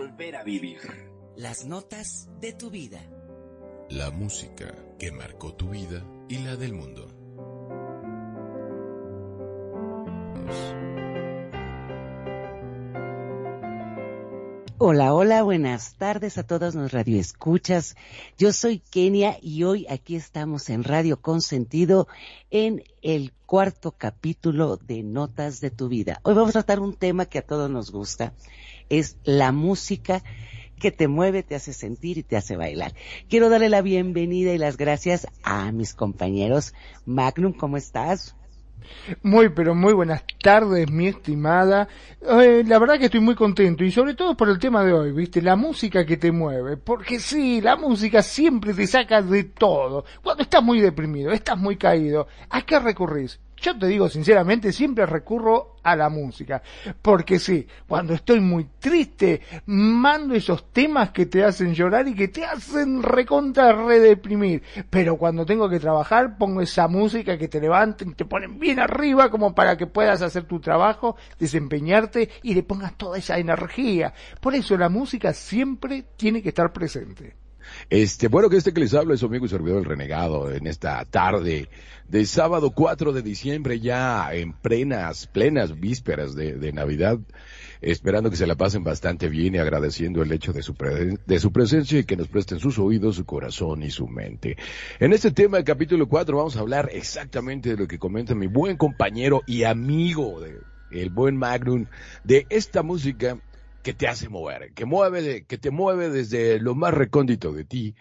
Volver 0.00 0.34
a 0.34 0.42
vivir. 0.42 0.78
Las 1.36 1.66
notas 1.66 2.30
de 2.40 2.54
tu 2.54 2.70
vida. 2.70 3.00
La 3.90 4.10
música 4.10 4.74
que 4.98 5.12
marcó 5.12 5.52
tu 5.54 5.68
vida 5.68 6.02
y 6.26 6.38
la 6.38 6.56
del 6.56 6.72
mundo. 6.72 7.06
Hola, 14.78 15.12
hola, 15.12 15.42
buenas 15.42 15.96
tardes 15.96 16.38
a 16.38 16.44
todos 16.44 16.74
los 16.74 16.92
radioescuchas. 16.92 17.94
Yo 18.38 18.54
soy 18.54 18.78
Kenia 18.78 19.36
y 19.42 19.64
hoy 19.64 19.86
aquí 19.90 20.16
estamos 20.16 20.70
en 20.70 20.82
Radio 20.82 21.20
Consentido 21.20 22.08
en 22.50 22.82
el 23.02 23.34
cuarto 23.44 23.92
capítulo 23.92 24.78
de 24.78 25.02
Notas 25.02 25.60
de 25.60 25.70
tu 25.70 25.88
vida. 25.88 26.20
Hoy 26.22 26.32
vamos 26.32 26.56
a 26.56 26.62
tratar 26.62 26.80
un 26.80 26.94
tema 26.94 27.26
que 27.26 27.40
a 27.40 27.46
todos 27.46 27.70
nos 27.70 27.90
gusta. 27.90 28.32
Es 28.90 29.16
la 29.24 29.52
música 29.52 30.22
que 30.80 30.90
te 30.90 31.08
mueve, 31.08 31.42
te 31.42 31.54
hace 31.54 31.72
sentir 31.72 32.18
y 32.18 32.22
te 32.22 32.36
hace 32.36 32.56
bailar. 32.56 32.92
Quiero 33.28 33.48
darle 33.48 33.68
la 33.68 33.82
bienvenida 33.82 34.52
y 34.52 34.58
las 34.58 34.76
gracias 34.76 35.28
a 35.42 35.70
mis 35.72 35.94
compañeros. 35.94 36.74
Magnum, 37.06 37.52
¿cómo 37.52 37.76
estás? 37.76 38.34
Muy, 39.22 39.50
pero 39.50 39.74
muy 39.74 39.92
buenas 39.92 40.24
tardes, 40.42 40.90
mi 40.90 41.08
estimada. 41.08 41.88
Eh, 42.22 42.64
la 42.66 42.78
verdad 42.78 42.98
que 42.98 43.06
estoy 43.06 43.20
muy 43.20 43.34
contento 43.34 43.84
y 43.84 43.90
sobre 43.90 44.14
todo 44.14 44.36
por 44.36 44.48
el 44.48 44.58
tema 44.58 44.84
de 44.84 44.92
hoy, 44.92 45.12
¿viste? 45.12 45.42
La 45.42 45.56
música 45.56 46.04
que 46.04 46.16
te 46.16 46.32
mueve. 46.32 46.76
Porque 46.76 47.18
sí, 47.18 47.60
la 47.60 47.76
música 47.76 48.22
siempre 48.22 48.74
te 48.74 48.86
saca 48.86 49.22
de 49.22 49.44
todo. 49.44 50.04
Cuando 50.22 50.42
estás 50.42 50.62
muy 50.62 50.80
deprimido, 50.80 51.30
estás 51.32 51.58
muy 51.58 51.76
caído, 51.76 52.26
¿a 52.48 52.62
qué 52.62 52.78
recurrís? 52.78 53.38
Yo 53.60 53.78
te 53.78 53.86
digo 53.86 54.08
sinceramente, 54.08 54.72
siempre 54.72 55.04
recurro 55.04 55.76
a 55.82 55.94
la 55.94 56.08
música. 56.08 56.62
Porque 57.02 57.38
sí, 57.38 57.66
cuando 57.86 58.14
estoy 58.14 58.40
muy 58.40 58.68
triste, 58.78 59.42
mando 59.66 60.34
esos 60.34 60.72
temas 60.72 61.10
que 61.10 61.26
te 61.26 61.44
hacen 61.44 61.74
llorar 61.74 62.08
y 62.08 62.14
que 62.14 62.28
te 62.28 62.44
hacen 62.44 63.02
recontra 63.02 63.72
redeprimir. 63.72 64.62
Pero 64.88 65.16
cuando 65.16 65.44
tengo 65.44 65.68
que 65.68 65.78
trabajar, 65.78 66.38
pongo 66.38 66.62
esa 66.62 66.88
música 66.88 67.36
que 67.36 67.48
te 67.48 67.60
levanta 67.60 68.04
y 68.04 68.14
te 68.14 68.24
ponen 68.24 68.58
bien 68.58 68.80
arriba 68.80 69.30
como 69.30 69.54
para 69.54 69.76
que 69.76 69.86
puedas 69.86 70.22
hacer 70.22 70.44
tu 70.44 70.60
trabajo, 70.60 71.16
desempeñarte 71.38 72.30
y 72.42 72.54
le 72.54 72.62
pongas 72.62 72.96
toda 72.96 73.18
esa 73.18 73.38
energía. 73.38 74.14
Por 74.40 74.54
eso 74.54 74.76
la 74.78 74.88
música 74.88 75.34
siempre 75.34 76.04
tiene 76.16 76.42
que 76.42 76.48
estar 76.48 76.72
presente. 76.72 77.39
Este, 77.88 78.28
bueno, 78.28 78.48
que 78.48 78.56
este 78.56 78.72
que 78.72 78.80
les 78.80 78.94
habla 78.94 79.14
es 79.14 79.20
su 79.20 79.26
amigo 79.26 79.46
y 79.46 79.48
servidor 79.48 79.78
el 79.78 79.84
renegado 79.84 80.52
en 80.52 80.66
esta 80.66 81.04
tarde 81.04 81.68
de 82.10 82.26
sábado 82.26 82.72
4 82.72 83.12
de 83.12 83.22
diciembre, 83.22 83.78
ya 83.78 84.34
en 84.34 84.52
plenas, 84.52 85.28
plenas 85.28 85.78
vísperas 85.78 86.34
de, 86.34 86.72
Navidad, 86.72 87.18
esperando 87.80 88.30
que 88.30 88.36
se 88.36 88.46
la 88.46 88.56
pasen 88.56 88.82
bastante 88.82 89.28
bien 89.28 89.54
y 89.54 89.58
agradeciendo 89.58 90.22
el 90.22 90.32
hecho 90.32 90.52
de 90.52 90.62
su, 90.62 90.74
de 91.26 91.38
su 91.38 91.52
presencia 91.52 92.00
y 92.00 92.04
que 92.04 92.16
nos 92.16 92.26
presten 92.26 92.58
sus 92.58 92.78
oídos, 92.78 93.16
su 93.16 93.24
corazón 93.24 93.82
y 93.84 93.90
su 93.90 94.08
mente. 94.08 94.56
En 94.98 95.12
este 95.12 95.30
tema 95.30 95.58
del 95.58 95.64
capítulo 95.64 96.08
4 96.08 96.36
vamos 96.36 96.56
a 96.56 96.60
hablar 96.60 96.90
exactamente 96.92 97.70
de 97.70 97.76
lo 97.76 97.86
que 97.86 97.98
comenta 97.98 98.34
mi 98.34 98.48
buen 98.48 98.76
compañero 98.76 99.42
y 99.46 99.62
amigo 99.62 100.40
de, 100.40 100.58
el 100.90 101.10
buen 101.10 101.36
Magnum, 101.36 101.86
de 102.24 102.46
esta 102.50 102.82
música 102.82 103.38
que 103.82 103.94
te 103.94 104.08
hace 104.08 104.28
mover, 104.28 104.72
que 104.74 104.84
mueve, 104.84 105.44
que 105.44 105.58
te 105.58 105.70
mueve 105.70 106.10
desde 106.10 106.58
lo 106.60 106.74
más 106.74 106.94
recóndito 106.94 107.52
de 107.52 107.64
ti 107.64 107.94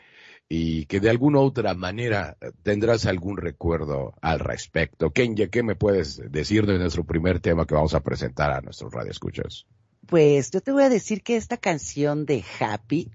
y 0.48 0.86
que 0.88 1.00
de 1.00 1.10
alguna 1.10 1.40
otra 1.40 1.76
manera 1.76 2.36
tendrás 2.64 3.06
algún 3.06 3.38
recuerdo 3.38 4.14
al 4.22 4.40
respecto. 4.40 5.12
Kenya, 5.12 5.48
¿qué 5.48 5.62
me 5.62 5.76
puedes 5.76 6.22
decir 6.32 6.66
de 6.66 6.80
nuestro 6.80 7.04
primer 7.04 7.40
tema 7.40 7.66
que 7.66 7.76
vamos 7.76 7.94
a 7.94 8.02
presentar 8.02 8.52
a 8.52 8.62
nuestros 8.62 8.92
radioescuchas? 8.92 9.68
Pues 10.08 10.50
yo 10.50 10.62
te 10.62 10.72
voy 10.72 10.84
a 10.84 10.90
decir 10.90 11.22
que 11.22 11.36
esta 11.36 11.58
canción 11.58 12.26
de 12.26 12.44
Happy, 12.60 13.12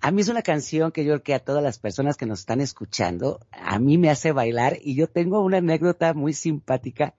a 0.00 0.10
mí 0.10 0.22
es 0.22 0.28
una 0.28 0.42
canción 0.42 0.90
que 0.90 1.04
yo 1.04 1.12
creo 1.12 1.22
que 1.22 1.34
a 1.34 1.38
todas 1.38 1.62
las 1.62 1.78
personas 1.78 2.16
que 2.16 2.26
nos 2.26 2.40
están 2.40 2.60
escuchando, 2.60 3.38
a 3.52 3.78
mí 3.78 3.96
me 3.96 4.10
hace 4.10 4.32
bailar 4.32 4.78
y 4.82 4.96
yo 4.96 5.06
tengo 5.06 5.40
una 5.40 5.58
anécdota 5.58 6.14
muy 6.14 6.32
simpática 6.32 7.14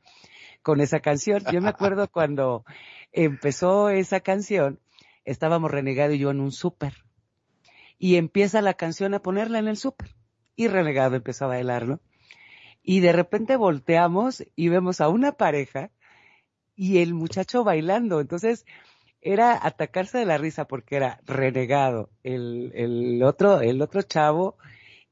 con 0.63 0.81
esa 0.81 0.99
canción. 1.01 1.43
Yo 1.51 1.61
me 1.61 1.69
acuerdo 1.69 2.09
cuando 2.09 2.65
empezó 3.11 3.89
esa 3.89 4.21
canción, 4.21 4.79
estábamos 5.25 5.69
Renegado 5.69 6.13
y 6.13 6.19
yo 6.19 6.31
en 6.31 6.39
un 6.39 6.51
súper. 6.51 6.93
Y 7.99 8.15
empieza 8.15 8.61
la 8.61 8.73
canción 8.73 9.13
a 9.13 9.21
ponerla 9.21 9.59
en 9.59 9.67
el 9.67 9.77
súper. 9.77 10.15
Y 10.55 10.67
Renegado 10.67 11.15
empezó 11.15 11.45
a 11.45 11.49
bailar, 11.49 11.87
¿no? 11.87 11.99
Y 12.81 12.99
de 12.99 13.13
repente 13.13 13.55
volteamos 13.55 14.43
y 14.55 14.69
vemos 14.69 14.99
a 14.99 15.07
una 15.07 15.33
pareja 15.33 15.91
y 16.75 16.97
el 16.97 17.13
muchacho 17.13 17.63
bailando. 17.63 18.19
Entonces, 18.19 18.65
era 19.21 19.57
atacarse 19.65 20.17
de 20.17 20.25
la 20.25 20.37
risa 20.37 20.65
porque 20.65 20.97
era 20.97 21.21
renegado, 21.25 22.09
el, 22.23 22.71
el 22.75 23.23
otro, 23.23 23.61
el 23.61 23.81
otro 23.81 24.01
chavo 24.01 24.57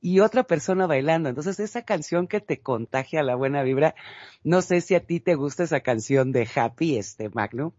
y 0.01 0.19
otra 0.19 0.43
persona 0.43 0.87
bailando. 0.87 1.29
Entonces 1.29 1.59
esa 1.59 1.83
canción 1.83 2.27
que 2.27 2.41
te 2.41 2.59
contagia 2.59 3.23
la 3.23 3.35
buena 3.35 3.63
vibra, 3.63 3.95
no 4.43 4.61
sé 4.61 4.81
si 4.81 4.95
a 4.95 5.05
ti 5.05 5.19
te 5.19 5.35
gusta 5.35 5.63
esa 5.63 5.81
canción 5.81 6.31
de 6.31 6.49
Happy, 6.53 6.97
este 6.97 7.29
Magno. 7.29 7.73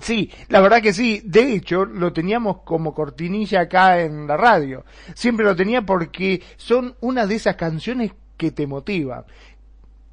Sí, 0.00 0.30
la 0.48 0.60
verdad 0.60 0.82
que 0.82 0.92
sí. 0.92 1.20
De 1.24 1.52
hecho, 1.52 1.84
lo 1.84 2.12
teníamos 2.12 2.62
como 2.62 2.94
cortinilla 2.94 3.62
acá 3.62 4.00
en 4.02 4.28
la 4.28 4.36
radio. 4.36 4.84
Siempre 5.14 5.44
lo 5.44 5.56
tenía 5.56 5.82
porque 5.82 6.42
son 6.56 6.94
una 7.00 7.26
de 7.26 7.34
esas 7.34 7.56
canciones 7.56 8.12
que 8.36 8.52
te 8.52 8.68
motivan 8.68 9.24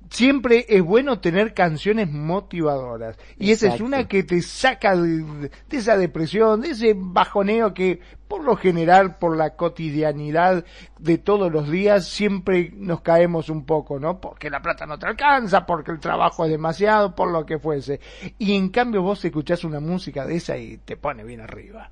siempre 0.09 0.65
es 0.69 0.81
bueno 0.81 1.19
tener 1.19 1.53
canciones 1.53 2.09
motivadoras. 2.11 3.17
Y 3.37 3.51
esa 3.51 3.73
es 3.73 3.81
una 3.81 4.07
que 4.07 4.23
te 4.23 4.41
saca 4.41 4.95
de, 4.95 5.23
de, 5.23 5.77
esa 5.77 5.97
depresión, 5.97 6.61
de 6.61 6.69
ese 6.69 6.93
bajoneo 6.95 7.73
que 7.73 7.99
por 8.27 8.43
lo 8.43 8.57
general, 8.57 9.17
por 9.17 9.37
la 9.37 9.55
cotidianidad 9.55 10.65
de 10.99 11.17
todos 11.17 11.51
los 11.51 11.69
días, 11.69 12.07
siempre 12.07 12.71
nos 12.75 13.01
caemos 13.01 13.49
un 13.49 13.65
poco, 13.65 13.99
¿no? 13.99 14.19
Porque 14.19 14.49
la 14.49 14.61
plata 14.61 14.85
no 14.85 14.99
te 14.99 15.07
alcanza, 15.07 15.65
porque 15.65 15.91
el 15.91 15.99
trabajo 15.99 16.43
es 16.43 16.51
demasiado, 16.51 17.15
por 17.15 17.31
lo 17.31 17.45
que 17.45 17.59
fuese. 17.59 17.99
Y 18.37 18.55
en 18.55 18.69
cambio 18.69 19.01
vos 19.01 19.23
escuchás 19.23 19.63
una 19.63 19.79
música 19.79 20.25
de 20.25 20.35
esa 20.35 20.57
y 20.57 20.77
te 20.77 20.97
pone 20.97 21.23
bien 21.23 21.41
arriba. 21.41 21.89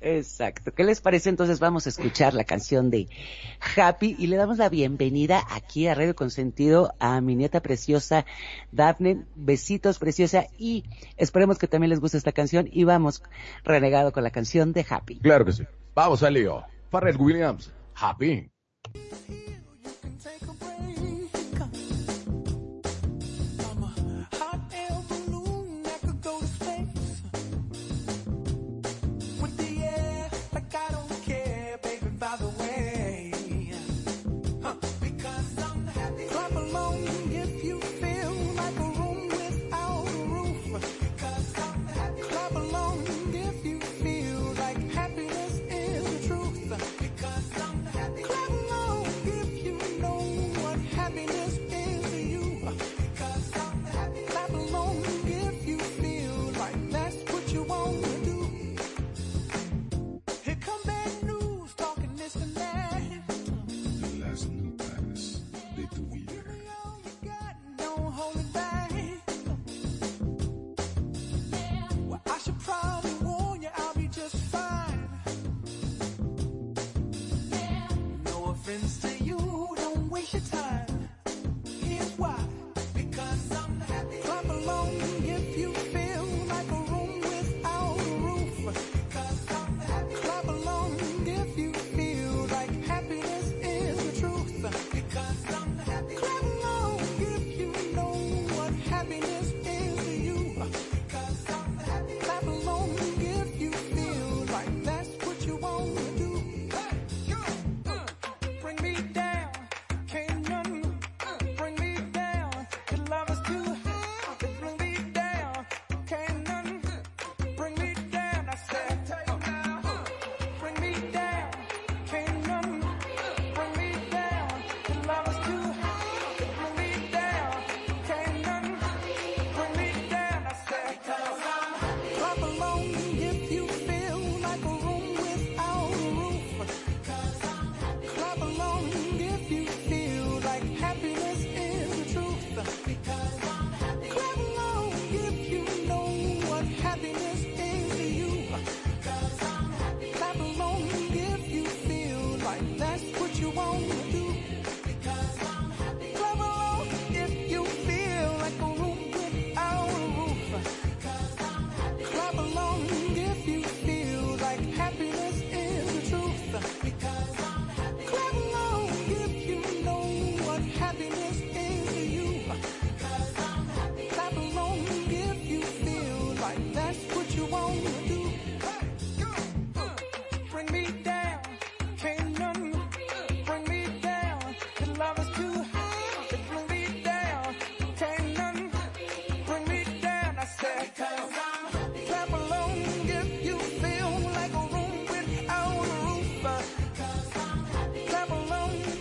Exacto. 0.00 0.72
¿Qué 0.72 0.84
les 0.84 1.00
parece? 1.00 1.28
Entonces 1.28 1.58
vamos 1.60 1.86
a 1.86 1.88
escuchar 1.88 2.34
la 2.34 2.44
canción 2.44 2.90
de 2.90 3.08
Happy 3.76 4.14
y 4.18 4.28
le 4.28 4.36
damos 4.36 4.58
la 4.58 4.68
bienvenida 4.68 5.42
aquí 5.50 5.86
a 5.86 5.94
Radio 5.94 6.14
Consentido 6.14 6.94
a 6.98 7.20
mi 7.20 7.34
nieta 7.34 7.60
preciosa 7.60 8.24
Daphne. 8.70 9.24
Besitos 9.34 9.98
preciosa 9.98 10.46
y 10.56 10.84
esperemos 11.16 11.58
que 11.58 11.66
también 11.66 11.90
les 11.90 12.00
guste 12.00 12.18
esta 12.18 12.32
canción 12.32 12.68
y 12.70 12.84
vamos 12.84 13.22
renegado 13.64 14.12
con 14.12 14.22
la 14.22 14.30
canción 14.30 14.72
de 14.72 14.86
Happy. 14.88 15.18
Claro 15.18 15.44
que 15.44 15.52
sí. 15.52 15.64
Vamos 15.94 16.22
al 16.22 16.34
lío. 16.34 16.64
Farrell 16.90 17.16
Williams, 17.16 17.72
Happy. 17.94 18.50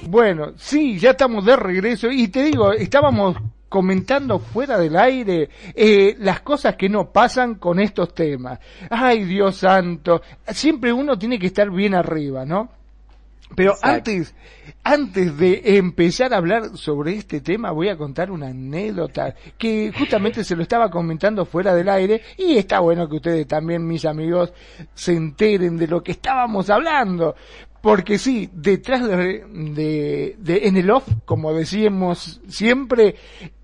Bueno, 0.10 0.54
sí, 0.56 0.98
ya 0.98 1.12
estamos 1.12 1.44
de 1.44 1.58
regreso 1.58 2.10
y 2.10 2.30
te 2.30 2.44
digo, 2.44 2.72
estábamos 2.72 3.36
comentando 3.68 4.40
fuera 4.40 4.78
del 4.78 4.96
aire 4.96 5.50
eh, 5.76 6.16
las 6.20 6.40
cosas 6.40 6.78
que 6.78 6.88
no 6.88 7.12
pasan 7.12 7.56
con 7.56 7.78
estos 7.82 8.14
temas. 8.14 8.58
Ay, 8.90 9.26
Dios 9.26 9.58
santo, 9.58 10.22
siempre 10.48 10.94
uno 10.94 11.20
tiene 11.20 11.38
que 11.38 11.48
estar 11.48 11.70
bien 11.70 11.94
arriba, 11.94 12.46
¿no? 12.46 12.70
Pero 13.56 13.72
Exacto. 13.72 14.12
antes, 14.12 14.36
antes 14.84 15.38
de 15.38 15.62
empezar 15.78 16.34
a 16.34 16.38
hablar 16.38 16.78
sobre 16.78 17.16
este 17.16 17.40
tema, 17.42 17.72
voy 17.72 17.90
a 17.90 17.98
contar 17.98 18.30
una 18.30 18.48
anécdota 18.48 19.34
que 19.58 19.92
justamente 19.98 20.44
se 20.44 20.56
lo 20.56 20.62
estaba 20.64 20.90
comentando 20.92 21.46
fuera 21.46 21.74
del 21.74 21.90
aire 21.90 22.22
y 22.38 22.58
está 22.58 22.80
bueno 22.82 23.08
que 23.08 23.16
ustedes 23.16 23.48
también, 23.48 23.88
mis 23.88 24.06
amigos, 24.06 24.54
se 24.94 25.14
enteren 25.14 25.78
de 25.78 25.88
lo 25.88 26.04
que 26.04 26.12
estábamos 26.12 26.70
hablando. 26.70 27.36
Porque 27.82 28.18
sí, 28.18 28.50
detrás 28.52 29.08
de, 29.08 29.46
de, 29.48 30.36
de- 30.40 30.68
en 30.68 30.76
el 30.78 30.90
off, 30.90 31.08
como 31.26 31.54
decíamos 31.54 32.42
siempre, 32.50 33.16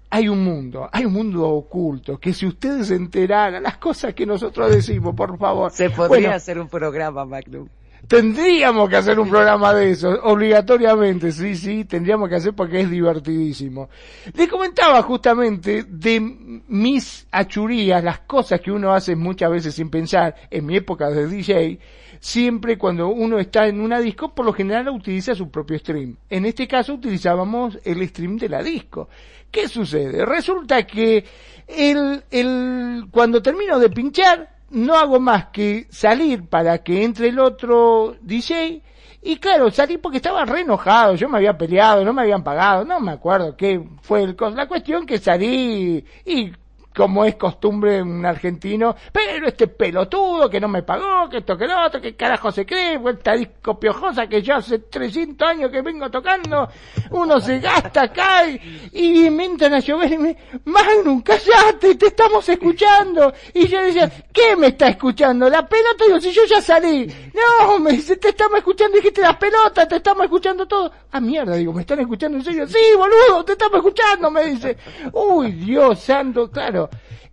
hay 0.09 0.29
un 0.29 0.43
mundo, 0.43 0.87
hay 0.93 1.05
un 1.05 1.13
mundo 1.13 1.49
oculto, 1.49 2.19
que 2.19 2.31
si 2.33 2.45
ustedes 2.45 2.87
se 2.87 2.95
enteraran 2.95 3.63
las 3.63 3.77
cosas 3.77 4.13
que 4.13 4.25
nosotros 4.25 4.73
decimos, 4.73 5.13
por 5.15 5.37
favor. 5.37 5.71
Se 5.71 5.89
podría 5.89 6.07
Bueno, 6.07 6.31
hacer 6.35 6.59
un 6.59 6.69
programa, 6.69 7.25
Magnum. 7.25 7.67
Tendríamos 8.07 8.89
que 8.89 8.97
hacer 8.97 9.17
un 9.17 9.29
programa 9.29 9.73
de 9.73 9.91
eso, 9.91 10.09
obligatoriamente, 10.23 11.31
sí, 11.31 11.55
sí, 11.55 11.85
tendríamos 11.85 12.27
que 12.27 12.35
hacer 12.35 12.53
porque 12.53 12.81
es 12.81 12.89
divertidísimo. 12.89 13.89
Les 14.33 14.49
comentaba 14.49 15.01
justamente 15.03 15.83
de 15.87 16.19
mis 16.67 17.25
achurías, 17.31 18.03
las 18.03 18.19
cosas 18.19 18.59
que 18.59 18.71
uno 18.71 18.93
hace 18.93 19.15
muchas 19.15 19.49
veces 19.49 19.75
sin 19.75 19.89
pensar, 19.89 20.35
en 20.51 20.65
mi 20.65 20.75
época 20.75 21.09
de 21.09 21.27
DJ, 21.27 21.79
siempre 22.19 22.77
cuando 22.77 23.07
uno 23.07 23.39
está 23.39 23.67
en 23.67 23.79
una 23.79 23.99
disco, 23.99 24.35
por 24.35 24.45
lo 24.45 24.53
general 24.53 24.89
utiliza 24.89 25.33
su 25.33 25.49
propio 25.49 25.79
stream. 25.79 26.17
En 26.29 26.45
este 26.45 26.67
caso 26.67 26.95
utilizábamos 26.95 27.79
el 27.85 28.05
stream 28.09 28.37
de 28.37 28.49
la 28.49 28.61
disco. 28.61 29.07
¿Qué 29.49 29.69
sucede? 29.69 30.25
Resulta 30.25 30.85
que 30.85 31.23
el, 31.67 32.23
el, 32.31 33.05
cuando 33.11 33.41
termino 33.41 33.79
de 33.79 33.89
pinchar, 33.89 34.52
no 34.73 34.95
hago 34.95 35.19
más 35.19 35.47
que 35.47 35.87
salir 35.89 36.47
para 36.49 36.83
que 36.83 37.03
entre 37.03 37.29
el 37.29 37.39
otro 37.39 38.15
DJ 38.21 38.81
y 39.25 39.37
claro, 39.37 39.71
salí 39.71 39.97
porque 39.97 40.17
estaba 40.17 40.43
re 40.43 40.61
enojado, 40.61 41.15
yo 41.15 41.29
me 41.29 41.37
había 41.37 41.57
peleado, 41.57 42.03
no 42.03 42.11
me 42.11 42.23
habían 42.23 42.43
pagado, 42.43 42.83
no 42.83 42.99
me 42.99 43.13
acuerdo 43.13 43.55
qué 43.55 43.81
fue 44.01 44.23
el 44.23 44.35
la 44.53 44.67
cuestión 44.67 45.05
que 45.05 45.17
salí 45.17 46.03
y 46.25 46.51
como 46.95 47.25
es 47.25 47.35
costumbre 47.35 47.97
en 47.97 48.07
un 48.07 48.25
argentino, 48.25 48.95
pero 49.11 49.47
este 49.47 49.67
pelotudo 49.67 50.49
que 50.49 50.59
no 50.59 50.67
me 50.67 50.83
pagó, 50.83 51.29
que 51.29 51.37
esto 51.37 51.57
que 51.57 51.67
lo 51.67 51.85
otro, 51.85 52.01
que 52.01 52.15
carajo 52.15 52.51
se 52.51 52.65
cree, 52.65 52.97
vuelta 52.97 53.33
disco 53.33 53.79
piojosa 53.79 54.27
que 54.27 54.41
yo 54.41 54.55
hace 54.55 54.79
300 54.79 55.47
años 55.47 55.71
que 55.71 55.81
vengo 55.81 56.09
tocando, 56.09 56.69
uno 57.11 57.39
se 57.39 57.59
gasta 57.59 58.03
acá 58.03 58.47
y, 58.47 58.59
y 58.93 59.29
me 59.29 59.45
entran 59.45 59.73
a 59.73 59.79
llover 59.79 60.11
y 60.11 60.17
me, 60.17 60.37
Magnum, 60.65 61.21
callate, 61.21 61.95
te 61.95 62.07
estamos 62.07 62.47
escuchando. 62.47 63.33
Y 63.53 63.67
yo 63.67 63.81
decía, 63.81 64.11
¿qué 64.31 64.55
me 64.55 64.67
está 64.67 64.89
escuchando? 64.89 65.49
La 65.49 65.67
pelota, 65.67 66.05
digo, 66.05 66.19
si 66.19 66.31
yo 66.31 66.45
ya 66.45 66.61
salí. 66.61 67.07
No, 67.33 67.79
me 67.79 67.91
dice, 67.91 68.17
te 68.17 68.29
estamos 68.29 68.57
escuchando, 68.59 68.97
dijiste 68.97 69.21
las 69.21 69.37
pelotas, 69.37 69.87
te 69.87 69.97
estamos 69.97 70.23
escuchando 70.23 70.65
todo. 70.67 70.91
Ah, 71.11 71.19
mierda, 71.19 71.55
digo, 71.55 71.73
¿me 71.73 71.81
están 71.81 71.99
escuchando 71.99 72.37
en 72.37 72.43
serio? 72.43 72.67
Sí, 72.67 72.79
boludo, 72.95 73.43
te 73.43 73.53
estamos 73.53 73.77
escuchando, 73.77 74.31
me 74.31 74.45
dice. 74.45 74.77
Uy, 75.11 75.51
Dios 75.51 75.99
santo, 75.99 76.49
claro. 76.49 76.82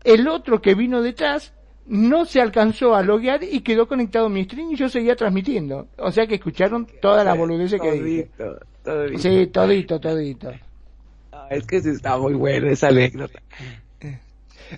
El 0.05 0.29
otro 0.29 0.63
que 0.63 0.75
vino 0.75 1.03
detrás 1.03 1.53
no 1.87 2.25
se 2.25 2.41
alcanzó 2.41 2.95
a 2.95 3.03
loguear 3.03 3.43
y 3.43 3.61
quedó 3.61 3.89
conectado 3.89 4.27
a 4.27 4.29
mi 4.31 4.45
stream 4.45 4.71
y 4.73 4.77
yo 4.77 4.89
seguía 4.89 5.17
transmitiendo. 5.17 5.89
O 5.99 6.13
sea 6.13 6.27
que 6.27 6.37
escucharon 6.37 6.87
toda 7.03 7.25
la 7.25 7.35
boludez 7.35 7.75
que 7.81 7.93
dije. 7.93 8.31
Todito, 8.37 8.61
todito. 8.85 9.19
Sí, 9.19 9.47
todito, 9.49 10.01
todito. 10.01 10.53
Ah, 11.33 11.49
Es 11.51 11.67
que 11.67 11.81
sí 11.81 11.91
está 11.91 12.17
muy 12.17 12.35
buena 12.35 12.71
esa 12.71 12.89
anécdota. 12.89 13.41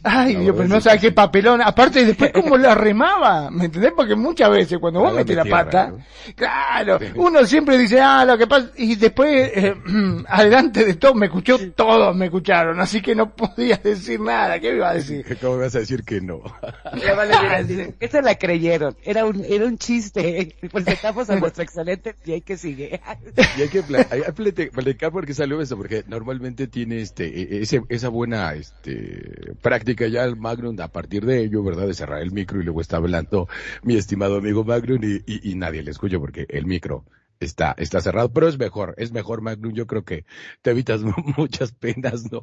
Ay, 0.03 0.35
No, 0.35 0.41
Dios, 0.41 0.57
pero 0.57 0.69
no 0.69 0.81
sabes 0.81 1.01
qué 1.01 1.13
papelón. 1.13 1.61
Aparte, 1.63 2.05
después 2.05 2.33
cómo 2.35 2.57
la 2.57 2.75
remaba, 2.75 3.51
¿me 3.51 3.67
entendés? 3.67 3.93
Porque 3.95 4.15
muchas 4.15 4.51
veces 4.51 4.79
cuando 4.79 5.01
vos 5.01 5.13
la 5.13 5.19
metés 5.19 5.37
la 5.37 5.45
pata, 5.45 5.89
¿no? 5.89 5.99
claro, 6.35 6.99
uno 7.17 7.45
siempre 7.45 7.79
dice, 7.79 8.01
ah, 8.01 8.25
lo 8.25 8.39
que 8.39 8.47
pasa, 8.47 8.71
y 8.77 8.97
después, 8.97 9.51
eh, 9.55 9.75
adelante 10.29 10.85
de 10.85 10.95
todo, 10.95 11.15
me 11.15 11.27
escuchó, 11.27 11.59
todos 11.73 12.15
me 12.17 12.27
escucharon, 12.27 12.81
así 12.81 13.03
que 13.03 13.15
no 13.15 13.35
podía 13.35 13.77
decir 13.83 14.21
nada, 14.21 14.59
¿qué 14.59 14.71
me 14.71 14.77
iba 14.77 14.91
a 14.91 14.95
decir? 14.95 15.39
¿Cómo 15.41 15.59
vas 15.59 15.75
a 15.75 15.81
decir 15.81 16.05
que 16.05 16.21
no? 16.21 16.41
Le 16.95 17.15
van 17.15 17.33
a 17.33 17.59
decir 17.59 17.83
así, 17.83 17.95
¿Qué 17.99 18.09
se 18.09 18.23
la 18.23 18.35
creyeron? 18.37 18.97
Era 19.03 19.25
un, 19.25 19.45
era 19.45 19.67
un 19.67 19.79
chiste. 19.79 20.57
Pues 20.71 20.87
estamos 20.87 21.29
a 21.31 21.37
nuestro 21.37 21.63
excelente 21.63 22.15
y 22.25 22.33
hay 22.33 22.41
que 22.41 22.57
sigue. 22.57 23.01
Y 23.57 23.63
hay 23.63 23.69
que 23.69 23.83
platicar 23.83 25.13
porque 25.13 25.35
salió 25.35 25.61
eso, 25.61 25.77
porque 25.77 26.05
normalmente 26.07 26.67
tiene 26.67 27.01
este, 27.01 27.27
e- 27.27 27.63
ese, 27.63 27.83
esa 27.89 28.09
buena 28.09 28.55
este, 28.55 29.53
práctica 29.61 29.82
práctica 29.83 30.07
ya 30.07 30.25
el 30.25 30.37
Magnum 30.37 30.81
a 30.81 30.89
partir 30.89 31.27
de 31.27 31.43
ello, 31.43 31.65
¿verdad? 31.65 31.89
De 31.89 31.95
cerrar 31.95 32.23
el 32.23 32.31
micro 32.31 32.61
y 32.61 32.65
luego 32.65 32.81
está 32.81 32.99
hablando 32.99 33.49
mi 33.83 33.97
estimado 33.97 34.37
amigo 34.37 34.63
Magnum 34.63 35.01
y, 35.03 35.55
nadie 35.57 35.83
le 35.83 35.91
escucha 35.91 36.21
porque 36.21 36.47
el 36.49 36.67
micro 36.67 37.05
está, 37.43 37.75
está 37.79 38.01
cerrado, 38.01 38.33
pero 38.33 38.49
es 38.49 38.59
mejor, 38.59 38.95
es 38.97 39.13
mejor 39.13 39.43
Magnum, 39.43 39.73
yo 39.73 39.87
creo 39.87 40.05
que 40.05 40.25
te 40.63 40.71
evitas 40.71 41.01
muchas 41.37 41.73
penas, 41.73 42.31
¿no? 42.31 42.43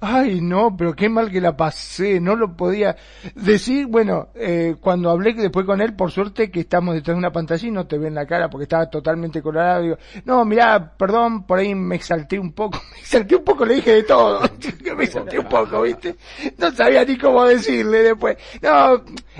Ay, 0.00 0.40
no, 0.40 0.76
pero 0.76 0.94
qué 0.94 1.08
mal 1.08 1.30
que 1.30 1.40
la 1.40 1.56
pasé, 1.56 2.20
no 2.20 2.36
lo 2.36 2.56
podía 2.56 2.96
decir, 3.34 3.86
bueno, 3.86 4.28
eh, 4.34 4.76
cuando 4.80 5.10
hablé 5.10 5.34
después 5.34 5.66
con 5.66 5.80
él, 5.80 5.94
por 5.94 6.10
suerte 6.10 6.50
que 6.50 6.60
estamos 6.60 6.94
detrás 6.94 7.14
de 7.14 7.18
una 7.18 7.32
pantalla 7.32 7.66
y 7.66 7.70
no 7.70 7.86
te 7.86 7.98
ven 7.98 8.14
la 8.14 8.26
cara 8.26 8.50
porque 8.50 8.64
estaba 8.64 8.90
totalmente 8.90 9.42
colorado, 9.42 9.82
digo, 9.82 9.98
no, 10.24 10.44
mirá, 10.44 10.96
perdón, 10.96 11.44
por 11.44 11.58
ahí 11.58 11.74
me 11.74 11.96
exalté 11.96 12.38
un 12.38 12.52
poco, 12.52 12.80
me 12.92 12.98
exalté 13.00 13.36
un 13.36 13.44
poco, 13.44 13.64
le 13.64 13.74
dije 13.74 13.92
de 13.92 14.02
todo, 14.02 14.40
me 14.96 15.04
exalté 15.04 15.38
un 15.38 15.48
poco, 15.48 15.82
viste, 15.82 16.16
no 16.58 16.70
sabía 16.72 17.04
ni 17.04 17.16
cómo 17.16 17.44
decirle 17.44 17.98
después, 17.98 18.36
no, 18.62 18.94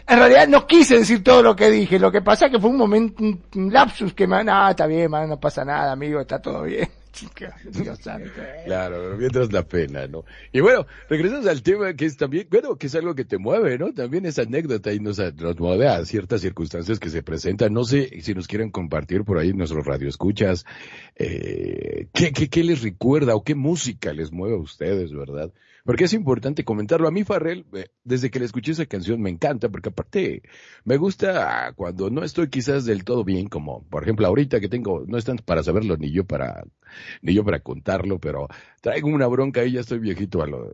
en 0.07 0.19
realidad 0.19 0.49
no 0.49 0.67
quise 0.67 0.99
decir 0.99 1.23
todo 1.23 1.43
lo 1.43 1.57
que 1.57 1.71
dije, 1.71 1.99
lo 1.99 2.13
que 2.13 2.23
pasa 2.23 2.49
que 2.49 2.59
fue 2.59 2.71
un 2.71 2.77
momento, 2.77 3.23
un 3.23 3.73
lapsus 3.73 4.15
que 4.15 4.27
me, 4.27 4.44
no, 4.45 4.69
está 4.71 4.87
bien, 4.87 5.11
no 5.11 5.41
pasa 5.41 5.65
nada, 5.65 5.93
amigo, 5.93 6.21
está 6.21 6.41
todo 6.41 6.63
bien. 6.63 6.89
Chica, 7.15 7.57
Dios 7.71 7.99
santo. 8.01 8.31
Claro, 8.65 9.17
mientras 9.17 9.53
la 9.53 9.63
pena, 9.67 10.07
¿no? 10.07 10.25
Y 10.53 10.61
bueno, 10.61 10.87
regresamos 11.09 11.47
al 11.47 11.63
tema 11.63 11.95
que 11.95 12.05
es 12.05 12.17
también, 12.17 12.47
bueno, 12.51 12.77
que 12.77 12.89
es 12.89 12.95
algo 12.95 13.15
que 13.15 13.25
te 13.25 13.39
mueve, 13.39 13.79
¿no? 13.79 13.95
También 13.95 14.27
esa 14.27 14.43
anécdota 14.43 14.93
y 14.93 14.99
nos, 14.99 15.19
nos 15.19 15.59
mueve 15.59 15.89
a 15.89 16.05
ciertas 16.05 16.41
circunstancias 16.41 16.99
que 16.99 17.09
se 17.09 17.23
presentan. 17.23 17.73
No 17.73 17.85
sé 17.85 18.21
si 18.21 18.35
nos 18.35 18.49
quieren 18.49 18.71
compartir 18.71 19.25
por 19.25 19.39
ahí 19.39 19.53
nuestros 19.53 19.87
radioescuchas, 19.87 20.67
eh, 21.15 22.09
¿qué, 22.13 22.33
qué, 22.33 22.49
qué 22.49 22.65
les 22.65 22.83
recuerda 22.83 23.37
o 23.37 23.45
qué 23.45 23.55
música 23.55 24.13
les 24.13 24.33
mueve 24.33 24.57
a 24.57 24.59
ustedes, 24.59 25.13
verdad? 25.13 25.53
Porque 25.85 26.05
es 26.05 26.15
importante 26.15 26.65
comentarlo. 26.65 27.07
A 27.07 27.11
mí 27.11 27.25
Farrell, 27.25 27.67
eh, 27.75 27.89
desde 28.05 28.31
que 28.31 28.39
le 28.39 28.47
escuché 28.47 28.73
esa 28.73 28.87
canción 28.87 29.21
me 29.21 29.29
encanta, 29.29 29.69
porque 29.69 29.91
aparte 29.91 30.43
me 30.85 30.97
gusta 30.97 31.75
cuando 31.77 32.09
no 32.09 32.25
estoy 32.25 32.49
quizás 32.49 32.87
del 32.87 33.05
todo 33.05 33.23
bien, 33.23 33.49
como 33.49 33.85
por 33.91 34.03
ejemplo 34.03 34.27
ahorita 34.27 34.61
que 34.61 34.69
tengo, 34.69 35.05
no 35.07 35.19
es 35.19 35.27
tanto 35.27 35.45
para 35.45 35.63
saberlo 35.63 35.99
ni 35.99 36.11
yo 36.11 36.25
para, 36.25 36.65
ni 37.23 37.35
yo 37.35 37.45
para 37.45 37.61
contarlo, 37.61 38.19
pero 38.19 38.49
traigo 38.81 39.09
una 39.09 39.27
bronca 39.27 39.65
y 39.65 39.73
ya 39.73 39.81
estoy 39.81 39.99
viejito 39.99 40.43
a 40.43 40.47
lo, 40.47 40.71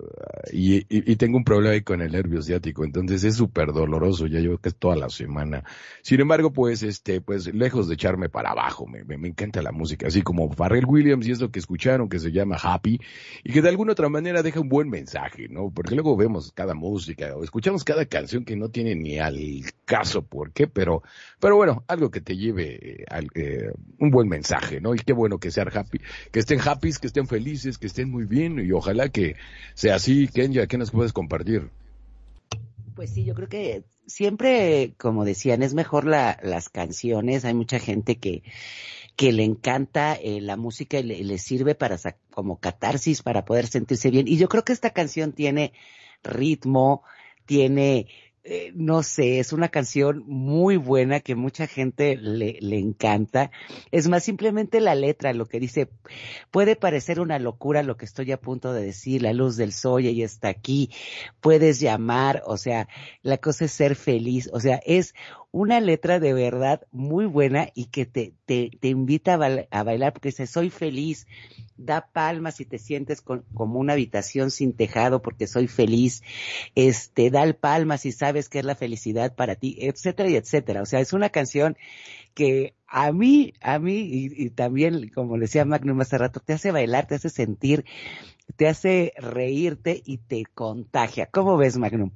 y, 0.53 0.85
y, 0.89 1.15
tengo 1.15 1.37
un 1.37 1.45
problema 1.45 1.75
ahí 1.75 1.83
con 1.83 2.01
el 2.01 2.11
nervio 2.11 2.43
ciático, 2.43 2.85
entonces 2.85 3.23
es 3.23 3.37
súper 3.37 3.73
doloroso, 3.73 4.27
ya 4.27 4.41
llevo 4.41 4.59
que 4.59 4.71
es 4.71 4.77
toda 4.77 4.97
la 4.97 5.09
semana. 5.11 5.63
Sin 6.03 6.21
embargo, 6.21 6.53
pues 6.53 6.83
este, 6.83 7.21
pues 7.21 7.55
lejos 7.55 7.87
de 7.87 7.95
echarme 7.95 8.29
para 8.29 8.51
abajo, 8.51 8.87
me, 8.87 9.05
me, 9.05 9.29
encanta 9.29 9.63
la 9.63 9.71
música, 9.71 10.09
así 10.09 10.23
como 10.23 10.51
Farrell 10.51 10.87
Williams 10.87 11.27
y 11.29 11.31
es 11.31 11.41
lo 11.41 11.51
que 11.51 11.61
escucharon, 11.61 12.09
que 12.09 12.19
se 12.19 12.33
llama 12.33 12.57
Happy, 12.61 13.01
y 13.45 13.53
que 13.53 13.63
de 13.63 13.69
alguna 13.69 13.93
otra 13.93 14.09
manera 14.09 14.43
deja 14.43 14.59
un 14.59 14.69
buen 14.69 14.89
mensaje, 14.89 15.49
¿no? 15.49 15.71
Porque 15.71 15.95
luego 15.95 16.17
vemos 16.17 16.51
cada 16.53 16.75
música 16.75 17.37
o 17.37 17.45
escuchamos 17.45 17.85
cada 17.85 18.07
canción 18.07 18.45
que 18.45 18.57
no 18.57 18.71
tiene 18.71 18.97
ni 18.97 19.19
al 19.21 19.65
caso 19.85 20.23
por 20.23 20.53
qué, 20.53 20.67
pero, 20.67 21.03
pero 21.39 21.57
bueno, 21.57 21.85
algo 21.87 22.11
que 22.11 22.21
te 22.21 22.37
lleve 22.37 23.05
al, 23.09 23.29
eh, 23.35 23.71
un 23.99 24.11
buen 24.11 24.29
mensaje, 24.29 24.81
¿no? 24.81 24.95
Y 24.95 24.99
qué 24.99 25.13
bueno 25.13 25.39
que 25.39 25.51
sean 25.51 25.69
happy, 25.73 26.01
que 26.33 26.41
estén 26.41 26.61
happy, 26.61 26.93
que 26.93 27.07
estén 27.07 27.27
felices, 27.27 27.79
que 27.79 27.87
estén 27.87 28.11
muy 28.11 28.25
bien 28.25 28.59
y 28.59 28.73
ojalá 28.73 29.09
que 29.09 29.37
sea 29.75 29.97
así. 29.97 30.29
Kenya, 30.29 30.67
¿qué 30.67 30.79
nos 30.79 30.91
puedes 30.91 31.13
compartir? 31.13 31.71
Pues 32.95 33.11
sí, 33.11 33.25
yo 33.25 33.35
creo 33.35 33.49
que 33.49 33.85
siempre, 34.07 34.95
como 34.99 35.25
decían, 35.25 35.63
es 35.63 35.75
mejor 35.75 36.05
la, 36.07 36.39
las 36.43 36.69
canciones. 36.69 37.45
Hay 37.45 37.55
mucha 37.55 37.79
gente 37.79 38.19
que, 38.19 38.43
que 39.17 39.33
le 39.33 39.45
encanta 39.45 40.15
eh, 40.15 40.41
la 40.41 40.57
música 40.57 40.99
y 40.99 41.05
le, 41.05 41.25
le 41.25 41.39
sirve 41.39 41.75
para 41.75 41.97
como 42.31 42.59
catarsis, 42.59 43.23
para 43.23 43.45
poder 43.45 43.67
sentirse 43.67 44.11
bien. 44.11 44.29
Y 44.29 44.37
yo 44.37 44.49
creo 44.49 44.65
que 44.65 44.73
esta 44.73 44.91
canción 44.91 45.33
tiene 45.33 45.73
ritmo, 46.23 47.03
tiene 47.47 48.09
eh, 48.43 48.73
no 48.75 49.03
sé, 49.03 49.39
es 49.39 49.53
una 49.53 49.69
canción 49.69 50.25
muy 50.27 50.79
buena 50.79 51.21
que 51.21 51.35
mucha 51.35 51.67
gente 51.67 52.17
le, 52.17 52.57
le 52.61 52.79
encanta. 52.79 53.51
Es 53.91 54.09
más, 54.09 54.25
simplemente 54.25 54.81
la 54.81 54.95
letra, 54.95 55.35
lo 55.35 55.47
que 55.47 55.61
dice, 55.61 55.91
puede 56.51 56.75
parecer 56.75 57.21
una 57.21 57.39
locura 57.39 57.83
lo 57.83 57.97
que 57.99 58.07
estoy 58.07 58.33
a 58.33 58.41
punto 58.41 58.73
de 58.73 58.83
decir, 58.83 59.23
la 59.23 59.35
luz 59.35 59.57
del 59.57 59.73
sol 59.73 60.05
y 60.05 60.23
está 60.23 60.49
aquí, 60.49 60.91
puedes 61.41 61.81
llamar, 61.81 62.43
o 62.47 62.57
sea, 62.57 62.89
la 63.23 63.39
cosa 63.39 63.67
es 63.67 63.73
ser 63.73 63.95
feliz, 63.95 64.49
o 64.53 64.61
sea, 64.61 64.81
es 64.87 65.15
una 65.53 65.81
letra 65.81 66.21
de 66.21 66.33
verdad 66.33 66.87
muy 66.93 67.27
buena 67.27 67.69
y 67.75 67.87
que 67.87 68.07
te, 68.07 68.35
te, 68.47 68.71
te 68.81 68.89
invita 68.89 69.35
a, 69.35 69.37
ba 69.37 69.49
a, 69.71 69.83
bailar 69.83 70.13
porque 70.13 70.29
dice, 70.29 70.47
soy 70.47 70.71
feliz, 70.71 71.27
da 71.77 72.09
palmas 72.13 72.61
y 72.61 72.65
te 72.67 72.79
sientes 72.79 73.21
con, 73.21 73.45
como 73.55 73.81
una 73.81 73.95
habitación 73.95 74.51
sin 74.53 74.75
tejado 74.75 75.23
porque 75.23 75.49
soy 75.49 75.67
feliz, 75.67 76.23
este, 76.77 77.31
da 77.31 77.53
palmas 77.53 78.07
y 78.07 78.13
sabes 78.13 78.49
que 78.49 78.61
es 78.61 78.65
la 78.65 78.77
felicidad 78.77 79.35
para 79.35 79.57
ti, 79.57 79.77
etcétera 79.81 80.31
y 80.31 80.37
etcétera. 80.37 80.83
O 80.83 80.87
sea, 80.87 81.01
es 81.01 81.13
una 81.13 81.31
canción 81.31 81.77
que 82.35 82.75
a 82.87 83.11
mí, 83.11 83.55
a 83.61 83.79
mí, 83.81 83.99
y, 83.99 84.45
y 84.45 84.51
también, 84.51 85.09
como 85.09 85.37
decía 85.37 85.65
Magnum 85.65 86.01
hace 86.01 86.19
rato, 86.19 86.41
te 86.41 86.53
hace 86.53 86.71
bailar, 86.71 87.07
te 87.07 87.17
hace 87.17 87.29
sentir, 87.29 87.85
te 88.57 88.69
hace 88.69 89.13
reírte 89.17 90.01
y 90.05 90.19
te 90.19 90.45
contagia. 90.55 91.27
¿Cómo 91.27 91.57
ves, 91.57 91.77
Magnum? 91.77 92.13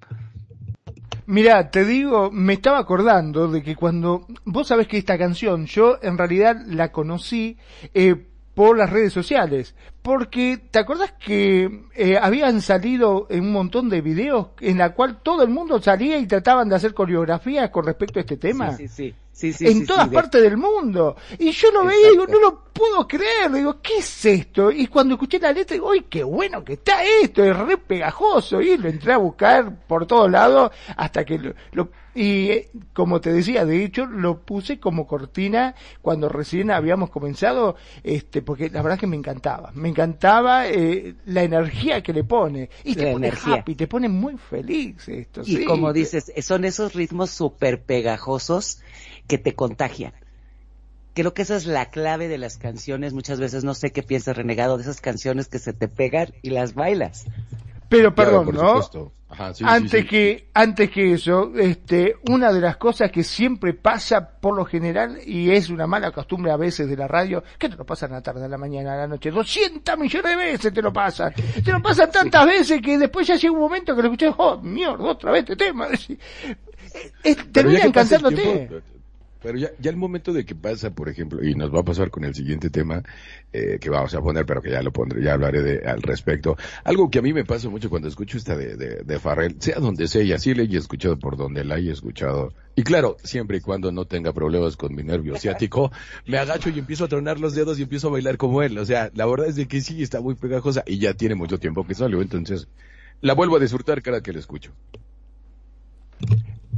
Mira, 1.26 1.70
te 1.70 1.84
digo, 1.86 2.30
me 2.30 2.52
estaba 2.54 2.78
acordando 2.78 3.48
de 3.48 3.62
que 3.62 3.76
cuando 3.76 4.26
vos 4.44 4.68
sabés 4.68 4.88
que 4.88 4.98
esta 4.98 5.16
canción 5.16 5.64
yo 5.64 5.98
en 6.02 6.18
realidad 6.18 6.56
la 6.66 6.92
conocí 6.92 7.56
eh, 7.94 8.14
por 8.54 8.76
las 8.76 8.90
redes 8.90 9.12
sociales, 9.12 9.74
porque 10.04 10.60
te 10.70 10.80
acordás 10.80 11.12
que 11.12 11.86
eh, 11.94 12.18
habían 12.20 12.60
salido 12.60 13.26
en 13.30 13.44
un 13.44 13.52
montón 13.52 13.88
de 13.88 14.02
videos 14.02 14.48
en 14.60 14.76
la 14.76 14.92
cual 14.92 15.22
todo 15.22 15.42
el 15.42 15.48
mundo 15.48 15.80
salía 15.80 16.18
y 16.18 16.26
trataban 16.26 16.68
de 16.68 16.76
hacer 16.76 16.92
coreografías 16.92 17.70
con 17.70 17.86
respecto 17.86 18.18
a 18.18 18.20
este 18.20 18.36
tema. 18.36 18.76
Sí, 18.76 18.86
sí, 18.86 19.14
sí. 19.32 19.52
Sí, 19.52 19.66
en 19.66 19.80
sí, 19.80 19.86
todas 19.86 20.10
sí, 20.10 20.14
partes 20.14 20.42
de... 20.42 20.50
del 20.50 20.58
mundo. 20.58 21.16
Y 21.38 21.50
yo 21.52 21.72
lo 21.72 21.86
veía 21.86 22.08
y 22.08 22.10
digo, 22.10 22.26
no 22.26 22.38
lo 22.38 22.64
puedo 22.66 23.08
creer. 23.08 23.50
Digo, 23.50 23.80
¿qué 23.80 23.96
es 23.96 24.26
esto? 24.26 24.70
Y 24.70 24.88
cuando 24.88 25.14
escuché 25.14 25.40
la 25.40 25.52
letra, 25.52 25.74
digo, 25.74 25.90
¡ay, 25.90 26.04
qué 26.08 26.22
bueno 26.22 26.62
que 26.62 26.74
está 26.74 27.02
esto! 27.02 27.42
Es 27.42 27.56
re 27.56 27.78
pegajoso. 27.78 28.60
Y 28.60 28.76
lo 28.76 28.90
entré 28.90 29.14
a 29.14 29.16
buscar 29.16 29.86
por 29.86 30.06
todos 30.06 30.30
lados 30.30 30.70
hasta 30.96 31.24
que 31.24 31.38
lo, 31.38 31.54
lo 31.72 31.88
y 32.14 32.50
eh, 32.50 32.70
como 32.92 33.20
te 33.20 33.32
decía, 33.32 33.64
de 33.66 33.84
hecho 33.84 34.06
lo 34.06 34.40
puse 34.40 34.78
como 34.78 35.06
cortina 35.06 35.74
cuando 36.00 36.28
recién 36.28 36.70
habíamos 36.70 37.10
comenzado, 37.10 37.76
este, 38.04 38.40
porque 38.40 38.70
la 38.70 38.82
verdad 38.82 38.98
que 38.98 39.06
me 39.06 39.16
encantaba, 39.16 39.72
me 39.74 39.88
encantaba 39.94 40.68
eh, 40.68 41.14
la 41.26 41.42
energía 41.42 42.02
que 42.02 42.12
le 42.12 42.24
pone 42.24 42.68
y 42.82 42.94
te 42.94 43.04
la 43.04 43.12
pone 43.12 43.28
energía. 43.28 43.54
happy, 43.54 43.74
te 43.74 43.86
pone 43.86 44.08
muy 44.08 44.36
feliz 44.36 45.08
esto. 45.08 45.42
Y 45.42 45.56
sí. 45.56 45.64
como 45.64 45.92
dices, 45.92 46.32
son 46.42 46.64
esos 46.64 46.94
ritmos 46.94 47.30
súper 47.30 47.82
pegajosos 47.82 48.80
que 49.26 49.38
te 49.38 49.54
contagian. 49.54 50.12
Creo 51.14 51.32
que 51.32 51.42
esa 51.42 51.56
es 51.56 51.66
la 51.66 51.90
clave 51.90 52.26
de 52.26 52.38
las 52.38 52.58
canciones. 52.58 53.12
Muchas 53.12 53.38
veces 53.38 53.62
no 53.62 53.74
sé 53.74 53.92
qué 53.92 54.02
piensas, 54.02 54.36
renegado, 54.36 54.76
de 54.76 54.82
esas 54.82 55.00
canciones 55.00 55.46
que 55.46 55.60
se 55.60 55.72
te 55.72 55.86
pegan 55.86 56.34
y 56.42 56.50
las 56.50 56.74
bailas. 56.74 57.26
Pero 57.88 58.14
perdón, 58.14 58.50
Claro, 58.50 58.62
¿no? 58.62 58.82
supuesto. 58.82 59.12
Ajá, 59.28 59.52
sí, 59.52 59.64
antes 59.66 59.90
sí, 59.90 59.98
sí. 60.02 60.06
que 60.06 60.50
antes 60.54 60.90
que 60.90 61.12
eso, 61.14 61.52
este, 61.58 62.14
una 62.30 62.52
de 62.52 62.60
las 62.60 62.76
cosas 62.76 63.10
que 63.10 63.24
siempre 63.24 63.74
pasa 63.74 64.28
por 64.38 64.54
lo 64.54 64.64
general 64.64 65.18
y 65.26 65.50
es 65.50 65.70
una 65.70 65.88
mala 65.88 66.12
costumbre 66.12 66.52
a 66.52 66.56
veces 66.56 66.88
de 66.88 66.96
la 66.96 67.08
radio, 67.08 67.42
que 67.58 67.68
te 67.68 67.74
lo 67.76 67.84
pasan 67.84 68.12
a 68.12 68.16
la 68.16 68.22
tarde, 68.22 68.44
a 68.44 68.48
la 68.48 68.58
mañana, 68.58 68.94
a 68.94 68.96
la 68.98 69.06
noche, 69.08 69.32
200 69.32 69.98
millones 69.98 70.30
de 70.30 70.36
veces 70.36 70.72
te 70.72 70.80
lo 70.80 70.92
pasan, 70.92 71.32
te 71.64 71.72
lo 71.72 71.82
pasan 71.82 72.12
tantas 72.12 72.46
veces 72.46 72.80
que 72.80 72.96
después 72.96 73.26
ya 73.26 73.34
llega 73.34 73.52
un 73.52 73.58
momento 73.60 73.96
que 73.96 74.02
lo 74.02 74.08
escuchas, 74.08 74.34
oh 74.38 74.60
mierda, 74.60 75.02
otra 75.04 75.32
vez 75.32 75.40
este 75.40 75.56
tema, 75.56 75.88
Pero 77.52 77.70
ya 77.70 77.80
termina 77.80 77.80
que 77.82 77.90
pasa 77.92 78.16
el 78.16 78.24
encantándote. 78.24 78.42
tiempo, 78.42 78.76
Pero 79.44 79.58
ya, 79.58 79.68
ya 79.78 79.90
el 79.90 79.96
momento 79.98 80.32
de 80.32 80.46
que 80.46 80.54
pasa, 80.54 80.90
por 80.94 81.10
ejemplo, 81.10 81.44
y 81.44 81.54
nos 81.54 81.72
va 81.72 81.80
a 81.80 81.84
pasar 81.84 82.10
con 82.10 82.24
el 82.24 82.34
siguiente 82.34 82.70
tema 82.70 83.02
eh, 83.52 83.78
que 83.78 83.90
vamos 83.90 84.14
a 84.14 84.22
poner, 84.22 84.46
pero 84.46 84.62
que 84.62 84.70
ya 84.70 84.82
lo 84.82 84.90
pondré, 84.90 85.22
ya 85.22 85.34
hablaré 85.34 85.62
de, 85.62 85.86
al 85.86 86.00
respecto. 86.00 86.56
Algo 86.82 87.10
que 87.10 87.18
a 87.18 87.22
mí 87.22 87.34
me 87.34 87.44
pasa 87.44 87.68
mucho 87.68 87.90
cuando 87.90 88.08
escucho 88.08 88.38
esta 88.38 88.56
de, 88.56 88.76
de, 88.76 89.02
de 89.04 89.18
Farrell, 89.20 89.56
sea 89.60 89.80
donde 89.80 90.08
sea, 90.08 90.22
y 90.22 90.32
así 90.32 90.54
la 90.54 90.62
he 90.62 90.76
escuchado 90.78 91.18
por 91.18 91.36
donde 91.36 91.62
la 91.62 91.74
haya 91.74 91.92
escuchado. 91.92 92.54
Y 92.74 92.82
claro, 92.84 93.18
siempre 93.22 93.58
y 93.58 93.60
cuando 93.60 93.92
no 93.92 94.06
tenga 94.06 94.32
problemas 94.32 94.78
con 94.78 94.94
mi 94.94 95.02
nervio 95.02 95.36
ciático, 95.36 95.92
me 96.26 96.38
agacho 96.38 96.70
y 96.70 96.78
empiezo 96.78 97.04
a 97.04 97.08
tronar 97.08 97.38
los 97.38 97.54
dedos 97.54 97.78
y 97.78 97.82
empiezo 97.82 98.08
a 98.08 98.12
bailar 98.12 98.38
como 98.38 98.62
él. 98.62 98.78
O 98.78 98.86
sea, 98.86 99.10
la 99.14 99.26
verdad 99.26 99.46
es 99.48 99.56
de 99.56 99.68
que 99.68 99.82
sí 99.82 100.02
está 100.02 100.22
muy 100.22 100.36
pegajosa 100.36 100.82
y 100.86 100.98
ya 100.98 101.12
tiene 101.12 101.34
mucho 101.34 101.58
tiempo 101.58 101.86
que 101.86 101.94
salió, 101.94 102.22
entonces 102.22 102.66
la 103.20 103.34
vuelvo 103.34 103.56
a 103.56 103.60
disfrutar 103.60 104.00
cada 104.00 104.22
que 104.22 104.32
la 104.32 104.38
escucho. 104.38 104.72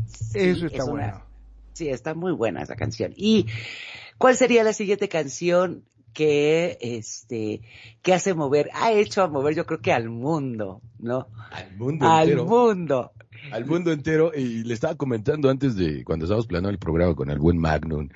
Sí, 0.08 0.38
Eso 0.40 0.66
está 0.66 0.78
es 0.78 0.85
una- 0.88 0.92
bueno. 0.92 1.23
Sí, 1.76 1.90
está 1.90 2.14
muy 2.14 2.33
buena 2.33 2.62
esa 2.62 2.75
canción. 2.75 3.12
¿Y 3.16 3.45
cuál 4.16 4.35
sería 4.35 4.64
la 4.64 4.73
siguiente 4.73 5.11
canción 5.11 5.85
que, 6.14 6.78
este, 6.80 7.61
que 8.00 8.14
hace 8.14 8.33
mover, 8.33 8.71
ha 8.73 8.92
hecho 8.92 9.23
a 9.23 9.28
mover 9.28 9.54
yo 9.54 9.66
creo 9.66 9.83
que 9.83 9.92
al 9.92 10.09
mundo, 10.09 10.80
¿no? 10.99 11.28
Al 11.50 11.76
mundo 11.76 12.06
Al 12.06 12.30
entero. 12.30 12.47
mundo. 12.47 13.12
Al 13.50 13.64
mundo 13.64 13.93
entero 13.93 14.33
y 14.35 14.64
le 14.64 14.75
estaba 14.75 14.95
comentando 14.95 15.50
antes 15.50 15.76
de 15.76 16.05
cuando 16.05 16.25
estábamos 16.25 16.47
planeando 16.47 16.71
el 16.71 16.78
programa 16.78 17.14
con 17.14 17.31
el 17.31 17.38
buen 17.38 17.59
Magnum 17.59 18.09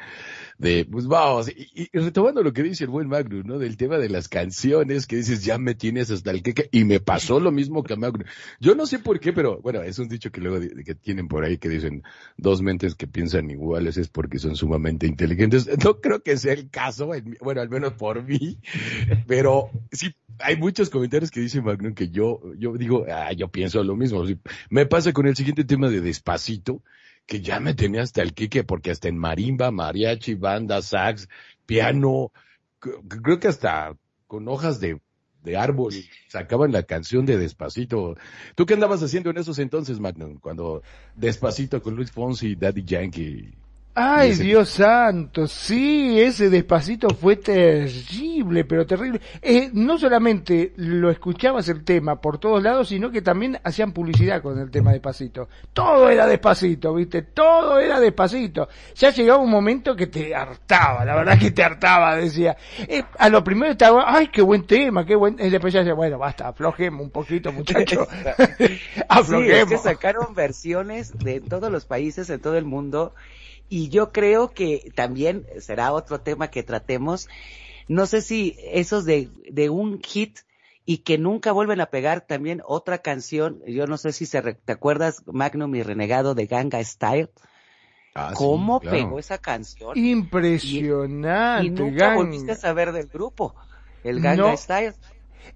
de 0.58 0.84
pues 0.84 1.06
vamos 1.06 1.48
y, 1.48 1.88
retomando 1.92 2.42
lo 2.42 2.52
que 2.52 2.62
dice 2.62 2.84
el 2.84 2.90
buen 2.90 3.08
Magnum 3.08 3.42
no 3.46 3.58
del 3.58 3.76
tema 3.76 3.98
de 3.98 4.08
las 4.08 4.28
canciones 4.28 5.06
que 5.06 5.16
dices 5.16 5.44
ya 5.44 5.58
me 5.58 5.74
tienes 5.74 6.10
hasta 6.10 6.30
el 6.30 6.42
que 6.42 6.68
y 6.70 6.84
me 6.84 7.00
pasó 7.00 7.40
lo 7.40 7.50
mismo 7.50 7.82
que 7.82 7.94
a 7.94 7.96
Magnum. 7.96 8.26
Yo 8.60 8.74
no 8.74 8.86
sé 8.86 8.98
por 8.98 9.20
qué 9.20 9.32
pero 9.32 9.60
bueno 9.60 9.82
es 9.82 9.98
un 9.98 10.08
dicho 10.08 10.30
que 10.30 10.40
luego 10.40 10.60
que 10.84 10.94
tienen 10.94 11.28
por 11.28 11.44
ahí 11.44 11.58
que 11.58 11.68
dicen 11.68 12.02
dos 12.36 12.62
mentes 12.62 12.94
que 12.94 13.06
piensan 13.06 13.50
iguales 13.50 13.96
es 13.96 14.08
porque 14.08 14.38
son 14.38 14.56
sumamente 14.56 15.06
inteligentes. 15.06 15.68
No 15.84 16.00
creo 16.00 16.22
que 16.22 16.36
sea 16.36 16.52
el 16.52 16.68
caso 16.70 17.14
en 17.14 17.36
bueno 17.40 17.60
al 17.60 17.70
menos 17.70 17.94
por 17.94 18.22
mí 18.22 18.58
pero 19.26 19.70
sí 19.92 20.14
hay 20.42 20.56
muchos 20.56 20.90
comentarios 20.90 21.30
que 21.30 21.40
dice 21.40 21.60
Magnum 21.60 21.94
que 21.94 22.10
yo 22.10 22.40
yo 22.58 22.76
digo 22.76 23.06
ah, 23.10 23.32
yo 23.32 23.48
pienso 23.48 23.82
lo 23.82 23.96
mismo 23.96 24.24
me 24.68 24.86
pasa 24.86 25.12
con 25.12 25.26
el 25.26 25.36
siguiente 25.36 25.64
tema 25.64 25.88
de 25.88 26.00
Despacito, 26.00 26.82
que 27.26 27.40
ya 27.40 27.60
me 27.60 27.74
tenía 27.74 28.02
hasta 28.02 28.22
el 28.22 28.34
quique, 28.34 28.64
porque 28.64 28.90
hasta 28.90 29.08
en 29.08 29.18
marimba, 29.18 29.70
mariachi, 29.70 30.34
banda, 30.34 30.82
sax, 30.82 31.28
piano, 31.66 32.32
creo 32.78 33.40
que 33.40 33.48
hasta 33.48 33.96
con 34.26 34.48
hojas 34.48 34.80
de, 34.80 35.00
de 35.42 35.56
árbol 35.56 35.92
sacaban 36.28 36.72
la 36.72 36.82
canción 36.82 37.26
de 37.26 37.38
Despacito. 37.38 38.16
¿Tú 38.54 38.66
qué 38.66 38.74
andabas 38.74 39.02
haciendo 39.02 39.30
en 39.30 39.38
esos 39.38 39.58
entonces, 39.58 40.00
Magnum? 40.00 40.38
Cuando 40.38 40.82
Despacito 41.16 41.82
con 41.82 41.96
Luis 41.96 42.10
Fonsi 42.10 42.48
y 42.48 42.56
Daddy 42.56 42.84
Yankee. 42.84 43.54
Ay, 44.02 44.30
ese- 44.30 44.42
Dios 44.44 44.68
santo, 44.70 45.46
sí, 45.46 46.20
ese 46.20 46.48
despacito 46.50 47.08
fue 47.10 47.36
terrible, 47.36 48.64
pero 48.64 48.86
terrible. 48.86 49.20
Eh, 49.42 49.70
no 49.72 49.98
solamente 49.98 50.72
lo 50.76 51.10
escuchabas 51.10 51.68
el 51.68 51.84
tema 51.84 52.20
por 52.20 52.38
todos 52.38 52.62
lados, 52.62 52.88
sino 52.88 53.10
que 53.10 53.22
también 53.22 53.58
hacían 53.64 53.92
publicidad 53.92 54.42
con 54.42 54.58
el 54.58 54.70
tema 54.70 54.92
despacito. 54.92 55.48
Todo 55.72 56.08
era 56.08 56.26
despacito, 56.26 56.94
viste, 56.94 57.22
todo 57.22 57.78
era 57.78 58.00
despacito. 58.00 58.68
Ya 58.94 59.10
llegaba 59.10 59.42
un 59.42 59.50
momento 59.50 59.94
que 59.96 60.06
te 60.06 60.34
hartaba, 60.34 61.04
la 61.04 61.14
verdad 61.16 61.38
que 61.38 61.50
te 61.50 61.62
hartaba, 61.62 62.16
decía. 62.16 62.56
Eh, 62.88 63.02
a 63.18 63.28
lo 63.28 63.42
primero 63.44 63.72
estaba, 63.72 64.04
ay, 64.06 64.28
qué 64.28 64.42
buen 64.42 64.66
tema, 64.66 65.04
qué 65.04 65.14
buen, 65.14 65.36
y 65.38 65.50
después 65.50 65.72
ya 65.72 65.80
decía, 65.80 65.94
bueno, 65.94 66.18
basta, 66.18 66.48
aflojemos 66.48 67.02
un 67.02 67.10
poquito, 67.10 67.52
muchachos. 67.52 68.08
Sí, 68.10 68.24
es 68.24 68.56
que 68.56 68.80
aflojemos. 69.08 69.82
sacaron 69.82 70.34
versiones 70.34 71.16
de 71.18 71.40
todos 71.40 71.70
los 71.70 71.84
países, 71.86 72.30
en 72.30 72.40
todo 72.40 72.56
el 72.56 72.64
mundo, 72.64 73.14
y 73.70 73.88
yo 73.88 74.12
creo 74.12 74.52
que 74.52 74.92
también 74.94 75.46
será 75.60 75.92
otro 75.92 76.20
tema 76.20 76.48
que 76.48 76.62
tratemos. 76.62 77.28
No 77.88 78.06
sé 78.06 78.22
si 78.22 78.56
esos 78.64 79.04
de, 79.06 79.30
de 79.50 79.70
un 79.70 80.00
hit 80.02 80.40
y 80.86 80.98
que 80.98 81.18
nunca 81.18 81.52
vuelven 81.52 81.80
a 81.80 81.86
pegar 81.86 82.22
también 82.26 82.62
otra 82.66 82.98
canción, 82.98 83.62
yo 83.66 83.86
no 83.86 83.96
sé 83.96 84.12
si 84.12 84.26
se 84.26 84.40
re- 84.42 84.54
te 84.54 84.72
acuerdas 84.72 85.22
Magnum 85.26 85.74
y 85.76 85.82
Renegado 85.82 86.34
de 86.34 86.46
Ganga 86.46 86.82
Style, 86.84 87.30
Ah, 88.14 88.34
sí, 88.34 88.36
cómo 88.38 88.80
claro. 88.80 88.96
pegó 88.96 89.18
esa 89.18 89.38
canción 89.38 89.96
Impresionante, 89.96 91.62
y 91.66 91.70
nunca 91.70 92.08
Gang. 92.08 92.16
volviste 92.16 92.52
a 92.52 92.56
saber 92.56 92.92
del 92.92 93.06
grupo, 93.08 93.54
el 94.04 94.20
Ganga 94.20 94.50
No. 94.50 94.56
Style. 94.56 94.94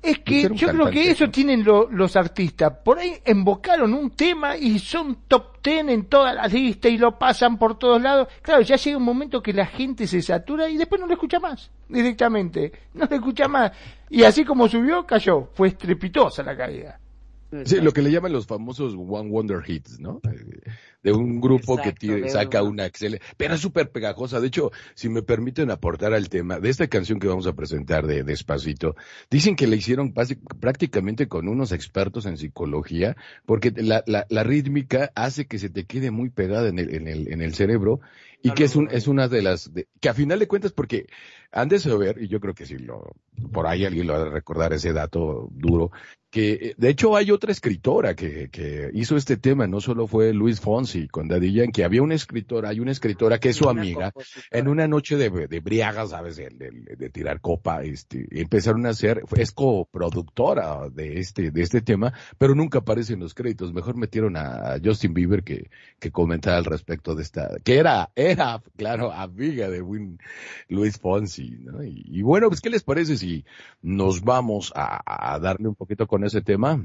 Es 0.03 0.19
que 0.19 0.43
yo 0.55 0.67
creo 0.69 0.91
que 0.91 1.11
eso 1.11 1.31
tienen 1.31 1.64
lo- 1.64 1.88
los 1.91 2.14
artistas. 2.17 2.73
Por 2.85 2.99
ahí 2.99 3.14
embocaron 3.25 3.95
un 3.95 4.11
tema 4.11 4.57
y 4.57 4.79
son 4.79 5.17
top 5.29 5.61
ten 5.62 5.88
en 5.88 6.05
todas 6.07 6.35
las 6.35 6.53
listas 6.53 6.93
y 6.93 6.99
lo 6.99 7.19
pasan 7.19 7.57
por 7.59 7.79
todos 7.79 8.00
lados. 8.03 8.29
Claro, 8.43 8.61
ya 8.62 8.76
llega 8.76 8.97
un 8.99 9.03
momento 9.05 9.43
que 9.43 9.53
la 9.53 9.67
gente 9.67 10.07
se 10.07 10.21
satura 10.21 10.69
y 10.69 10.76
después 10.76 11.00
no 11.00 11.07
lo 11.07 11.14
escucha 11.14 11.41
más 11.41 11.71
directamente. 11.88 12.73
No 12.95 13.07
lo 13.09 13.17
escucha 13.17 13.49
más. 13.49 13.73
Y 14.11 14.23
así 14.25 14.45
como 14.45 14.69
subió, 14.69 15.07
cayó. 15.07 15.49
Fue 15.55 15.69
estrepitosa 15.69 16.43
la 16.43 16.57
caída. 16.57 17.00
Sí, 17.64 17.80
lo 17.80 17.92
que 17.92 18.02
le 18.02 18.11
llaman 18.11 18.32
los 18.32 18.46
famosos 18.46 18.94
One 18.96 19.30
Wonder 19.30 19.62
Hits, 19.66 20.00
¿no? 20.00 20.20
De 21.02 21.12
un 21.12 21.40
grupo 21.40 21.76
que 21.76 21.92
tiene- 21.92 22.28
saca 22.30 22.62
un- 22.62 22.70
una 22.70 22.87
excelente, 22.87 23.25
pero 23.37 23.54
es 23.54 23.61
súper 23.61 23.90
pegajosa. 23.90 24.40
De 24.40 24.46
hecho, 24.46 24.73
si 24.94 25.08
me 25.08 25.23
permiten 25.23 25.70
aportar 25.70 26.14
al 26.14 26.28
tema 26.28 26.58
de 26.61 26.70
esta 26.70 26.87
canción 26.88 27.18
que 27.20 27.28
vamos 27.28 27.46
a 27.46 27.52
presentar 27.54 28.06
de 28.06 28.25
Despacito, 28.25 28.96
dicen 29.30 29.54
que 29.56 29.66
la 29.66 29.76
hicieron 29.76 30.12
prácticamente 30.61 31.28
con 31.28 31.49
unos 31.49 31.73
expertos 31.73 32.26
en 32.26 32.37
psicología, 32.38 33.16
porque 33.46 33.73
la, 33.76 34.02
la, 34.06 34.26
la 34.28 34.44
rítmica 34.44 35.11
hace 35.14 35.46
que 35.46 35.58
se 35.58 35.68
te 35.70 35.84
quede 35.84 36.11
muy 36.11 36.30
pegada 36.30 36.68
en 36.68 36.78
el, 36.78 36.94
en 36.94 37.06
el, 37.08 37.32
en 37.32 37.42
el 37.42 37.54
cerebro 37.54 38.00
y 38.42 38.50
que 38.52 38.64
es, 38.64 38.76
un, 38.76 38.88
es 38.90 39.06
una 39.08 39.28
de 39.28 39.42
las, 39.42 39.73
de- 39.73 39.88
que 40.00 40.08
a 40.08 40.14
final 40.14 40.38
de 40.38 40.48
cuentas, 40.48 40.72
porque 40.72 41.07
han 41.55 41.69
de 41.69 41.79
saber, 41.79 42.21
y 42.21 42.29
yo 42.29 42.40
creo 42.40 42.55
que 42.55 42.67
si 42.67 42.77
lo, 42.79 43.12
por 43.53 43.67
ahí 43.67 43.85
alguien 43.85 44.07
lo 44.09 44.14
ha 44.14 44.25
de 44.25 44.31
recordar 44.31 44.73
ese 44.73 44.93
dato 44.93 45.49
duro, 45.53 45.90
que 46.31 46.53
eh, 46.55 46.75
de 46.77 46.88
hecho 46.88 47.14
hay 47.17 47.31
otra 47.31 47.53
escritora 47.53 48.14
que, 48.17 48.49
que 48.51 48.90
hizo 48.93 49.17
este 49.17 49.37
tema, 49.37 49.69
no 49.69 49.81
solo 49.81 50.09
fue 50.09 50.33
Luis 50.35 50.61
Fonsi 50.61 51.07
con 51.07 51.29
Daddy 51.29 51.53
Yankee, 51.53 51.83
había 51.83 52.03
una 52.03 52.17
escritora, 52.17 52.71
hay 52.71 52.81
una 52.81 52.90
escritora 52.90 53.38
que 53.38 53.51
es 53.51 53.57
su 53.57 53.69
amiga, 53.69 54.12
en 54.51 54.67
una 54.67 54.88
noche 54.88 55.17
de, 55.17 55.31
de 55.47 55.61
briagas, 55.61 56.11
¿sabes? 56.11 56.35
De, 56.37 56.49
de- 56.51 56.97
de 56.97 57.11
tirar 57.11 57.40
copa, 57.40 57.83
este, 57.85 58.27
empezaron 58.33 58.85
a 58.87 58.90
hacer, 58.90 59.23
es 59.37 59.53
coproductora 59.53 60.88
de 60.90 61.19
este, 61.21 61.51
de 61.51 61.62
este 61.62 61.81
tema, 61.83 62.12
pero 62.37 62.55
nunca 62.55 62.79
aparece 62.81 63.12
en 63.14 63.21
los 63.21 63.35
créditos. 63.35 63.73
Mejor 63.73 63.97
metieron 63.97 64.37
a 64.37 64.77
Justin 64.85 65.14
Bieber 65.14 65.43
que, 65.45 65.71
que 65.99 66.11
comentara 66.11 66.57
al 66.59 66.64
respecto 66.64 67.14
de 67.14 67.23
esta, 67.23 67.51
que 67.64 67.77
era, 67.79 68.11
era, 68.17 68.61
claro, 68.77 69.12
amiga 69.12 69.69
de 69.71 69.83
Win, 69.83 70.19
Luis 70.69 70.99
Fonsi, 70.99 71.43
¿no? 71.50 71.83
Y, 71.85 72.04
y 72.07 72.22
bueno, 72.22 72.48
pues, 72.48 72.61
¿qué 72.61 72.70
les 72.70 72.83
parece 72.83 73.16
si 73.16 73.44
nos 73.83 74.22
vamos 74.22 74.72
a, 74.74 75.35
a 75.35 75.38
darle 75.38 75.68
un 75.68 75.74
poquito 75.74 76.07
con 76.07 76.24
ese 76.24 76.40
tema? 76.42 76.85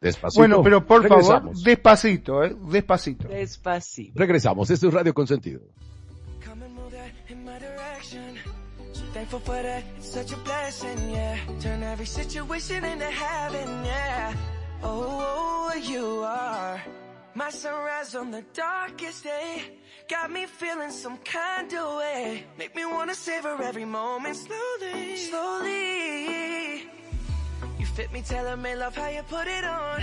Despacito. 0.00 0.40
Bueno, 0.40 0.62
pero 0.62 0.86
por 0.86 1.06
favor, 1.08 1.52
despacito, 1.62 2.44
¿eh? 2.44 2.56
Despacito. 2.70 3.28
Despacito. 3.28 4.12
Regresamos. 4.18 4.70
Esto 4.70 4.88
es 4.88 4.94
Radio 4.94 5.12
Consentido. 5.12 5.60
Thankful 9.14 9.40
for 9.40 9.62
that, 9.62 9.82
it's 9.96 10.12
such 10.12 10.32
a 10.32 10.36
blessing, 10.44 11.10
yeah. 11.10 11.38
Turn 11.60 11.82
every 11.82 12.04
situation 12.06 12.84
into 12.84 13.06
heaven, 13.06 13.84
yeah. 13.84 14.34
Oh, 14.82 15.72
you 15.82 16.22
are 16.24 16.80
my 17.38 17.50
sunrise 17.50 18.16
on 18.16 18.32
the 18.32 18.42
darkest 18.52 19.22
day. 19.22 19.62
Got 20.08 20.32
me 20.32 20.46
feeling 20.46 20.90
some 20.90 21.18
kind 21.18 21.72
of 21.72 21.96
way. 21.98 22.44
Make 22.58 22.74
me 22.74 22.84
wanna 22.84 23.14
savor 23.14 23.62
every 23.62 23.84
moment 23.84 24.36
slowly, 24.36 25.16
slowly. 25.16 26.90
You 27.78 27.86
fit 27.86 28.12
me, 28.12 28.22
tailor 28.22 28.56
me, 28.56 28.74
love 28.74 28.96
how 28.96 29.08
you 29.08 29.22
put 29.22 29.46
it 29.46 29.64
on. 29.64 30.02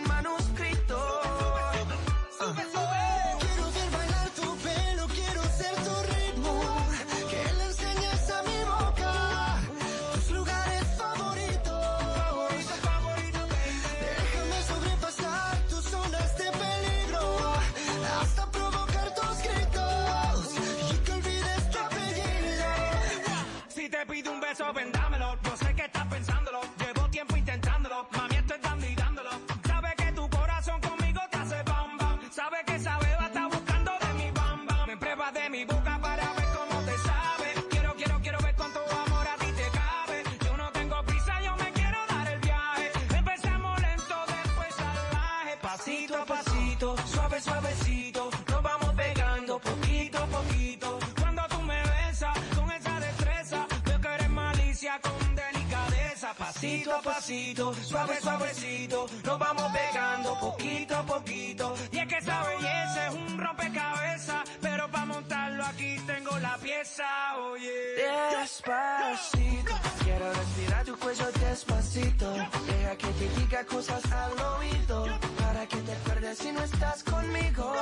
Pasito 56.61 56.93
a 56.93 57.01
pasito, 57.01 57.73
suave 57.73 58.21
suavecito, 58.21 59.07
nos 59.23 59.39
vamos 59.39 59.63
pegando 59.71 60.39
poquito 60.39 60.95
a 60.95 61.03
poquito. 61.03 61.73
Y 61.91 61.97
es 61.97 62.07
que 62.07 62.17
esa 62.17 62.43
belleza 62.43 63.07
es 63.07 63.13
un 63.15 63.39
rompecabezas, 63.39 64.43
pero 64.61 64.87
para 64.91 65.05
montarlo 65.07 65.65
aquí 65.65 65.97
tengo 66.05 66.37
la 66.37 66.55
pieza, 66.57 67.03
oye. 67.39 68.05
Despacito, 68.39 69.73
quiero 70.03 70.31
respirar 70.31 70.85
tu 70.85 70.95
cuello 70.99 71.31
despacito. 71.31 72.31
Deja 72.31 72.95
que 72.95 73.07
te 73.07 73.29
diga 73.39 73.65
cosas 73.65 74.11
al 74.11 74.39
oído, 74.39 75.07
para 75.39 75.65
que 75.65 75.77
te 75.77 75.93
acuerdes 75.93 76.37
si 76.37 76.51
no 76.51 76.63
estás 76.63 77.03
conmigo. 77.03 77.73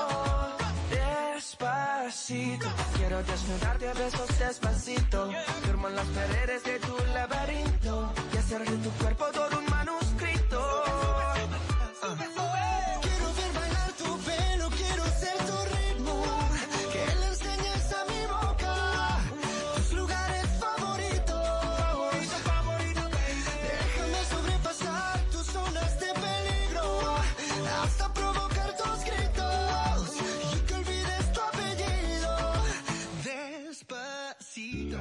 Despacito, 0.89 2.67
quiero 2.95 3.23
desnudarte 3.23 3.89
a 3.89 3.93
besos 3.93 4.39
despacito. 4.39 5.29
Firmo 5.65 5.89
en 5.89 5.95
las 5.97 6.07
paredes 6.07 6.63
de 6.63 6.79
tu 6.79 6.97
laberinto 7.13 7.78
hacer 8.49 8.65
de 8.65 8.77
tu 8.77 8.89
cuerpo 8.97 9.38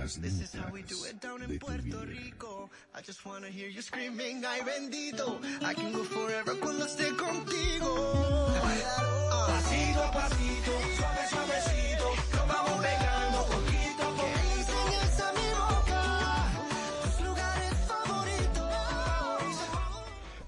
Las 0.09 0.23
this 0.23 0.41
is 0.41 0.55
how 0.55 0.73
we 0.73 0.81
do 0.81 0.95
notas 0.95 1.11
it 1.11 1.21
down 1.21 1.39
de 1.41 1.45
in 1.45 1.59
tu 1.59 1.67
Puerto 1.67 1.83
vida. 1.83 1.99
Rico. 2.07 2.71
I 2.95 3.03
just 3.03 3.27
wanna 3.27 3.49
hear 3.49 3.69
you 3.69 3.83
screaming, 3.83 4.43
ay 4.43 4.61
bendito. 4.65 5.39
I 5.61 5.75
can 5.75 5.93
go 5.93 6.03
forever 6.03 6.55
cuando 6.61 6.87
esté 6.87 7.15
contigo. 7.15 8.49
Pasito 9.49 10.03
a 10.03 10.11
pasito, 10.11 10.73
suave 10.97 11.29
suavecito, 11.29 12.07
nos 12.33 12.49
vamos 12.49 12.81
pegando 12.81 13.39
poquito 13.53 14.03
a 14.03 14.11
poquito. 14.17 14.73
a 15.21 15.33
mi 15.37 15.49
boca 15.61 16.01
tus 17.03 17.27
lugares 17.27 17.75
favoritos. 17.87 18.73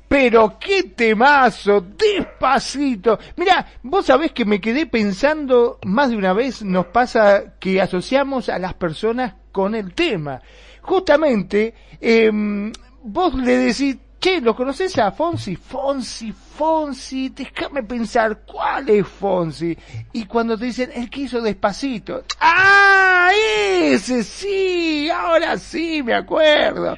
Pero 0.08 0.58
qué 0.58 0.84
temazo, 0.84 1.82
despacito. 1.82 3.18
Mira, 3.36 3.66
vos 3.82 4.06
sabés 4.06 4.32
que 4.32 4.46
me 4.46 4.58
quedé 4.58 4.86
pensando, 4.86 5.78
más 5.84 6.08
de 6.08 6.16
una 6.16 6.32
vez 6.32 6.62
nos 6.62 6.86
pasa 6.86 7.58
que 7.60 7.82
asociamos 7.82 8.48
a 8.48 8.58
las 8.58 8.72
personas 8.72 9.34
con 9.52 9.74
el 9.74 9.94
tema. 9.94 10.40
Justamente, 10.82 11.74
em, 12.00 12.72
vos 13.02 13.34
le 13.34 13.58
decís, 13.58 13.96
che, 14.18 14.40
¿lo 14.40 14.54
conoces 14.54 14.98
a 14.98 15.12
Fonsi? 15.12 15.56
Fonsi, 15.56 16.32
Fonsi, 16.32 17.30
déjame 17.30 17.82
pensar, 17.82 18.40
¿cuál 18.46 18.88
es 18.88 19.06
Fonsi? 19.06 19.76
Y 20.12 20.24
cuando 20.26 20.56
te 20.58 20.66
dicen, 20.66 20.90
el 20.94 21.08
que 21.08 21.22
hizo 21.22 21.40
despacito. 21.40 22.24
¡Ah! 22.40 23.30
Ese 23.32 24.22
sí, 24.24 25.08
ahora 25.10 25.56
sí, 25.56 26.02
me 26.02 26.14
acuerdo 26.14 26.96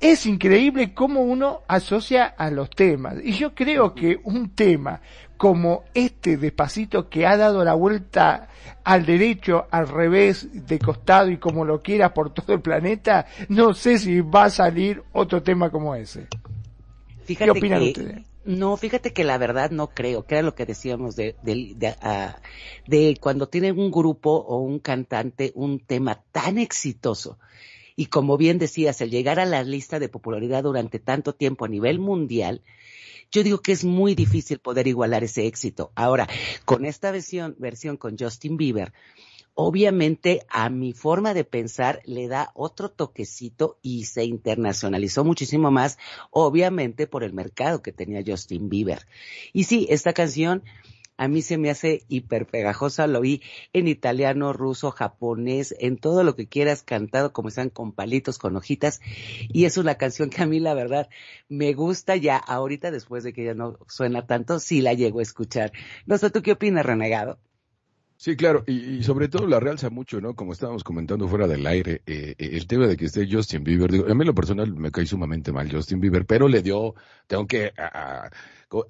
es 0.00 0.26
increíble 0.26 0.94
cómo 0.94 1.20
uno 1.20 1.62
asocia 1.68 2.24
a 2.24 2.50
los 2.50 2.70
temas. 2.70 3.16
Y 3.22 3.32
yo 3.32 3.54
creo 3.54 3.94
que 3.94 4.18
un 4.24 4.50
tema 4.50 5.00
como 5.36 5.84
este 5.94 6.36
despacito 6.36 7.08
que 7.08 7.26
ha 7.26 7.36
dado 7.36 7.64
la 7.64 7.74
vuelta 7.74 8.48
al 8.84 9.06
derecho, 9.06 9.66
al 9.70 9.88
revés, 9.88 10.66
de 10.66 10.78
costado 10.78 11.30
y 11.30 11.38
como 11.38 11.64
lo 11.64 11.80
quiera 11.80 12.12
por 12.12 12.32
todo 12.32 12.54
el 12.54 12.60
planeta, 12.60 13.26
no 13.48 13.74
sé 13.74 13.98
si 13.98 14.20
va 14.20 14.44
a 14.44 14.50
salir 14.50 15.02
otro 15.12 15.42
tema 15.42 15.70
como 15.70 15.94
ese. 15.94 16.26
Fíjate 17.24 17.50
opinan 17.50 17.80
que, 17.80 17.86
ustedes? 17.88 18.26
No, 18.44 18.76
fíjate 18.76 19.12
que 19.12 19.24
la 19.24 19.38
verdad 19.38 19.70
no 19.70 19.88
creo, 19.88 20.24
que 20.24 20.34
era 20.34 20.42
lo 20.42 20.54
que 20.54 20.66
decíamos 20.66 21.14
de, 21.14 21.36
de, 21.42 21.72
de, 21.76 21.94
ah, 22.02 22.36
de 22.86 23.16
cuando 23.20 23.48
tienen 23.48 23.78
un 23.78 23.90
grupo 23.90 24.30
o 24.30 24.58
un 24.58 24.78
cantante 24.78 25.52
un 25.54 25.78
tema 25.80 26.22
tan 26.32 26.58
exitoso. 26.58 27.38
Y 28.00 28.06
como 28.06 28.38
bien 28.38 28.58
decías, 28.58 29.02
el 29.02 29.10
llegar 29.10 29.38
a 29.40 29.44
la 29.44 29.62
lista 29.62 29.98
de 29.98 30.08
popularidad 30.08 30.62
durante 30.62 30.98
tanto 30.98 31.34
tiempo 31.34 31.66
a 31.66 31.68
nivel 31.68 31.98
mundial, 31.98 32.62
yo 33.30 33.42
digo 33.42 33.58
que 33.58 33.72
es 33.72 33.84
muy 33.84 34.14
difícil 34.14 34.58
poder 34.58 34.86
igualar 34.86 35.22
ese 35.22 35.46
éxito. 35.46 35.92
Ahora, 35.94 36.26
con 36.64 36.86
esta 36.86 37.10
versión, 37.10 37.56
versión 37.58 37.98
con 37.98 38.16
Justin 38.18 38.56
Bieber, 38.56 38.94
obviamente 39.52 40.46
a 40.48 40.70
mi 40.70 40.94
forma 40.94 41.34
de 41.34 41.44
pensar 41.44 42.00
le 42.06 42.26
da 42.26 42.52
otro 42.54 42.90
toquecito 42.90 43.76
y 43.82 44.06
se 44.06 44.24
internacionalizó 44.24 45.22
muchísimo 45.22 45.70
más, 45.70 45.98
obviamente 46.30 47.06
por 47.06 47.22
el 47.22 47.34
mercado 47.34 47.82
que 47.82 47.92
tenía 47.92 48.24
Justin 48.26 48.70
Bieber. 48.70 49.06
Y 49.52 49.64
sí, 49.64 49.86
esta 49.90 50.14
canción 50.14 50.62
a 51.20 51.28
mí 51.28 51.42
se 51.42 51.58
me 51.58 51.68
hace 51.68 52.06
hiper 52.08 52.46
pegajosa, 52.46 53.06
lo 53.06 53.20
oí 53.20 53.42
en 53.74 53.88
italiano, 53.88 54.54
ruso, 54.54 54.90
japonés, 54.90 55.74
en 55.78 55.98
todo 55.98 56.24
lo 56.24 56.34
que 56.34 56.48
quieras 56.48 56.82
cantado, 56.82 57.34
como 57.34 57.50
sean 57.50 57.68
con 57.68 57.92
palitos, 57.92 58.38
con 58.38 58.56
hojitas, 58.56 59.02
y 59.50 59.66
es 59.66 59.76
una 59.76 59.96
canción 59.96 60.30
que 60.30 60.42
a 60.42 60.46
mí 60.46 60.60
la 60.60 60.72
verdad 60.72 61.10
me 61.50 61.74
gusta 61.74 62.16
ya 62.16 62.38
ahorita 62.38 62.90
después 62.90 63.22
de 63.22 63.34
que 63.34 63.44
ya 63.44 63.52
no 63.52 63.78
suena 63.86 64.26
tanto, 64.26 64.60
sí 64.60 64.80
la 64.80 64.94
llego 64.94 65.18
a 65.18 65.22
escuchar. 65.22 65.72
No 66.06 66.16
sé, 66.16 66.30
¿tú 66.30 66.40
qué 66.40 66.52
opinas, 66.52 66.86
renegado? 66.86 67.38
Sí, 68.22 68.36
claro, 68.36 68.64
y, 68.66 69.02
sobre 69.02 69.28
todo 69.28 69.46
la 69.46 69.60
realza 69.60 69.88
mucho, 69.88 70.20
¿no? 70.20 70.34
Como 70.34 70.52
estábamos 70.52 70.84
comentando 70.84 71.26
fuera 71.26 71.46
del 71.48 71.66
aire, 71.66 72.02
eh, 72.04 72.34
eh, 72.36 72.50
el 72.52 72.66
tema 72.66 72.86
de 72.86 72.94
que 72.98 73.06
esté 73.06 73.26
Justin 73.30 73.64
Bieber, 73.64 73.90
digo, 73.90 74.10
a 74.10 74.14
mí 74.14 74.26
lo 74.26 74.34
personal 74.34 74.74
me 74.74 74.90
cae 74.90 75.06
sumamente 75.06 75.52
mal 75.52 75.72
Justin 75.72 76.00
Bieber, 76.00 76.26
pero 76.26 76.46
le 76.46 76.60
dio, 76.60 76.94
tengo 77.26 77.46
que, 77.46 77.72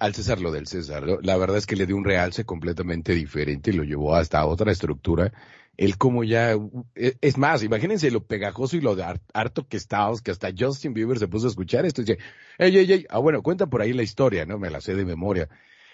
al 0.01 0.13
César 0.13 0.41
lo 0.41 0.51
del 0.51 0.67
César, 0.67 1.05
la 1.23 1.37
verdad 1.37 1.55
es 1.55 1.65
que 1.65 1.77
le 1.77 1.85
dio 1.85 1.95
un 1.95 2.03
realce 2.03 2.43
completamente 2.43 3.13
diferente 3.15 3.69
y 3.71 3.73
lo 3.73 3.83
llevó 3.85 4.15
hasta 4.15 4.45
otra 4.45 4.69
estructura. 4.73 5.31
Él 5.77 5.97
como 5.97 6.25
ya, 6.25 6.51
eh, 6.95 7.15
es 7.21 7.37
más, 7.37 7.63
imagínense 7.63 8.11
lo 8.11 8.25
pegajoso 8.25 8.75
y 8.75 8.81
lo 8.81 8.97
de 8.97 9.03
har- 9.03 9.21
harto 9.33 9.65
que 9.65 9.77
estábamos, 9.77 10.21
que 10.21 10.31
hasta 10.31 10.49
Justin 10.57 10.93
Bieber 10.93 11.17
se 11.19 11.29
puso 11.29 11.47
a 11.47 11.49
escuchar 11.51 11.85
esto 11.85 12.01
y 12.01 12.05
dice, 12.05 12.19
ey, 12.57 12.77
ey, 12.77 12.91
ey, 12.91 13.05
ah, 13.09 13.19
bueno, 13.19 13.41
cuenta 13.41 13.67
por 13.67 13.81
ahí 13.81 13.93
la 13.93 14.03
historia, 14.03 14.45
¿no? 14.45 14.59
Me 14.59 14.69
la 14.69 14.81
sé 14.81 14.93
de 14.93 15.05
memoria. 15.05 15.47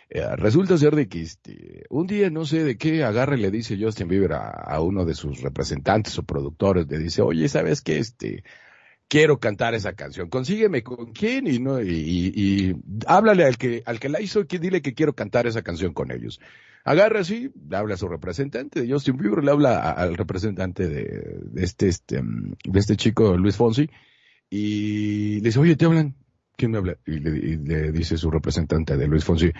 Eh, 0.09 0.25
resulta 0.37 0.77
ser 0.77 0.95
de 0.95 1.09
que 1.09 1.21
este, 1.21 1.83
un 1.89 2.07
día 2.07 2.29
no 2.29 2.45
sé 2.45 2.63
de 2.63 2.77
qué 2.77 3.03
agarra 3.03 3.35
le 3.35 3.51
dice 3.51 3.77
Justin 3.79 4.07
Bieber 4.07 4.33
a, 4.33 4.49
a 4.49 4.81
uno 4.81 5.03
de 5.05 5.13
sus 5.13 5.41
representantes 5.41 6.17
o 6.17 6.23
productores, 6.23 6.87
le 6.87 6.97
dice, 6.97 7.21
oye, 7.21 7.49
¿sabes 7.49 7.81
qué? 7.81 7.97
Este, 7.99 8.43
quiero 9.09 9.39
cantar 9.39 9.73
esa 9.75 9.93
canción, 9.93 10.29
consígueme 10.29 10.81
con 10.83 11.11
quién 11.13 11.47
y 11.47 11.59
no, 11.59 11.81
y, 11.81 11.89
y- 11.89 12.33
y 12.69 12.75
háblale 13.05 13.45
al 13.45 13.57
que, 13.57 13.83
al 13.85 13.99
que 13.99 14.09
la 14.09 14.21
hizo, 14.21 14.43
dile 14.43 14.81
que 14.81 14.93
quiero 14.93 15.13
cantar 15.13 15.45
esa 15.47 15.61
canción 15.61 15.93
con 15.93 16.11
ellos. 16.11 16.39
Agarra 16.85 17.19
así, 17.19 17.51
le 17.69 17.75
habla 17.77 17.95
a 17.95 17.97
su 17.97 18.07
representante 18.07 18.81
de 18.81 18.91
Justin 18.91 19.17
Bieber, 19.17 19.43
le 19.43 19.51
habla 19.51 19.79
a- 19.79 19.91
al 19.91 20.15
representante 20.15 20.87
de, 20.87 21.37
de 21.41 21.63
este, 21.63 21.89
este, 21.89 22.21
mm, 22.21 22.53
de 22.65 22.79
este 22.79 22.95
chico 22.95 23.37
Luis 23.37 23.57
Fonsi, 23.57 23.89
y 24.49 25.35
le 25.41 25.49
dice, 25.49 25.59
oye, 25.59 25.75
¿te 25.75 25.85
hablan? 25.85 26.15
¿Quién 26.55 26.71
me 26.71 26.77
habla? 26.77 26.97
Y 27.05 27.19
le, 27.19 27.29
y 27.37 27.55
le 27.57 27.91
dice 27.91 28.17
su 28.17 28.31
representante 28.31 28.95
de 28.97 29.07
Luis 29.07 29.23
Fonsi, 29.25 29.51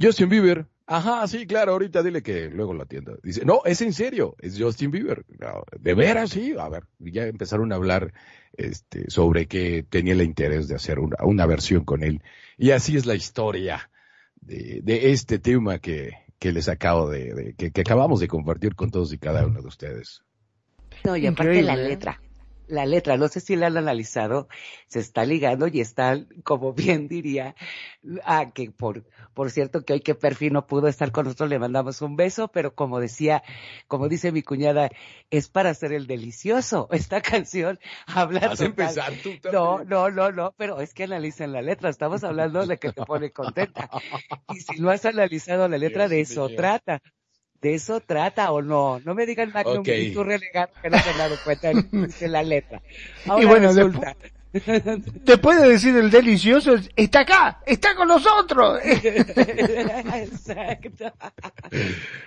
Justin 0.00 0.28
Bieber. 0.28 0.66
Ajá, 0.86 1.26
sí, 1.28 1.46
claro, 1.46 1.72
ahorita 1.72 2.02
dile 2.02 2.22
que 2.22 2.48
luego 2.50 2.74
lo 2.74 2.82
atienda. 2.82 3.12
Dice, 3.22 3.44
no, 3.44 3.60
es 3.64 3.80
en 3.80 3.92
serio, 3.92 4.34
es 4.40 4.60
Justin 4.60 4.90
Bieber. 4.90 5.24
No, 5.38 5.62
de 5.78 5.94
veras, 5.94 6.30
sí. 6.30 6.54
A 6.58 6.68
ver, 6.68 6.84
y 6.98 7.12
ya 7.12 7.26
empezaron 7.26 7.70
a 7.72 7.76
hablar 7.76 8.12
este, 8.56 9.08
sobre 9.08 9.46
que 9.46 9.84
tenía 9.88 10.14
el 10.14 10.22
interés 10.22 10.66
de 10.66 10.74
hacer 10.74 10.98
una, 10.98 11.16
una 11.22 11.46
versión 11.46 11.84
con 11.84 12.02
él. 12.02 12.22
Y 12.58 12.72
así 12.72 12.96
es 12.96 13.06
la 13.06 13.14
historia 13.14 13.90
de, 14.40 14.80
de 14.82 15.12
este 15.12 15.38
tema 15.38 15.78
que, 15.78 16.10
que 16.40 16.52
les 16.52 16.68
acabo 16.68 17.08
de, 17.08 17.32
de- 17.34 17.54
que, 17.54 17.70
que 17.70 17.80
acabamos 17.82 18.18
de 18.18 18.26
compartir 18.28 18.74
con 18.74 18.90
todos 18.90 19.12
y 19.12 19.18
cada 19.18 19.46
uno 19.46 19.60
de 19.62 19.68
ustedes. 19.68 20.24
No, 21.04 21.16
y 21.16 21.26
aparte 21.26 21.62
la 21.62 21.74
Increíble, 21.74 21.84
¿eh? 21.84 21.88
letra. 21.90 22.20
La 22.70 22.86
letra, 22.86 23.16
no 23.16 23.26
sé 23.28 23.40
si 23.40 23.56
la 23.56 23.66
han 23.66 23.76
analizado, 23.76 24.48
se 24.86 25.00
está 25.00 25.24
ligando 25.24 25.66
y 25.66 25.80
está, 25.80 26.24
como 26.44 26.72
bien 26.72 27.08
diría, 27.08 27.56
ah, 28.24 28.50
que 28.54 28.70
por, 28.70 29.04
por 29.34 29.50
cierto 29.50 29.84
que 29.84 29.94
hoy 29.94 30.00
que 30.00 30.14
Perfi 30.14 30.50
no 30.50 30.66
pudo 30.66 30.86
estar 30.86 31.10
con 31.10 31.24
nosotros, 31.24 31.50
le 31.50 31.58
mandamos 31.58 32.00
un 32.00 32.14
beso, 32.14 32.48
pero 32.48 32.74
como 32.74 33.00
decía, 33.00 33.42
como 33.88 34.08
dice 34.08 34.30
mi 34.30 34.42
cuñada, 34.42 34.90
es 35.30 35.48
para 35.48 35.70
hacer 35.70 35.92
el 35.92 36.06
delicioso. 36.06 36.88
Esta 36.92 37.20
canción 37.20 37.80
habla 38.06 38.40
Vas 38.40 38.60
a 38.60 38.66
empezar 38.66 39.12
tú 39.22 39.30
también. 39.40 39.52
No, 39.52 39.84
no, 39.84 40.10
no, 40.10 40.30
no, 40.30 40.54
pero 40.56 40.80
es 40.80 40.94
que 40.94 41.04
analicen 41.04 41.52
la 41.52 41.62
letra, 41.62 41.90
estamos 41.90 42.22
hablando 42.22 42.66
de 42.66 42.78
que 42.78 42.92
te 42.92 43.04
pone 43.04 43.32
contenta. 43.32 43.90
Y 44.54 44.60
si 44.60 44.80
no 44.80 44.90
has 44.90 45.04
analizado 45.04 45.68
la 45.68 45.78
letra, 45.78 46.08
Dios 46.08 46.10
de 46.10 46.20
eso 46.20 46.48
trata. 46.56 47.02
De 47.60 47.74
eso 47.74 48.00
trata 48.00 48.50
o 48.52 48.62
no. 48.62 49.00
No 49.04 49.14
me 49.14 49.26
digan 49.26 49.52
Magnum 49.52 49.80
Ok. 49.80 49.88
y 49.88 50.12
tú 50.12 50.24
relegado 50.24 50.70
que 50.82 50.88
no 50.88 50.98
se 50.98 51.10
han 51.10 51.18
dado 51.18 51.36
cuenta 51.44 51.70
de 51.72 52.28
la 52.28 52.42
letra. 52.42 52.80
Y 53.26 53.30
Ahora 53.30 53.46
bueno, 53.46 53.68
resulta, 53.68 54.16
Después 54.52 55.62
de 55.62 55.68
decir 55.68 55.94
el 55.96 56.10
delicioso, 56.10 56.74
está 56.96 57.20
acá, 57.20 57.60
está 57.66 57.94
con 57.94 58.08
nosotros. 58.08 58.80
Exacto. 58.84 61.12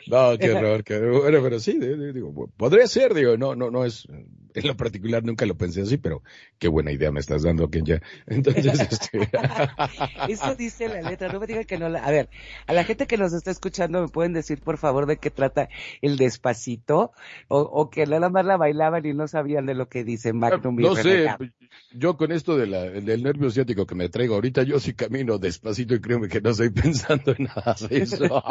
No, 0.08 0.38
qué 0.38 0.54
horror, 0.54 0.86
qué 0.86 0.96
horror. 0.96 1.24
Bueno, 1.24 1.44
pero 1.44 1.60
sí, 1.60 1.78
digo, 1.80 2.50
podría 2.56 2.88
ser, 2.88 3.14
digo, 3.14 3.36
no, 3.36 3.56
no, 3.56 3.70
no 3.72 3.84
es, 3.84 4.08
en 4.62 4.68
lo 4.68 4.78
particular 4.78 5.24
nunca 5.24 5.46
lo 5.46 5.56
pensé 5.56 5.82
así, 5.82 5.98
pero 5.98 6.24
qué 6.60 6.68
buena 6.68 6.92
idea 6.92 7.12
me 7.12 7.20
estás 7.20 7.44
dando, 7.44 7.70
Kenya. 7.70 8.02
Entonces, 8.28 8.80
este, 8.80 9.30
Eso 10.30 10.56
dice 10.56 10.88
la 10.88 11.02
letra, 11.10 11.32
no 11.32 11.40
me 11.40 11.48
digan 11.48 11.66
que 11.66 11.78
no 11.78 11.90
la... 11.90 12.04
A 12.04 12.12
ver, 12.12 12.30
a 12.68 12.74
la 12.74 12.84
gente 12.84 13.08
que 13.08 13.18
nos 13.18 13.34
está 13.34 13.52
escuchando, 13.52 14.02
¿me 14.02 14.08
pueden 14.08 14.34
decir 14.34 14.60
por 14.62 14.78
favor 14.78 15.06
de 15.06 15.18
qué 15.18 15.30
trata 15.30 15.70
el 16.02 16.18
despacito? 16.18 17.12
O, 17.48 17.60
o 17.60 17.90
que 17.90 18.06
nada 18.06 18.30
más 18.30 18.46
la 18.46 18.58
bailaban 18.58 19.06
y 19.06 19.14
no 19.14 19.28
sabían 19.28 19.66
de 19.66 19.76
lo 19.76 19.88
que 19.88 20.04
dice 20.04 20.34
Magnum 20.34 20.80
y 20.80 20.84
no 20.84 20.96
sé, 20.96 21.04
Renegado. 21.04 21.46
yo 21.94 22.18
con 22.18 22.32
esto 22.32 22.58
de 22.58 22.68
la, 22.68 22.82
del 22.84 23.24
nervio 23.24 23.50
ciático 23.50 23.86
que 23.86 23.96
me 23.96 24.10
traigo 24.10 24.36
ahorita, 24.36 24.64
yo 24.64 24.80
sí 24.80 24.94
camino 24.94 25.38
despacito 25.38 25.96
y 25.96 26.02
créeme 26.02 26.28
que 26.28 26.42
no 26.42 26.52
estoy 26.52 26.70
pensando 26.70 27.34
en 27.38 27.46
nada 27.46 27.76
de 27.90 27.98
eso. 27.98 28.44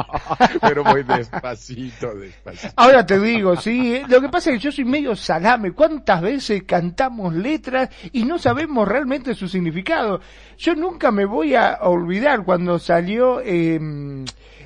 Pero 0.61 0.85
voy 0.85 1.03
despacito, 1.03 2.15
despacito. 2.15 2.73
Ahora 2.77 3.05
te 3.07 3.19
digo, 3.19 3.57
sí, 3.57 4.01
lo 4.09 4.21
que 4.21 4.29
pasa 4.29 4.51
es 4.51 4.57
que 4.57 4.65
yo 4.65 4.73
soy 4.73 4.85
medio 4.85 5.15
salame. 5.17 5.73
¿Cuántas 5.93 6.23
veces 6.23 6.63
cantamos 6.63 7.35
letras 7.35 7.91
y 8.13 8.25
no 8.25 8.39
sabemos 8.39 8.89
realmente 8.89 9.35
su 9.35 9.47
significado? 9.47 10.23
Yo 10.57 10.75
nunca 10.75 11.11
me 11.11 11.27
voy 11.27 11.55
a 11.55 11.81
olvidar 11.83 12.45
cuando 12.47 12.79
salió 12.79 13.43
eh, 13.45 13.79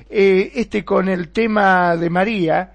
eh, 0.09 0.51
este 0.55 0.85
con 0.85 1.09
el 1.09 1.27
tema 1.33 1.97
de 1.97 2.09
María. 2.09 2.71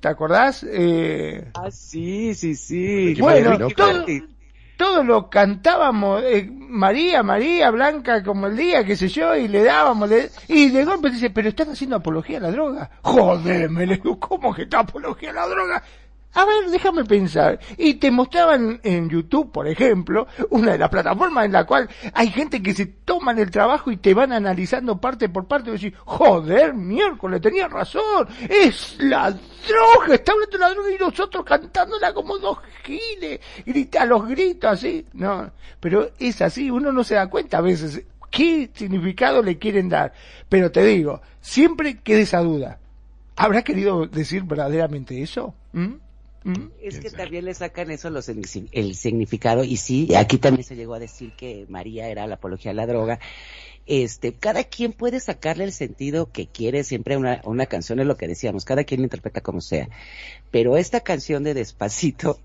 ¿Te 0.00 0.08
acordás? 0.08 0.66
Eh, 0.68 1.52
Ah, 1.54 1.70
sí, 1.70 2.34
sí, 2.34 2.56
sí. 2.56 3.14
Bueno, 3.20 3.56
¿no? 3.60 3.68
todo, 3.68 4.04
todo 4.76 5.04
lo 5.04 5.30
cantábamos, 5.30 6.20
eh, 6.24 6.50
María, 6.50 7.22
María, 7.22 7.70
Blanca, 7.70 8.24
como 8.24 8.48
el 8.48 8.56
día, 8.56 8.84
qué 8.84 8.96
sé 8.96 9.06
yo, 9.06 9.36
y 9.36 9.46
le 9.46 9.62
dábamos, 9.62 10.08
le- 10.10 10.30
y 10.48 10.70
de 10.70 10.84
golpe 10.84 11.10
dice, 11.10 11.30
pero 11.30 11.48
están 11.48 11.70
haciendo 11.70 11.94
apología 11.94 12.38
a 12.38 12.40
la 12.42 12.50
droga. 12.50 12.90
Joder, 13.02 13.70
me 13.70 13.86
le 13.86 13.94
digo, 13.98 14.18
¿cómo 14.18 14.52
que 14.52 14.62
está 14.62 14.80
apología 14.80 15.30
a 15.30 15.34
la 15.34 15.46
droga? 15.46 15.82
A 16.34 16.44
ver, 16.44 16.68
déjame 16.70 17.04
pensar. 17.04 17.60
Y 17.78 17.94
te 17.94 18.10
mostraban 18.10 18.80
en 18.82 19.08
YouTube, 19.08 19.52
por 19.52 19.68
ejemplo, 19.68 20.26
una 20.50 20.72
de 20.72 20.78
las 20.78 20.88
plataformas 20.88 21.44
en 21.46 21.52
la 21.52 21.64
cual 21.64 21.88
hay 22.12 22.28
gente 22.30 22.60
que 22.60 22.74
se 22.74 22.86
toman 22.86 23.38
el 23.38 23.50
trabajo 23.52 23.92
y 23.92 23.98
te 23.98 24.14
van 24.14 24.32
analizando 24.32 25.00
parte 25.00 25.28
por 25.28 25.46
parte 25.46 25.70
y 25.70 25.72
decís, 25.74 25.94
joder, 26.04 26.74
miércoles, 26.74 27.40
tenía 27.40 27.68
razón, 27.68 28.26
es 28.48 28.96
la 28.98 29.30
droga, 29.30 30.14
está 30.14 30.32
hablando 30.32 30.52
de 30.52 30.58
la 30.58 30.70
droga 30.70 30.90
y 30.90 30.98
nosotros 30.98 31.44
cantándola 31.44 32.12
como 32.12 32.36
dos 32.38 32.58
giles, 32.82 33.40
grita 33.64 34.04
los 34.04 34.26
gritos 34.26 34.72
así. 34.72 35.06
No, 35.12 35.52
pero 35.78 36.10
es 36.18 36.42
así, 36.42 36.68
uno 36.68 36.90
no 36.90 37.04
se 37.04 37.14
da 37.14 37.30
cuenta 37.30 37.58
a 37.58 37.62
veces 37.62 38.02
qué 38.30 38.70
significado 38.74 39.40
le 39.40 39.56
quieren 39.58 39.88
dar. 39.88 40.12
Pero 40.48 40.72
te 40.72 40.84
digo, 40.84 41.22
siempre 41.40 42.00
queda 42.00 42.18
esa 42.18 42.40
duda. 42.40 42.80
¿Habrá 43.36 43.62
querido 43.62 44.06
decir 44.06 44.42
verdaderamente 44.42 45.22
eso? 45.22 45.54
¿Mm? 45.72 46.03
Es 46.82 46.98
que 46.98 47.10
también 47.10 47.46
le 47.46 47.54
sacan 47.54 47.90
eso 47.90 48.10
los, 48.10 48.28
el 48.28 48.94
significado 48.94 49.64
y 49.64 49.76
sí, 49.78 50.14
aquí 50.14 50.36
también 50.36 50.64
se 50.64 50.76
llegó 50.76 50.94
a 50.94 50.98
decir 50.98 51.32
que 51.32 51.64
María 51.68 52.08
era 52.08 52.26
la 52.26 52.34
apología 52.34 52.72
a 52.72 52.74
la 52.74 52.86
droga. 52.86 53.18
Este, 53.86 54.32
cada 54.32 54.64
quien 54.64 54.92
puede 54.92 55.20
sacarle 55.20 55.64
el 55.64 55.72
sentido 55.72 56.30
que 56.32 56.46
quiere, 56.46 56.84
siempre 56.84 57.16
una, 57.16 57.40
una 57.44 57.66
canción 57.66 58.00
es 58.00 58.06
lo 58.06 58.16
que 58.16 58.28
decíamos, 58.28 58.64
cada 58.64 58.84
quien 58.84 59.00
la 59.00 59.06
interpreta 59.06 59.40
como 59.40 59.60
sea. 59.60 59.88
Pero 60.50 60.76
esta 60.76 61.00
canción 61.00 61.44
de 61.44 61.54
Despacito, 61.54 62.40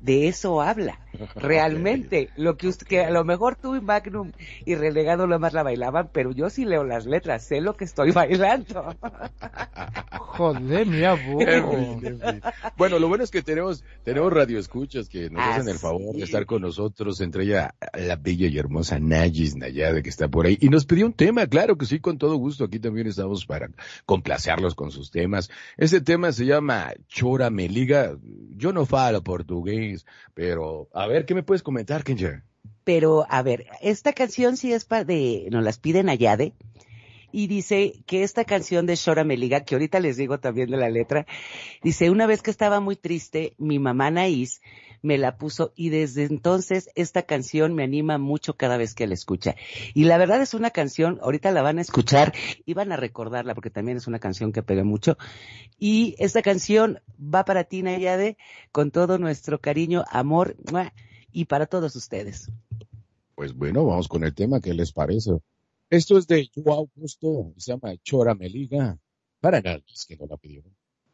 de 0.00 0.28
eso 0.28 0.60
habla. 0.62 0.98
Realmente, 1.34 2.30
lo 2.36 2.56
que 2.56 2.68
usted, 2.68 2.86
que 2.86 3.00
a 3.04 3.10
lo 3.10 3.24
mejor 3.24 3.56
tú 3.56 3.74
y 3.74 3.80
Magnum 3.80 4.32
y 4.64 4.74
Relegado 4.76 5.26
lo 5.26 5.38
más 5.38 5.52
la 5.52 5.62
bailaban, 5.62 6.08
pero 6.12 6.30
yo 6.32 6.50
sí 6.50 6.64
leo 6.64 6.84
las 6.84 7.04
letras, 7.06 7.44
sé 7.44 7.60
lo 7.60 7.76
que 7.76 7.84
estoy 7.84 8.12
bailando. 8.12 8.94
Joder, 10.18 10.86
en 10.88 12.20
fin. 12.20 12.42
Bueno, 12.76 12.98
lo 12.98 13.08
bueno 13.08 13.24
es 13.24 13.30
que 13.30 13.42
tenemos, 13.42 13.84
tenemos 14.04 14.32
radioescuchas 14.32 15.08
que 15.08 15.28
nos 15.30 15.42
Ah, 15.42 15.56
hacen 15.56 15.68
el 15.68 15.78
favor 15.78 16.12
sí. 16.12 16.18
de 16.18 16.24
estar 16.24 16.46
con 16.46 16.62
nosotros, 16.62 17.20
entre 17.20 17.44
ella 17.44 17.74
la 17.94 18.16
bella 18.16 18.46
y 18.46 18.58
hermosa 18.58 18.98
Nayis 18.98 19.56
Nayade 19.56 20.02
que 20.02 20.08
está 20.08 20.28
por 20.28 20.46
ahí. 20.46 20.56
Y 20.60 20.68
nos 20.68 20.86
pidió 20.86 21.06
un 21.06 21.12
tema, 21.12 21.46
claro 21.46 21.76
que 21.76 21.86
sí, 21.86 21.98
con 22.00 22.18
todo 22.18 22.36
gusto. 22.36 22.64
Aquí 22.64 22.78
también 22.78 23.06
estamos 23.06 23.44
para 23.46 23.68
complacerlos 24.06 24.74
con 24.74 24.90
sus 24.90 25.10
temas. 25.10 25.50
Este 25.76 26.00
tema 26.00 26.32
se 26.32 26.46
llama 26.46 26.92
Chora 27.08 27.50
Me 27.50 27.68
Liga. 27.68 28.16
Yo 28.56 28.72
no 28.72 28.86
falo 28.86 29.22
portugués, 29.22 29.89
pero 30.34 30.88
a 30.92 31.06
ver, 31.06 31.24
¿qué 31.26 31.34
me 31.34 31.42
puedes 31.42 31.62
comentar, 31.62 32.04
Kenya? 32.04 32.44
Pero, 32.84 33.26
a 33.28 33.42
ver, 33.42 33.66
esta 33.80 34.12
canción 34.12 34.56
sí 34.56 34.72
es 34.72 34.84
para 34.84 35.04
de, 35.04 35.48
nos 35.50 35.62
las 35.62 35.78
piden 35.78 36.08
Ayade, 36.08 36.54
y 37.32 37.46
dice 37.46 38.02
que 38.06 38.22
esta 38.22 38.44
canción 38.44 38.86
de 38.86 38.96
Shora 38.96 39.24
Meliga, 39.24 39.60
que 39.60 39.74
ahorita 39.74 40.00
les 40.00 40.16
digo 40.16 40.40
también 40.40 40.70
de 40.70 40.76
la 40.76 40.88
letra, 40.88 41.26
dice, 41.82 42.10
una 42.10 42.26
vez 42.26 42.42
que 42.42 42.50
estaba 42.50 42.80
muy 42.80 42.96
triste, 42.96 43.54
mi 43.58 43.78
mamá 43.78 44.10
Naís 44.10 44.60
me 45.02 45.18
la 45.18 45.36
puso 45.36 45.72
y 45.76 45.90
desde 45.90 46.24
entonces 46.24 46.90
esta 46.94 47.22
canción 47.22 47.74
me 47.74 47.84
anima 47.84 48.18
mucho 48.18 48.54
cada 48.56 48.76
vez 48.76 48.94
que 48.94 49.06
la 49.06 49.14
escucha. 49.14 49.56
Y 49.94 50.04
la 50.04 50.18
verdad 50.18 50.42
es 50.42 50.54
una 50.54 50.70
canción, 50.70 51.18
ahorita 51.22 51.50
la 51.52 51.62
van 51.62 51.78
a 51.78 51.82
escuchar 51.82 52.34
y 52.66 52.74
van 52.74 52.92
a 52.92 52.96
recordarla 52.96 53.54
porque 53.54 53.70
también 53.70 53.96
es 53.96 54.06
una 54.06 54.18
canción 54.18 54.52
que 54.52 54.62
pega 54.62 54.84
mucho. 54.84 55.16
Y 55.78 56.14
esta 56.18 56.42
canción 56.42 57.00
va 57.18 57.44
para 57.44 57.64
ti, 57.64 57.82
Nayade, 57.82 58.36
con 58.72 58.90
todo 58.90 59.18
nuestro 59.18 59.60
cariño, 59.60 60.04
amor, 60.10 60.56
y 61.32 61.46
para 61.46 61.66
todos 61.66 61.96
ustedes. 61.96 62.50
Pues 63.34 63.54
bueno, 63.54 63.86
vamos 63.86 64.08
con 64.08 64.24
el 64.24 64.34
tema, 64.34 64.60
¿qué 64.60 64.74
les 64.74 64.92
parece? 64.92 65.32
Esto 65.88 66.18
es 66.18 66.26
de 66.26 66.48
Joao 66.54 66.90
Augusto, 66.94 67.52
se 67.56 67.72
llama 67.72 67.96
Chora 68.02 68.34
Me 68.34 68.48
Liga, 68.48 68.98
para 69.40 69.60
nadie 69.60 69.84
que 70.06 70.16
no 70.16 70.26
la 70.26 70.36
pidió. 70.36 70.62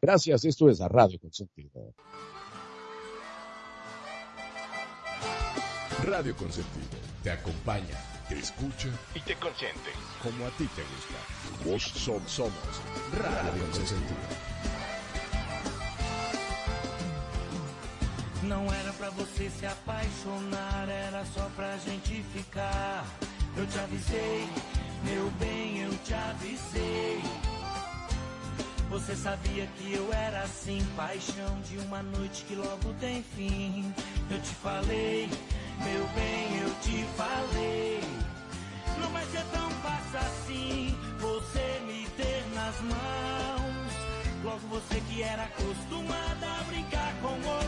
Gracias, 0.01 0.45
esto 0.45 0.69
es 0.69 0.81
a 0.81 0.87
Radio 0.87 1.19
Consentido. 1.19 1.93
Radio 6.03 6.35
Consentido 6.35 6.97
te 7.23 7.31
acompaña, 7.31 7.97
te 8.29 8.37
escucha 8.37 8.89
y 9.15 9.19
te 9.21 9.35
consiente 9.35 9.91
como 10.21 10.45
a 10.45 10.49
ti 10.51 10.67
te 10.75 10.83
gusta. 10.83 11.65
Vos 11.65 11.83
somos, 11.83 12.31
somos 12.31 12.53
Radio 13.13 13.65
Consentido. 13.65 14.15
Não 18.43 18.71
era 18.71 18.93
pra 18.93 19.09
você 19.09 19.49
se 19.49 19.65
apaixonar, 19.65 20.87
era 20.87 21.25
só 21.25 21.49
pra 21.55 21.75
gente 21.77 22.23
ficar. 22.33 23.03
Eu 23.57 23.65
te 23.65 23.79
avisei, 23.79 24.47
meu 25.03 25.31
bem, 25.31 25.81
eu 25.81 25.97
te 26.05 26.13
avisei. 26.13 27.21
Você 28.89 29.15
sabia 29.15 29.67
que 29.77 29.93
eu 29.93 30.13
era 30.13 30.43
assim, 30.43 30.81
paixão 30.95 31.59
de 31.61 31.77
uma 31.79 32.01
noite 32.01 32.45
que 32.45 32.55
logo 32.55 32.93
tem 33.01 33.21
fim. 33.35 33.93
Eu 34.29 34.41
te 34.41 34.55
falei, 34.55 35.29
meu 35.83 36.07
bem, 36.15 36.59
eu 36.61 36.73
te 36.81 37.05
falei. 37.15 38.01
Não 38.99 39.09
vai 39.09 39.25
ser 39.25 39.43
tão 39.51 39.69
fácil 39.69 40.19
assim, 40.19 40.97
você 41.19 41.81
me 41.85 42.07
ter 42.17 42.43
nas 42.53 42.79
mãos. 42.81 43.77
Logo 44.43 44.67
você 44.69 45.01
que 45.01 45.21
era 45.23 45.43
acostumada 45.43 46.45
a 46.59 46.63
brincar 46.63 47.13
com 47.21 47.33
outro 47.49 47.66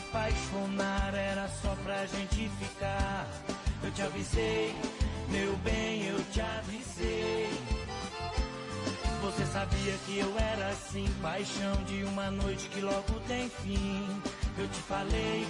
apaixonar, 0.00 1.14
era 1.14 1.48
só 1.48 1.74
pra 1.84 2.06
gente 2.06 2.48
ficar. 2.58 3.26
Eu 3.82 3.90
te 3.92 4.02
avisei, 4.02 4.74
meu 5.28 5.56
bem, 5.58 6.06
eu 6.06 6.22
te 6.32 6.40
avisei. 6.40 7.50
Você 9.22 9.44
sabia 9.46 9.94
que 10.06 10.18
eu 10.18 10.34
era 10.38 10.68
assim, 10.68 11.06
paixão 11.20 11.74
de 11.84 12.04
uma 12.04 12.30
noite 12.30 12.68
que 12.68 12.80
logo 12.80 13.20
tem 13.28 13.48
fim. 13.48 14.22
Eu 14.58 14.68
te 14.68 14.80
falei, 14.80 15.46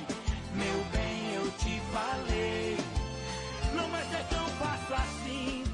Meu 0.55 0.85
bem, 0.93 1.35
eu 1.35 1.51
te 1.53 1.81
falei. 1.93 2.77
Não 3.75 3.89
vai 3.91 4.03
ser 4.05 4.25
tão 4.29 4.47
fácil 4.59 4.95
assim 4.97 5.70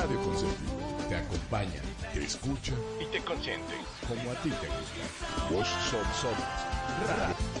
Radio. 0.00 0.18
Consentido 0.22 0.80
te 1.10 1.16
acompaña, 1.16 1.82
te 2.14 2.24
escucha 2.24 2.72
y 3.00 3.04
te 3.06 3.20
consiente 3.22 3.74
como 4.08 4.30
a 4.30 4.34
ti 4.36 4.48
te 4.48 4.66
gusta. 4.66 5.50
Vos 5.50 5.68
somos, 5.90 6.16
somos 6.16 6.38
Radio. 7.06 7.59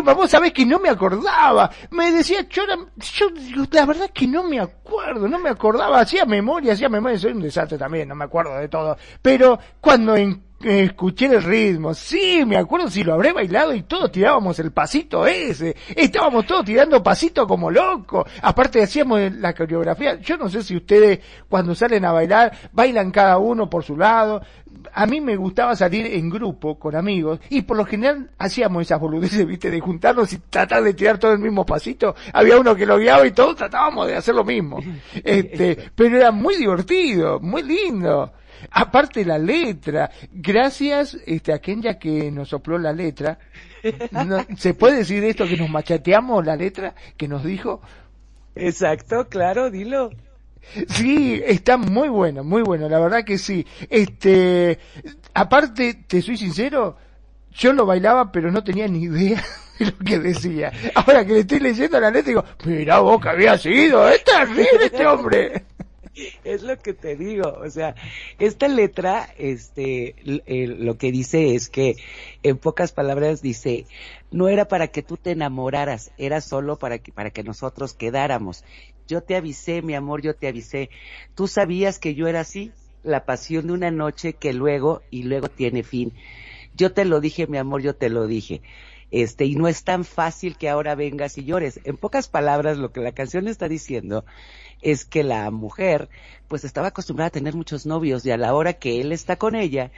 Tema! 0.00 0.14
Vos 0.14 0.30
sabés 0.30 0.52
que 0.52 0.66
no 0.66 0.78
me 0.78 0.88
acordaba. 0.88 1.70
Me 1.90 2.10
decía 2.12 2.46
yo 2.48 2.62
digo, 3.30 3.64
la 3.70 3.86
verdad 3.86 4.10
que 4.12 4.26
no 4.26 4.42
me 4.42 4.60
acuerdo, 4.60 5.28
no 5.28 5.38
me 5.38 5.50
acordaba. 5.50 6.00
Hacía 6.00 6.24
memoria, 6.26 6.72
hacía 6.72 6.88
memoria, 6.88 7.18
soy 7.18 7.32
un 7.32 7.40
desastre 7.42 7.78
también, 7.78 8.08
no 8.08 8.14
me 8.14 8.24
acuerdo 8.24 8.56
de 8.56 8.68
todo. 8.68 8.96
Pero 9.22 9.58
cuando 9.80 10.16
en- 10.16 10.49
escuché 10.62 11.26
el 11.26 11.42
ritmo, 11.42 11.94
sí, 11.94 12.44
me 12.46 12.56
acuerdo 12.56 12.90
si 12.90 13.02
lo 13.02 13.14
habré 13.14 13.32
bailado 13.32 13.74
y 13.74 13.82
todos 13.82 14.12
tirábamos 14.12 14.58
el 14.58 14.72
pasito 14.72 15.26
ese. 15.26 15.74
Estábamos 15.96 16.46
todos 16.46 16.64
tirando 16.64 17.02
pasito 17.02 17.46
como 17.46 17.70
locos. 17.70 18.26
Aparte 18.42 18.82
hacíamos 18.82 19.20
la 19.36 19.54
coreografía. 19.54 20.20
Yo 20.20 20.36
no 20.36 20.48
sé 20.48 20.62
si 20.62 20.76
ustedes 20.76 21.20
cuando 21.48 21.74
salen 21.74 22.04
a 22.04 22.12
bailar, 22.12 22.52
bailan 22.72 23.10
cada 23.10 23.38
uno 23.38 23.70
por 23.70 23.84
su 23.84 23.96
lado. 23.96 24.42
A 24.92 25.06
mí 25.06 25.20
me 25.20 25.36
gustaba 25.36 25.74
salir 25.76 26.06
en 26.06 26.30
grupo 26.30 26.78
con 26.78 26.94
amigos 26.94 27.40
y 27.48 27.62
por 27.62 27.76
lo 27.76 27.84
general 27.84 28.30
hacíamos 28.38 28.82
esas 28.82 29.00
boludeces, 29.00 29.46
viste, 29.46 29.70
de 29.70 29.80
juntarnos 29.80 30.32
y 30.32 30.38
tratar 30.38 30.82
de 30.82 30.94
tirar 30.94 31.18
todo 31.18 31.32
el 31.32 31.38
mismo 31.38 31.64
pasito. 31.64 32.14
Había 32.32 32.58
uno 32.58 32.74
que 32.74 32.86
lo 32.86 32.98
guiaba 32.98 33.26
y 33.26 33.32
todos 33.32 33.56
tratábamos 33.56 34.06
de 34.06 34.16
hacer 34.16 34.34
lo 34.34 34.44
mismo. 34.44 34.78
Este, 35.22 35.90
pero 35.94 36.16
era 36.16 36.30
muy 36.30 36.56
divertido, 36.56 37.40
muy 37.40 37.62
lindo. 37.62 38.32
Aparte 38.70 39.24
la 39.24 39.38
letra, 39.38 40.10
gracias 40.32 41.16
este, 41.26 41.52
a 41.52 41.58
Kenya 41.60 41.98
que 41.98 42.30
nos 42.30 42.48
sopló 42.50 42.78
la 42.78 42.92
letra. 42.92 43.38
No- 44.10 44.44
¿Se 44.56 44.74
puede 44.74 44.98
decir 44.98 45.24
esto 45.24 45.46
que 45.46 45.56
nos 45.56 45.70
machateamos 45.70 46.44
la 46.44 46.56
letra 46.56 46.94
que 47.16 47.28
nos 47.28 47.44
dijo? 47.44 47.80
Exacto, 48.54 49.28
claro, 49.28 49.70
dilo. 49.70 50.10
Sí, 50.88 51.40
está 51.44 51.76
muy 51.78 52.08
bueno, 52.08 52.44
muy 52.44 52.62
bueno, 52.62 52.88
la 52.88 52.98
verdad 53.00 53.24
que 53.24 53.38
sí. 53.38 53.66
Este, 53.88 54.78
aparte, 55.32 55.94
te 56.06 56.20
soy 56.20 56.36
sincero, 56.36 56.96
yo 57.52 57.72
lo 57.72 57.86
bailaba 57.86 58.30
pero 58.30 58.50
no 58.52 58.62
tenía 58.62 58.86
ni 58.86 59.04
idea 59.04 59.42
de 59.78 59.86
lo 59.86 59.98
que 59.98 60.18
decía. 60.18 60.70
Ahora 60.94 61.24
que 61.24 61.32
le 61.32 61.40
estoy 61.40 61.60
leyendo 61.60 61.98
la 61.98 62.10
letra 62.10 62.28
digo, 62.28 62.44
mira 62.66 62.98
vos 62.98 63.20
que 63.22 63.28
había 63.30 63.56
sido, 63.56 64.06
es 64.08 64.22
terrible 64.22 64.68
este 64.84 65.06
hombre. 65.06 65.64
Es 66.44 66.62
lo 66.62 66.78
que 66.78 66.94
te 66.94 67.16
digo, 67.16 67.48
o 67.48 67.70
sea, 67.70 67.94
esta 68.38 68.68
letra, 68.68 69.28
este, 69.38 70.14
eh, 70.24 70.66
lo 70.66 70.96
que 70.96 71.12
dice 71.12 71.54
es 71.54 71.68
que, 71.68 71.96
en 72.42 72.58
pocas 72.58 72.92
palabras 72.92 73.42
dice, 73.42 73.86
no 74.30 74.48
era 74.48 74.66
para 74.66 74.88
que 74.88 75.02
tú 75.02 75.16
te 75.16 75.32
enamoraras, 75.32 76.12
era 76.18 76.40
solo 76.40 76.78
para 76.78 76.98
que, 76.98 77.12
para 77.12 77.30
que 77.30 77.42
nosotros 77.42 77.94
quedáramos. 77.94 78.64
Yo 79.06 79.22
te 79.22 79.36
avisé, 79.36 79.82
mi 79.82 79.94
amor, 79.94 80.22
yo 80.22 80.34
te 80.34 80.48
avisé. 80.48 80.90
Tú 81.34 81.48
sabías 81.48 81.98
que 81.98 82.14
yo 82.14 82.28
era 82.28 82.40
así, 82.40 82.72
la 83.02 83.24
pasión 83.24 83.66
de 83.66 83.72
una 83.72 83.90
noche 83.90 84.34
que 84.34 84.52
luego, 84.52 85.02
y 85.10 85.24
luego 85.24 85.48
tiene 85.48 85.82
fin. 85.82 86.12
Yo 86.76 86.92
te 86.92 87.04
lo 87.04 87.20
dije, 87.20 87.46
mi 87.46 87.58
amor, 87.58 87.82
yo 87.82 87.94
te 87.94 88.08
lo 88.08 88.26
dije. 88.26 88.62
Este, 89.10 89.44
y 89.44 89.56
no 89.56 89.66
es 89.66 89.82
tan 89.82 90.04
fácil 90.04 90.56
que 90.56 90.68
ahora 90.68 90.94
vengas 90.94 91.36
y 91.36 91.44
llores. 91.44 91.80
En 91.82 91.96
pocas 91.96 92.28
palabras, 92.28 92.78
lo 92.78 92.92
que 92.92 93.00
la 93.00 93.10
canción 93.10 93.48
está 93.48 93.68
diciendo 93.68 94.24
es 94.82 95.04
que 95.04 95.22
la 95.22 95.50
mujer, 95.50 96.08
pues 96.48 96.64
estaba 96.64 96.88
acostumbrada 96.88 97.28
a 97.28 97.32
tener 97.32 97.54
muchos 97.54 97.86
novios 97.86 98.24
y 98.26 98.30
a 98.30 98.36
la 98.36 98.54
hora 98.54 98.74
que 98.74 99.00
él 99.00 99.12
está 99.12 99.36
con 99.36 99.54
ella, 99.54 99.90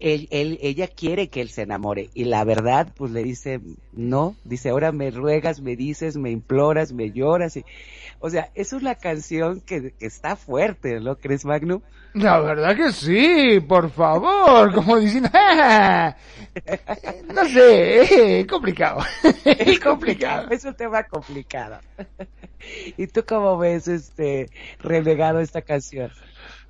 él, 0.00 0.28
él, 0.30 0.58
ella 0.62 0.88
quiere 0.88 1.28
que 1.28 1.40
él 1.40 1.50
se 1.50 1.62
enamore 1.62 2.10
y 2.14 2.24
la 2.24 2.44
verdad, 2.44 2.92
pues 2.96 3.10
le 3.12 3.22
dice, 3.22 3.60
no, 3.92 4.36
dice, 4.44 4.70
ahora 4.70 4.92
me 4.92 5.10
ruegas, 5.10 5.60
me 5.60 5.76
dices, 5.76 6.16
me 6.16 6.30
imploras, 6.30 6.92
me 6.92 7.10
lloras 7.10 7.56
y, 7.56 7.64
o 8.20 8.30
sea, 8.30 8.50
es 8.54 8.72
una 8.72 8.94
canción 8.94 9.60
que, 9.60 9.92
que 9.98 10.06
está 10.06 10.36
fuerte, 10.36 11.00
¿no 11.00 11.16
crees, 11.16 11.44
Magnum? 11.44 11.80
La 12.14 12.40
verdad 12.40 12.74
que 12.74 12.90
sí, 12.92 13.60
por 13.60 13.90
favor, 13.90 14.72
como 14.74 14.98
diciendo, 14.98 15.28
"Ah, 15.32 16.16
no 17.34 17.44
sé, 17.44 18.40
es 18.40 18.46
complicado, 18.46 19.00
es 19.44 19.78
complicado. 19.78 20.50
Es 20.50 20.64
un 20.64 20.74
tema 20.74 21.04
complicado. 21.04 21.78
¿Y 22.96 23.06
tú 23.06 23.24
cómo 23.26 23.58
ves, 23.58 23.88
este, 23.88 24.50
relegado 24.80 25.40
esta 25.40 25.62
canción? 25.62 26.10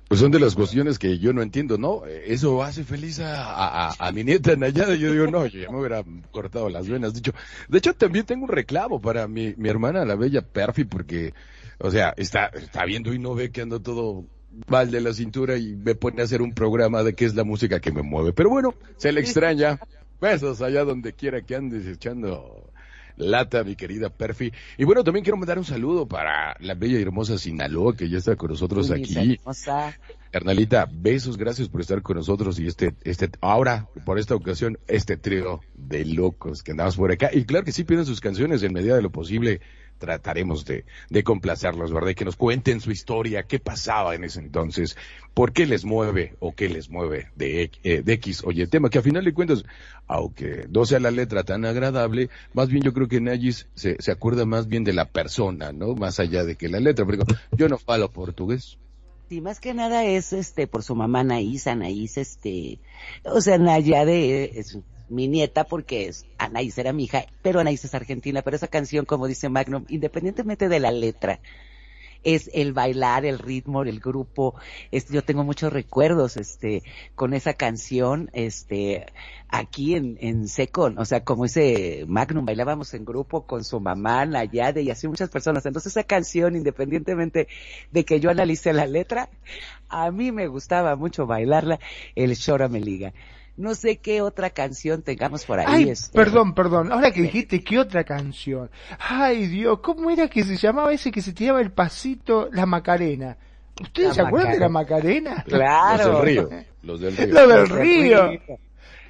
Pues 0.09 0.19
son 0.21 0.31
de 0.31 0.39
las 0.39 0.55
cuestiones 0.55 0.97
que 0.97 1.19
yo 1.19 1.33
no 1.33 1.43
entiendo, 1.43 1.77
¿no? 1.77 2.03
Eh, 2.07 2.23
Eso 2.33 2.63
hace 2.63 2.83
feliz 2.83 3.19
a, 3.19 3.43
a, 3.89 3.93
a- 3.99 4.11
mi 4.11 4.23
nieta 4.23 4.55
Nayada. 4.55 4.95
Yo 4.95 5.11
digo, 5.13 5.27
no, 5.27 5.45
yo 5.45 5.59
ya 5.61 5.69
me 5.69 5.77
hubiera 5.77 6.03
cortado 6.31 6.67
las 6.67 6.89
venas. 6.89 7.13
De 7.13 7.19
hecho, 7.19 7.33
de 7.67 7.77
hecho 7.77 7.93
también 7.93 8.25
tengo 8.25 8.45
un 8.45 8.49
reclamo 8.51 8.99
para 8.99 9.27
mi, 9.27 9.53
mi 9.55 9.69
hermana, 9.69 10.03
la 10.05 10.15
bella 10.15 10.41
Perfi, 10.41 10.83
porque, 10.85 11.35
o 11.77 11.91
sea, 11.91 12.15
está, 12.17 12.47
está 12.47 12.85
viendo 12.85 13.13
y 13.13 13.19
no 13.19 13.35
ve 13.35 13.51
que 13.51 13.61
ando 13.61 13.81
todo 13.83 14.25
mal 14.67 14.89
de 14.89 14.99
la 14.99 15.13
cintura 15.13 15.57
y 15.57 15.75
me 15.75 15.93
pone 15.93 16.21
a 16.21 16.25
hacer 16.25 16.41
un 16.41 16.53
programa 16.53 17.03
de 17.03 17.13
qué 17.13 17.25
es 17.25 17.35
la 17.35 17.43
música 17.43 17.79
que 17.79 17.91
me 17.91 18.01
mueve. 18.01 18.33
Pero 18.33 18.49
bueno, 18.49 18.73
se 18.97 19.11
le 19.11 19.21
extraña. 19.21 19.79
Besos 20.19 20.61
allá 20.61 20.83
donde 20.85 21.13
quiera 21.13 21.43
que 21.43 21.55
andes 21.55 21.85
echando 21.87 22.68
lata, 23.19 23.63
mi 23.63 23.75
querida 23.75 24.09
Perfi. 24.09 24.51
Y 24.77 24.85
bueno, 24.85 25.03
también 25.03 25.23
quiero 25.23 25.37
mandar 25.37 25.59
un 25.59 25.65
saludo 25.65 26.07
para 26.07 26.55
la 26.59 26.73
bella 26.73 26.97
y 26.97 27.01
hermosa 27.01 27.37
Sinaloa, 27.37 27.95
que 27.95 28.09
ya 28.09 28.17
está 28.17 28.35
con 28.35 28.49
nosotros 28.49 28.89
aquí. 28.89 29.35
hermosa. 29.35 29.95
Hernalita, 30.31 30.87
besos, 30.91 31.37
gracias 31.37 31.69
por 31.69 31.81
estar 31.81 32.01
con 32.03 32.17
nosotros 32.17 32.59
y 32.59 32.67
este, 32.67 32.93
este, 33.03 33.29
ahora, 33.41 33.87
por 34.05 34.19
esta 34.19 34.35
ocasión, 34.35 34.77
este 34.87 35.17
trío 35.17 35.59
de 35.75 36.05
locos 36.05 36.61
que 36.61 36.71
andamos 36.71 36.97
por 36.97 37.11
acá. 37.11 37.29
Y 37.33 37.45
claro 37.45 37.65
que 37.65 37.71
sí 37.71 37.83
piden 37.83 38.05
sus 38.05 38.21
canciones 38.21 38.61
en 38.63 38.73
medida 38.73 38.95
de 38.95 39.01
lo 39.01 39.11
posible. 39.11 39.59
Trataremos 39.99 40.65
de, 40.65 40.85
de 41.09 41.23
complacerlos, 41.23 41.93
¿verdad? 41.93 42.15
Que 42.15 42.25
nos 42.25 42.35
cuenten 42.35 42.81
su 42.81 42.91
historia, 42.91 43.43
qué 43.43 43.59
pasaba 43.59 44.15
en 44.15 44.23
ese 44.23 44.39
entonces, 44.39 44.97
por 45.33 45.53
qué 45.53 45.65
les 45.65 45.85
mueve 45.85 46.35
o 46.39 46.55
qué 46.55 46.69
les 46.69 46.89
mueve 46.89 47.27
de, 47.35 47.69
eh, 47.83 48.01
de 48.01 48.13
X 48.13 48.43
o 48.45 48.51
Y 48.51 48.65
tema, 48.67 48.89
que 48.89 48.99
a 48.99 49.03
final 49.03 49.23
de 49.23 49.33
cuentas, 49.33 49.63
aunque 50.07 50.67
no 50.69 50.85
sea 50.85 50.99
la 50.99 51.11
letra 51.11 51.43
tan 51.43 51.65
agradable, 51.65 52.29
más 52.53 52.69
bien 52.69 52.83
yo 52.83 52.93
creo 52.93 53.07
que 53.07 53.21
Nayis 53.21 53.67
se, 53.75 53.97
se 53.99 54.11
acuerda 54.11 54.45
más 54.45 54.67
bien 54.67 54.83
de 54.83 54.93
la 54.93 55.05
persona, 55.05 55.71
¿no? 55.71 55.95
Más 55.95 56.19
allá 56.19 56.43
de 56.43 56.55
que 56.55 56.69
la 56.69 56.79
letra, 56.79 57.05
porque 57.05 57.23
yo 57.51 57.67
no 57.67 57.77
falo 57.77 58.09
portugués. 58.11 58.77
Sí, 59.29 59.41
más 59.41 59.59
que 59.59 59.75
nada 59.75 60.05
es 60.05 60.33
este 60.33 60.65
por 60.65 60.81
su 60.81 60.95
mamá 60.95 61.19
Anaís, 61.19 61.67
Anaís 61.67 62.17
este, 62.17 62.79
o 63.23 63.41
sea, 63.41 63.59
Nayade 63.59 64.59
es 64.59 64.79
mi 65.09 65.27
nieta 65.27 65.63
porque 65.63 66.07
es, 66.07 66.25
Anaís 66.37 66.77
era 66.77 66.93
mi 66.93 67.05
hija, 67.05 67.25
pero 67.41 67.59
Anaís 67.59 67.83
es 67.85 67.95
argentina, 67.95 68.41
pero 68.41 68.55
esa 68.55 68.67
canción, 68.67 69.05
como 69.05 69.27
dice 69.27 69.49
Magnum, 69.49 69.85
independientemente 69.89 70.69
de 70.69 70.79
la 70.79 70.91
letra, 70.91 71.39
es 72.23 72.49
el 72.53 72.73
bailar, 72.73 73.25
el 73.25 73.39
ritmo, 73.39 73.83
el 73.83 73.99
grupo, 73.99 74.55
este, 74.91 75.13
yo 75.13 75.23
tengo 75.23 75.43
muchos 75.43 75.71
recuerdos, 75.71 76.37
este, 76.37 76.83
con 77.15 77.33
esa 77.33 77.53
canción, 77.53 78.29
este, 78.33 79.05
aquí 79.47 79.95
en, 79.95 80.17
en 80.19 80.47
Secon, 80.47 80.97
o 80.97 81.05
sea, 81.05 81.23
como 81.23 81.45
ese 81.45 82.05
Magnum, 82.07 82.45
bailábamos 82.45 82.93
en 82.93 83.05
grupo 83.05 83.45
con 83.45 83.63
su 83.63 83.79
mamá, 83.79 84.25
Nayade 84.25 84.81
y 84.81 84.91
así 84.91 85.07
muchas 85.07 85.29
personas, 85.29 85.65
entonces 85.65 85.93
esa 85.93 86.03
canción, 86.03 86.55
independientemente 86.55 87.47
de 87.91 88.05
que 88.05 88.19
yo 88.19 88.29
analice 88.29 88.73
la 88.73 88.85
letra, 88.85 89.29
a 89.87 90.11
mí 90.11 90.31
me 90.31 90.47
gustaba 90.47 90.95
mucho 90.95 91.25
bailarla, 91.25 91.79
el 92.15 92.37
Chora 92.37 92.67
me 92.67 92.81
liga. 92.81 93.13
No 93.59 93.75
sé 93.75 93.97
qué 93.97 94.21
otra 94.21 94.49
canción 94.49 95.01
tengamos 95.01 95.45
por 95.45 95.59
ahí. 95.59 95.65
Ay, 95.67 95.89
este. 95.89 96.15
perdón, 96.17 96.53
perdón. 96.55 96.91
Ahora 96.91 97.11
que 97.11 97.21
dijiste, 97.21 97.61
¿qué 97.63 97.77
otra 97.77 98.03
canción? 98.03 98.69
Ay, 98.99 99.47
Dios, 99.47 99.79
¿cómo 99.81 100.09
era 100.09 100.27
que 100.29 100.43
se 100.43 100.55
llamaba 100.57 100.93
ese 100.93 101.11
que 101.11 101.21
se 101.21 101.33
tiraba 101.33 101.61
el 101.61 101.71
pasito, 101.71 102.49
la 102.51 102.65
Macarena? 102.65 103.37
¿Ustedes 103.81 104.09
La 104.09 104.13
se 104.15 104.21
acuerdan 104.21 104.51
de 104.53 104.59
la 104.59 104.69
Macarena. 104.69 105.43
Claro. 105.47 106.11
Los 106.13 106.15
del 106.15 106.25
río. 106.25 106.49
Los 106.83 106.99
del 107.01 107.17
río. 107.17 107.27
Lo 107.33 107.47
del 107.47 107.59
Los 107.59 107.69
del 107.69 107.77
río. 107.79 108.31
Sí, 108.31 108.39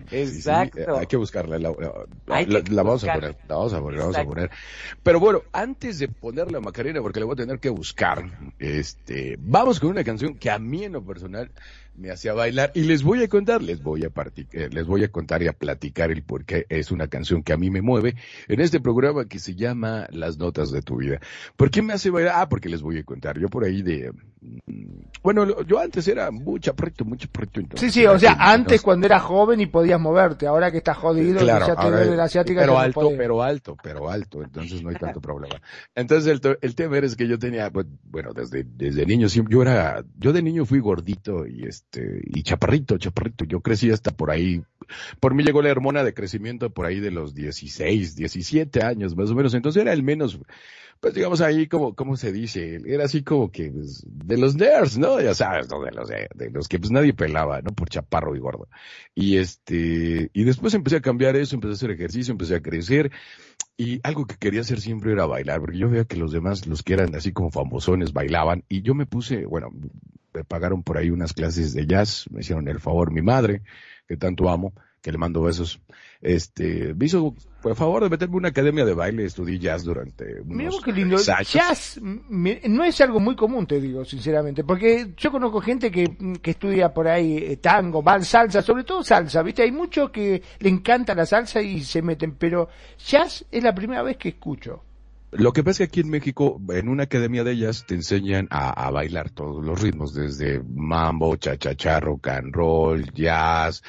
sí, 0.07 0.37
Exacto. 0.37 0.97
hay 0.97 1.05
que 1.07 1.17
buscarla. 1.17 1.59
La, 1.59 1.69
la- 1.69 2.35
Hay 2.35 2.45
la- 2.45 2.61
que 2.61 2.71
la 2.71 2.83
vamos 2.83 3.03
a 3.03 3.13
poner, 3.13 3.35
la 3.49 3.55
vamos 3.55 3.73
a 3.73 3.79
poner, 3.81 3.97
la 3.99 4.03
vamos 4.05 4.15
a 4.17 4.21
Exacto. 4.21 4.29
poner. 4.33 4.51
Pero 5.03 5.19
bueno, 5.19 5.41
antes 5.51 5.99
de 5.99 6.07
poner 6.07 6.51
la 6.51 6.59
Macarena, 6.61 7.01
porque 7.01 7.19
la 7.19 7.25
voy 7.25 7.33
a 7.33 7.35
tener 7.35 7.59
que 7.59 7.69
buscar, 7.69 8.23
este, 8.57 9.35
vamos 9.39 9.79
con 9.79 9.89
una 9.89 10.03
canción 10.03 10.35
que 10.35 10.49
a 10.49 10.57
mí 10.57 10.85
en 10.85 10.93
lo 10.93 11.03
personal 11.03 11.51
me 11.99 12.11
hacía 12.11 12.33
bailar 12.33 12.71
y 12.75 12.81
les 12.83 13.03
voy 13.03 13.21
a 13.23 13.27
contar, 13.27 13.61
les 13.61 13.81
voy 13.83 14.05
a 14.05 14.09
parti- 14.09 14.47
eh, 14.53 14.69
les 14.71 14.85
voy 14.87 15.03
a 15.03 15.11
contar 15.11 15.43
y 15.43 15.47
a 15.47 15.53
platicar 15.53 16.11
el 16.11 16.23
por 16.23 16.45
qué 16.45 16.65
es 16.69 16.91
una 16.91 17.07
canción 17.07 17.43
que 17.43 17.51
a 17.53 17.57
mí 17.57 17.69
me 17.69 17.81
mueve 17.81 18.15
en 18.47 18.61
este 18.61 18.79
programa 18.79 19.25
que 19.25 19.37
se 19.39 19.53
llama 19.55 20.07
Las 20.11 20.37
Notas 20.37 20.71
de 20.71 20.81
tu 20.81 20.97
Vida. 20.97 21.19
¿Por 21.57 21.69
qué 21.69 21.81
me 21.81 21.93
hace 21.93 22.09
bailar? 22.09 22.35
Ah, 22.37 22.47
porque 22.49 22.69
les 22.69 22.81
voy 22.81 22.97
a 22.97 23.03
contar. 23.03 23.37
Yo 23.37 23.49
por 23.49 23.65
ahí 23.65 23.81
de, 23.81 24.11
mm, 24.41 24.83
bueno, 25.21 25.61
yo 25.65 25.79
antes 25.79 26.07
era 26.07 26.31
muy 26.31 26.59
chaparrito, 26.61 27.03
muy 27.03 27.17
chaparrito. 27.17 27.59
Sí, 27.59 27.61
entonces, 27.63 27.93
sí, 27.93 28.05
o 28.05 28.17
sea, 28.17 28.31
entonces- 28.31 28.53
antes 28.55 28.81
cuando 28.81 29.05
eras 29.05 29.21
joven 29.23 29.59
y 29.59 29.65
podías 29.65 29.99
moverte, 29.99 30.47
ahora 30.47 30.71
que 30.71 30.77
estás 30.77 30.97
jodido, 30.97 31.39
Claro, 31.39 31.65
que 31.65 31.71
ya 31.71 31.75
te 31.75 31.81
ahora- 31.81 32.05
la 32.05 32.23
asiática, 32.23 32.61
pero 32.61 32.73
no 32.73 32.79
alto, 32.79 33.11
pero 33.17 33.43
alto, 33.43 33.77
pero 33.83 34.09
alto, 34.09 34.41
entonces 34.43 34.81
no 34.81 34.89
hay 34.89 34.95
tanto 34.95 35.19
problema. 35.19 35.61
Entonces 35.95 36.31
el, 36.41 36.57
el 36.61 36.75
tema 36.75 36.97
es 36.99 37.15
que 37.17 37.27
yo 37.27 37.37
tenía, 37.37 37.69
bueno, 38.03 38.31
desde, 38.33 38.63
desde 38.65 39.05
niño 39.05 39.27
siempre, 39.27 39.53
yo 39.53 39.61
era, 39.61 40.03
yo 40.17 40.31
de 40.31 40.41
niño 40.41 40.65
fui 40.65 40.79
gordito 40.79 41.45
y 41.45 41.65
este, 41.65 41.88
y 41.97 42.43
chaparrito, 42.43 42.97
chaparrito, 42.97 43.45
yo 43.45 43.61
crecí 43.61 43.91
hasta 43.91 44.11
por 44.11 44.31
ahí, 44.31 44.61
por 45.19 45.33
mí 45.33 45.43
llegó 45.43 45.61
la 45.61 45.71
hormona 45.71 46.03
de 46.03 46.13
crecimiento 46.13 46.69
por 46.69 46.85
ahí 46.85 46.99
de 46.99 47.11
los 47.11 47.33
16, 47.33 48.15
17 48.15 48.83
años 48.83 49.15
más 49.15 49.29
o 49.31 49.35
menos, 49.35 49.53
entonces 49.53 49.81
era 49.81 49.93
el 49.93 50.03
menos, 50.03 50.39
pues 50.99 51.13
digamos 51.13 51.39
ahí 51.41 51.67
como, 51.67 51.95
¿cómo 51.95 52.17
se 52.17 52.31
dice? 52.31 52.81
Era 52.85 53.05
así 53.05 53.23
como 53.23 53.51
que, 53.51 53.71
pues, 53.71 54.03
de 54.05 54.37
los 54.37 54.55
nerds, 54.55 54.97
¿no? 54.97 55.21
Ya 55.21 55.33
sabes, 55.33 55.69
¿no? 55.69 55.81
De 55.81 55.91
los, 55.91 56.09
de, 56.09 56.27
de 56.35 56.49
los 56.51 56.67
que 56.67 56.77
pues 56.77 56.91
nadie 56.91 57.13
pelaba, 57.13 57.61
¿no? 57.61 57.71
Por 57.71 57.89
chaparro 57.89 58.35
y 58.35 58.39
gordo. 58.39 58.67
Y 59.15 59.37
este, 59.37 60.29
y 60.33 60.43
después 60.43 60.73
empecé 60.73 60.97
a 60.97 61.01
cambiar 61.01 61.37
eso, 61.37 61.55
empecé 61.55 61.71
a 61.71 61.75
hacer 61.75 61.91
ejercicio, 61.91 62.33
empecé 62.33 62.55
a 62.55 62.61
crecer. 62.61 63.11
Y 63.77 64.01
algo 64.03 64.25
que 64.25 64.35
quería 64.35 64.59
hacer 64.59 64.81
siempre 64.81 65.13
era 65.13 65.25
bailar, 65.25 65.61
porque 65.61 65.77
yo 65.77 65.89
veía 65.89 66.03
que 66.03 66.17
los 66.17 66.33
demás, 66.33 66.67
los 66.67 66.83
que 66.83 66.93
eran 66.93 67.15
así 67.15 67.31
como 67.31 67.49
famosones, 67.49 68.11
bailaban. 68.11 68.65
Y 68.67 68.81
yo 68.81 68.93
me 68.93 69.05
puse, 69.05 69.45
bueno, 69.45 69.69
me 70.39 70.45
pagaron 70.45 70.83
por 70.83 70.97
ahí 70.97 71.09
unas 71.09 71.33
clases 71.33 71.73
de 71.73 71.85
jazz, 71.85 72.25
me 72.31 72.39
hicieron 72.39 72.67
el 72.69 72.79
favor 72.79 73.11
mi 73.11 73.21
madre, 73.21 73.61
que 74.07 74.15
tanto 74.15 74.49
amo, 74.49 74.73
que 75.01 75.11
le 75.11 75.17
mando 75.17 75.41
besos. 75.41 75.81
Este, 76.21 76.93
me 76.93 77.05
hizo 77.05 77.35
por 77.61 77.75
favor 77.75 78.03
de 78.03 78.09
meterme 78.09 78.37
una 78.37 78.47
academia 78.49 78.85
de 78.85 78.93
baile, 78.93 79.25
estudié 79.25 79.59
jazz 79.59 79.83
durante 79.83 80.23
Mira 80.45 80.69
unos 80.69 80.75
vos 80.75 80.83
qué 80.83 80.91
lindo. 80.93 81.17
Jazz 81.53 81.99
mi- 82.01 82.57
no 82.69 82.85
es 82.85 82.99
algo 83.01 83.19
muy 83.19 83.35
común, 83.35 83.67
te 83.67 83.81
digo, 83.81 84.05
sinceramente, 84.05 84.63
porque 84.63 85.13
yo 85.17 85.29
conozco 85.31 85.59
gente 85.59 85.91
que, 85.91 86.05
que 86.41 86.51
estudia 86.51 86.93
por 86.93 87.07
ahí 87.09 87.37
eh, 87.37 87.57
tango, 87.57 88.01
vals, 88.01 88.27
salsa, 88.29 88.61
sobre 88.61 88.85
todo 88.85 89.03
salsa, 89.03 89.41
¿viste? 89.43 89.63
Hay 89.63 89.71
muchos 89.73 90.09
que 90.11 90.41
le 90.59 90.69
encanta 90.69 91.13
la 91.15 91.25
salsa 91.25 91.61
y 91.61 91.81
se 91.83 92.01
meten, 92.01 92.35
pero 92.35 92.69
jazz 93.05 93.45
es 93.51 93.61
la 93.63 93.75
primera 93.75 94.03
vez 94.03 94.15
que 94.15 94.29
escucho. 94.29 94.83
Lo 95.31 95.53
que 95.53 95.63
pasa 95.63 95.71
es 95.83 95.89
que 95.89 95.99
aquí 95.99 95.99
en 96.01 96.09
México, 96.09 96.59
en 96.69 96.89
una 96.89 97.03
academia 97.03 97.43
de 97.43 97.51
ellas, 97.51 97.85
te 97.87 97.93
enseñan 97.93 98.47
a, 98.49 98.69
a 98.87 98.89
bailar 98.89 99.29
todos 99.29 99.63
los 99.63 99.79
ritmos, 99.79 100.13
desde 100.15 100.59
mambo, 100.73 101.35
cha-cha-cha, 101.35 101.99
rock 101.99 102.29
and 102.29 102.53
roll, 102.55 103.11
jazz, 103.13 103.83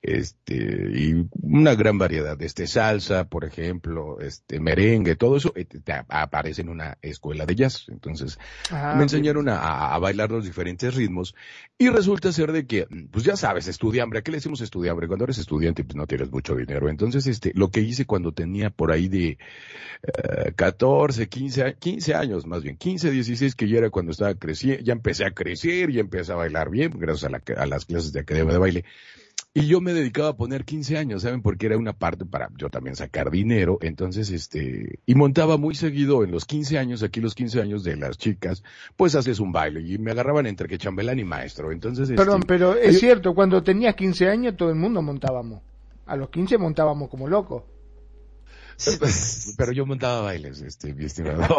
este, 0.00 0.54
y 0.94 1.26
una 1.42 1.74
gran 1.74 1.98
variedad, 1.98 2.40
este, 2.40 2.66
salsa, 2.66 3.24
por 3.28 3.44
ejemplo, 3.44 4.20
este, 4.20 4.58
merengue, 4.58 5.16
todo 5.16 5.36
eso 5.36 5.52
eh, 5.54 5.66
te- 5.66 5.80
te 5.80 5.92
aparece 6.08 6.62
en 6.62 6.70
una 6.70 6.96
escuela 7.02 7.44
de 7.44 7.54
jazz. 7.56 7.84
Entonces, 7.88 8.38
Ah, 8.70 8.94
me 8.96 9.02
enseñaron 9.02 9.48
a, 9.50 9.98
bailar 9.98 10.30
los 10.30 10.44
diferentes 10.46 10.94
ritmos 10.94 11.34
y 11.76 11.88
resulta 11.90 12.32
ser 12.32 12.52
de 12.52 12.66
que, 12.66 12.86
pues 13.10 13.22
ya 13.24 13.36
sabes, 13.36 13.66
estudiambre, 13.68 14.20
¿a 14.20 14.22
qué 14.22 14.30
le 14.30 14.38
decimos 14.38 14.60
estudiambre? 14.62 15.08
Cuando 15.08 15.24
eres 15.24 15.36
estudiante, 15.38 15.84
pues 15.84 15.96
no 15.96 16.06
tienes 16.06 16.30
mucho 16.30 16.54
dinero. 16.54 16.88
Entonces, 16.88 17.26
este, 17.26 17.52
lo 17.54 17.68
que 17.70 17.80
hice 17.80 18.06
cuando 18.06 18.32
tenía 18.32 18.70
por 18.70 18.92
ahí 18.92 19.08
de 19.08 19.36
eh, 20.02 20.52
14, 20.54 20.85
15, 21.28 21.62
a- 21.62 21.72
15 21.74 22.14
años, 22.14 22.46
más 22.46 22.62
bien, 22.62 22.76
15, 22.76 23.10
16, 23.10 23.54
que 23.54 23.68
ya 23.68 23.78
era 23.78 23.90
cuando 23.90 24.12
estaba 24.12 24.34
creciendo, 24.34 24.82
ya 24.82 24.92
empecé 24.92 25.24
a 25.24 25.30
crecer, 25.32 25.90
ya 25.92 26.00
empecé 26.00 26.32
a 26.32 26.36
bailar 26.36 26.70
bien, 26.70 26.92
gracias 26.98 27.24
a, 27.24 27.30
la- 27.30 27.42
a 27.62 27.66
las 27.66 27.84
clases 27.84 28.12
de 28.12 28.20
academia 28.20 28.52
de 28.52 28.58
baile. 28.58 28.84
Y 29.52 29.66
yo 29.68 29.80
me 29.80 29.94
dedicaba 29.94 30.28
a 30.28 30.36
poner 30.36 30.64
15 30.66 30.98
años, 30.98 31.22
¿saben? 31.22 31.40
Porque 31.40 31.64
era 31.64 31.78
una 31.78 31.94
parte 31.94 32.26
para 32.26 32.50
yo 32.58 32.68
también 32.68 32.94
sacar 32.94 33.30
dinero. 33.30 33.78
Entonces, 33.80 34.30
este, 34.30 34.98
y 35.06 35.14
montaba 35.14 35.56
muy 35.56 35.74
seguido 35.74 36.24
en 36.24 36.30
los 36.30 36.44
15 36.44 36.78
años, 36.78 37.02
aquí 37.02 37.22
los 37.22 37.34
15 37.34 37.62
años 37.62 37.82
de 37.82 37.96
las 37.96 38.18
chicas, 38.18 38.62
pues 38.96 39.14
haces 39.14 39.40
un 39.40 39.52
baile 39.52 39.80
y 39.80 39.96
me 39.96 40.10
agarraban 40.10 40.46
entre 40.46 40.68
que 40.68 40.76
chambelán 40.76 41.18
y 41.18 41.24
maestro. 41.24 41.72
Entonces, 41.72 42.10
este, 42.10 42.16
Perdón, 42.22 42.42
pero 42.46 42.74
es 42.76 42.94
yo- 42.94 43.00
cierto, 43.00 43.34
cuando 43.34 43.62
tenías 43.62 43.94
15 43.94 44.28
años 44.28 44.56
todo 44.58 44.68
el 44.68 44.76
mundo 44.76 45.00
montábamos. 45.00 45.62
A 46.04 46.16
los 46.16 46.28
15 46.28 46.58
montábamos 46.58 47.08
como 47.08 47.26
locos. 47.26 47.62
pero 49.56 49.72
yo 49.72 49.86
montaba 49.86 50.20
bailes, 50.22 50.60
este, 50.60 50.94
mi 50.94 51.04
estimado. 51.04 51.46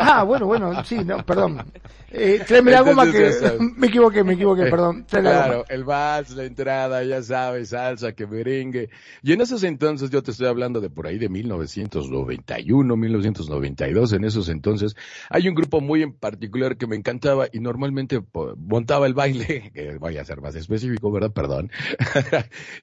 Ah, 0.00 0.22
bueno, 0.22 0.46
bueno, 0.46 0.84
sí, 0.84 0.98
no, 1.04 1.24
perdón. 1.24 1.62
Eh, 2.10 2.42
tráeme 2.46 2.70
la 2.70 2.80
goma 2.80 3.10
que... 3.10 3.32
Me 3.76 3.88
equivoqué, 3.88 4.24
me 4.24 4.34
equivoqué, 4.34 4.64
perdón. 4.64 5.04
Claro, 5.08 5.64
el 5.68 5.84
vals, 5.84 6.30
la 6.30 6.44
entrada, 6.44 7.02
ya 7.04 7.22
sabes, 7.22 7.70
salsa, 7.70 8.12
que 8.12 8.26
merengue. 8.26 8.88
Y 9.22 9.32
en 9.32 9.40
esos 9.40 9.62
entonces, 9.62 10.10
yo 10.10 10.22
te 10.22 10.30
estoy 10.30 10.46
hablando 10.46 10.80
de 10.80 10.90
por 10.90 11.06
ahí 11.06 11.18
de 11.18 11.28
1991, 11.28 12.96
1992, 12.96 14.12
en 14.12 14.24
esos 14.24 14.48
entonces, 14.48 14.96
hay 15.28 15.48
un 15.48 15.54
grupo 15.54 15.80
muy 15.80 16.02
en 16.02 16.12
particular 16.12 16.76
que 16.76 16.86
me 16.86 16.96
encantaba 16.96 17.48
y 17.52 17.60
normalmente 17.60 18.22
montaba 18.56 19.06
el 19.06 19.14
baile, 19.14 19.70
que 19.74 19.98
vaya 19.98 20.22
a 20.22 20.24
ser 20.24 20.40
más 20.40 20.54
específico, 20.54 21.10
¿verdad? 21.12 21.32
Perdón. 21.32 21.70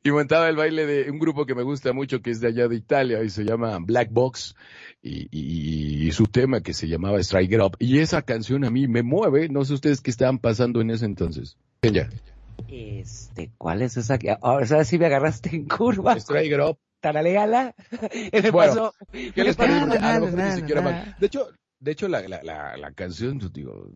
y 0.03 0.11
montaba 0.11 0.49
el 0.49 0.55
baile 0.55 0.85
de 0.85 1.09
un 1.09 1.19
grupo 1.19 1.45
que 1.45 1.55
me 1.55 1.63
gusta 1.63 1.93
mucho, 1.93 2.21
que 2.21 2.31
es 2.31 2.41
de 2.41 2.49
allá 2.49 2.67
de 2.67 2.75
Italia, 2.75 3.23
y 3.23 3.29
se 3.29 3.43
llama 3.43 3.54
Black 3.79 4.09
Box, 4.11 4.55
y, 5.01 5.27
y- 5.31 6.07
y 6.07 6.11
su 6.11 6.25
tema 6.25 6.61
que 6.61 6.73
se 6.73 6.87
llamaba 6.87 7.19
Strike 7.19 7.59
Up. 7.61 7.77
Y 7.79 7.99
esa 7.99 8.21
canción 8.23 8.63
a 8.65 8.69
mí 8.71 8.87
me 8.87 9.03
mueve, 9.03 9.49
no 9.49 9.63
sé 9.65 9.73
ustedes 9.73 10.01
qué 10.01 10.11
estaban 10.11 10.39
pasando 10.39 10.81
en 10.81 10.89
ese 10.91 11.05
entonces. 11.05 11.57
Ya. 11.83 12.09
Este, 12.67 13.51
¿cuál 13.57 13.81
es 13.81 13.97
esa? 13.97 14.17
Ahora 14.41 14.83
sí 14.85 14.97
me 14.97 15.05
agarraste 15.07 15.55
en 15.55 15.67
curva. 15.67 16.15
Strike 16.17 16.59
Up. 16.59 16.77
El 18.31 18.51
Bueno. 18.51 18.93
¿Qué 19.11 19.43
les 19.43 19.55
parece? 19.55 19.85
De 21.19 21.27
hecho, 21.27 21.47
de 21.79 21.91
hecho 21.91 22.07
la, 22.07 22.27
la, 22.27 22.41
la, 22.41 22.77
la 22.77 22.91
canción, 22.93 23.37
pues, 23.37 23.53
digo, 23.53 23.89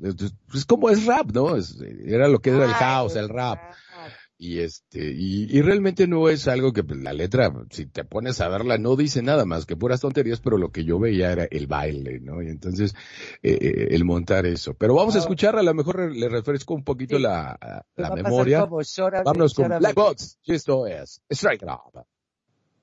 es, 0.54 0.66
como 0.66 0.90
es 0.92 1.06
rap, 1.06 1.32
¿no? 1.32 1.56
Es- 1.56 1.80
era 2.06 2.28
lo 2.28 2.40
que 2.40 2.52
era 2.52 2.66
el 2.66 2.74
house, 2.74 3.16
el 3.16 3.30
rap. 3.30 3.58
Y 4.42 4.60
este, 4.60 5.12
y, 5.12 5.48
y 5.56 5.62
realmente 5.62 6.08
no 6.08 6.30
es 6.30 6.48
algo 6.48 6.72
que 6.72 6.82
pues, 6.86 6.98
la 7.02 7.12
letra, 7.12 7.52
si 7.72 7.88
te 7.88 8.06
pones 8.06 8.40
a 8.40 8.48
verla, 8.48 8.78
no 8.78 8.96
dice 8.96 9.22
nada 9.22 9.44
más 9.44 9.66
que 9.66 9.76
puras 9.76 10.00
tonterías, 10.00 10.40
pero 10.40 10.58
lo 10.58 10.72
que 10.72 10.86
yo 10.86 10.98
veía 10.98 11.34
era 11.34 11.44
el 11.52 11.68
baile, 11.68 12.22
¿no? 12.22 12.42
Y 12.42 12.48
entonces, 12.48 12.96
eh, 13.44 13.58
eh, 13.60 13.88
el 13.92 14.06
montar 14.06 14.46
eso. 14.46 14.76
Pero 14.76 14.96
vamos 14.96 15.16
a 15.16 15.18
Ah. 15.18 15.22
escuchar, 15.24 15.58
a 15.58 15.62
lo 15.62 15.74
mejor 15.74 16.16
le 16.16 16.30
refresco 16.30 16.74
un 16.74 16.86
poquito 16.86 17.18
Sí. 17.18 17.22
la, 17.24 17.84
Me 17.98 18.04
la 18.04 18.16
memoria. 18.16 18.66
Vámonos 18.66 19.54
con. 19.54 19.68
Black 19.78 19.96
Box. 19.96 20.40
Y 20.46 20.54
esto 20.54 20.88
es 20.88 21.22
Strike 21.30 21.64
It 21.64 21.70
Up. 21.70 22.06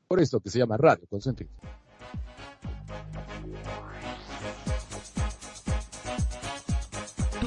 Por 0.06 0.20
esto 0.20 0.40
que 0.40 0.50
se 0.50 0.58
llama 0.58 0.76
Radio 0.76 1.06
Consentido. 1.08 1.50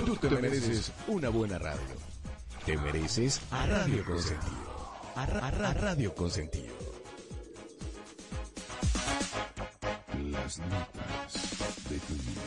Tú 0.05 0.15
te 0.15 0.29
mereces 0.29 0.91
una 1.07 1.29
buena 1.29 1.59
radio. 1.59 2.08
Te 2.65 2.77
mereces 2.77 3.41
a 3.51 3.65
Radio 3.65 4.03
Consentido. 4.05 4.69
A, 5.15 5.25
Ra- 5.25 5.47
a 5.47 5.51
Ra- 5.51 5.73
Radio 5.73 6.13
Consentido. 6.15 6.75
Las 10.31 10.59
notas 10.59 11.33
de 11.89 11.99
tu 11.99 12.13
vida. 12.13 12.41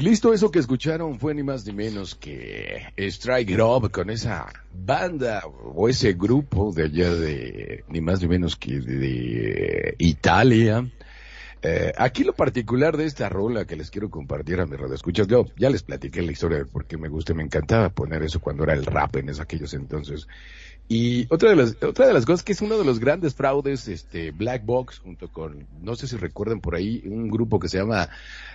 Y 0.00 0.02
listo, 0.02 0.32
eso 0.32 0.50
que 0.50 0.60
escucharon 0.60 1.20
fue 1.20 1.34
ni 1.34 1.42
más 1.42 1.66
ni 1.66 1.74
menos 1.74 2.14
que 2.14 2.86
Strike 2.96 3.50
It 3.50 3.60
Up 3.60 3.90
con 3.90 4.08
esa 4.08 4.46
banda 4.72 5.42
o 5.46 5.90
ese 5.90 6.14
grupo 6.14 6.72
de 6.72 6.84
allá 6.84 7.14
de 7.14 7.84
ni 7.86 8.00
más 8.00 8.22
ni 8.22 8.28
menos 8.28 8.56
que 8.56 8.80
de, 8.80 9.96
Italia. 9.98 10.90
Eh, 11.60 11.92
aquí 11.98 12.24
lo 12.24 12.32
particular 12.32 12.96
de 12.96 13.04
esta 13.04 13.28
rola 13.28 13.66
que 13.66 13.76
les 13.76 13.90
quiero 13.90 14.08
compartir 14.08 14.58
a 14.60 14.64
mis 14.64 14.80
radioescuchas, 14.80 15.26
yo 15.26 15.44
ya 15.58 15.68
les 15.68 15.82
platiqué 15.82 16.22
la 16.22 16.32
historia 16.32 16.56
de 16.56 16.64
por 16.64 16.86
qué 16.86 16.96
me 16.96 17.10
gusta, 17.10 17.34
me 17.34 17.42
encantaba 17.42 17.90
poner 17.90 18.22
eso 18.22 18.40
cuando 18.40 18.64
era 18.64 18.72
el 18.72 18.86
rap 18.86 19.16
en 19.16 19.28
esos 19.28 19.40
aquellos 19.40 19.74
entonces. 19.74 20.26
Y 20.92 21.32
otra 21.32 21.50
de 21.50 21.56
las, 21.56 21.76
otra 21.84 22.08
de 22.08 22.12
las 22.12 22.26
cosas 22.26 22.42
que 22.42 22.50
es 22.50 22.60
uno 22.62 22.76
de 22.76 22.84
los 22.84 22.98
grandes 22.98 23.36
fraudes, 23.36 23.86
este, 23.86 24.32
Black 24.32 24.64
Box, 24.66 24.98
junto 24.98 25.32
con, 25.32 25.68
no 25.80 25.94
sé 25.94 26.08
si 26.08 26.16
recuerdan 26.16 26.60
por 26.60 26.74
ahí, 26.74 27.00
un 27.06 27.28
grupo 27.28 27.60
que 27.60 27.68
se 27.68 27.78
llama, 27.78 28.08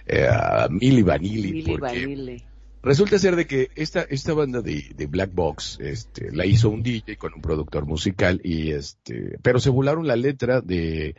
eh, 0.05 0.27
Milli 0.69 1.01
Vanilli. 1.01 1.53
Milli 1.53 1.77
Vanilli. 1.77 2.43
Resulta 2.83 3.17
ser 3.19 3.37
de 3.37 3.47
que 3.47 3.69
esta, 3.75 4.01
esta 4.01 4.33
banda 4.33 4.61
de, 4.61 4.91
de 4.97 5.07
Black 5.07 5.33
Box, 5.33 5.77
este, 5.79 6.29
la 6.35 6.45
hizo 6.45 6.69
un 6.69 6.83
DJ 6.83 7.15
con 7.15 7.33
un 7.33 7.41
productor 7.41 7.85
musical 7.85 8.41
y 8.43 8.71
este, 8.71 9.39
pero 9.41 9.61
se 9.61 9.69
volaron 9.69 10.05
la 10.05 10.17
letra 10.17 10.59
de, 10.59 11.15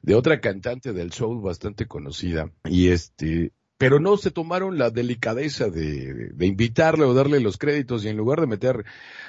de 0.00 0.14
otra 0.14 0.40
cantante 0.40 0.92
del 0.92 1.12
soul 1.12 1.42
bastante 1.42 1.86
conocida 1.86 2.52
y 2.64 2.90
este, 2.90 3.50
pero 3.82 3.98
no 3.98 4.16
se 4.16 4.30
tomaron 4.30 4.78
la 4.78 4.90
delicadeza 4.90 5.68
de, 5.68 6.30
de 6.32 6.46
invitarle 6.46 7.02
o 7.02 7.14
darle 7.14 7.40
los 7.40 7.58
créditos 7.58 8.04
y 8.04 8.10
en 8.10 8.16
lugar 8.16 8.40
de 8.40 8.46
meter 8.46 8.84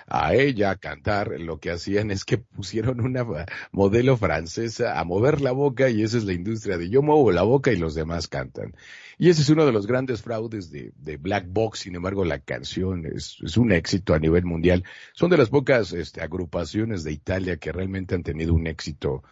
a 0.05 0.35
ella 0.35 0.69
a 0.69 0.75
cantar, 0.75 1.39
lo 1.39 1.59
que 1.59 1.71
hacían 1.71 2.11
es 2.11 2.23
que 2.23 2.37
pusieron 2.37 3.01
una 3.01 3.25
modelo 3.71 4.15
francesa 4.15 4.99
a 4.99 5.03
mover 5.05 5.41
la 5.41 5.53
boca 5.53 5.89
y 5.89 6.03
esa 6.03 6.19
es 6.19 6.25
la 6.25 6.33
industria 6.33 6.77
de 6.77 6.87
yo 6.87 7.01
muevo 7.01 7.31
la 7.31 7.41
boca 7.41 7.71
y 7.71 7.77
los 7.77 7.95
demás 7.95 8.27
cantan. 8.27 8.75
Y 9.17 9.29
ese 9.29 9.41
es 9.41 9.49
uno 9.49 9.65
de 9.65 9.71
los 9.71 9.87
grandes 9.87 10.21
fraudes 10.21 10.69
de, 10.69 10.91
de 10.97 11.17
Black 11.17 11.47
Box, 11.49 11.79
sin 11.79 11.95
embargo 11.95 12.23
la 12.23 12.37
canción 12.37 13.07
es, 13.07 13.37
es, 13.43 13.57
un 13.57 13.71
éxito 13.71 14.13
a 14.13 14.19
nivel 14.19 14.45
mundial. 14.45 14.83
Son 15.13 15.31
de 15.31 15.37
las 15.37 15.49
pocas 15.49 15.93
este, 15.93 16.21
agrupaciones 16.21 17.03
de 17.03 17.11
Italia 17.11 17.57
que 17.57 17.71
realmente 17.71 18.13
han 18.13 18.21
tenido 18.21 18.53
un 18.53 18.67
éxito 18.67 19.23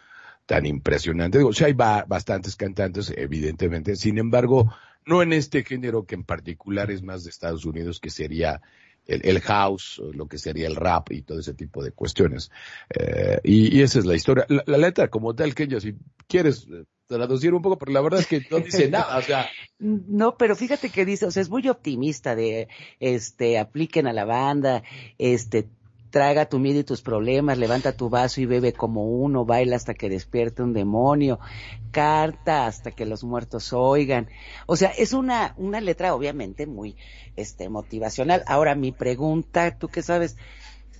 tan 0.46 0.66
impresionante. 0.66 1.38
Digo, 1.38 1.52
sí 1.52 1.62
hay 1.62 1.74
ba 1.74 2.04
bastantes 2.08 2.56
cantantes, 2.56 3.14
evidentemente, 3.16 3.94
sin 3.94 4.18
embargo, 4.18 4.72
no 5.06 5.22
en 5.22 5.32
este 5.32 5.64
género 5.64 6.04
que 6.04 6.14
en 6.14 6.24
particular 6.24 6.90
es 6.90 7.02
más 7.02 7.24
de 7.24 7.30
Estados 7.30 7.64
Unidos, 7.64 8.00
que 8.00 8.10
sería 8.10 8.60
el, 9.06 9.20
el 9.24 9.40
house, 9.40 10.00
lo 10.14 10.26
que 10.26 10.38
sería 10.38 10.66
el 10.66 10.76
rap 10.76 11.10
y 11.12 11.22
todo 11.22 11.40
ese 11.40 11.54
tipo 11.54 11.82
de 11.82 11.92
cuestiones. 11.92 12.50
Eh, 12.90 13.40
y, 13.44 13.76
y, 13.76 13.82
esa 13.82 13.98
es 13.98 14.06
la 14.06 14.14
historia. 14.14 14.46
La, 14.48 14.78
letra 14.78 15.08
como 15.08 15.34
tal, 15.34 15.54
que 15.54 15.80
si 15.80 15.94
quieres 16.26 16.68
traducir 17.06 17.52
un 17.52 17.62
poco, 17.62 17.78
pero 17.78 17.92
la 17.92 18.00
verdad 18.00 18.20
es 18.20 18.26
que 18.26 18.46
no 18.50 18.60
dice 18.60 18.88
nada, 18.88 19.18
o 19.18 19.22
sea. 19.22 19.48
No, 19.78 20.36
pero 20.36 20.54
fíjate 20.54 20.90
que 20.90 21.04
dice, 21.04 21.26
o 21.26 21.32
sea, 21.32 21.42
es 21.42 21.50
muy 21.50 21.68
optimista 21.68 22.36
de, 22.36 22.68
este, 23.00 23.58
apliquen 23.58 24.06
a 24.06 24.12
la 24.12 24.24
banda, 24.24 24.84
este, 25.18 25.66
traga 26.12 26.44
tu 26.44 26.58
miedo 26.58 26.78
y 26.78 26.84
tus 26.84 27.00
problemas, 27.00 27.56
levanta 27.56 27.96
tu 27.96 28.10
vaso 28.10 28.42
y 28.42 28.46
bebe 28.46 28.74
como 28.74 29.06
uno, 29.06 29.46
baila 29.46 29.76
hasta 29.76 29.94
que 29.94 30.10
despierte 30.10 30.62
un 30.62 30.74
demonio, 30.74 31.40
carta 31.90 32.66
hasta 32.66 32.90
que 32.90 33.06
los 33.06 33.24
muertos 33.24 33.72
oigan. 33.72 34.28
O 34.66 34.76
sea, 34.76 34.90
es 34.90 35.14
una, 35.14 35.54
una 35.56 35.80
letra 35.80 36.14
obviamente 36.14 36.66
muy, 36.66 36.96
este, 37.34 37.70
motivacional. 37.70 38.44
Ahora, 38.46 38.74
mi 38.74 38.92
pregunta, 38.92 39.78
tú 39.78 39.88
qué 39.88 40.02
sabes, 40.02 40.36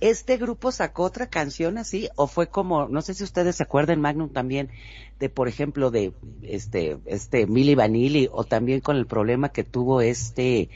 ¿este 0.01 0.37
grupo 0.37 0.71
sacó 0.71 1.03
otra 1.03 1.27
canción 1.27 1.77
así? 1.77 2.09
¿O 2.15 2.25
fue 2.25 2.47
como, 2.47 2.87
no 2.87 3.03
sé 3.03 3.13
si 3.13 3.23
ustedes 3.23 3.57
se 3.57 3.63
acuerdan, 3.63 4.01
Magnum 4.01 4.29
también, 4.29 4.71
de, 5.19 5.29
por 5.29 5.47
ejemplo, 5.47 5.91
de, 5.91 6.11
este, 6.41 6.97
este, 7.05 7.45
Milli 7.45 7.75
Vanilli, 7.75 8.29
o 8.31 8.45
también 8.45 8.81
con 8.81 8.97
el 8.97 9.05
problema 9.05 9.49
que 9.49 9.63
tuvo 9.63 10.01
este, 10.01 10.69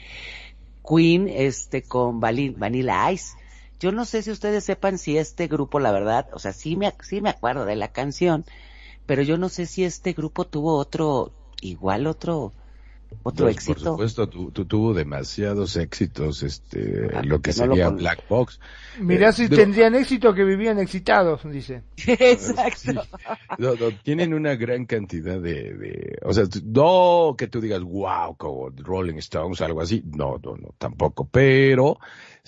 Queen, 0.88 1.26
este, 1.28 1.82
con 1.82 2.20
Vanilla 2.20 3.10
Ice? 3.10 3.36
Yo 3.80 3.92
no 3.92 4.04
sé 4.04 4.22
si 4.22 4.30
ustedes 4.30 4.64
sepan 4.64 4.98
si 4.98 5.18
este 5.18 5.46
grupo, 5.46 5.78
la 5.78 5.92
verdad, 5.92 6.28
o 6.32 6.38
sea, 6.38 6.52
sí 6.52 6.76
me, 6.76 6.92
sí 7.02 7.20
me 7.20 7.30
acuerdo 7.30 7.64
de 7.64 7.76
la 7.76 7.88
canción, 7.88 8.44
pero 9.06 9.22
yo 9.22 9.38
no 9.38 9.48
sé 9.48 9.66
si 9.66 9.84
este 9.84 10.12
grupo 10.12 10.46
tuvo 10.46 10.76
otro, 10.76 11.32
igual 11.60 12.06
otro, 12.06 12.52
otro 13.22 13.46
pues, 13.46 13.56
éxito. 13.56 13.74
Por 13.74 13.84
supuesto, 13.92 14.28
tu, 14.28 14.50
tu, 14.50 14.64
tuvo 14.64 14.94
demasiados 14.94 15.76
éxitos, 15.76 16.42
este, 16.42 17.08
ah, 17.14 17.22
lo 17.22 17.40
que 17.40 17.52
sería 17.52 17.90
no 17.90 17.96
Black 17.96 18.24
Box. 18.28 18.60
Mirá 19.00 19.28
eh, 19.28 19.32
si 19.32 19.48
tendrían 19.48 19.94
éxito 19.94 20.34
que 20.34 20.44
vivían 20.44 20.78
excitados, 20.78 21.40
dice. 21.50 21.82
Exacto. 22.06 22.76
Sí. 22.76 22.98
No, 23.58 23.74
no, 23.74 23.92
tienen 24.02 24.34
una 24.34 24.56
gran 24.56 24.86
cantidad 24.86 25.40
de, 25.40 25.74
de, 25.74 26.18
o 26.22 26.32
sea, 26.32 26.44
no 26.64 27.34
que 27.36 27.46
tú 27.46 27.60
digas, 27.60 27.82
wow, 27.82 28.36
como 28.36 28.70
Rolling 28.70 29.18
Stones, 29.18 29.60
algo 29.60 29.80
así, 29.80 30.02
no, 30.04 30.38
no, 30.42 30.56
no, 30.56 30.74
tampoco, 30.78 31.28
pero 31.30 31.98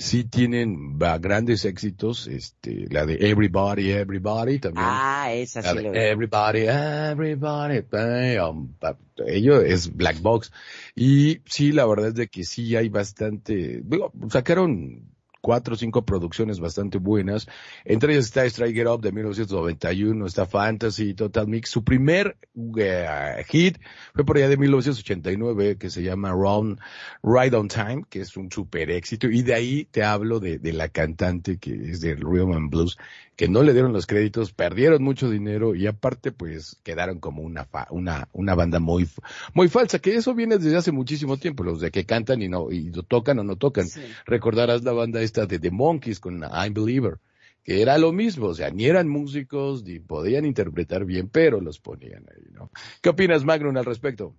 sí 0.01 0.25
tienen 0.25 0.99
grandes 0.99 1.67
éxitos, 1.67 2.27
este, 2.27 2.87
la 2.91 3.05
de 3.05 3.17
Everybody, 3.21 3.91
Everybody 3.91 4.59
también. 4.59 4.87
Ah, 4.89 5.31
esa 5.31 5.63
sí. 5.63 5.79
Lo 5.79 5.93
everybody, 5.95 6.63
Everybody, 6.67 7.81
bam, 7.91 8.75
bam, 8.81 8.97
ello 9.27 9.61
es 9.61 9.95
Black 9.95 10.21
Box. 10.23 10.53
Y 10.97 11.43
sí, 11.45 11.73
la 11.73 11.85
verdad 11.85 12.09
es 12.09 12.15
de 12.15 12.29
que 12.29 12.45
sí 12.45 12.75
hay 12.77 12.89
bastante, 12.89 13.83
digo, 13.85 14.11
sacaron 14.31 15.03
cuatro 15.41 15.75
o 15.75 15.77
cinco 15.77 16.05
producciones 16.05 16.61
bastante 16.61 16.99
buenas. 16.99 17.49
Entre 17.85 18.13
ellas 18.13 18.27
está 18.27 18.45
Strike 18.45 18.77
It 18.77 18.87
Up 18.87 19.01
de 19.01 19.13
1991, 19.13 20.27
está 20.27 20.47
Fantasy, 20.47 21.15
Total 21.15 21.47
Mix. 21.47 21.71
Su 21.71 21.85
primer 21.85 22.37
uh, 22.55 23.43
hit 23.49 23.79
fue 24.15 24.25
por 24.25 24.37
allá 24.37 24.49
de 24.49 24.57
1989 24.57 25.77
que 25.79 25.91
se 25.91 26.03
llama 26.03 26.31
Round 26.33 26.79
Ride 27.23 27.57
on 27.57 27.69
Time, 27.69 28.05
que 28.09 28.21
es 28.21 28.37
un 28.37 28.51
super 28.51 28.91
éxito. 28.91 29.29
Y 29.29 29.43
de 29.43 29.55
ahí 29.55 29.85
te 29.91 30.03
hablo 30.03 30.41
de, 30.41 30.59
de 30.59 30.73
la 30.73 30.89
cantante 30.89 31.59
que 31.59 31.91
es 31.91 32.01
de 32.01 32.15
Rhythm 32.15 32.53
and 32.53 32.71
Blues, 32.71 32.97
que 33.41 33.49
no 33.49 33.63
le 33.63 33.73
dieron 33.73 33.95
los 33.95 34.07
créditos, 34.07 34.53
perdieron 34.53 35.03
mucho 35.03 35.31
dinero 35.31 35.75
y 35.75 35.87
aparte 35.87 36.31
pues 36.31 36.79
quedaron 36.83 37.21
como 37.21 37.41
una 37.41 37.65
fa 37.65 37.87
una 37.89 38.29
una 38.35 38.55
banda 38.55 38.81
muy 38.81 39.09
muy 39.55 39.69
falsa, 39.69 39.99
que 39.99 40.15
eso 40.15 40.35
viene 40.35 40.59
desde 40.59 40.77
hace 40.77 40.93
muchísimo 40.93 41.39
tiempo, 41.39 41.65
los 41.65 41.81
de 41.81 41.91
que 41.91 42.05
cantan 42.05 42.43
y 42.43 42.49
no 42.49 42.71
y 42.71 42.91
lo 42.91 43.03
tocan 43.03 43.39
o 43.39 43.43
no 43.43 43.57
tocan. 43.57 43.89
Sí. 43.89 44.03
Recordarás 44.27 44.85
la 44.85 44.93
banda 44.93 45.23
esta 45.23 45.47
de 45.47 45.59
The 45.59 45.71
Monkeys 45.71 46.21
con 46.21 46.43
I'm 46.43 46.75
Believer, 46.75 47.17
que 47.65 47.81
era 47.81 47.97
lo 47.97 48.13
mismo, 48.13 48.49
o 48.49 48.55
sea, 48.55 48.69
ni 48.69 48.85
eran 48.85 49.09
músicos 49.09 49.85
ni 49.85 50.01
podían 50.01 50.45
interpretar 50.45 51.07
bien, 51.07 51.31
pero 51.33 51.63
los 51.63 51.81
ponían 51.81 52.27
ahí, 52.31 52.45
¿no? 52.53 52.71
¿Qué 53.01 53.09
opinas, 53.09 53.43
Magnum, 53.47 53.75
al 53.75 53.87
respecto? 53.87 54.35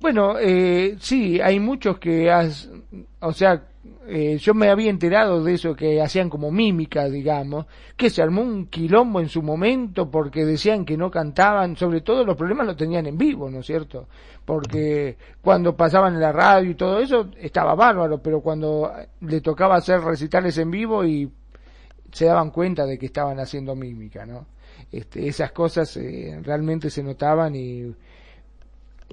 Bueno, 0.00 0.38
eh, 0.38 0.98
sí, 1.00 1.40
hay 1.40 1.58
muchos 1.60 1.98
que 1.98 2.30
has, 2.30 2.68
o 3.20 3.32
sea, 3.32 3.71
eh, 4.06 4.36
yo 4.38 4.54
me 4.54 4.68
había 4.68 4.90
enterado 4.90 5.42
de 5.42 5.54
eso 5.54 5.74
que 5.74 6.00
hacían 6.00 6.30
como 6.30 6.52
mímica, 6.52 7.08
digamos, 7.08 7.66
que 7.96 8.10
se 8.10 8.22
armó 8.22 8.42
un 8.42 8.66
quilombo 8.66 9.20
en 9.20 9.28
su 9.28 9.42
momento 9.42 10.08
porque 10.08 10.44
decían 10.44 10.84
que 10.84 10.96
no 10.96 11.10
cantaban, 11.10 11.76
sobre 11.76 12.00
todo 12.00 12.24
los 12.24 12.36
problemas 12.36 12.66
los 12.66 12.76
tenían 12.76 13.06
en 13.06 13.18
vivo, 13.18 13.50
¿no 13.50 13.60
es 13.60 13.66
cierto? 13.66 14.06
Porque 14.44 15.16
cuando 15.40 15.76
pasaban 15.76 16.14
en 16.14 16.20
la 16.20 16.30
radio 16.30 16.70
y 16.70 16.74
todo 16.74 17.00
eso 17.00 17.30
estaba 17.38 17.74
bárbaro, 17.74 18.22
pero 18.22 18.40
cuando 18.40 18.92
le 19.20 19.40
tocaba 19.40 19.76
hacer 19.76 20.00
recitales 20.00 20.58
en 20.58 20.70
vivo 20.70 21.04
y 21.04 21.30
se 22.12 22.26
daban 22.26 22.50
cuenta 22.50 22.86
de 22.86 22.98
que 22.98 23.06
estaban 23.06 23.40
haciendo 23.40 23.74
mímica, 23.74 24.26
¿no? 24.26 24.46
Este, 24.92 25.26
esas 25.26 25.52
cosas 25.52 25.96
eh, 25.96 26.38
realmente 26.42 26.90
se 26.90 27.02
notaban 27.02 27.56
y 27.56 27.94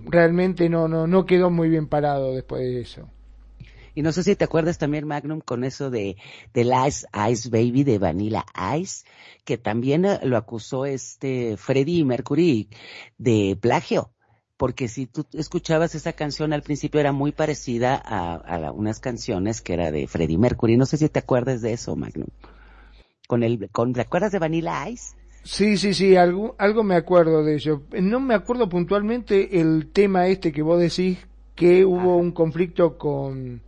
realmente 0.05 0.69
no, 0.69 0.87
no, 0.87 1.07
no 1.07 1.25
quedó 1.25 1.49
muy 1.49 1.69
bien 1.69 1.87
parado 1.87 2.33
después 2.33 2.61
de 2.61 2.81
eso. 2.81 3.09
Y 3.95 4.01
no 4.01 4.11
sé 4.11 4.23
si 4.23 4.35
te 4.35 4.45
acuerdas 4.45 4.77
también, 4.77 5.07
Magnum, 5.07 5.41
con 5.41 5.63
eso 5.63 5.89
de, 5.89 6.17
del 6.53 6.71
Ice 6.87 7.07
Ice 7.29 7.49
Baby 7.49 7.83
de 7.83 7.97
Vanilla 7.97 8.45
Ice, 8.77 9.05
que 9.45 9.57
también 9.57 10.05
eh, 10.05 10.19
lo 10.23 10.37
acusó 10.37 10.85
este 10.85 11.57
Freddie 11.57 12.05
Mercury 12.05 12.69
de 13.17 13.57
plagio. 13.59 14.11
Porque 14.57 14.89
si 14.89 15.05
tú 15.05 15.25
escuchabas 15.33 15.95
esa 15.95 16.11
canción 16.11 16.51
al 16.51 16.63
principio 16.63 16.99
era 16.99 17.13
muy 17.13 17.31
parecida 17.31 17.95
a, 17.95 18.71
unas 18.73 18.99
canciones 18.99 19.61
que 19.61 19.73
era 19.73 19.89
de 19.89 20.05
Freddie 20.05 20.37
Mercury. 20.37 20.75
No 20.75 20.85
sé 20.85 20.97
si 20.97 21.07
te 21.07 21.19
acuerdas 21.19 21.61
de 21.61 21.71
eso, 21.71 21.95
Magnum. 21.95 22.27
Con 23.25 23.43
el, 23.43 23.69
con, 23.69 23.93
¿te 23.93 24.01
acuerdas 24.01 24.33
de 24.33 24.39
Vanilla 24.39 24.89
Ice? 24.89 25.15
Sí, 25.43 25.77
sí, 25.77 25.93
sí, 25.93 26.15
algo, 26.17 26.55
algo 26.57 26.83
me 26.83 26.95
acuerdo 26.95 27.43
de 27.43 27.55
ello. 27.55 27.83
No 28.01 28.19
me 28.19 28.33
acuerdo 28.33 28.67
puntualmente 28.67 29.61
el 29.61 29.91
tema 29.91 30.27
este 30.27 30.51
que 30.51 30.61
vos 30.61 30.79
decís 30.79 31.19
que 31.55 31.85
hubo 31.85 32.17
un 32.17 32.31
conflicto 32.31 32.97
con... 32.97 33.61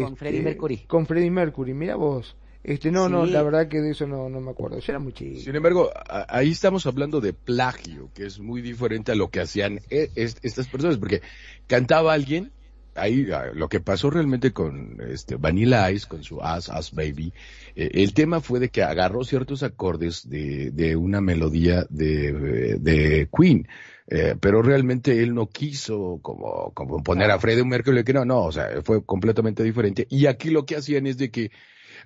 Con 0.00 0.12
este, 0.12 0.16
Freddie 0.16 0.42
Mercury. 0.42 0.76
Con 0.86 1.06
Freddie 1.06 1.30
Mercury, 1.30 1.74
mira 1.74 1.96
vos. 1.96 2.36
Este, 2.64 2.92
no, 2.92 3.06
sí. 3.06 3.12
no, 3.12 3.26
la 3.26 3.42
verdad 3.42 3.68
que 3.68 3.80
de 3.80 3.90
eso 3.90 4.06
no, 4.06 4.28
no 4.28 4.40
me 4.40 4.52
acuerdo. 4.52 4.78
Eso 4.78 4.92
era 4.92 4.98
muy 5.00 5.12
chido. 5.12 5.40
Sin 5.40 5.54
embargo, 5.56 5.90
a, 5.94 6.26
ahí 6.28 6.50
estamos 6.50 6.86
hablando 6.86 7.20
de 7.20 7.32
plagio, 7.32 8.10
que 8.14 8.24
es 8.24 8.38
muy 8.38 8.62
diferente 8.62 9.12
a 9.12 9.14
lo 9.16 9.30
que 9.30 9.40
hacían 9.40 9.80
e, 9.90 10.10
es, 10.14 10.36
estas 10.42 10.68
personas, 10.68 10.98
porque 10.98 11.22
cantaba 11.66 12.12
alguien 12.12 12.52
ahí 12.94 13.26
ah, 13.32 13.46
lo 13.54 13.68
que 13.68 13.80
pasó 13.80 14.10
realmente 14.10 14.52
con 14.52 14.98
este 15.08 15.36
Vanilla 15.36 15.90
Ice, 15.90 16.06
con 16.06 16.22
su 16.22 16.40
As 16.42 16.68
As 16.68 16.92
Baby, 16.92 17.32
eh, 17.74 17.90
el 17.94 18.14
tema 18.14 18.40
fue 18.40 18.60
de 18.60 18.68
que 18.68 18.82
agarró 18.82 19.24
ciertos 19.24 19.62
acordes 19.62 20.28
de, 20.28 20.70
de 20.70 20.96
una 20.96 21.20
melodía 21.20 21.86
de, 21.88 22.78
de 22.78 23.28
Queen. 23.36 23.66
Eh, 24.08 24.34
pero 24.40 24.62
realmente 24.62 25.22
él 25.22 25.34
no 25.34 25.48
quiso 25.48 26.18
como, 26.22 26.72
como 26.74 27.02
poner 27.02 27.30
a 27.30 27.38
Freddie 27.38 27.64
Mercury 27.64 28.04
que 28.04 28.12
no, 28.12 28.24
no, 28.24 28.42
o 28.44 28.52
sea, 28.52 28.68
fue 28.82 29.04
completamente 29.04 29.62
diferente. 29.62 30.06
Y 30.10 30.26
aquí 30.26 30.50
lo 30.50 30.66
que 30.66 30.76
hacían 30.76 31.06
es 31.06 31.18
de 31.18 31.30
que 31.30 31.50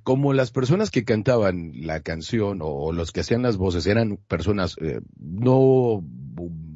como 0.03 0.33
las 0.33 0.51
personas 0.51 0.91
que 0.91 1.05
cantaban 1.05 1.73
la 1.75 2.01
canción 2.01 2.61
o, 2.63 2.93
los 2.93 3.13
que 3.13 3.21
hacían 3.21 3.43
las 3.43 3.57
voces 3.57 3.87
eran 3.87 4.19
personas 4.29 4.77
eh, 4.81 5.01
no 5.19 6.03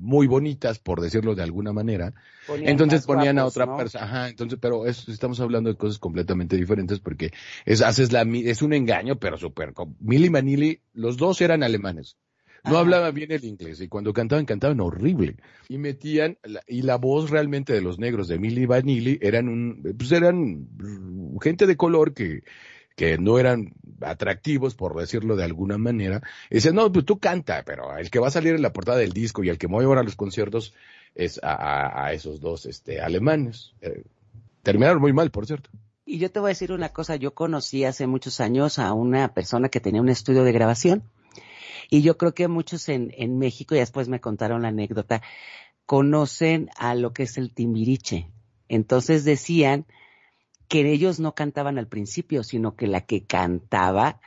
muy 0.00 0.26
bonitas, 0.26 0.78
por 0.78 1.00
decirlo 1.00 1.34
de 1.34 1.42
alguna 1.42 1.72
manera, 1.72 2.14
Ponían 2.46 2.70
entonces 2.70 3.06
ponían 3.06 3.38
a 3.38 3.44
otra 3.44 3.66
¿no? 3.66 3.76
persona, 3.76 4.04
ajá, 4.04 4.28
entonces, 4.28 4.58
pero 4.60 4.86
es- 4.86 5.08
estamos 5.08 5.38
hablando 5.40 5.70
de 5.70 5.76
cosas 5.76 5.98
completamente 5.98 6.56
diferentes 6.56 6.98
porque 6.98 7.30
es, 7.66 7.82
haces 7.82 8.10
la, 8.10 8.22
es 8.22 8.62
un 8.62 8.72
engaño, 8.72 9.18
pero 9.18 9.36
súper, 9.36 9.74
Milli 10.00 10.28
Vanilli, 10.28 10.80
los 10.94 11.16
dos 11.16 11.40
eran 11.40 11.62
alemanes. 11.62 12.16
No 12.64 12.72
Ajá. 12.72 12.80
hablaban 12.80 13.14
bien 13.14 13.32
el 13.32 13.44
inglés 13.44 13.80
y 13.80 13.88
cuando 13.88 14.12
cantaban, 14.12 14.44
cantaban 14.44 14.80
horrible. 14.80 15.36
Y 15.68 15.78
metían, 15.78 16.36
la- 16.44 16.62
y 16.66 16.82
la 16.82 16.96
voz 16.96 17.30
realmente 17.30 17.72
de 17.72 17.80
los 17.80 17.98
negros 17.98 18.28
de 18.28 18.38
Milli 18.38 18.66
Vanilli 18.66 19.18
eran 19.22 19.48
un, 19.48 19.94
pues 19.98 20.12
eran 20.12 20.68
gente 21.40 21.66
de 21.66 21.76
color 21.76 22.12
que, 22.12 22.42
que 22.96 23.16
no 23.18 23.38
eran 23.38 23.72
atractivos, 24.02 24.74
por 24.74 24.94
decirlo 24.98 25.36
de 25.36 25.44
alguna 25.44 25.78
manera. 25.78 26.20
Y 26.50 26.56
decían, 26.56 26.74
no, 26.74 26.92
pues 26.92 27.04
tú 27.06 27.18
canta, 27.18 27.62
pero 27.64 27.96
el 27.96 28.10
que 28.10 28.18
va 28.18 28.28
a 28.28 28.32
salir 28.32 28.54
en 28.54 28.62
la 28.62 28.72
portada 28.72 28.98
del 28.98 29.12
disco 29.12 29.42
y 29.42 29.48
el 29.48 29.56
que 29.58 29.68
mueve 29.68 29.86
ahora 29.86 30.02
los 30.02 30.16
conciertos 30.16 30.74
es 31.14 31.40
a, 31.42 31.54
a- 31.54 32.06
a 32.06 32.12
esos 32.12 32.40
dos, 32.40 32.66
este, 32.66 33.00
alemanes. 33.00 33.72
Eh, 33.80 34.02
terminaron 34.62 35.00
muy 35.00 35.12
mal, 35.12 35.30
por 35.30 35.46
cierto. 35.46 35.70
Y 36.04 36.18
yo 36.18 36.30
te 36.30 36.40
voy 36.40 36.48
a 36.48 36.54
decir 36.54 36.72
una 36.72 36.88
cosa, 36.90 37.16
yo 37.16 37.34
conocí 37.34 37.84
hace 37.84 38.06
muchos 38.06 38.40
años 38.40 38.78
a 38.78 38.92
una 38.92 39.32
persona 39.32 39.68
que 39.68 39.80
tenía 39.80 40.00
un 40.00 40.08
estudio 40.08 40.42
de 40.44 40.52
grabación 40.52 41.02
y 41.90 42.02
yo 42.02 42.16
creo 42.16 42.32
que 42.32 42.48
muchos 42.48 42.88
en, 42.88 43.12
en 43.16 43.38
México, 43.38 43.74
y 43.74 43.78
después 43.78 44.08
me 44.08 44.20
contaron 44.20 44.62
la 44.62 44.68
anécdota, 44.68 45.22
conocen 45.86 46.70
a 46.76 46.94
lo 46.94 47.12
que 47.12 47.24
es 47.24 47.36
el 47.36 47.52
timbiriche. 47.52 48.30
Entonces 48.68 49.24
decían 49.24 49.86
que 50.68 50.88
ellos 50.88 51.18
no 51.18 51.34
cantaban 51.34 51.78
al 51.78 51.88
principio, 51.88 52.44
sino 52.44 52.76
que 52.76 52.86
la 52.86 53.00
que 53.00 53.26
cantaba 53.26 54.20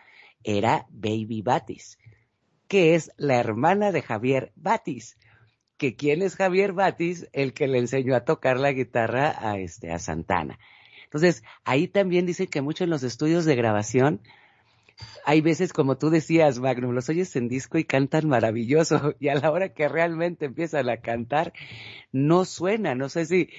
era 0.43 0.85
Baby 0.89 1.41
Batis, 1.41 1.97
que 2.67 2.95
es 2.95 3.11
la 3.15 3.37
hermana 3.37 3.93
de 3.93 4.01
Javier 4.01 4.51
Batis. 4.57 5.17
Que 5.77 5.95
quién 5.95 6.21
es 6.21 6.35
Javier 6.35 6.73
Batis, 6.73 7.29
el 7.31 7.53
que 7.53 7.67
le 7.67 7.79
enseñó 7.79 8.15
a 8.15 8.25
tocar 8.25 8.59
la 8.59 8.73
guitarra 8.73 9.35
a 9.39 9.57
este 9.57 9.91
a 9.91 9.99
Santana. 9.99 10.59
Entonces, 11.05 11.43
ahí 11.63 11.87
también 11.87 12.25
dicen 12.25 12.47
que 12.47 12.61
mucho 12.61 12.83
en 12.83 12.89
los 12.89 13.03
estudios 13.03 13.45
de 13.45 13.55
grabación 13.55 14.21
hay 15.25 15.41
veces, 15.41 15.73
como 15.73 15.97
tú 15.97 16.09
decías, 16.09 16.59
Magnum, 16.59 16.91
los 16.91 17.09
oyes 17.09 17.35
en 17.35 17.47
disco 17.47 17.77
y 17.77 17.83
cantan 17.83 18.27
maravilloso, 18.27 19.13
y 19.19 19.29
a 19.29 19.35
la 19.35 19.51
hora 19.51 19.69
que 19.69 19.87
realmente 19.87 20.45
empiezan 20.45 20.89
a 20.89 20.97
cantar, 20.97 21.53
no 22.11 22.45
suena. 22.45 22.95
No 22.95 23.09
sé 23.09 23.25
si, 23.25 23.49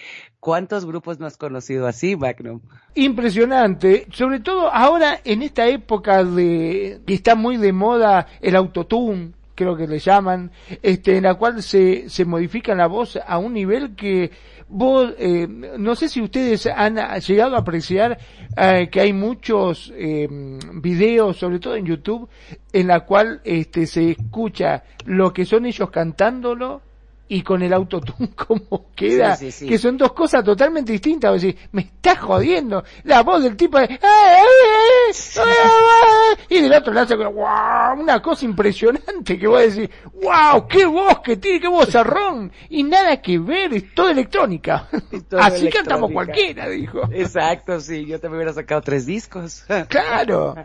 ¿cuántos 0.40 0.86
grupos 0.86 1.18
no 1.18 1.26
has 1.26 1.36
conocido 1.36 1.86
así, 1.86 2.16
Magnum? 2.16 2.60
Impresionante, 2.94 4.06
sobre 4.12 4.40
todo 4.40 4.72
ahora 4.72 5.20
en 5.24 5.42
esta 5.42 5.66
época 5.66 6.24
de 6.24 7.00
que 7.06 7.14
está 7.14 7.34
muy 7.34 7.56
de 7.56 7.72
moda 7.72 8.26
el 8.40 8.56
autotune, 8.56 9.32
creo 9.54 9.76
que 9.76 9.86
le 9.86 9.98
llaman, 9.98 10.50
este, 10.82 11.16
en 11.16 11.24
la 11.24 11.34
cual 11.34 11.62
se, 11.62 12.08
se 12.08 12.24
modifica 12.24 12.74
la 12.74 12.86
voz 12.86 13.18
a 13.24 13.38
un 13.38 13.54
nivel 13.54 13.94
que 13.94 14.30
vos, 14.68 15.14
eh, 15.18 15.46
no 15.48 15.94
sé 15.94 16.08
si 16.08 16.20
ustedes 16.20 16.66
han 16.66 16.96
llegado 17.20 17.56
a 17.56 17.60
apreciar 17.60 18.18
eh, 18.56 18.88
que 18.90 19.00
hay 19.00 19.12
muchos 19.12 19.92
eh, 19.96 20.28
videos, 20.74 21.36
sobre 21.36 21.58
todo 21.58 21.76
en 21.76 21.86
YouTube, 21.86 22.28
en 22.72 22.86
la 22.86 23.00
cual 23.00 23.40
este, 23.44 23.86
se 23.86 24.10
escucha 24.10 24.84
lo 25.04 25.32
que 25.32 25.44
son 25.44 25.66
ellos 25.66 25.90
cantándolo 25.90 26.82
y 27.26 27.42
con 27.42 27.62
el 27.62 27.72
autotune 27.72 28.30
como 28.36 28.90
queda, 28.94 29.34
Sí, 29.36 29.46
sí, 29.50 29.60
sí. 29.60 29.66
que 29.66 29.78
son 29.78 29.96
dos 29.96 30.12
cosas 30.12 30.44
totalmente 30.44 30.92
distintas. 30.92 31.34
O 31.34 31.38
sea, 31.38 31.52
me 31.72 31.82
está 31.82 32.16
jodiendo. 32.16 32.84
La 33.04 33.22
voz 33.22 33.42
del 33.42 33.56
tipo 33.56 33.78
de, 33.78 33.84
"Ay, 33.84 33.98
ay, 34.02 34.38
ay, 34.38 35.14
ay, 35.38 35.44
ay", 35.48 36.56
y 36.58 36.60
del 36.60 36.72
otro 36.74 36.92
lado 36.92 37.06
hace 37.06 37.16
wow, 37.16 37.98
una 38.00 38.20
cosa 38.20 38.44
impresionante 38.44 39.38
que 39.38 39.46
voy 39.46 39.62
a 39.62 39.64
decir, 39.64 39.90
wow, 40.22 40.68
qué 40.68 40.84
voz 40.84 41.20
que 41.20 41.36
tiene, 41.38 41.60
qué 41.60 41.68
vozarrón, 41.68 42.52
y 42.68 42.82
nada 42.82 43.20
que 43.22 43.38
ver, 43.38 43.72
es 43.72 43.94
toda 43.94 44.10
electrónica. 44.12 44.88
todo 45.28 45.40
Así 45.40 45.70
cantamos 45.70 46.10
electrónica. 46.10 46.12
cualquiera, 46.12 46.68
dijo. 46.68 47.00
Exacto, 47.10 47.80
sí, 47.80 48.04
yo 48.04 48.20
también 48.20 48.38
hubiera 48.38 48.52
sacado 48.52 48.82
tres 48.82 49.06
discos. 49.06 49.64
Claro. 49.88 50.54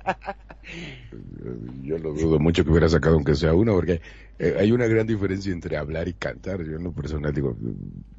Yo 1.82 1.98
lo 1.98 2.14
dudo 2.14 2.38
mucho 2.40 2.64
que 2.64 2.70
hubiera 2.70 2.88
sacado 2.90 3.16
aunque 3.16 3.34
sea 3.34 3.54
uno, 3.54 3.74
porque 3.74 4.02
eh, 4.40 4.56
hay 4.58 4.72
una 4.72 4.88
gran 4.88 5.06
diferencia 5.06 5.52
entre 5.52 5.78
hablar 5.78 6.08
y 6.08 6.14
cantar. 6.14 6.64
Yo 6.64 6.78
en 6.78 6.84
lo 6.84 6.94
personal 6.94 7.34
digo, 7.34 7.58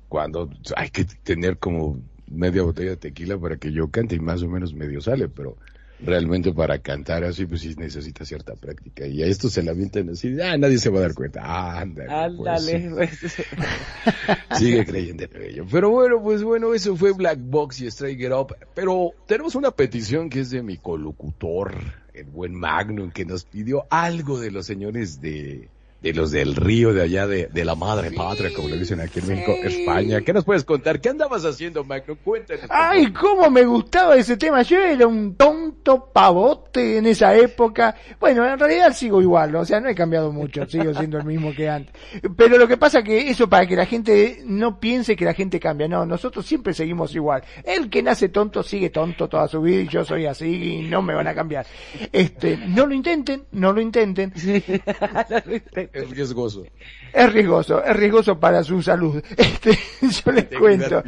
cuando 0.08 0.50
hay 0.76 0.90
que 0.90 1.04
tener 1.04 1.58
como 1.58 1.98
media 2.28 2.62
botella 2.62 2.90
de 2.90 2.96
tequila 2.98 3.38
para 3.38 3.56
que 3.56 3.72
yo 3.72 3.90
cante 3.90 4.16
y 4.16 4.20
más 4.20 4.42
o 4.42 4.48
menos 4.48 4.74
medio 4.74 5.00
sale, 5.00 5.28
pero 5.28 5.56
realmente 6.02 6.52
para 6.52 6.78
cantar 6.78 7.24
así 7.24 7.44
pues 7.46 7.62
sí 7.62 7.74
necesita 7.76 8.24
cierta 8.26 8.54
práctica. 8.54 9.06
Y 9.06 9.22
a 9.22 9.26
esto 9.26 9.48
se 9.48 9.62
la 9.62 9.72
así, 10.12 10.38
ah, 10.40 10.58
nadie 10.58 10.76
se 10.78 10.90
va 10.90 10.98
a 10.98 11.02
dar 11.02 11.14
cuenta. 11.14 11.40
Ah, 11.42 11.80
ándale. 11.80 12.36
pues, 12.36 12.64
sí. 12.64 12.72
Ándale. 12.74 12.94
pues. 12.94 14.58
Sigue 14.58 14.84
creyendo 14.84 15.24
en 15.24 15.42
ello. 15.42 15.66
Pero 15.70 15.90
bueno, 15.90 16.22
pues 16.22 16.42
bueno, 16.42 16.74
eso 16.74 16.96
fue 16.96 17.12
Black 17.12 17.38
Box 17.42 17.80
y 17.80 17.86
Straight 17.86 18.18
Get 18.18 18.32
Up. 18.32 18.54
Pero 18.74 19.12
tenemos 19.26 19.54
una 19.54 19.70
petición 19.70 20.28
que 20.28 20.40
es 20.40 20.50
de 20.50 20.62
mi 20.62 20.76
colocutor, 20.76 21.74
el 22.12 22.26
buen 22.26 22.54
Magnum, 22.54 23.10
que 23.10 23.24
nos 23.24 23.44
pidió 23.44 23.86
algo 23.88 24.38
de 24.38 24.50
los 24.50 24.66
señores 24.66 25.20
de, 25.20 25.68
de 26.02 26.14
los 26.14 26.30
del 26.30 26.56
río 26.56 26.94
de 26.94 27.02
allá 27.02 27.26
de, 27.26 27.46
de 27.46 27.64
la 27.64 27.74
madre 27.74 28.10
patria, 28.10 28.50
como 28.54 28.68
le 28.68 28.78
dicen 28.78 29.00
aquí 29.00 29.20
en 29.20 29.28
México, 29.28 29.52
España. 29.62 30.20
¿Qué 30.22 30.32
nos 30.32 30.44
puedes 30.44 30.64
contar? 30.64 31.00
¿Qué 31.00 31.10
andabas 31.10 31.44
haciendo, 31.44 31.84
Magnum? 31.84 32.16
Cuéntanos. 32.24 32.64
Ay, 32.70 33.12
cómo 33.12 33.50
me 33.50 33.64
gustaba 33.64 34.16
ese 34.16 34.36
tema. 34.36 34.62
Yo 34.62 34.78
era 34.80 35.06
un 35.06 35.34
tonto 35.34 36.10
pavote 36.12 36.98
en 36.98 37.06
esa 37.06 37.36
época. 37.36 37.94
Bueno, 38.18 38.46
en 38.46 38.58
realidad 38.58 38.92
sigo 38.94 39.20
igual, 39.20 39.54
o 39.54 39.64
sea, 39.64 39.80
no 39.80 39.88
he 39.88 39.94
cambiado 39.94 40.32
mucho, 40.32 40.66
sigo 40.66 40.94
siendo 40.94 41.18
el 41.18 41.24
mismo 41.24 41.52
que 41.54 41.68
antes. 41.68 41.94
Pero 42.36 42.56
lo 42.56 42.66
que 42.66 42.76
pasa 42.76 43.02
que 43.02 43.28
eso 43.28 43.48
para 43.48 43.66
que 43.66 43.76
la 43.76 43.86
gente 43.86 44.42
no 44.44 44.80
piense 44.80 45.16
que 45.16 45.24
la 45.24 45.34
gente 45.34 45.60
cambia, 45.60 45.86
no, 45.86 46.06
nosotros 46.06 46.46
siempre 46.46 46.72
seguimos 46.72 47.14
igual. 47.14 47.42
El 47.64 47.90
que 47.90 48.02
nace 48.02 48.30
tonto 48.30 48.62
sigue 48.62 48.88
tonto 48.90 49.28
toda 49.28 49.48
su 49.48 49.60
vida 49.60 49.82
y 49.82 49.88
yo 49.88 50.04
soy 50.04 50.26
así 50.26 50.78
y 50.78 50.82
no 50.88 51.02
me 51.02 51.14
van 51.14 51.28
a 51.28 51.34
cambiar. 51.34 51.66
Este, 52.12 52.56
no 52.56 52.86
lo 52.86 52.94
intenten, 52.94 53.44
no 53.52 53.72
lo 53.72 53.80
intenten. 53.82 54.32
Es 55.92 56.08
riesgoso. 56.10 56.64
Es 57.12 57.32
riesgoso, 57.32 57.84
es 57.84 57.96
riesgoso 57.96 58.38
para 58.38 58.62
su 58.62 58.82
salud. 58.82 59.22
Este, 59.36 59.78
yo 60.02 60.32
les 60.32 60.46
cuento. 60.46 61.02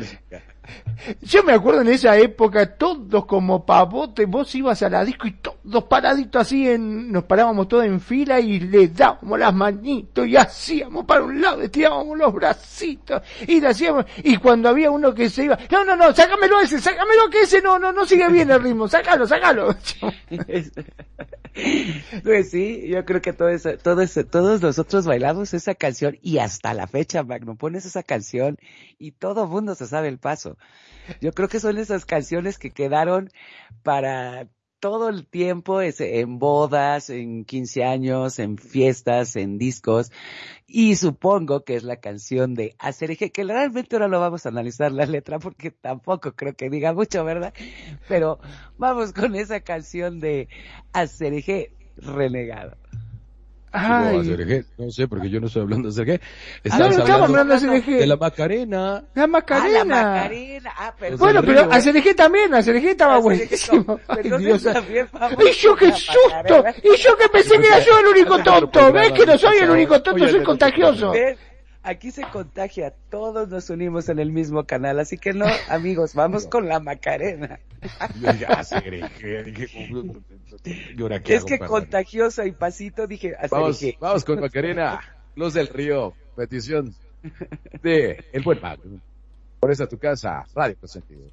Yo 1.21 1.43
me 1.43 1.53
acuerdo 1.53 1.81
en 1.81 1.89
esa 1.89 2.17
época, 2.17 2.77
todos 2.77 3.27
como 3.27 3.65
pavote, 3.65 4.27
vos 4.27 4.55
ibas 4.55 4.83
a 4.83 4.89
la 4.89 5.05
disco 5.05 5.27
y 5.27 5.33
todos 5.33 5.85
paraditos 5.85 6.43
así, 6.43 6.69
en, 6.69 7.11
nos 7.11 7.25
parábamos 7.25 7.69
todos 7.69 7.85
en 7.85 8.01
fila 8.01 8.41
y 8.41 8.61
le 8.61 8.89
dábamos 8.89 9.39
las 9.39 9.55
manitos 9.55 10.27
y 10.27 10.37
hacíamos 10.37 11.05
para 11.05 11.23
un 11.23 11.41
lado, 11.41 11.63
estirábamos 11.63 12.17
los 12.17 12.33
bracitos 12.33 13.23
y 13.47 13.61
le 13.61 13.69
hacíamos, 13.69 14.07
y 14.23 14.37
cuando 14.37 14.69
había 14.69 14.91
uno 14.91 15.15
que 15.15 15.29
se 15.31 15.45
iba, 15.45 15.59
no, 15.71 15.85
no, 15.85 15.97
no, 15.97 16.15
sácamelo 16.15 16.61
ese, 16.61 16.81
sácamelo 16.81 17.29
que 17.31 17.43
ese 17.43 17.61
no, 17.61 17.79
no, 17.79 17.93
no 17.93 18.07
sigue 18.07 18.29
bien 18.29 18.51
el 18.51 18.63
ritmo, 18.63 18.89
sácalo, 18.89 19.27
sácalo. 19.27 19.75
Pues 22.25 22.51
sí, 22.51 22.89
yo 22.89 23.05
creo 23.05 23.21
que 23.21 23.33
todo 23.33 23.49
eso, 23.49 23.77
todo 23.77 24.01
eso, 24.01 24.25
todos 24.25 24.63
nosotros 24.63 25.07
bailamos 25.07 25.53
esa 25.53 25.75
canción 25.75 26.19
y 26.23 26.39
hasta 26.39 26.73
la 26.73 26.87
fecha, 26.87 27.23
Magno, 27.23 27.57
pones 27.57 27.85
esa 27.85 28.03
canción 28.03 28.59
y 28.99 29.13
todo 29.13 29.47
mundo 29.47 29.75
se 29.75 29.87
sabe 29.87 30.09
el 30.09 30.19
paso. 30.19 30.57
Yo 31.21 31.33
creo 31.33 31.49
que 31.49 31.61
son 31.61 31.79
esas 31.79 32.05
canciones 32.05 32.59
que 32.59 32.71
quedaron 32.71 33.31
para 33.83 34.49
todo 34.83 35.09
el 35.09 35.29
tiempo 35.29 35.81
en 35.81 36.41
bodas, 36.41 37.09
en 37.09 37.45
15 37.45 37.85
años, 37.85 38.41
en 38.41 38.59
fiestas, 38.59 39.37
en 39.37 39.57
discos. 39.57 40.11
Y 40.67 40.97
supongo 40.97 41.65
que 41.65 41.77
es 41.77 41.85
la 41.85 42.01
canción 42.01 42.55
de 42.55 42.75
Acerejé, 42.81 43.31
que 43.31 43.45
realmente 43.45 43.95
ahora 43.95 44.09
lo 44.09 44.19
vamos 44.19 44.45
a 44.45 44.49
analizar 44.49 44.91
la 44.91 45.07
letra 45.07 45.39
porque 45.39 45.71
tampoco 45.71 46.33
creo 46.33 46.57
que 46.57 46.69
diga 46.69 46.93
mucho, 46.93 47.25
¿verdad? 47.25 47.55
Pero 48.09 48.41
vamos 48.77 49.13
con 49.13 49.37
esa 49.37 49.61
canción 49.61 50.19
de 50.19 50.49
Acerejé 50.93 51.77
renegado. 51.97 52.82
Ay. 53.73 54.65
No 54.77 54.91
sé, 54.91 55.09
porque 55.09 55.31
yo 55.31 55.41
no 55.41 55.47
estoy 55.47 55.63
hablando 55.63 55.89
de 55.89 55.95
Sergé. 55.95 56.21
Ah, 56.71 56.79
no, 56.79 56.85
no 56.85 56.91
estamos 56.91 57.29
hablando 57.29 57.59
de 57.59 58.07
la 58.07 58.17
Macarena. 58.17 59.05
La 59.15 59.23
Ah, 59.23 59.69
la 59.69 59.85
Macarena. 59.85 60.73
Ah, 60.77 60.95
perdón. 60.99 61.19
Bueno, 61.19 61.43
pero 61.43 61.73
a 61.73 61.81
CDG 61.81 62.15
también, 62.15 62.55
a 62.55 62.63
CDG 62.63 62.89
estaba 62.91 63.19
buenísimo. 63.19 63.99
Ay, 64.09 64.23
Dios. 64.25 64.67
Y 65.43 65.53
yo 65.53 65.75
qué 65.77 65.93
susto, 65.93 66.19
Macarena. 66.31 66.75
y 66.83 66.97
yo 66.97 67.17
que 67.17 67.29
pensé 67.29 67.59
que 67.59 67.67
era 67.67 67.79
yo 67.81 67.99
el 67.99 68.07
único 68.07 68.39
tonto, 68.43 68.93
ves 68.93 69.13
que 69.13 69.27
no 69.27 69.39
soy 69.39 69.57
el 69.59 69.71
único 69.71 70.03
tonto, 70.03 70.29
soy 70.29 70.43
contagioso. 70.43 71.13
Aquí 71.85 72.13
se 72.13 72.23
contagia, 72.23 72.95
todos 73.11 73.49
nos 73.49 73.69
unimos 73.69 74.09
en 74.09 74.21
el 74.21 74.31
mismo 74.31 74.65
canal, 74.65 75.01
así 75.01 75.19
que 75.19 75.33
no, 75.33 75.47
amigos, 75.69 76.15
vamos 76.15 76.47
con 76.47 76.69
la 76.69 76.79
Macarena. 76.79 77.59
Ya 78.39 78.63
sé, 78.63 78.81
dije, 78.89 79.43
dije, 79.43 79.91
¿y 80.97 81.03
ahora 81.03 81.21
qué 81.21 81.35
Es 81.35 81.45
que 81.45 81.59
contagiosa 81.59 82.47
y 82.47 82.53
pasito, 82.53 83.09
dije, 83.09 83.35
hasta 83.35 83.57
Vamos, 83.57 83.81
dije, 83.81 83.99
vamos 84.01 84.25
con 84.25 84.39
Macarena, 84.41 85.01
Luz 85.35 85.55
del 85.55 85.67
Río, 85.67 86.15
petición 86.37 86.95
de 87.83 88.25
El 88.33 88.43
Buen 88.45 88.61
Mago. 88.61 88.85
Por 89.59 89.73
esa 89.73 89.89
tu 89.89 89.99
casa, 89.99 90.47
Radio 90.55 90.77
Consentido. 90.79 91.31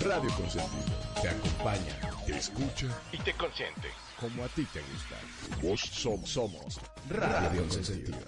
Radio 0.00 0.30
Consentido 0.36 0.97
acompaña, 1.58 2.12
te 2.26 2.36
escucha 2.36 2.86
y 3.12 3.18
te 3.18 3.32
consiente 3.34 3.88
como 4.20 4.44
a 4.44 4.48
ti 4.48 4.64
te 4.72 4.80
gusta. 4.80 5.16
Vos 5.62 5.80
somos, 5.80 6.30
somos 6.30 6.80
Radio 7.08 7.66
Consentido. 7.68 8.18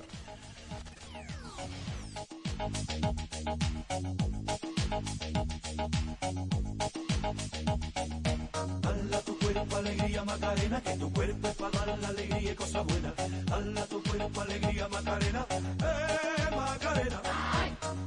Dala 8.80 9.20
tu 9.24 9.38
cuerpo 9.38 9.76
alegría 9.76 10.24
Macarena, 10.24 10.80
que 10.80 10.96
tu 10.96 11.12
cuerpo 11.12 11.48
es 11.48 11.54
para 11.54 11.86
dar 11.86 11.98
la 11.98 12.08
alegría 12.08 12.52
y 12.52 12.54
cosa 12.54 12.80
buena. 12.82 13.14
Dala 13.46 13.86
tu 13.86 14.02
cuerpo 14.02 14.40
alegría 14.40 14.88
Macarena, 14.88 15.46
eh 15.50 16.56
Macarena. 16.56 17.22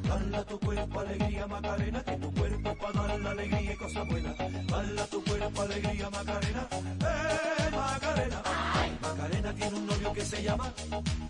Dala 0.08 0.44
tu 0.46 0.60
cuerpo 0.60 1.00
alegría 1.00 1.48
Macarena, 1.48 2.04
que 2.04 2.18
tu 2.18 2.34
cuerpo 2.34 2.70
es 2.70 2.78
para 2.78 3.08
dar 3.08 3.20
la 3.20 3.32
alegría 3.32 3.74
y 3.74 3.76
cosa 3.76 4.04
buena. 4.04 4.43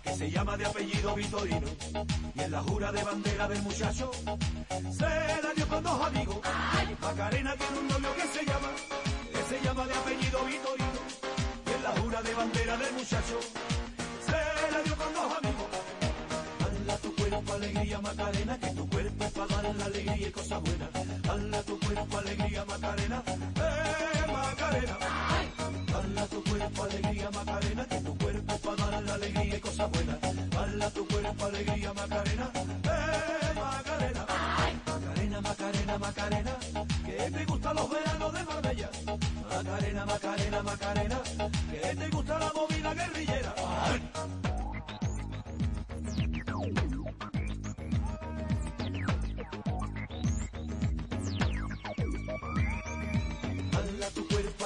Que 0.02 0.14
se 0.16 0.30
llama 0.30 0.56
de 0.56 0.66
apellido 0.66 1.14
Vitorino. 1.14 1.68
Y 2.34 2.40
en 2.40 2.50
la 2.50 2.62
jura 2.62 2.90
de 2.90 3.04
bandera 3.04 3.48
del 3.48 3.62
muchacho, 3.62 4.10
se 4.90 5.42
la 5.42 5.52
dio 5.54 5.68
con 5.68 5.84
dos 5.84 6.06
amigos. 6.06 6.38
Macarena 7.00 7.54
tiene 7.56 7.78
un 7.78 7.88
novio 7.88 8.14
que 8.16 8.26
se 8.38 8.44
llama, 8.44 8.68
que 9.32 9.42
se 9.54 9.64
llama 9.64 9.86
de 9.86 9.94
apellido 9.94 10.44
Vitorino. 10.44 11.00
Y 11.66 11.70
en 11.70 11.82
la 11.84 11.90
jura 12.00 12.22
de 12.22 12.34
bandera 12.34 12.76
del 12.76 12.92
muchacho, 12.94 13.38
se 14.26 14.72
la 14.72 14.82
dio 14.82 14.96
con 14.96 15.14
dos 15.14 15.38
amigos. 15.38 15.66
Dala 16.58 16.96
tu 16.98 17.14
cuerpo 17.14 17.52
alegría 17.52 18.00
Macarena, 18.00 18.58
que 18.58 18.70
tu 18.70 18.88
cuerpo 18.88 19.24
es 19.24 19.32
para 19.32 19.62
dar 19.62 19.76
la 19.76 19.84
alegría 19.84 20.28
y 20.28 20.32
cosas 20.32 20.60
buenas. 20.60 20.88
Dala 21.22 21.62
tu 21.62 21.78
cuerpo 21.78 22.18
alegría 22.18 22.64
Macarena, 22.64 23.22
eh 23.28 24.32
Macarena. 24.32 24.98
Dala 25.92 26.26
tu 26.26 26.42
cuerpo 26.42 26.82
alegría 26.82 27.30
Macarena, 27.30 27.53
Dala 30.84 30.94
tu 30.96 31.06
cuerpo 31.08 31.46
alegría 31.46 31.94
Macarena, 31.94 32.50
eh 32.54 33.54
Macarena. 33.54 34.26
Macarena, 34.84 35.40
Macarena, 35.40 35.98
Macarena, 35.98 36.56
que 37.06 37.30
te 37.30 37.44
gustan 37.46 37.76
los 37.76 37.88
veranos 37.88 38.32
de 38.34 38.44
Marbella. 38.44 38.90
Macarena, 39.48 40.04
Macarena, 40.04 40.62
Macarena, 40.62 41.13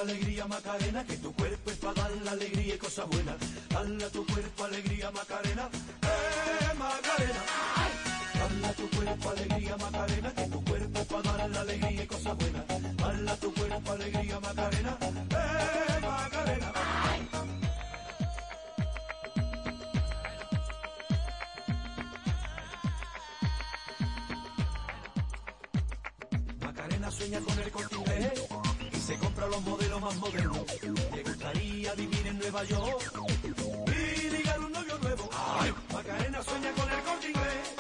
alegría 0.01 0.47
Macarena, 0.47 1.05
que 1.05 1.17
tu 1.17 1.33
cuerpo 1.33 1.71
es 1.71 1.77
para 1.79 1.95
dar 1.95 2.13
la 2.25 2.31
alegría 2.33 2.75
y 2.75 2.79
cosas 2.79 3.07
buenas. 3.09 3.37
Dala 3.69 4.09
tu 4.11 4.27
cuerpo 4.27 4.65
alegría 4.65 5.11
Macarena, 5.11 5.69
eh 6.03 6.75
Macarena. 6.79 7.43
Dala 8.35 8.73
tu 8.75 8.91
cuerpo 8.91 9.31
alegría 9.31 9.77
Macarena, 9.77 10.35
que 10.35 10.47
tu 10.47 10.65
cuerpo 10.65 10.99
es 11.01 11.07
para 11.07 11.33
dar 11.33 11.51
la 11.51 11.61
alegría 11.61 12.03
y 12.03 12.07
cosas 12.07 12.37
buenas. 12.37 12.65
Dala 12.97 13.37
tu 13.37 13.55
cuerpo 13.55 13.93
alegría 13.93 14.41
Macarena, 14.41 14.99
más. 30.17 30.35
Le 31.15 31.23
gustaría 31.23 31.95
vivir 31.95 32.27
en 32.27 32.39
Nueva 32.39 32.65
York 32.65 33.13
y 33.87 34.31
ligar 34.31 34.61
un 34.61 34.73
novio 34.73 34.99
nuevo. 34.99 35.29
Ay, 35.33 35.73
Macarena 35.93 36.43
sueña 36.43 36.73
con 36.73 36.91
el 36.91 37.03
corte 37.03 37.29
inglés 37.29 37.78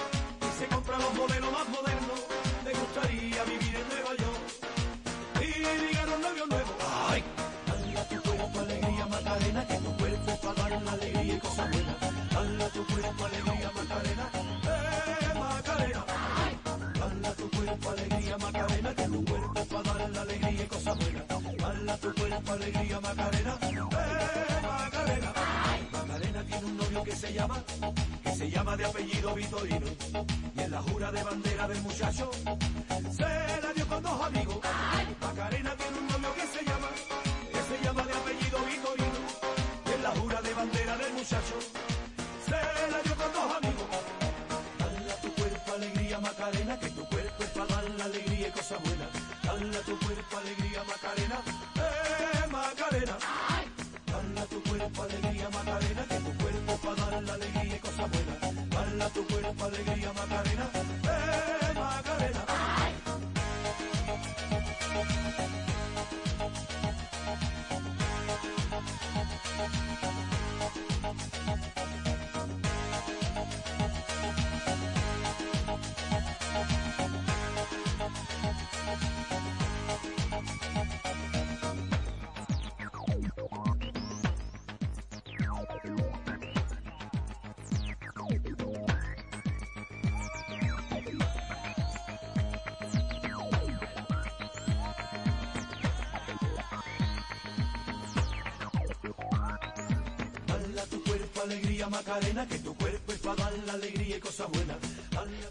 alegría 101.49 101.89
Macarena, 101.89 102.47
que 102.47 102.59
tu 102.59 102.75
cuerpo 102.75 103.13
es 103.13 103.19
para 103.19 103.37
dar 103.37 103.53
la 103.67 103.73
alegría 103.73 104.17
y 104.17 104.21
cosas 104.21 104.49
buenas. 104.51 104.77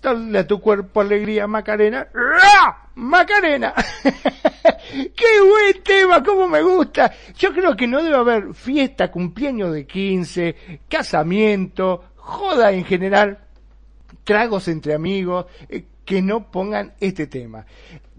Dale 0.01 0.39
a 0.39 0.47
tu 0.47 0.61
cuerpo 0.61 1.01
alegría, 1.01 1.47
Macarena. 1.47 2.07
¡Ra! 2.13 2.89
Macarena. 2.95 3.73
¡Qué 4.93 5.41
buen 5.41 5.83
tema! 5.83 6.23
¡Cómo 6.23 6.47
me 6.47 6.61
gusta! 6.61 7.11
Yo 7.37 7.51
creo 7.51 7.75
que 7.75 7.87
no 7.87 8.03
debe 8.03 8.15
haber 8.15 8.53
fiesta, 8.53 9.11
cumpleaños 9.11 9.73
de 9.73 9.87
15, 9.87 10.81
casamiento, 10.87 12.03
joda 12.15 12.71
en 12.71 12.85
general, 12.85 13.39
tragos 14.23 14.67
entre 14.67 14.93
amigos, 14.93 15.47
eh, 15.67 15.85
que 16.05 16.21
no 16.21 16.51
pongan 16.51 16.93
este 16.99 17.27
tema. 17.27 17.65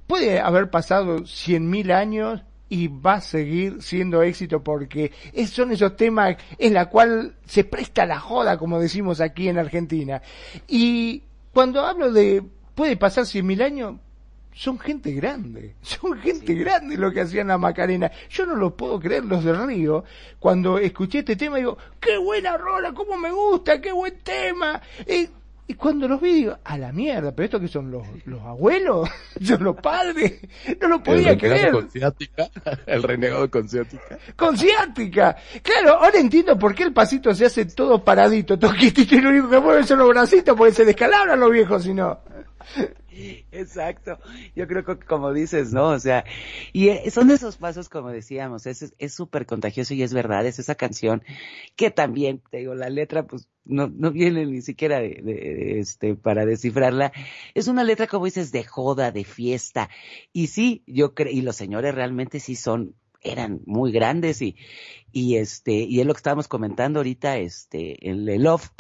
Puede 0.07 0.41
haber 0.41 0.71
pasado 0.71 1.27
cien 1.27 1.71
mil 1.71 1.93
años 1.93 2.43
y 2.69 2.89
va 2.89 3.15
a 3.15 3.21
seguir 3.21 3.83
siendo 3.83 4.23
éxito 4.23 4.63
porque 4.63 5.13
es- 5.33 5.51
son 5.51 5.73
esos 5.73 5.97
temas 5.97 6.37
en 6.59 6.75
la 6.75 6.87
cual 6.87 7.35
se 7.47 7.65
presta 7.65 8.05
la 8.07 8.19
joda, 8.21 8.59
como 8.59 8.79
decimos 8.81 9.21
aquí 9.21 9.49
en 9.49 9.59
Argentina. 9.59 10.21
Y 10.67 11.23
cuando 11.53 11.85
hablo 11.87 12.13
de 12.13 12.43
puede 12.75 12.97
pasar 12.97 13.27
cien 13.27 13.47
mil 13.47 13.63
años, 13.63 13.97
son 14.53 14.79
gente 14.79 15.13
grande, 15.13 15.77
son 15.83 16.19
gente 16.19 16.55
grande 16.55 16.97
lo 16.97 17.13
que 17.13 17.21
hacían 17.23 17.49
la 17.49 17.59
Macarena. 17.59 18.11
Yo 18.29 18.45
no 18.45 18.55
lo 18.57 18.77
puedo 18.77 18.99
creer, 19.01 19.25
los 19.25 19.45
del 19.45 19.67
Río, 19.67 20.05
cuando 20.39 20.79
escuché 20.79 21.21
este 21.21 21.37
tema 21.37 21.57
digo, 21.59 21.79
qué 22.01 22.19
buena 22.19 22.57
rola, 22.57 22.93
cómo 22.93 23.17
me 23.17 23.31
gusta, 23.31 23.81
qué 23.81 23.93
buen 23.93 24.19
tema. 24.19 24.81
Eh, 25.07 25.29
y 25.71 25.75
cuando 25.75 26.09
los 26.09 26.19
vi 26.19 26.33
digo, 26.33 26.57
a 26.65 26.79
la 26.79 26.93
mierda, 26.93 27.31
pero 27.31 27.45
esto 27.45 27.61
que 27.61 27.69
son 27.69 27.91
los, 27.91 28.07
los 28.25 28.41
abuelos, 28.41 29.07
son 29.45 29.63
los 29.63 29.77
padres, 29.77 30.41
no 30.81 30.89
lo 30.89 31.03
podía 31.03 31.33
el 31.33 31.39
creer. 31.39 31.57
renegado 31.57 31.81
con 31.81 31.91
ciática, 31.91 32.51
el 32.87 33.03
renegado 33.03 33.51
con 33.51 33.69
ciática. 33.69 34.19
Con 34.35 34.57
ciática. 34.57 35.37
Claro, 35.63 35.99
ahora 35.99 36.19
entiendo 36.19 36.59
por 36.59 36.75
qué 36.75 36.85
el 36.85 36.95
pasito 36.95 37.35
se 37.35 37.45
hace 37.45 37.67
todo 37.67 38.03
paradito, 38.03 38.59
todo 38.59 38.73
quietito 38.73 39.15
y 39.15 39.21
lo 39.21 39.29
único 39.29 39.51
que 39.51 39.61
mueven 39.61 39.87
son 39.87 39.99
los 39.99 40.09
bracitos 40.09 40.57
porque 40.57 40.73
se 40.73 40.87
descalabran 40.87 41.39
los 41.39 41.53
viejos 41.53 41.83
si 41.83 41.93
no. 41.93 42.19
Exacto. 43.53 44.19
Yo 44.55 44.67
creo 44.67 44.85
que 44.85 44.99
como 44.99 45.33
dices, 45.33 45.73
¿no? 45.73 45.89
O 45.89 45.99
sea, 45.99 46.25
y 46.73 46.89
eh, 46.89 47.11
son 47.11 47.31
esos 47.31 47.57
pasos, 47.57 47.89
como 47.89 48.11
decíamos, 48.11 48.67
es 48.67 49.15
súper 49.15 49.47
contagioso 49.47 49.95
y 49.95 50.03
es 50.03 50.15
verdad, 50.15 50.47
es 50.47 50.59
esa 50.59 50.75
canción 50.75 51.23
que 51.77 51.91
también, 51.91 52.43
te 52.51 52.59
digo, 52.59 52.75
la 52.75 52.91
letra, 52.91 53.27
pues, 53.27 53.49
no, 53.65 53.89
no 53.89 54.11
viene 54.11 54.47
ni 54.47 54.63
siquiera 54.63 55.01
de, 55.01 55.79
este, 55.79 56.15
para 56.15 56.47
descifrarla. 56.47 57.13
Es 57.55 57.69
una 57.69 57.85
letra, 57.85 58.07
como 58.07 58.25
dices, 58.25 58.51
de 58.53 58.65
joda, 58.65 59.13
de 59.13 59.25
fiesta. 59.25 59.91
Y 60.33 60.49
sí, 60.49 60.83
yo 60.87 61.15
creo, 61.15 61.33
y 61.33 61.43
los 61.43 61.57
señores 61.57 61.95
realmente 61.95 62.41
sí 62.41 62.57
son, 62.57 62.95
eran 63.21 63.61
muy 63.67 63.93
grandes 63.93 64.41
y, 64.43 64.57
y 65.13 65.37
este, 65.37 65.73
y 65.73 66.01
es 66.01 66.07
lo 66.07 66.15
que 66.15 66.19
estábamos 66.19 66.49
comentando 66.49 67.01
ahorita, 67.01 67.37
este, 67.39 68.09
el, 68.09 68.29
el 68.29 68.43
Love, 68.43 68.71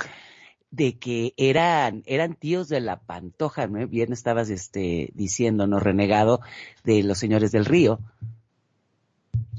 de 0.70 0.98
que 0.98 1.34
eran, 1.36 2.02
eran 2.06 2.34
tíos 2.34 2.68
de 2.68 2.80
la 2.80 3.00
pantoja, 3.00 3.66
¿no? 3.66 3.86
Bien 3.86 4.12
estabas, 4.12 4.50
este, 4.50 5.10
diciéndonos, 5.14 5.82
renegado, 5.82 6.40
de 6.84 7.02
los 7.02 7.18
señores 7.18 7.52
del 7.52 7.64
río. 7.64 8.00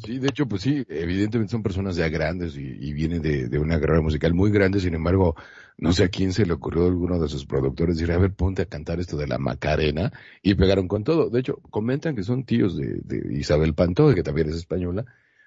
Sí, 0.04 0.18
de 0.18 0.30
hecho, 0.30 0.48
pues 0.48 0.62
sí, 0.62 0.86
evidentemente 0.88 1.52
son 1.52 1.64
personas 1.64 1.96
ya 1.98 2.08
grandes 2.08 2.56
y, 2.56 2.62
y 2.62 2.94
vienen 2.94 3.22
de, 3.22 3.50
de 3.50 3.60
una 3.60 3.80
carrera 3.80 4.02
musical 4.02 4.34
muy 4.34 4.50
grande, 4.50 4.80
sin 4.80 4.94
embargo, 4.94 5.36
no 5.78 5.92
sé 5.92 6.06
a 6.06 6.10
quién 6.10 6.32
se 6.32 6.46
le 6.46 6.54
ocurrió 6.54 6.84
a 6.84 6.88
alguno 6.88 7.20
de 7.20 7.28
sus 7.28 7.46
productores 7.46 7.98
decir, 7.98 8.14
a 8.14 8.18
ver, 8.18 8.34
ponte 8.34 8.62
a 8.62 8.66
cantar 8.66 9.00
esto 9.00 9.18
de 9.18 9.28
la 9.28 9.38
Macarena, 9.38 10.14
y 10.42 10.56
pegaron 10.56 10.88
con 10.88 11.04
todo. 11.04 11.30
De 11.30 11.42
hecho, 11.42 11.60
comentan 11.70 12.16
que 12.16 12.24
son 12.24 12.46
tíos 12.46 12.78
de, 12.78 13.02
de 13.04 13.38
Isabel 13.38 13.74
Pantoja, 13.74 14.16
que 14.16 14.24
también 14.24 14.50
es 14.50 14.56
española, 14.56 15.06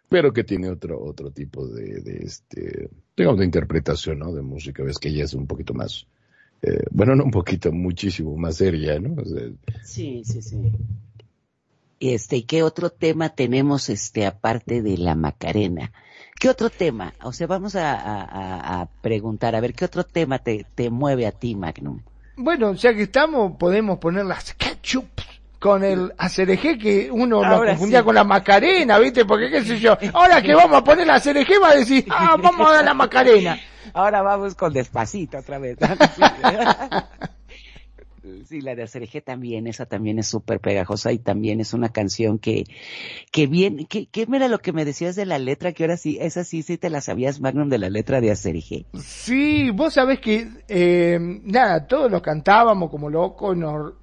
pero 0.08 0.32
que 0.32 0.44
tiene 0.44 0.68
otro, 0.70 1.02
otro 1.02 1.30
tipo 1.30 1.66
de, 1.66 2.00
de 2.00 2.18
este, 2.24 2.90
digamos, 3.16 3.38
de 3.40 3.44
interpretación, 3.46 4.18
¿no? 4.18 4.32
De 4.32 4.42
música, 4.42 4.82
ves 4.82 4.98
que 4.98 5.08
ella 5.08 5.24
es 5.24 5.34
un 5.34 5.46
poquito 5.46 5.72
más, 5.74 6.06
eh, 6.62 6.84
bueno, 6.90 7.14
no 7.16 7.24
un 7.24 7.30
poquito, 7.30 7.72
muchísimo 7.72 8.36
más 8.36 8.56
seria, 8.56 8.98
¿no? 8.98 9.20
O 9.20 9.24
sea, 9.24 9.48
Sí, 9.84 10.22
sí, 10.24 10.42
sí. 10.42 10.58
Este, 12.00 12.36
¿y 12.38 12.42
qué 12.42 12.62
otro 12.64 12.90
tema 12.90 13.28
tenemos, 13.30 13.88
este, 13.88 14.26
aparte 14.26 14.82
de 14.82 14.98
la 14.98 15.14
Macarena? 15.14 15.92
¿Qué 16.38 16.48
otro 16.48 16.68
tema? 16.68 17.14
O 17.22 17.32
sea, 17.32 17.46
vamos 17.46 17.76
a, 17.76 17.92
a- 17.94 18.24
a- 18.24 18.80
a 18.82 18.86
preguntar, 19.02 19.54
a 19.54 19.60
ver, 19.60 19.72
¿qué 19.72 19.84
otro 19.84 20.02
tema 20.04 20.40
te, 20.40 20.66
te 20.74 20.90
mueve 20.90 21.26
a 21.26 21.32
ti, 21.32 21.54
Magnum? 21.54 22.00
Bueno, 22.36 22.74
ya 22.74 22.92
que 22.94 23.02
estamos, 23.02 23.56
podemos 23.56 23.98
poner 23.98 24.24
las 24.24 24.52
ketchup 24.54 25.06
con 25.62 25.84
el 25.84 26.12
acereje 26.18 26.76
que 26.76 27.08
uno 27.08 27.40
lo 27.40 27.64
confundía 27.64 28.00
sí. 28.00 28.04
con 28.04 28.16
la 28.16 28.24
Macarena, 28.24 28.98
¿viste? 28.98 29.24
Porque 29.24 29.48
qué 29.48 29.62
sé 29.62 29.78
yo, 29.78 29.96
ahora 30.12 30.42
que 30.42 30.56
vamos 30.56 30.76
a 30.76 30.82
poner 30.82 31.06
la 31.06 31.14
acereje 31.14 31.56
va 31.56 31.70
a 31.70 31.76
decir, 31.76 32.04
ah, 32.10 32.36
vamos 32.42 32.68
a 32.68 32.74
dar 32.74 32.84
la 32.84 32.94
Macarena. 32.94 33.60
Ahora 33.94 34.22
vamos 34.22 34.56
con 34.56 34.72
despacito 34.72 35.38
otra 35.38 35.58
vez. 35.58 35.78
Sí, 38.48 38.60
la 38.60 38.74
de 38.74 38.84
Acereje 38.84 39.20
también, 39.20 39.66
esa 39.66 39.86
también 39.86 40.18
es 40.18 40.26
súper 40.28 40.60
pegajosa 40.60 41.10
y 41.10 41.18
también 41.18 41.60
es 41.60 41.74
una 41.74 41.88
canción 41.88 42.38
que, 42.38 42.64
que 43.32 43.46
bien, 43.46 43.86
que, 43.86 44.06
que 44.06 44.28
era 44.30 44.46
lo 44.46 44.60
que 44.60 44.72
me 44.72 44.84
decías 44.84 45.16
de 45.16 45.26
la 45.26 45.38
letra, 45.38 45.72
que 45.72 45.84
ahora 45.84 45.96
sí, 45.96 46.18
esa 46.20 46.44
sí, 46.44 46.62
sí 46.62 46.78
te 46.78 46.88
la 46.88 47.00
sabías, 47.00 47.40
Magnum, 47.40 47.68
de 47.68 47.78
la 47.78 47.90
letra 47.90 48.20
de 48.20 48.30
Acereje. 48.30 48.86
Sí, 49.02 49.70
vos 49.70 49.94
sabés 49.94 50.20
que, 50.20 50.48
eh, 50.68 51.18
nada, 51.20 51.86
todos 51.86 52.10
lo 52.10 52.22
cantábamos 52.22 52.90
como 52.90 53.10
locos, 53.10 53.56
nos, 53.56 53.94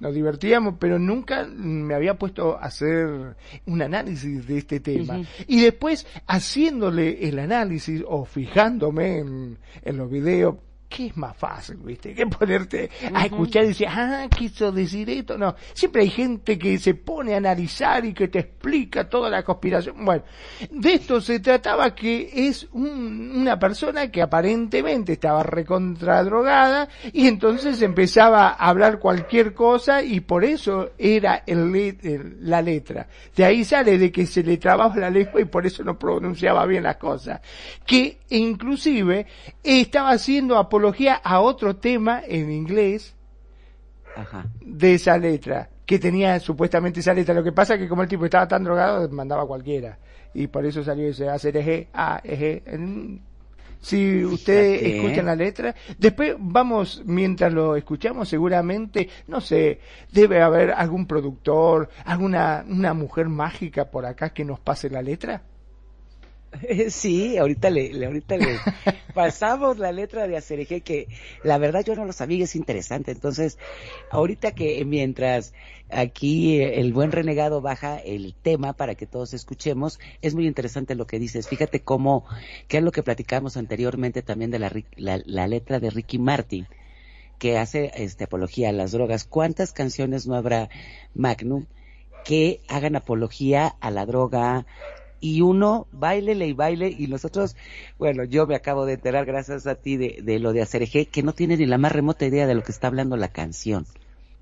nos 0.00 0.14
divertíamos, 0.14 0.74
pero 0.78 0.98
nunca 0.98 1.46
me 1.46 1.94
había 1.94 2.18
puesto 2.18 2.56
a 2.56 2.64
hacer 2.64 3.36
un 3.66 3.82
análisis 3.82 4.46
de 4.46 4.58
este 4.58 4.80
tema. 4.80 5.20
Y 5.46 5.60
después, 5.60 6.06
haciéndole 6.26 7.28
el 7.28 7.38
análisis 7.38 8.02
o 8.08 8.24
fijándome 8.24 9.18
en, 9.18 9.58
en 9.82 9.96
los 9.96 10.10
videos, 10.10 10.56
¿qué 10.90 11.06
es 11.06 11.16
más 11.16 11.36
fácil, 11.36 11.76
viste? 11.76 12.12
Que 12.14 12.26
ponerte 12.26 12.90
a 13.14 13.24
escuchar 13.26 13.64
y 13.64 13.68
decir, 13.68 13.86
ah, 13.88 14.26
quiso 14.36 14.72
decir 14.72 15.08
esto. 15.08 15.38
No, 15.38 15.54
siempre 15.72 16.02
hay 16.02 16.10
gente 16.10 16.58
que 16.58 16.76
se 16.78 16.94
pone 16.94 17.32
a 17.34 17.36
analizar 17.36 18.04
y 18.04 18.12
que 18.12 18.26
te 18.28 18.40
explica 18.40 19.08
toda 19.08 19.30
la 19.30 19.44
conspiración. 19.44 20.04
Bueno, 20.04 20.24
de 20.70 20.94
esto 20.94 21.20
se 21.20 21.38
trataba 21.38 21.94
que 21.94 22.28
es 22.48 22.68
un- 22.72 23.30
una 23.36 23.56
persona 23.58 24.10
que 24.10 24.20
aparentemente 24.20 25.12
estaba 25.12 25.44
recontra 25.44 26.22
drogada 26.24 26.88
y 27.12 27.28
entonces 27.28 27.80
empezaba 27.82 28.48
a 28.48 28.68
hablar 28.68 28.98
cualquier 28.98 29.54
cosa 29.54 30.02
y 30.02 30.18
por 30.20 30.44
eso 30.44 30.90
era 30.98 31.44
el 31.46 31.70
le- 31.70 31.96
el- 32.02 32.36
la 32.40 32.60
letra. 32.60 33.06
De 33.36 33.44
ahí 33.44 33.64
sale 33.64 33.96
de 33.96 34.10
que 34.10 34.26
se 34.26 34.42
le 34.42 34.56
trababa 34.56 34.96
la 34.96 35.08
lengua 35.08 35.40
y 35.40 35.44
por 35.44 35.64
eso 35.66 35.84
no 35.84 35.96
pronunciaba 35.96 36.66
bien 36.66 36.82
las 36.82 36.96
cosas. 36.96 37.40
Que 37.86 38.18
inclusive 38.30 39.26
estaba 39.62 40.10
haciendo 40.10 40.58
apología 40.58 40.79
a 41.22 41.40
otro 41.40 41.76
tema 41.76 42.22
en 42.26 42.50
inglés 42.50 43.14
Ajá. 44.16 44.46
de 44.60 44.94
esa 44.94 45.16
letra, 45.18 45.70
que 45.86 45.98
tenía 45.98 46.38
supuestamente 46.40 47.00
esa 47.00 47.14
letra. 47.14 47.34
Lo 47.34 47.42
que 47.44 47.52
pasa 47.52 47.74
es 47.74 47.80
que 47.80 47.88
como 47.88 48.02
el 48.02 48.08
tipo 48.08 48.24
estaba 48.24 48.46
tan 48.48 48.64
drogado, 48.64 49.08
mandaba 49.10 49.46
cualquiera. 49.46 49.98
Y 50.34 50.46
por 50.46 50.64
eso 50.64 50.82
salió 50.84 51.08
ese 51.08 51.28
ACRG, 51.28 51.88
AEG. 51.92 52.62
en- 52.66 53.22
Si 53.82 54.22
ustedes 54.24 54.82
escuchan 54.82 55.24
la 55.24 55.34
letra, 55.34 55.74
después 55.98 56.34
vamos, 56.38 57.02
mientras 57.06 57.50
lo 57.50 57.76
escuchamos, 57.76 58.28
seguramente, 58.28 59.08
no 59.26 59.40
sé, 59.40 59.80
debe 60.12 60.42
haber 60.42 60.72
algún 60.72 61.06
productor, 61.06 61.88
alguna 62.04 62.62
una 62.68 62.92
mujer 62.92 63.30
mágica 63.30 63.90
por 63.90 64.04
acá 64.04 64.30
que 64.34 64.44
nos 64.44 64.60
pase 64.60 64.90
la 64.90 65.00
letra. 65.00 65.40
Sí, 66.90 67.36
ahorita 67.38 67.70
le, 67.70 67.92
le- 67.94 68.06
ahorita 68.06 68.36
le 68.36 68.62
pasamos 69.14 69.78
la 69.78 69.92
letra 69.92 70.26
de 70.26 70.36
Acereje 70.36 70.80
que 70.82 71.08
la 71.42 71.58
verdad 71.58 71.84
yo 71.84 71.94
no 71.94 72.04
lo 72.04 72.12
sabía 72.12 72.38
y 72.38 72.42
es 72.42 72.56
interesante. 72.56 73.12
Entonces, 73.12 73.58
ahorita 74.10 74.52
que 74.52 74.84
mientras 74.84 75.52
aquí 75.90 76.60
eh, 76.60 76.80
el 76.80 76.92
buen 76.92 77.12
renegado 77.12 77.60
baja 77.60 77.98
el 77.98 78.34
tema 78.34 78.72
para 78.72 78.94
que 78.94 79.06
todos 79.06 79.32
escuchemos, 79.34 80.00
es 80.22 80.34
muy 80.34 80.46
interesante 80.46 80.94
lo 80.94 81.06
que 81.06 81.18
dices. 81.18 81.48
Fíjate 81.48 81.80
cómo, 81.82 82.24
que 82.68 82.78
es 82.78 82.82
lo 82.82 82.92
que 82.92 83.02
platicamos 83.02 83.56
anteriormente 83.56 84.22
también 84.22 84.50
de 84.50 84.58
la, 84.58 84.72
la, 84.96 85.20
la 85.24 85.46
letra 85.46 85.80
de 85.80 85.90
Ricky 85.90 86.18
Martin 86.18 86.66
que 87.38 87.56
hace 87.58 87.90
este 87.94 88.24
apología 88.24 88.68
a 88.68 88.72
las 88.72 88.92
drogas. 88.92 89.24
¿Cuántas 89.24 89.72
canciones 89.72 90.26
no 90.26 90.34
habrá 90.34 90.68
Magnum 91.14 91.66
que 92.24 92.60
hagan 92.68 92.96
apología 92.96 93.68
a 93.80 93.90
la 93.90 94.04
droga? 94.04 94.66
Y 95.20 95.42
uno, 95.42 95.86
bailele 95.92 96.46
y 96.46 96.52
baile, 96.52 96.94
y 96.96 97.06
nosotros, 97.06 97.56
bueno, 97.98 98.24
yo 98.24 98.46
me 98.46 98.54
acabo 98.54 98.86
de 98.86 98.94
enterar 98.94 99.26
gracias 99.26 99.66
a 99.66 99.74
ti 99.74 99.96
de, 99.96 100.20
de 100.22 100.38
lo 100.38 100.52
de 100.52 100.62
Acereje, 100.62 101.06
que 101.06 101.22
no 101.22 101.34
tiene 101.34 101.56
ni 101.56 101.66
la 101.66 101.78
más 101.78 101.92
remota 101.92 102.26
idea 102.26 102.46
de 102.46 102.54
lo 102.54 102.62
que 102.62 102.72
está 102.72 102.86
hablando 102.86 103.16
la 103.16 103.28
canción. 103.28 103.86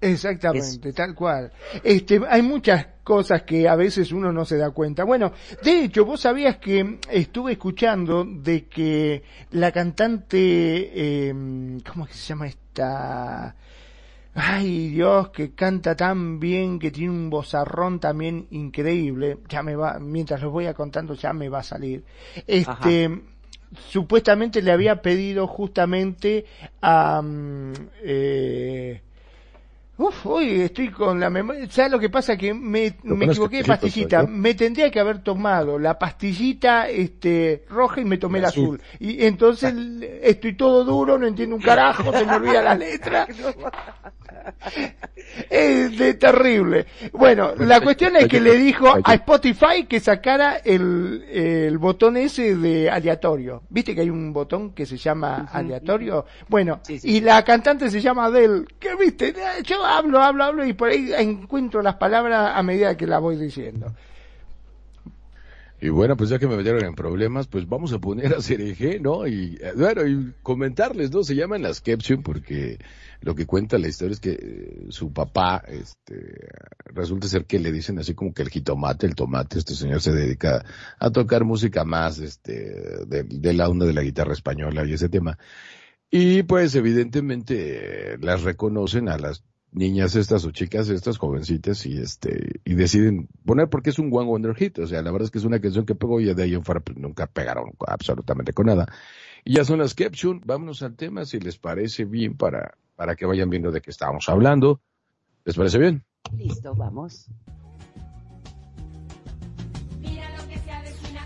Exactamente, 0.01 0.93
tal 0.93 1.15
cual. 1.15 1.53
Este, 1.83 2.21
hay 2.29 2.43
muchas 2.43 2.87
cosas 3.03 3.43
que 3.43 3.69
a 3.69 3.75
veces 3.75 4.13
uno 4.13 4.33
no 4.33 4.45
se 4.45 4.57
da 4.57 4.71
cuenta. 4.71 5.03
Bueno, 5.03 5.33
de 5.65 5.85
hecho, 5.85 6.05
vos 6.05 6.21
sabías 6.21 6.59
que 6.59 6.99
estuve 7.11 7.53
escuchando 7.53 8.25
de 8.25 8.67
que 8.67 9.23
la 9.51 9.73
cantante, 9.73 10.39
eh, 10.39 11.35
¿cómo 11.91 12.05
es 12.05 12.11
que 12.11 12.17
se 12.17 12.29
llama 12.29 12.47
esta? 12.47 13.57
Ay, 14.41 14.91
Dios, 14.91 15.31
que 15.31 15.53
canta 15.53 15.97
tan 15.97 16.39
bien, 16.39 16.79
que 16.79 16.93
tiene 16.93 17.11
un 17.11 17.29
vozarrón 17.29 17.99
también 17.99 18.47
increíble. 18.51 19.39
Ya 19.49 19.65
me 19.65 19.75
va, 19.75 19.99
mientras 19.99 20.41
lo 20.41 20.51
voy 20.51 20.67
a 20.67 20.75
contando, 20.75 21.15
ya 21.15 21.33
me 21.33 21.49
va 21.49 21.59
a 21.59 21.65
salir. 21.65 22.05
Este, 22.47 23.21
supuestamente 23.91 24.63
le 24.63 24.71
había 24.71 25.03
pedido 25.03 25.49
justamente 25.49 26.45
a, 26.81 27.21
mm, 27.21 27.73
eh, 28.05 29.03
Uf, 30.01 30.27
hoy 30.27 30.61
estoy 30.63 30.91
con 30.93 31.19
la 31.19 31.29
memoria. 31.29 31.67
¿Sabes 31.71 31.91
lo 31.91 31.99
que 31.99 32.09
pasa? 32.09 32.37
Que 32.37 32.55
me, 32.55 32.95
me 33.03 33.25
equivoqué 33.27 33.59
de 33.59 33.65
pastillita. 33.65 34.23
soy. 34.25 34.31
Me 34.33 34.55
tendría 34.55 34.91
que 34.93 35.01
haber 35.01 35.25
tomado 35.25 35.77
la 35.77 35.99
pastillita 35.99 36.89
este, 36.89 37.65
roja 37.69 38.01
y 38.01 38.05
me 38.05 38.17
tomé 38.17 38.39
El 38.39 38.43
la 38.43 38.49
azul. 38.49 38.81
azul. 38.81 38.81
Y 39.01 39.25
entonces 39.25 39.75
estoy 40.23 40.55
todo 40.57 40.85
duro, 40.85 41.19
no 41.19 41.27
entiendo 41.27 41.57
un 41.57 41.63
carajo, 41.63 42.13
se 42.13 42.25
me 42.25 42.37
olvida 42.37 42.63
la 42.63 42.75
letra. 42.77 43.27
Es 45.51 45.99
de 45.99 46.15
terrible. 46.15 46.87
Bueno, 47.13 47.53
la 47.57 47.81
cuestión 47.81 48.17
es 48.17 48.27
que 48.29 48.41
le 48.41 48.57
dijo 48.57 48.89
a 49.05 49.15
Spotify 49.15 49.85
que 49.89 50.01
sacara 50.01 50.57
el, 50.65 51.25
el 51.31 51.79
botón 51.79 52.17
ese 52.17 52.57
de 52.57 52.89
aleatorio. 52.91 53.63
¿Viste 53.69 53.95
que 53.95 54.01
hay 54.03 54.11
un 54.11 54.33
botón 54.33 54.73
que 54.73 54.87
se 54.87 54.97
llama 54.97 55.49
aleatorio? 55.53 56.25
Bueno, 56.49 56.81
Sí, 56.83 56.99
sí. 56.99 57.17
y 57.17 57.21
la 57.21 57.45
cantante 57.45 57.91
se 57.91 58.01
llama 58.01 58.27
Adele. 58.27 58.65
¿Qué 58.79 58.95
viste? 58.97 59.35
Yo 59.65 59.85
hablo, 59.97 60.21
hablo, 60.21 60.45
hablo 60.45 60.65
y 60.67 60.73
por 60.73 60.91
ahí 60.91 61.13
encuentro 61.17 61.83
las 61.83 61.97
palabras 61.97 62.53
a 62.55 62.63
medida 62.63 62.97
que 62.97 63.07
las 63.07 63.21
voy 63.21 63.37
diciendo. 63.37 63.93
Y 65.81 65.91
bueno, 65.91 66.17
pues 66.17 66.29
ya 66.29 66.41
que 66.41 66.49
me 66.49 66.57
metieron 66.57 66.85
en 66.85 66.95
problemas, 66.97 67.47
pues 67.47 67.69
vamos 67.69 67.93
a 67.93 68.01
poner 68.01 68.35
a 68.35 68.43
Cereje, 68.43 68.99
¿no? 68.99 69.29
Y 69.29 69.59
eh, 69.61 69.73
bueno, 69.77 70.05
y 70.07 70.33
comentarles, 70.43 71.13
¿no? 71.13 71.23
Se 71.23 71.37
llaman 71.37 71.63
las 71.63 71.81
caption 71.81 72.23
porque 72.25 72.79
lo 73.21 73.37
que 73.37 73.47
cuenta 73.47 73.79
la 73.79 73.87
historia 73.87 74.15
es 74.15 74.21
que 74.21 74.33
eh, 74.33 74.87
su 74.89 75.13
papá, 75.13 75.63
este, 75.69 76.49
resulta 76.87 77.29
ser 77.29 77.45
que 77.45 77.61
le 77.61 77.71
dicen 77.71 77.97
así 78.01 78.15
como 78.15 78.35
que 78.35 78.43
el 78.43 78.49
jitomate, 78.49 79.07
el 79.07 79.15
tomate, 79.15 79.59
este 79.61 79.75
señor 79.75 80.01
se 80.01 80.13
dedica 80.13 80.65
a 80.99 81.11
tocar 81.11 81.45
música 81.45 81.85
más, 81.85 82.19
este, 82.19 83.07
de, 83.07 83.53
la 83.53 83.69
onda 83.69 83.87
de 83.87 83.95
la 83.95 84.03
guitarra 84.03 84.33
española 84.33 84.85
y 84.85 84.95
ese 84.95 85.09
tema. 85.09 85.39
Y 86.11 86.43
pues 86.43 86.75
evidentemente 86.75 88.15
eh, 88.15 88.19
las 88.21 88.43
reconocen 88.43 89.09
a 89.09 89.17
las 89.17 89.45
niñas 89.73 90.17
estas 90.17 90.45
o 90.45 90.51
chicas 90.51 90.89
estas 90.89 91.19
jovencitas 91.19 91.85
y 91.87 91.99
este 91.99 92.61
y 92.65 92.75
deciden 92.75 93.29
poner 93.45 93.69
porque 93.69 93.91
es 93.91 93.99
un 93.99 94.11
one 94.13 94.27
wonder 94.27 94.55
hit 94.55 94.79
o 94.79 94.87
sea 94.87 95.03
la 95.03 95.11
verdad 95.11 95.27
es 95.27 95.31
que 95.31 95.39
es 95.39 95.45
una 95.45 95.61
canción 95.61 95.85
que 95.85 95.95
pegó 95.95 96.21
y 96.21 96.33
de 96.33 96.43
ahí 96.43 96.55
en 96.55 96.65
fuera 96.65 96.81
pues, 96.81 96.97
nunca 96.97 97.27
pegaron 97.27 97.73
absolutamente 97.87 98.53
con 98.53 98.67
nada 98.67 98.87
y 99.45 99.55
ya 99.55 99.65
son 99.65 99.79
las 99.79 99.95
caption 99.95 100.41
vámonos 100.45 100.83
al 100.83 100.97
tema 100.97 101.27
si 101.27 101.39
les 101.39 101.59
parece 101.59 102.07
bien 102.07 102.37
para 102.37 102.79
para 102.97 103.15
que 103.15 103.27
vayan 103.27 103.51
viendo 103.51 103.71
de 103.71 103.83
qué 103.83 103.91
estábamos 103.91 104.29
hablando 104.29 104.81
les 105.45 105.55
parece 105.55 105.79
bien 105.79 106.03
Listo, 106.37 106.75
vamos. 106.75 107.27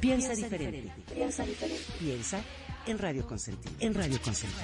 Piensa 0.01 0.35
diferente. 0.35 0.93
Piensa 1.15 1.45
diferente. 1.45 1.85
Piensa 1.99 2.43
en 2.87 2.99
Radio 2.99 3.27
Consentido. 3.27 3.75
En 3.81 3.95
Radio 3.95 4.19
Consentido. 4.23 4.63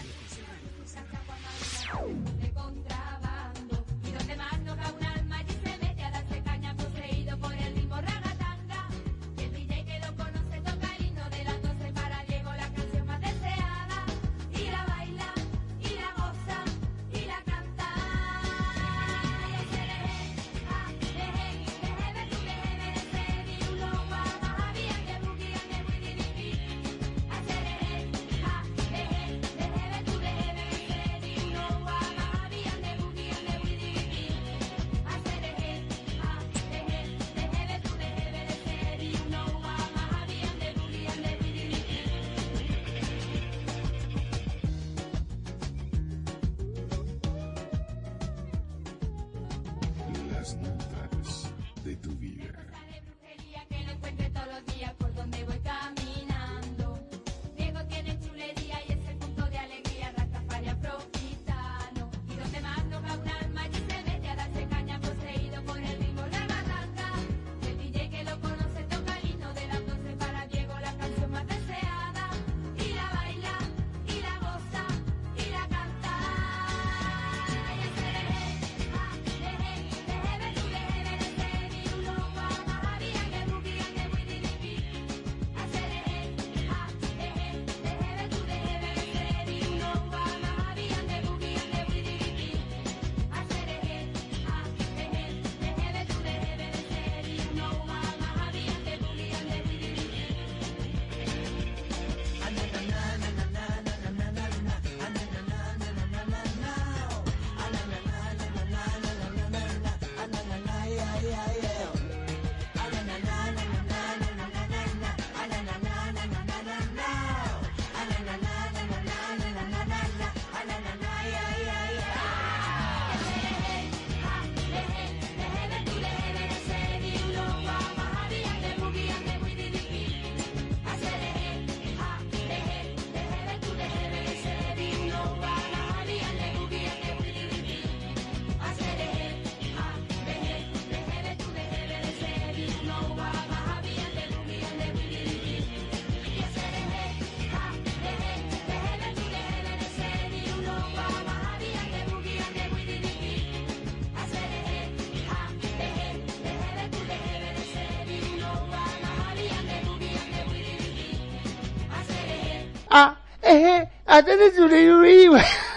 Cereje, 162.88 162.90
Ah, 162.90 163.16
eh, 163.42 163.88
a 164.06 164.22
tener 164.22 164.52
su 164.54 164.66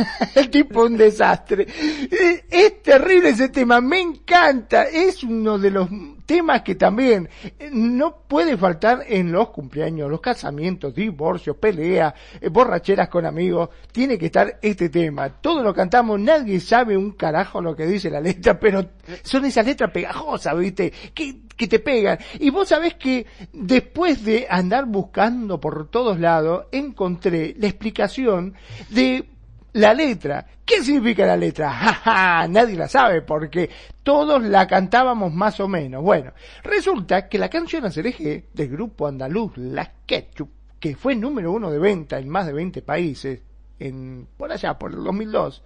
El 0.35 0.49
tipo 0.49 0.83
un 0.83 0.97
desastre. 0.97 1.67
Eh, 2.11 2.43
Es 2.49 2.81
terrible 2.83 3.29
ese 3.29 3.49
tema, 3.49 3.81
me 3.81 3.99
encanta. 4.01 4.83
Es 4.83 5.23
uno 5.23 5.57
de 5.57 5.71
los 5.71 5.89
temas 6.25 6.61
que 6.61 6.75
también 6.75 7.27
eh, 7.59 7.69
no 7.71 8.15
puede 8.27 8.57
faltar 8.57 9.03
en 9.07 9.31
los 9.31 9.49
cumpleaños, 9.49 10.09
los 10.09 10.21
casamientos, 10.21 10.95
divorcios, 10.95 11.57
peleas, 11.57 12.13
eh, 12.39 12.49
borracheras 12.49 13.09
con 13.09 13.25
amigos. 13.25 13.69
Tiene 13.91 14.17
que 14.17 14.27
estar 14.27 14.59
este 14.61 14.89
tema. 14.89 15.29
Todos 15.29 15.63
lo 15.63 15.73
cantamos, 15.73 16.19
nadie 16.19 16.59
sabe 16.59 16.95
un 16.95 17.11
carajo 17.11 17.61
lo 17.61 17.75
que 17.75 17.85
dice 17.85 18.09
la 18.09 18.21
letra, 18.21 18.59
pero 18.59 18.91
son 19.23 19.45
esas 19.45 19.65
letras 19.65 19.91
pegajosas, 19.91 20.57
¿viste? 20.57 20.93
Que, 21.13 21.41
que 21.55 21.67
te 21.67 21.79
pegan. 21.79 22.17
Y 22.39 22.49
vos 22.49 22.69
sabés 22.69 22.95
que 22.95 23.25
después 23.51 24.23
de 24.23 24.47
andar 24.49 24.85
buscando 24.85 25.59
por 25.59 25.89
todos 25.89 26.19
lados, 26.19 26.65
encontré 26.71 27.55
la 27.57 27.67
explicación 27.67 28.53
de 28.89 29.25
la 29.73 29.93
letra. 29.93 30.45
¿Qué 30.65 30.83
significa 30.83 31.25
la 31.25 31.37
letra? 31.37 31.71
¡Ja! 32.03 32.47
Nadie 32.47 32.75
la 32.75 32.87
sabe 32.87 33.21
porque 33.21 33.69
todos 34.03 34.43
la 34.43 34.67
cantábamos 34.67 35.33
más 35.33 35.59
o 35.59 35.67
menos. 35.67 36.03
Bueno, 36.03 36.33
resulta 36.63 37.27
que 37.27 37.37
la 37.37 37.49
canción 37.49 37.85
Acereje 37.85 38.45
del 38.53 38.69
grupo 38.69 39.07
andaluz 39.07 39.57
Las 39.57 39.89
Ketchup, 40.05 40.49
que 40.79 40.95
fue 40.95 41.15
número 41.15 41.51
uno 41.51 41.71
de 41.71 41.79
venta 41.79 42.19
en 42.19 42.29
más 42.29 42.47
de 42.47 42.53
20 42.53 42.81
países, 42.81 43.41
en, 43.79 44.27
por 44.37 44.51
allá, 44.51 44.77
por 44.77 44.91
el 44.91 45.03
2002, 45.03 45.63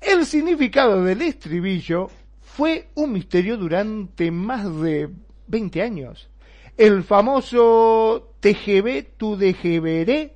el 0.00 0.26
significado 0.26 1.02
del 1.02 1.22
estribillo 1.22 2.10
fue 2.40 2.88
un 2.94 3.12
misterio 3.12 3.56
durante 3.56 4.30
más 4.30 4.64
de 4.80 5.10
20 5.48 5.82
años. 5.82 6.28
El 6.76 7.02
famoso 7.02 8.34
TGB, 8.40 9.16
tu 9.16 9.36
DGBRE, 9.36 10.34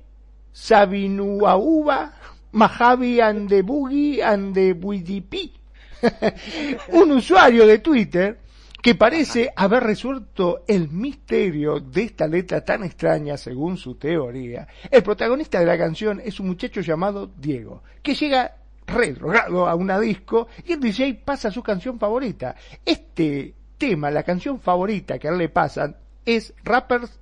Sabinuauba, 0.51 2.13
Mahavi 2.53 3.21
ande 3.21 3.61
Boogie 3.61 4.23
ande 4.23 4.73
Buidipi. 4.73 5.53
un 6.93 7.11
usuario 7.11 7.65
de 7.67 7.79
Twitter 7.79 8.39
que 8.81 8.95
parece 8.95 9.53
haber 9.55 9.83
resuelto 9.83 10.63
el 10.67 10.89
misterio 10.89 11.79
de 11.79 12.03
esta 12.03 12.27
letra 12.27 12.65
tan 12.65 12.83
extraña 12.83 13.37
según 13.37 13.77
su 13.77 13.95
teoría. 13.95 14.67
El 14.89 15.03
protagonista 15.03 15.59
de 15.59 15.67
la 15.67 15.77
canción 15.77 16.19
es 16.23 16.39
un 16.39 16.47
muchacho 16.47 16.81
llamado 16.81 17.31
Diego, 17.37 17.83
que 18.01 18.15
llega 18.15 18.55
re 18.87 19.13
drogado 19.13 19.67
a 19.67 19.75
una 19.75 19.99
disco 19.99 20.47
y 20.65 20.73
el 20.73 20.79
DJ 20.79 21.21
pasa 21.23 21.51
su 21.51 21.61
canción 21.61 21.99
favorita. 21.99 22.55
Este 22.83 23.53
tema, 23.77 24.09
la 24.09 24.23
canción 24.23 24.59
favorita 24.59 25.19
que 25.19 25.27
a 25.27 25.31
él 25.31 25.37
le 25.37 25.49
pasan 25.49 25.95
es 26.25 26.53
Rappers 26.63 27.19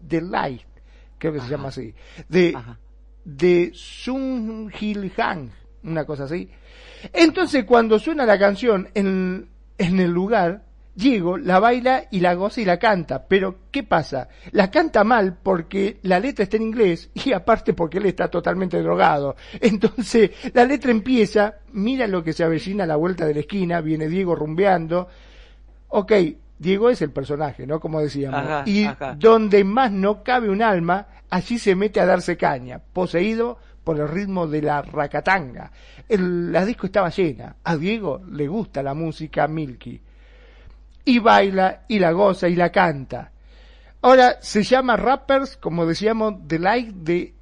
Delight, 0.00 0.66
creo 1.18 1.32
que 1.32 1.40
se 1.40 1.48
llama 1.48 1.68
así, 1.68 1.94
de, 2.28 2.54
Ajá. 2.56 2.78
De 3.24 3.70
Sun 3.74 4.70
Hil 4.78 5.12
Han, 5.18 5.50
una 5.84 6.04
cosa 6.04 6.24
así. 6.24 6.48
Entonces 7.12 7.64
cuando 7.64 7.98
suena 7.98 8.24
la 8.26 8.38
canción 8.38 8.88
en, 8.94 9.48
en 9.78 10.00
el 10.00 10.10
lugar, 10.10 10.62
Diego 10.94 11.38
la 11.38 11.58
baila 11.58 12.04
y 12.10 12.20
la 12.20 12.34
goza 12.34 12.60
y 12.60 12.64
la 12.64 12.78
canta, 12.78 13.26
pero 13.26 13.60
¿qué 13.70 13.82
pasa? 13.82 14.28
La 14.50 14.70
canta 14.70 15.04
mal 15.04 15.38
porque 15.42 15.98
la 16.02 16.20
letra 16.20 16.44
está 16.44 16.56
en 16.56 16.64
inglés 16.64 17.10
y 17.14 17.32
aparte 17.32 17.72
porque 17.72 17.98
él 17.98 18.06
está 18.06 18.28
totalmente 18.28 18.80
drogado. 18.82 19.36
Entonces 19.60 20.30
la 20.52 20.64
letra 20.64 20.90
empieza, 20.90 21.54
mira 21.72 22.06
lo 22.06 22.22
que 22.22 22.32
se 22.32 22.44
avecina 22.44 22.84
a 22.84 22.86
la 22.86 22.96
vuelta 22.96 23.24
de 23.24 23.34
la 23.34 23.40
esquina, 23.40 23.80
viene 23.80 24.08
Diego 24.08 24.34
rumbeando. 24.34 25.08
Ok, 25.88 26.12
Diego 26.58 26.90
es 26.90 27.02
el 27.02 27.10
personaje, 27.10 27.66
¿no? 27.66 27.80
Como 27.80 28.00
decíamos. 28.00 28.40
Ajá, 28.40 28.62
y 28.66 28.84
ajá. 28.84 29.16
donde 29.18 29.64
más 29.64 29.90
no 29.90 30.22
cabe 30.22 30.48
un 30.48 30.62
alma, 30.62 31.08
allí 31.32 31.58
se 31.58 31.74
mete 31.74 31.98
a 31.98 32.04
darse 32.04 32.36
caña, 32.36 32.78
poseído 32.78 33.58
por 33.84 33.98
el 33.98 34.06
ritmo 34.06 34.46
de 34.46 34.60
la 34.60 34.82
racatanga. 34.82 35.72
El- 36.06 36.52
la 36.52 36.64
disco 36.66 36.84
estaba 36.86 37.08
llena. 37.08 37.56
A 37.64 37.76
Diego 37.76 38.20
le 38.30 38.46
gusta 38.48 38.82
la 38.82 38.92
música 38.92 39.48
Milky. 39.48 39.98
Y 41.06 41.18
baila, 41.20 41.84
y 41.88 41.98
la 41.98 42.12
goza, 42.12 42.48
y 42.48 42.54
la 42.54 42.70
canta. 42.70 43.32
Ahora, 44.02 44.36
se 44.42 44.62
llama 44.62 44.96
Rappers, 44.96 45.56
como 45.56 45.86
decíamos, 45.86 46.34
The 46.46 46.58
Light 46.58 46.94
de, 46.96 47.34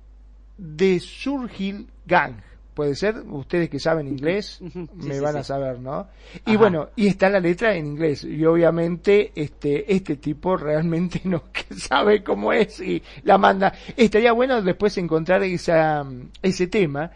de 0.56 1.00
Surhill 1.00 1.88
Gang. 2.06 2.34
Puede 2.80 2.94
ser, 2.94 3.16
ustedes 3.28 3.68
que 3.68 3.78
saben 3.78 4.08
inglés, 4.08 4.56
sí, 4.58 4.88
me 4.94 5.12
sí, 5.16 5.20
van 5.20 5.34
sí. 5.34 5.38
a 5.40 5.44
saber, 5.44 5.78
¿no? 5.80 6.08
Y 6.46 6.52
Ajá. 6.52 6.58
bueno, 6.58 6.88
y 6.96 7.08
está 7.08 7.28
la 7.28 7.38
letra 7.38 7.76
en 7.76 7.88
inglés. 7.88 8.24
Y 8.24 8.42
obviamente, 8.46 9.32
este, 9.34 9.92
este 9.92 10.16
tipo 10.16 10.56
realmente 10.56 11.20
no 11.24 11.52
que 11.52 11.74
sabe 11.74 12.24
cómo 12.24 12.54
es 12.54 12.80
y 12.80 13.02
la 13.24 13.36
manda. 13.36 13.74
Estaría 13.94 14.32
bueno 14.32 14.62
después 14.62 14.96
encontrar 14.96 15.42
esa, 15.42 16.06
ese 16.40 16.68
tema 16.68 17.10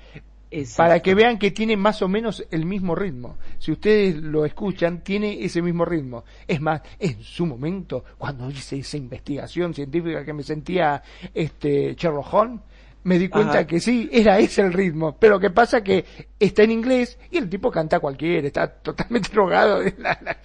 Exacto. 0.50 0.82
para 0.82 1.00
que 1.00 1.14
vean 1.14 1.38
que 1.38 1.50
tiene 1.50 1.78
más 1.78 2.02
o 2.02 2.08
menos 2.08 2.44
el 2.50 2.66
mismo 2.66 2.94
ritmo. 2.94 3.38
Si 3.58 3.72
ustedes 3.72 4.16
lo 4.16 4.44
escuchan, 4.44 5.02
tiene 5.02 5.42
ese 5.42 5.62
mismo 5.62 5.86
ritmo. 5.86 6.24
Es 6.46 6.60
más, 6.60 6.82
en 6.98 7.22
su 7.22 7.46
momento, 7.46 8.04
cuando 8.18 8.50
hice 8.50 8.80
esa 8.80 8.98
investigación 8.98 9.72
científica 9.72 10.26
que 10.26 10.34
me 10.34 10.42
sentía 10.42 11.02
este 11.32 11.94
Sherlock 11.94 12.34
Holmes, 12.34 12.60
me 13.04 13.18
di 13.18 13.28
cuenta 13.28 13.52
Ajá. 13.58 13.66
que 13.66 13.80
sí, 13.80 14.08
era 14.12 14.38
ese 14.38 14.62
el 14.62 14.72
ritmo. 14.72 15.16
Pero 15.18 15.38
que 15.40 15.50
pasa 15.50 15.82
que 15.84 16.04
está 16.40 16.62
en 16.62 16.72
inglés 16.72 17.18
y 17.30 17.36
el 17.38 17.48
tipo 17.48 17.70
canta 17.70 18.00
cualquiera, 18.00 18.46
está 18.46 18.66
totalmente 18.68 19.28
drogado, 19.32 19.80
de 19.80 19.94
la- 19.98 20.18
la- 20.22 20.38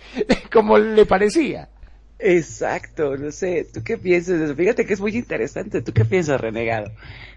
como 0.51 0.78
le 0.78 1.05
parecía. 1.05 1.70
Exacto, 2.22 3.16
no 3.16 3.32
sé, 3.32 3.66
¿tú 3.74 3.82
qué 3.84 3.97
piensas 3.97 4.39
de 4.39 4.45
eso? 4.45 4.55
Fíjate 4.55 4.86
que 4.86 4.93
es 4.93 4.99
muy 4.99 5.16
interesante, 5.16 5.82
¿tú 5.82 5.93
qué 5.93 6.03
piensas, 6.03 6.39
renegado, 6.41 6.91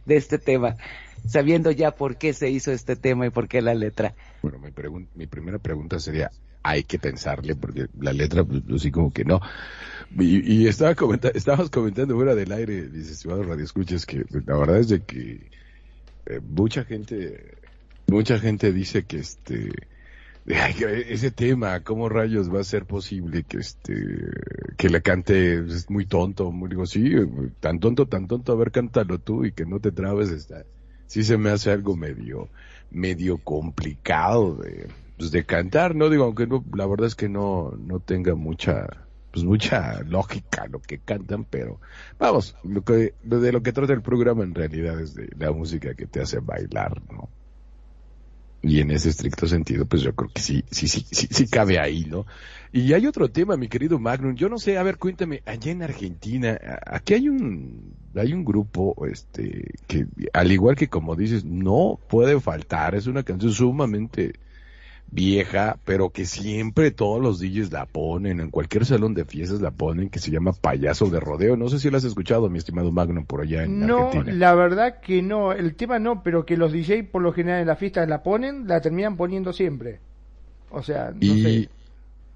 de 0.05 0.17
este 0.17 0.39
tema? 0.39 0.77
Sabiendo 1.25 1.71
ya 1.71 1.93
por 1.93 2.17
qué 2.17 2.33
se 2.35 2.51
hizo 2.51 2.73
este 2.73 2.97
tema 2.97 3.27
y 3.27 3.31
por 3.31 3.47
qué 3.47 3.63
la 3.63 3.75
letra. 3.75 4.15
Bueno, 4.43 4.59
mi, 4.59 4.71
pregun- 4.73 5.07
mi 5.15 5.29
primera 5.29 5.59
pregunta 5.61 6.01
sería, 6.01 6.33
hay 6.65 6.83
que 6.83 6.99
pensarle, 6.99 7.55
porque 7.55 7.87
la 8.01 8.13
letra, 8.13 8.43
pues, 8.43 8.63
así 8.75 8.91
como 8.91 9.13
que 9.13 9.25
no. 9.25 9.41
Y, 10.19 10.65
y 10.65 10.67
estaba 10.69 10.95
comenta 10.95 11.29
estabas 11.29 11.71
comentando 11.71 12.15
fuera 12.17 12.35
del 12.35 12.53
aire, 12.53 12.89
mis 12.93 13.11
estimados 13.11 13.47
radioescuchas, 13.47 14.07
que 14.07 14.25
la 14.47 14.57
verdad 14.57 14.79
es 14.79 14.89
de 14.89 15.03
que 15.03 15.51
eh, 16.27 16.41
mucha 16.41 16.85
gente, 16.85 17.57
mucha 18.07 18.39
gente 18.39 18.73
dice 18.73 19.05
que 19.05 19.19
este, 19.19 19.71
ese 20.45 21.31
tema, 21.31 21.81
¿cómo 21.81 22.09
rayos 22.09 22.53
va 22.53 22.61
a 22.61 22.65
ser 22.65 22.85
posible 22.85 23.45
que 23.45 23.59
este, 23.59 23.95
que 24.77 24.89
le 24.89 25.03
cante, 25.03 25.65
es 25.65 25.89
muy 25.89 26.07
tonto, 26.07 26.51
muy, 26.51 26.69
digo, 26.69 26.87
sí, 26.87 27.13
tan 27.61 27.79
tonto, 27.79 28.07
tan 28.07 28.27
tonto, 28.27 28.53
a 28.53 28.57
ver, 28.57 28.73
cántalo 28.73 29.19
tú 29.19 29.45
y 29.45 29.53
que 29.53 29.67
no 29.67 29.79
te 29.81 29.93
trabes, 29.93 30.31
está, 30.31 30.65
sí 31.07 31.23
se 31.23 31.39
me 31.39 31.51
hace 31.51 31.71
algo 31.71 31.97
medio, 31.97 32.51
medio 32.91 33.39
complicado 33.39 34.57
de, 34.57 34.89
pues, 35.17 35.31
de 35.31 35.45
cantar, 35.45 35.95
¿no? 35.95 36.11
Digo, 36.11 36.25
aunque 36.25 36.47
no, 36.47 36.65
la 36.75 36.87
verdad 36.87 37.07
es 37.07 37.15
que 37.15 37.29
no, 37.29 37.73
no 37.79 38.01
tenga 38.01 38.35
mucha, 38.35 38.89
pues 39.33 39.45
mucha 39.45 40.03
lógica 40.03 40.67
lo 40.69 40.81
que 40.81 40.99
cantan, 40.99 41.45
pero 41.45 41.81
vamos, 42.19 42.55
lo 42.63 42.85
que, 42.85 43.15
de 43.23 43.53
lo 43.53 43.63
que 43.63 43.73
trata 43.73 43.95
el 43.95 44.03
programa 44.03 44.45
en 44.45 44.55
realidad 44.55 45.01
es 45.01 45.15
de 45.15 45.31
la 45.39 45.51
música 45.53 45.95
que 45.95 46.07
te 46.07 46.21
hace 46.21 46.39
bailar, 46.39 47.03
¿no? 47.11 47.29
Y 48.65 48.79
en 48.79 48.93
ese 48.93 49.09
estricto 49.09 49.49
sentido, 49.49 49.87
pues 49.87 50.03
yo 50.03 50.15
creo 50.15 50.31
que 50.33 50.41
sí, 50.41 50.65
sí, 50.71 50.87
sí, 50.87 51.05
sí, 51.11 51.27
sí 51.29 51.49
cabe 51.49 51.81
ahí, 51.81 52.05
¿no? 52.05 52.27
Y 52.71 52.93
hay 52.93 53.07
otro 53.07 53.29
tema, 53.29 53.57
mi 53.57 53.67
querido 53.67 53.99
Magnum. 53.99 54.37
Yo 54.37 54.49
no 54.49 54.57
sé, 54.57 54.79
a 54.79 54.85
ver, 54.85 54.99
cuéntame, 54.99 55.43
allá 55.47 55.73
en 55.73 55.83
Argentina, 55.83 56.57
aquí 56.87 57.15
hay 57.15 57.29
un, 57.29 57.95
hay 58.15 58.33
un 58.33 58.45
grupo, 58.45 58.95
este, 59.11 59.75
que 59.89 60.07
al 60.33 60.53
igual 60.53 60.77
que 60.77 60.87
como 60.87 61.17
dices, 61.17 61.45
no 61.45 61.99
puede 62.09 62.39
faltar, 62.41 62.95
es 62.95 63.09
una 63.09 63.25
canción 63.25 63.53
sumamente 63.53 64.35
vieja, 65.13 65.79
pero 65.85 66.11
que 66.11 66.27
siempre 66.27 66.91
todos 66.91 67.21
los 67.23 67.39
DJs 67.41 67.71
la 67.73 67.87
ponen, 67.87 68.41
en 68.41 68.51
cualquier 68.51 68.87
salón 68.87 69.15
de 69.15 69.25
fiestas 69.27 69.61
la 69.61 69.71
ponen, 69.73 70.11
que 70.11 70.19
se 70.21 70.31
llama 70.33 70.53
Payaso 70.55 71.11
de 71.11 71.21
Rodeo. 71.21 71.57
No 71.57 71.69
sé 71.69 71.79
si 71.79 71.91
lo 71.91 71.99
has 71.99 72.05
escuchado, 72.05 72.51
mi 72.51 72.59
estimado 72.59 72.93
Magnum, 72.93 73.27
por 73.27 73.43
allá 73.43 73.65
en 73.65 73.79
No, 73.79 73.99
Argentina. 73.99 74.33
la 74.33 74.55
verdad 74.55 75.01
que 75.01 75.23
no, 75.23 75.53
el 75.53 75.75
tema 75.77 75.99
no, 75.99 76.23
pero 76.23 76.47
que 76.47 76.57
los 76.57 76.73
DJ 76.73 77.05
por 77.05 77.23
lo 77.23 77.33
general 77.33 77.61
en 77.63 77.69
las 77.69 77.79
fiestas 77.79 78.09
la 78.09 78.23
ponen, 78.23 78.67
la 78.69 78.81
terminan 78.81 79.17
poniendo 79.17 79.53
siempre. 79.53 80.01
O 80.71 80.83
sea, 80.83 81.13
no 81.15 81.37
y 81.37 81.37
sé. 81.37 81.71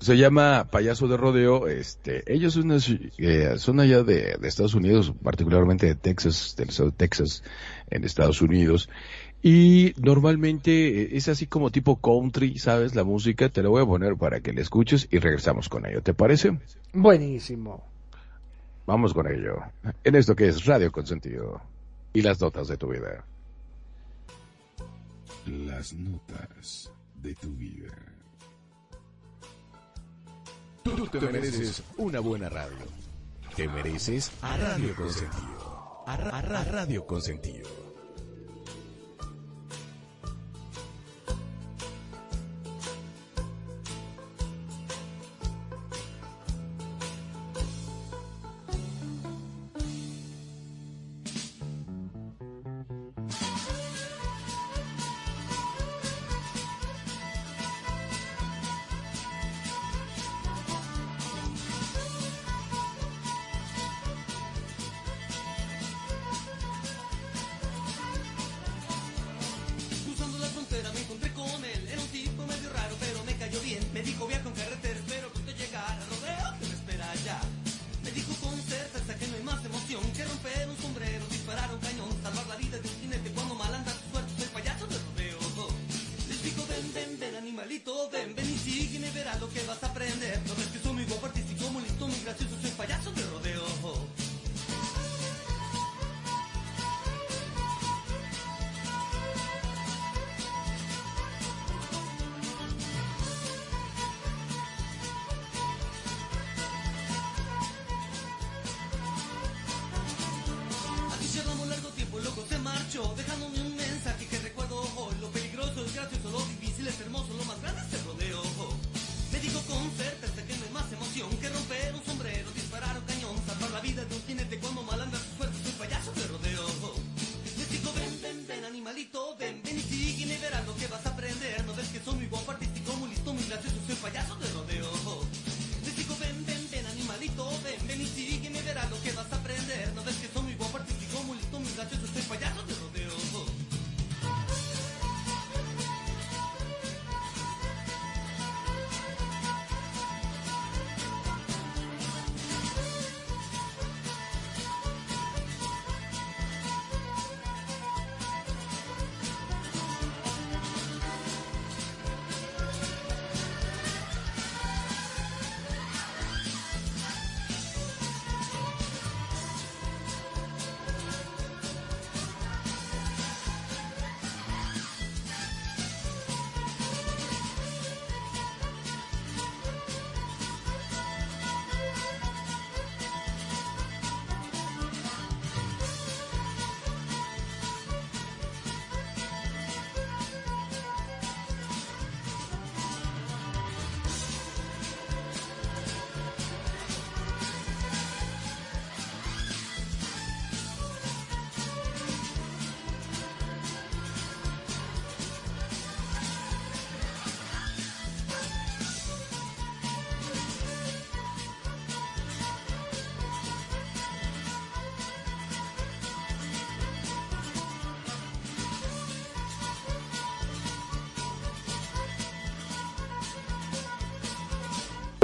se 0.01 0.17
llama 0.19 0.69
Payaso 0.71 1.09
de 1.09 1.17
Rodeo, 1.17 1.69
este, 1.69 2.23
ellos 2.33 2.55
son, 2.55 2.71
eh, 3.19 3.55
son 3.59 3.81
allá 3.81 4.03
de, 4.03 4.37
de 4.39 4.49
Estados 4.49 4.75
Unidos, 4.75 5.15
particularmente 5.23 5.87
de 5.87 5.95
Texas, 5.95 6.55
del 6.59 6.69
estado 6.69 6.91
de 6.91 6.97
Texas, 6.97 7.43
en 7.91 8.05
Estados 8.05 8.43
Unidos, 8.43 8.91
y 9.49 9.95
normalmente 9.99 11.03
eh, 11.03 11.09
es 11.13 11.29
así 11.29 11.47
como 11.47 11.71
tipo 11.71 12.01
country, 12.01 12.59
¿sabes? 12.59 12.97
La 12.97 13.05
música, 13.05 13.49
te 13.49 13.63
la 13.63 13.69
voy 13.69 13.81
a 13.81 13.87
poner 13.87 14.17
para 14.17 14.41
que 14.41 14.53
la 14.53 14.61
escuches 14.61 15.07
y 15.11 15.19
regresamos 15.21 15.69
con 15.69 15.87
ello, 15.87 16.03
¿te 16.03 16.15
parece? 16.15 16.59
Buenísimo. 16.93 17.85
Vamos 18.87 19.15
con 19.15 19.29
ello, 19.31 19.59
en 20.03 20.15
esto 20.17 20.35
que 20.35 20.49
es 20.49 20.65
Radio 20.65 20.91
Consentido 20.91 21.61
y 22.13 22.23
las 22.23 22.41
notas 22.41 22.67
de 22.67 22.77
tu 22.77 22.89
vida. 22.89 23.25
Las 25.47 25.93
notas 25.93 26.91
de 27.23 27.35
tu 27.37 27.51
vida. 27.53 27.95
Tú 30.83 31.07
te 31.07 31.21
mereces 31.21 31.85
una 31.99 32.19
buena 32.19 32.49
radio. 32.49 32.85
Te 33.55 33.69
mereces 33.69 34.33
a 34.43 34.57
Radio 34.57 34.95
Consentido. 34.97 36.03
A, 36.07 36.17
Ra- 36.17 36.39
a 36.39 36.43
Ra- 36.43 36.65
Radio 36.65 37.07
Consentido. 37.07 37.86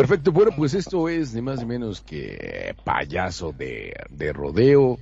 Perfecto, 0.03 0.33
bueno, 0.33 0.51
pues 0.57 0.75
esto 0.75 1.09
es 1.09 1.33
ni 1.33 1.43
más 1.43 1.61
ni 1.61 1.67
menos 1.67 2.01
que 2.01 2.75
payaso 2.85 3.53
de, 3.53 3.95
de 4.11 4.33
rodeo, 4.33 4.99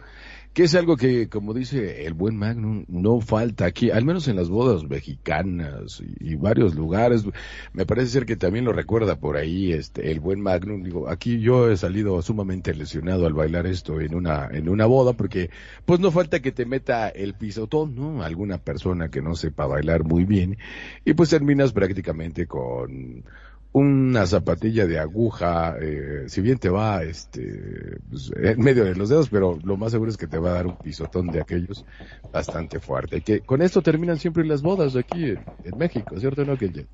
que 0.53 0.65
es 0.65 0.75
algo 0.75 0.99
que, 0.99 1.31
como 1.31 1.55
dice 1.55 2.05
el 2.05 2.13
buen 2.13 2.37
Magnum, 2.37 2.85
no 2.87 3.23
falta 3.23 3.65
aquí, 3.65 3.91
al 3.91 4.05
menos 4.05 4.29
en 4.29 4.37
las 4.37 4.51
bodas 4.51 4.85
mexicanas 4.85 6.03
y, 6.21 6.35
varios 6.35 6.75
lugares. 6.75 7.25
Me 7.73 7.87
parece 7.87 8.09
ser 8.09 8.27
que 8.27 8.37
también 8.37 8.67
lo 8.67 8.75
recuerda 8.75 9.17
por 9.17 9.39
ahí 9.39 9.73
este 9.73 10.11
el 10.11 10.21
buen 10.21 10.43
Magnum. 10.43 10.83
Digo, 10.83 11.09
aquí 11.09 11.41
yo 11.41 11.71
he 11.71 11.79
salido 11.79 12.21
sumamente 12.21 12.75
lesionado 12.75 13.25
al 13.25 13.33
bailar 13.33 13.67
esto 13.67 14.03
en 14.03 14.15
una 14.15 14.49
en 14.53 14.69
una 14.69 14.85
boda 14.85 15.15
porque 15.15 15.49
pues 15.87 15.99
no 15.99 16.11
falta 16.11 16.41
que 16.41 16.53
te 16.53 16.67
meta 16.67 17.09
el 17.09 17.33
pisotón, 17.33 17.95
¿no? 17.95 18.23
Alguna 18.23 18.59
persona 18.59 19.09
que 19.09 19.23
no 19.23 19.35
sepa 19.35 19.65
bailar 19.65 20.05
muy 20.05 20.27
bien 20.27 20.59
y 21.07 21.15
pues 21.15 21.31
terminas 21.31 21.73
prácticamente 21.73 22.47
con 22.47 23.25
una 23.73 24.27
zapatilla 24.27 24.87
de 24.87 24.99
aguja, 24.99 25.77
eh, 25.81 26.25
si 26.27 26.41
bien 26.41 26.59
te 26.59 26.69
va 26.69 27.03
este 27.05 27.99
pues, 28.09 28.33
en 28.37 28.61
medio 28.61 28.85
de 28.85 28.97
los 28.97 29.09
dedos, 29.09 29.29
pero 29.29 29.59
lo 29.63 29.77
más 29.77 29.93
seguro 29.93 30.11
es 30.11 30.17
que 30.17 30.27
te 30.27 30.39
va 30.39 30.51
a 30.51 30.55
dar 30.55 30.67
un 30.67 30.77
pisotón 30.77 31.29
de 31.29 31.41
aquellos 31.41 31.85
bastante 32.33 32.81
fuerte. 32.81 33.21
Que 33.21 33.41
con 33.41 33.63
esto 33.63 33.81
terminan 33.81 34.19
siempre 34.19 34.45
las 34.45 34.63
bodas 34.63 34.97
aquí 34.97 35.25
en, 35.25 35.45
en 35.65 35.79
México, 35.79 36.19
¿cierto 36.19 36.45
no, 36.45 36.57
Kenji? 36.57 36.87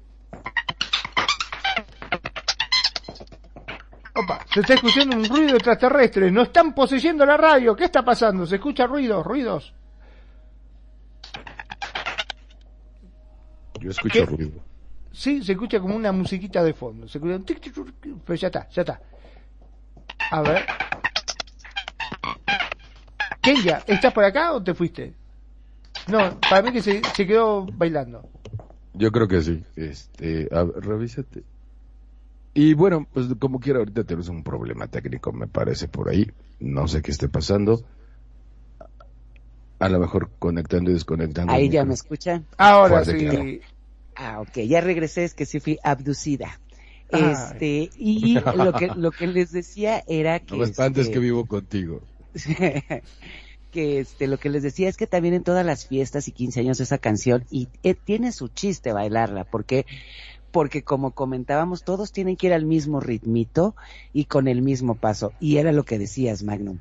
Opa, 4.14 4.40
se 4.52 4.60
está 4.60 4.74
escuchando 4.74 5.16
un 5.16 5.24
ruido 5.26 5.56
extraterrestre. 5.56 6.30
No 6.30 6.42
están 6.42 6.74
poseyendo 6.74 7.26
la 7.26 7.36
radio. 7.36 7.76
¿Qué 7.76 7.84
está 7.84 8.02
pasando? 8.02 8.46
Se 8.46 8.56
escucha 8.56 8.86
ruidos, 8.86 9.24
ruidos. 9.26 9.74
Yo 13.78 13.90
escucho 13.90 14.20
¿Qué? 14.20 14.26
ruido. 14.26 14.75
Sí, 15.16 15.42
se 15.42 15.52
escucha 15.52 15.80
como 15.80 15.96
una 15.96 16.12
musiquita 16.12 16.62
de 16.62 16.74
fondo. 16.74 17.08
Se 17.08 17.16
escucha 17.16 17.36
un 17.36 17.44
tic, 17.44 17.58
tic, 17.58 17.72
tic, 17.72 18.00
tic, 18.02 18.16
pero 18.22 18.36
ya 18.36 18.48
está, 18.48 18.68
ya 18.68 18.82
está. 18.82 19.00
A 20.30 20.42
ver. 20.42 20.66
Kenya, 23.40 23.82
¿estás 23.86 24.12
por 24.12 24.24
acá 24.24 24.52
o 24.52 24.62
te 24.62 24.74
fuiste? 24.74 25.14
No, 26.06 26.38
para 26.38 26.60
mí 26.60 26.70
que 26.70 26.82
se, 26.82 27.00
se 27.14 27.26
quedó 27.26 27.64
bailando. 27.64 28.28
Yo 28.92 29.10
creo 29.10 29.26
que 29.26 29.40
sí. 29.40 29.64
Este, 29.74 30.48
a 30.52 30.64
ver, 30.64 30.84
revísate. 30.84 31.44
Y 32.52 32.74
bueno, 32.74 33.06
pues 33.10 33.26
como 33.38 33.58
quiera, 33.58 33.78
ahorita 33.78 34.04
tenemos 34.04 34.28
un 34.28 34.42
problema 34.42 34.86
técnico, 34.86 35.32
me 35.32 35.46
parece, 35.46 35.88
por 35.88 36.10
ahí. 36.10 36.30
No 36.60 36.88
sé 36.88 37.00
qué 37.00 37.10
esté 37.10 37.30
pasando. 37.30 37.82
A 39.78 39.88
lo 39.88 39.98
mejor 39.98 40.28
conectando 40.38 40.90
y 40.90 40.94
desconectando. 40.94 41.54
Ahí 41.54 41.70
ya 41.70 41.86
me 41.86 41.94
escuchan. 41.94 42.44
Ahora 42.58 43.02
Fuerte, 43.02 43.18
sí. 43.18 43.26
claro. 43.26 43.75
Ah, 44.16 44.40
ok, 44.40 44.58
ya 44.66 44.80
regresé, 44.80 45.24
es 45.24 45.34
que 45.34 45.46
sí 45.46 45.60
fui 45.60 45.78
abducida. 45.82 46.60
Ay. 47.12 47.32
Este, 47.32 47.90
y 47.96 48.34
lo 48.56 48.72
que, 48.72 48.88
lo 48.96 49.10
que 49.12 49.26
les 49.26 49.52
decía 49.52 50.02
era 50.06 50.40
que... 50.40 50.56
No 50.56 50.64
este, 50.64 51.10
que 51.10 51.18
vivo 51.18 51.46
contigo. 51.46 52.00
que 53.70 54.00
este, 54.00 54.26
lo 54.26 54.38
que 54.38 54.48
les 54.48 54.62
decía 54.62 54.88
es 54.88 54.96
que 54.96 55.06
también 55.06 55.34
en 55.34 55.42
todas 55.42 55.64
las 55.64 55.86
fiestas 55.86 56.28
y 56.28 56.32
15 56.32 56.60
años 56.60 56.80
esa 56.80 56.98
canción, 56.98 57.44
y 57.50 57.68
eh, 57.82 57.94
tiene 57.94 58.32
su 58.32 58.48
chiste 58.48 58.92
bailarla, 58.92 59.44
porque 59.44 59.86
porque 60.56 60.82
como 60.82 61.10
comentábamos, 61.10 61.84
todos 61.84 62.12
tienen 62.12 62.36
que 62.36 62.46
ir 62.46 62.54
al 62.54 62.64
mismo 62.64 62.98
ritmito 62.98 63.76
y 64.14 64.24
con 64.24 64.48
el 64.48 64.62
mismo 64.62 64.94
paso. 64.94 65.34
Y 65.38 65.58
era 65.58 65.70
lo 65.70 65.84
que 65.84 65.98
decías, 65.98 66.42
Magnum. 66.42 66.78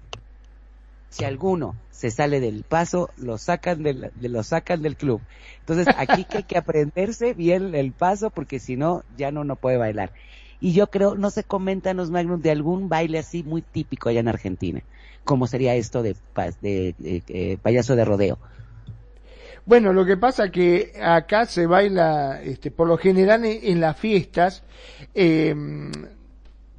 Si 1.09 1.23
alguno 1.23 1.75
se 1.91 2.11
sale 2.11 2.39
del 2.41 2.63
paso, 2.63 3.09
lo 3.17 3.37
sacan 3.37 3.83
del, 3.83 4.11
de- 4.15 4.29
lo 4.29 4.43
sacan 4.43 4.81
del 4.81 4.97
club. 4.97 5.21
Entonces 5.59 5.89
aquí 5.95 6.25
que 6.25 6.37
hay 6.39 6.43
que 6.43 6.57
aprenderse 6.57 7.33
bien 7.33 7.73
el 7.75 7.91
paso 7.93 8.29
porque 8.31 8.59
si 8.59 8.75
no, 8.75 9.03
ya 9.17 9.31
no, 9.31 9.43
no 9.43 9.55
puede 9.55 9.77
bailar. 9.77 10.11
Y 10.59 10.73
yo 10.73 10.87
creo, 10.87 11.15
no 11.15 11.29
sé, 11.29 11.43
coméntanos, 11.43 12.11
Magnum, 12.11 12.41
de 12.41 12.51
algún 12.51 12.89
baile 12.89 13.19
así 13.19 13.43
muy 13.43 13.61
típico 13.61 14.09
allá 14.09 14.19
en 14.21 14.27
Argentina. 14.27 14.81
¿Cómo 15.23 15.47
sería 15.47 15.75
esto 15.75 16.03
de, 16.03 16.15
de, 16.61 16.95
eh, 16.99 17.57
payaso 17.61 17.95
de 17.95 18.05
rodeo? 18.05 18.37
Bueno, 19.65 19.93
lo 19.93 20.05
que 20.05 20.17
pasa 20.17 20.49
que 20.51 20.93
acá 21.01 21.45
se 21.45 21.65
baila, 21.65 22.41
este, 22.43 22.71
por 22.71 22.87
lo 22.87 22.97
general 22.97 23.45
en, 23.45 23.59
en 23.63 23.81
las 23.81 23.97
fiestas, 23.97 24.63
eh, 25.13 25.55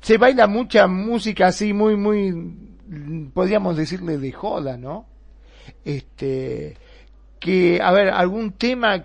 se 0.01 0.19
baila 0.19 0.47
mucha 0.47 0.87
música 0.87 1.49
así 1.49 1.73
muy, 1.73 1.97
muy, 1.97 2.33
podríamos 3.35 3.77
decirle 3.77 4.19
de 4.19 4.33
joda, 4.33 4.77
¿no? 4.77 5.07
Este, 5.85 6.77
que, 7.41 7.81
a 7.83 7.93
ver, 7.93 8.09
algún 8.11 8.53
tema, 8.53 9.05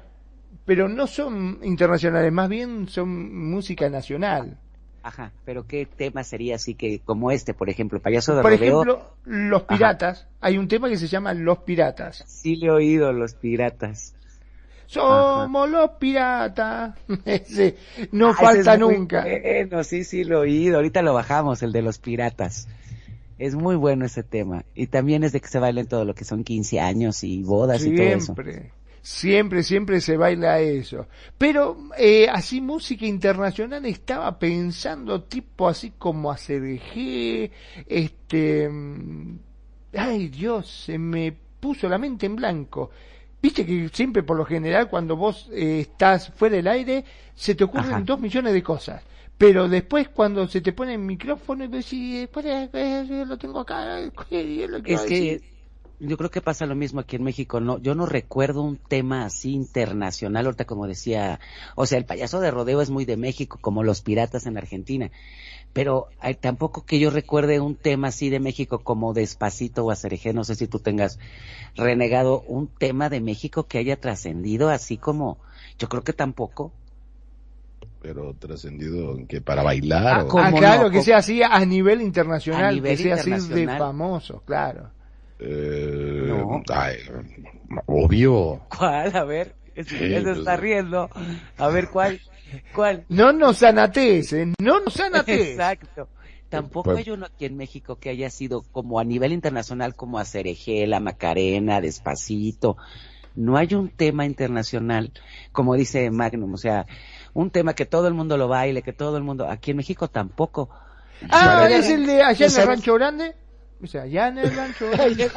pero 0.65 0.87
no 0.87 1.07
son 1.07 1.59
internacionales, 1.63 2.31
más 2.31 2.49
bien 2.49 2.87
son 2.87 3.49
música 3.49 3.89
nacional. 3.89 4.57
Ajá, 5.03 5.31
pero 5.45 5.65
¿qué 5.65 5.87
tema 5.87 6.23
sería 6.23 6.55
así 6.55 6.75
que, 6.75 6.99
como 6.99 7.31
este, 7.31 7.55
por 7.55 7.69
ejemplo, 7.71 7.99
payaso 7.99 8.35
de 8.35 8.43
Por 8.43 8.51
rodeo? 8.51 8.83
ejemplo, 8.83 9.15
Los 9.25 9.63
Ajá. 9.67 9.67
Piratas, 9.77 10.27
hay 10.39 10.59
un 10.59 10.67
tema 10.67 10.89
que 10.89 10.97
se 10.97 11.07
llama 11.07 11.33
Los 11.33 11.59
Piratas. 11.59 12.23
Sí 12.27 12.55
le 12.55 12.67
he 12.67 12.71
oído 12.71 13.11
los 13.11 13.33
piratas. 13.33 14.13
Somos 14.85 15.69
los 15.69 15.91
piratas. 15.91 16.95
Ese 17.25 17.77
no 18.11 18.33
Ah, 18.37 18.53
ese 18.53 18.63
falta 18.63 18.73
es 18.73 18.79
nunca. 18.79 19.23
Bueno, 19.23 19.83
sí, 19.83 20.03
sí 20.03 20.23
lo 20.23 20.37
he 20.37 20.41
oído. 20.41 20.75
Ahorita 20.75 21.01
lo 21.01 21.13
bajamos, 21.13 21.63
el 21.63 21.71
de 21.71 21.81
los 21.81 21.97
piratas. 21.97 22.67
Es 23.41 23.55
muy 23.55 23.75
bueno 23.75 24.05
ese 24.05 24.21
tema. 24.21 24.65
Y 24.75 24.85
también 24.85 25.23
es 25.23 25.31
de 25.31 25.41
que 25.41 25.47
se 25.47 25.57
baila 25.57 25.81
en 25.81 25.87
todo 25.87 26.05
lo 26.05 26.13
que 26.13 26.25
son 26.25 26.43
15 26.43 26.79
años 26.79 27.23
y 27.23 27.41
bodas 27.41 27.83
y 27.83 27.95
todo 27.95 28.05
eso. 28.05 28.35
Siempre, 28.35 28.71
siempre, 29.01 29.63
siempre 29.63 29.99
se 29.99 30.15
baila 30.15 30.59
eso. 30.59 31.07
Pero 31.39 31.75
eh, 31.97 32.27
así 32.31 32.61
música 32.61 33.03
internacional 33.07 33.83
estaba 33.87 34.37
pensando 34.37 35.23
tipo 35.23 35.67
así 35.67 35.93
como 35.97 36.31
ACDG, 36.31 37.49
este... 37.87 38.69
mm, 38.69 39.39
Ay 39.97 40.27
Dios, 40.27 40.83
se 40.85 40.99
me 40.99 41.35
puso 41.59 41.89
la 41.89 41.97
mente 41.97 42.27
en 42.27 42.35
blanco. 42.35 42.91
Viste 43.41 43.65
que 43.65 43.89
siempre 43.91 44.21
por 44.21 44.37
lo 44.37 44.45
general 44.45 44.87
cuando 44.87 45.15
vos 45.15 45.49
eh, 45.51 45.79
estás 45.79 46.29
fuera 46.35 46.57
del 46.57 46.67
aire 46.67 47.03
se 47.33 47.55
te 47.55 47.63
ocurren 47.63 47.93
Ajá. 47.93 48.01
dos 48.01 48.19
millones 48.19 48.53
de 48.53 48.61
cosas. 48.61 49.01
Pero 49.41 49.67
después 49.67 50.07
cuando 50.07 50.47
se 50.47 50.61
te 50.61 50.71
pone 50.71 50.93
el 50.93 50.99
micrófono 50.99 51.63
y 51.63 51.67
decís, 51.67 52.19
después 52.19 52.45
lo 53.27 53.39
tengo 53.39 53.59
acá, 53.61 53.99
lo 53.99 54.11
quiero 54.13 54.77
Es 54.85 55.01
que 55.01 55.15
decir". 55.15 55.41
yo 55.99 56.15
creo 56.15 56.29
que 56.29 56.41
pasa 56.41 56.67
lo 56.67 56.75
mismo 56.75 56.99
aquí 56.99 57.15
en 57.15 57.23
México. 57.23 57.59
No, 57.59 57.79
yo 57.79 57.95
no 57.95 58.05
recuerdo 58.05 58.61
un 58.61 58.77
tema 58.77 59.25
así 59.25 59.53
internacional. 59.53 60.45
Ahorita 60.45 60.65
como 60.65 60.85
decía, 60.85 61.39
o 61.75 61.87
sea, 61.87 61.97
el 61.97 62.05
payaso 62.05 62.39
de 62.39 62.51
rodeo 62.51 62.81
es 62.81 62.91
muy 62.91 63.05
de 63.05 63.17
México, 63.17 63.57
como 63.59 63.81
los 63.83 64.03
piratas 64.03 64.45
en 64.45 64.59
Argentina. 64.59 65.09
Pero 65.73 66.09
hay, 66.19 66.35
tampoco 66.35 66.85
que 66.85 66.99
yo 66.99 67.09
recuerde 67.09 67.59
un 67.59 67.73
tema 67.75 68.09
así 68.09 68.29
de 68.29 68.39
México 68.39 68.83
como 68.83 69.13
Despacito 69.13 69.83
o 69.83 69.89
Acerejé. 69.89 70.33
No 70.33 70.43
sé 70.43 70.53
si 70.53 70.67
tú 70.67 70.77
tengas 70.77 71.17
renegado 71.75 72.41
un 72.41 72.67
tema 72.67 73.09
de 73.09 73.21
México 73.21 73.63
que 73.65 73.79
haya 73.79 73.99
trascendido 73.99 74.69
así 74.69 74.97
como, 74.97 75.39
yo 75.79 75.89
creo 75.89 76.03
que 76.03 76.13
tampoco. 76.13 76.73
Pero 78.01 78.33
trascendido 78.33 79.15
en 79.15 79.27
que 79.27 79.41
para 79.41 79.61
bailar 79.63 80.07
Ah, 80.07 80.23
o... 80.23 80.27
¿cómo 80.27 80.43
Ah, 80.43 80.51
claro, 80.51 80.83
no? 80.83 80.89
que 80.91 81.01
sea 81.03 81.17
así 81.17 81.43
a 81.43 81.63
nivel 81.65 82.01
internacional, 82.01 82.65
A 82.65 82.71
nivel 82.71 82.97
que 82.97 83.03
sea 83.03 83.13
así 83.15 83.29
de 83.29 83.35
internacional. 83.37 83.77
famoso, 83.77 84.41
claro. 84.45 84.89
Eh, 85.39 86.25
No. 86.27 86.61
ay, 86.73 86.97
obvio. 87.85 88.61
¿Cuál? 88.75 89.15
A 89.15 89.23
ver, 89.23 89.55
es- 89.75 89.87
Sí, 89.87 89.95
él 89.99 90.15
se 90.15 90.21
pues- 90.23 90.37
está 90.39 90.57
riendo. 90.57 91.09
A 91.57 91.67
ver, 91.69 91.89
¿cuál? 91.89 92.19
¿Cuál? 92.75 93.05
No 93.09 93.31
nos 93.33 93.63
anates, 93.63 94.33
¿eh? 94.33 94.53
No 94.59 94.79
nos 94.81 94.99
anates. 94.99 95.49
Exacto. 95.51 96.07
Tampoco 96.49 96.91
Pues- 96.91 97.05
hay 97.07 97.13
uno 97.13 97.27
aquí 97.27 97.45
en 97.45 97.55
México 97.55 97.95
que 97.97 98.09
haya 98.09 98.29
sido 98.29 98.63
como 98.71 98.99
a 98.99 99.03
nivel 99.05 99.31
internacional 99.31 99.95
como 99.95 100.19
a 100.19 100.25
Cereje, 100.25 100.85
la 100.85 100.99
Macarena, 100.99 101.79
Despacito. 101.79 102.75
No 103.33 103.55
hay 103.55 103.73
un 103.73 103.87
tema 103.87 104.25
internacional, 104.25 105.13
como 105.53 105.75
dice 105.75 106.11
Magnum, 106.11 106.53
o 106.53 106.57
sea, 106.57 106.85
un 107.33 107.49
tema 107.49 107.73
que 107.73 107.85
todo 107.85 108.07
el 108.07 108.13
mundo 108.13 108.37
lo 108.37 108.47
baile, 108.47 108.81
que 108.81 108.93
todo 108.93 109.17
el 109.17 109.23
mundo, 109.23 109.47
aquí 109.49 109.71
en 109.71 109.77
México 109.77 110.07
tampoco. 110.07 110.69
Ah, 111.29 111.67
es 111.69 111.89
el 111.89 112.05
de 112.05 112.21
allá 112.23 112.47
en 112.47 112.51
el 112.61 112.67
rancho 112.67 112.93
grande. 112.95 113.35
O 113.83 113.87
sea, 113.87 114.03
allá 114.03 114.27
en 114.27 114.37
el 114.39 114.55
rancho 114.55 114.89
grande. 114.91 115.29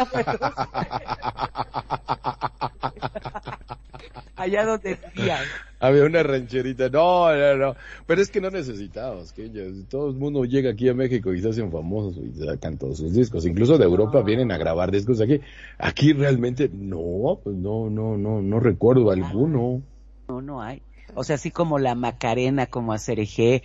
Allá 4.37 4.65
donde 4.65 4.97
decía, 4.97 5.39
Había 5.81 6.05
una 6.05 6.23
rancherita. 6.23 6.89
No, 6.89 7.35
no, 7.35 7.57
no. 7.57 7.77
Pero 8.07 8.21
es 8.21 8.31
que 8.31 8.41
no 8.41 8.51
necesitamos. 8.51 9.33
Que 9.33 9.49
ya- 9.51 9.63
todo 9.89 10.09
el 10.11 10.17
mundo 10.17 10.45
llega 10.45 10.71
aquí 10.71 10.89
a 10.89 10.95
México 10.95 11.33
y 11.33 11.41
se 11.41 11.49
hacen 11.51 11.71
famosos 11.71 12.17
y 12.19 12.33
sacan 12.45 12.77
todos 12.77 12.99
sus 12.99 13.15
discos. 13.15 13.47
Incluso 13.47 13.79
de 13.79 13.85
Europa 13.85 14.21
vienen 14.23 14.51
a 14.53 14.59
grabar 14.59 14.91
discos 14.91 15.21
aquí. 15.21 15.41
Aquí 15.79 16.13
realmente 16.13 16.69
no, 16.73 17.39
pues 17.43 17.57
no, 17.57 17.89
no, 17.91 18.17
no, 18.17 18.43
no 18.43 18.61
recuerdo 18.61 19.11
alguno. 19.11 19.83
no, 20.29 20.43
no 20.43 20.61
hay. 20.63 20.83
O 21.15 21.25
sea, 21.25 21.37
así 21.37 21.51
como 21.51 21.79
la 21.79 21.95
Macarena, 21.95 22.67
como 22.67 22.93
a 22.93 22.99
Cereje, 22.99 23.63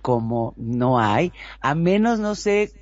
como 0.00 0.54
no 0.56 0.98
hay. 0.98 1.32
A 1.60 1.74
menos, 1.74 2.18
no 2.18 2.34
sé, 2.34 2.72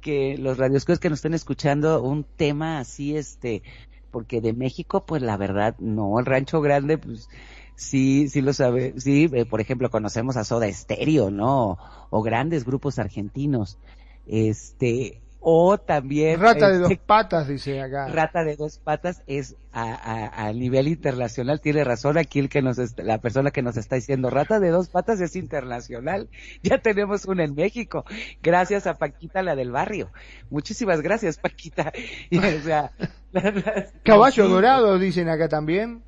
que 0.00 0.36
los 0.38 0.58
radioscos 0.58 0.98
que 0.98 1.10
nos 1.10 1.18
estén 1.18 1.34
escuchando, 1.34 2.02
un 2.02 2.24
tema 2.24 2.78
así, 2.78 3.16
este, 3.16 3.62
porque 4.10 4.40
de 4.40 4.52
México, 4.52 5.06
pues 5.06 5.22
la 5.22 5.36
verdad, 5.36 5.76
no, 5.78 6.18
el 6.18 6.26
Rancho 6.26 6.60
Grande, 6.60 6.98
pues, 6.98 7.28
sí, 7.74 8.28
sí 8.28 8.40
lo 8.42 8.52
sabe, 8.52 8.94
sí, 8.98 9.30
eh, 9.32 9.46
por 9.46 9.60
ejemplo, 9.60 9.90
conocemos 9.90 10.36
a 10.36 10.44
Soda 10.44 10.70
Stereo, 10.72 11.30
¿no? 11.30 11.78
O 12.10 12.22
grandes 12.22 12.64
grupos 12.64 12.98
argentinos. 12.98 13.78
Este, 14.26 15.20
o 15.46 15.76
también... 15.76 16.40
Rata 16.40 16.68
de 16.70 16.76
este, 16.82 16.94
dos 16.94 16.98
patas, 17.04 17.46
dice 17.48 17.82
acá. 17.82 18.08
Rata 18.08 18.44
de 18.44 18.56
dos 18.56 18.78
patas 18.78 19.22
es 19.26 19.56
a, 19.72 19.92
a, 19.92 20.46
a 20.46 20.52
nivel 20.54 20.88
internacional, 20.88 21.60
tiene 21.60 21.84
razón 21.84 22.16
aquí 22.16 22.38
el 22.38 22.48
que 22.48 22.62
nos 22.62 22.78
est- 22.78 22.98
la 23.00 23.18
persona 23.18 23.50
que 23.50 23.60
nos 23.60 23.76
está 23.76 23.96
diciendo, 23.96 24.30
rata 24.30 24.58
de 24.58 24.70
dos 24.70 24.88
patas 24.88 25.20
es 25.20 25.36
internacional. 25.36 26.28
Ya 26.62 26.78
tenemos 26.78 27.26
una 27.26 27.44
en 27.44 27.54
México, 27.54 28.04
gracias 28.42 28.86
a 28.86 28.94
Paquita 28.94 29.42
la 29.42 29.54
del 29.54 29.70
barrio. 29.70 30.10
Muchísimas 30.48 31.02
gracias 31.02 31.36
Paquita. 31.36 31.92
Y, 32.30 32.38
o 32.38 32.60
sea, 32.62 32.90
la- 33.32 33.50
la- 33.50 33.86
Caballo 34.02 34.46
sí, 34.46 34.50
dorado, 34.50 34.98
dicen 34.98 35.28
acá 35.28 35.48
también. 35.48 36.02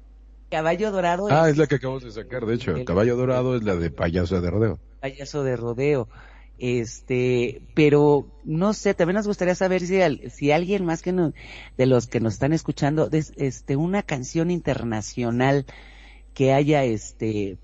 Caballo 0.51 0.91
dorado 0.93 1.27
Ah, 1.31 1.47
es 1.47 1.53
es 1.53 1.59
la 1.59 1.67
que 1.67 1.75
acabamos 1.75 2.05
de 2.05 2.13
sacar, 2.13 2.47
de 2.47 2.55
hecho. 2.55 2.71
El 2.75 2.85
caballo 2.85 3.17
dorado 3.17 3.57
es 3.57 3.65
la 3.65 3.77
de 3.77 3.91
payaso 3.91 4.41
de 4.41 4.51
rodeo. 4.51 4.79
payaso 5.01 5.43
de 5.45 5.57
rodeo. 5.57 6.09
Este, 6.59 7.61
pero 7.75 8.27
no 8.45 8.73
sé, 8.73 8.95
también 8.95 9.17
nos 9.17 9.27
gustaría 9.27 9.55
saber 9.55 9.83
si, 9.83 10.01
al- 10.01 10.31
si 10.31 10.53
alguien 10.53 10.85
más 10.85 11.03
que 11.03 11.13
nos, 11.13 11.33
de 11.77 11.87
los 11.87 12.07
que 12.07 12.21
nos 12.21 12.35
están 12.35 12.53
escuchando, 12.53 13.11
este, 13.13 13.77
una 13.77 14.03
canción 14.03 14.51
internacional 14.51 15.67
que 16.33 16.53
haya, 16.53 16.85
este, 16.85 17.59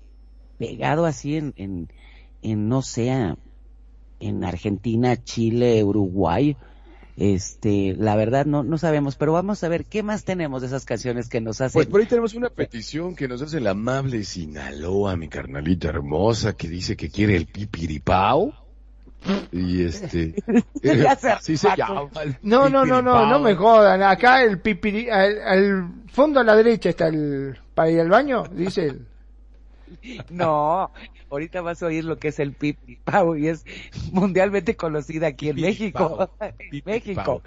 pegado 0.57 1.05
así 1.05 1.37
en, 1.37 1.53
en, 1.57 1.87
en 2.41 2.67
no 2.69 2.81
sé, 2.81 3.11
a- 3.11 3.37
en 4.19 4.43
Argentina, 4.43 5.21
Chile, 5.21 5.83
Uruguay. 5.83 6.55
Este, 7.15 7.95
la 7.97 8.15
verdad 8.15 8.45
no, 8.45 8.63
no 8.63 8.77
sabemos, 8.77 9.15
pero 9.17 9.33
vamos 9.33 9.63
a 9.63 9.69
ver 9.69 9.85
qué 9.85 10.01
más 10.01 10.23
tenemos 10.23 10.61
de 10.61 10.67
esas 10.67 10.85
canciones 10.85 11.29
que 11.29 11.41
nos 11.41 11.61
hacen. 11.61 11.73
Pues 11.79 11.87
por 11.87 12.01
ahí 12.01 12.07
tenemos 12.07 12.33
una 12.33 12.49
petición 12.49 13.15
que 13.15 13.27
nos 13.27 13.41
hace 13.41 13.59
la 13.59 13.71
amable 13.71 14.23
Sinaloa, 14.23 15.15
mi 15.15 15.27
carnalita 15.29 15.89
hermosa, 15.89 16.53
que 16.53 16.67
dice 16.69 16.95
que 16.95 17.09
quiere 17.09 17.35
el 17.35 17.45
pipiripao. 17.47 18.62
Y 19.51 19.83
este... 19.83 20.35
Ya 20.81 21.11
hace 21.13 21.35
sí 21.39 21.57
se 21.57 21.73
llama 21.75 22.09
el 22.23 22.37
No, 22.41 22.69
no, 22.69 22.85
no, 22.85 23.01
no, 23.01 23.11
pipiripao. 23.11 23.25
no 23.25 23.39
me 23.39 23.55
jodan. 23.55 24.01
Acá 24.03 24.43
el 24.43 24.59
pipiri, 24.59 25.09
al, 25.09 25.41
al 25.41 25.87
fondo 26.11 26.39
a 26.39 26.43
la 26.43 26.55
derecha 26.55 26.89
está 26.89 27.07
el, 27.07 27.57
para 27.73 27.89
ir 27.91 28.01
al 28.01 28.09
baño, 28.09 28.43
dice 28.51 28.87
él. 28.87 29.07
No, 30.29 30.91
ahorita 31.29 31.61
vas 31.61 31.83
a 31.83 31.87
oír 31.87 32.03
lo 32.03 32.17
que 32.17 32.29
es 32.29 32.39
el 32.39 32.53
pipi 32.53 32.97
pau 32.97 33.35
y 33.35 33.47
es 33.47 33.63
mundialmente 34.11 34.75
conocida 34.75 35.27
aquí 35.27 35.49
en 35.49 35.61
México. 35.61 36.29
En 36.39 36.81
México. 36.85 37.43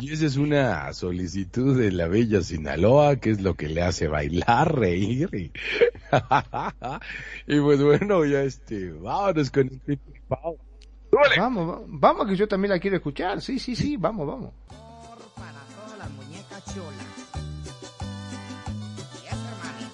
Y 0.00 0.12
esa 0.12 0.24
es 0.24 0.36
una 0.36 0.92
solicitud 0.94 1.78
de 1.78 1.92
la 1.92 2.08
bella 2.08 2.40
Sinaloa, 2.40 3.16
que 3.16 3.30
es 3.30 3.42
lo 3.42 3.54
que 3.54 3.68
le 3.68 3.82
hace 3.82 4.08
bailar, 4.08 4.74
reír. 4.74 5.28
Y, 5.34 5.52
y 7.46 7.60
pues 7.60 7.82
bueno, 7.82 8.24
ya 8.24 8.42
este, 8.42 8.90
vámonos 8.92 9.50
con 9.50 9.68
el 9.68 9.78
pipiripao. 9.80 10.56
Vamos, 11.38 11.68
va- 11.68 11.80
vamos 11.86 12.26
que 12.26 12.36
yo 12.36 12.48
también 12.48 12.70
la 12.70 12.78
quiero 12.78 12.96
escuchar. 12.96 13.40
Sí, 13.42 13.58
sí, 13.58 13.76
sí, 13.76 13.96
vamos, 13.96 14.26
vamos. 14.26 14.52
para 15.36 15.60
todas 15.76 15.98
las 15.98 16.10
muñecas 16.10 16.64
hermano. 19.50 19.90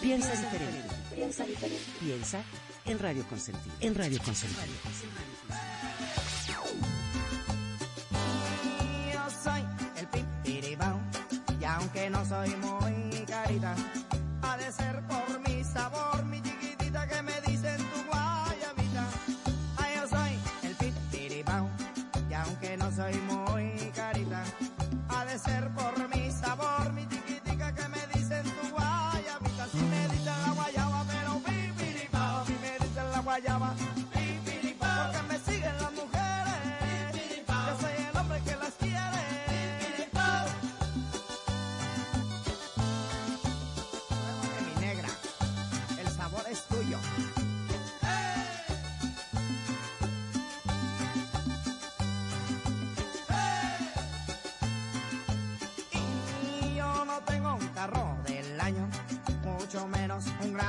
Piensa 0.00 0.30
diferente. 0.30 0.94
Piensa 1.14 1.44
diferente. 1.44 1.84
Piensa 2.00 2.42
en 2.84 2.98
Radio 2.98 3.24
Consentido. 3.28 3.74
En 3.80 3.94
Radio 3.94 4.18
Consentido. 4.24 4.62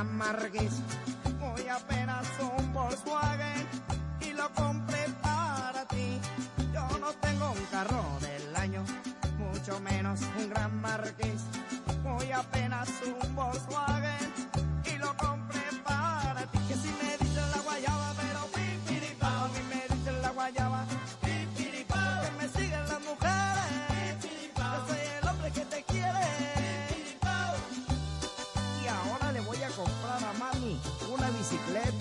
Marquís. 0.03 0.81
Muy 1.39 1.67
apenas 1.67 2.25
un 2.57 2.73
Volkswagen 2.73 3.67
y 4.21 4.33
lo 4.33 4.49
compré 4.53 4.88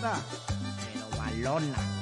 pero 0.01 1.07
balona. 1.19 1.98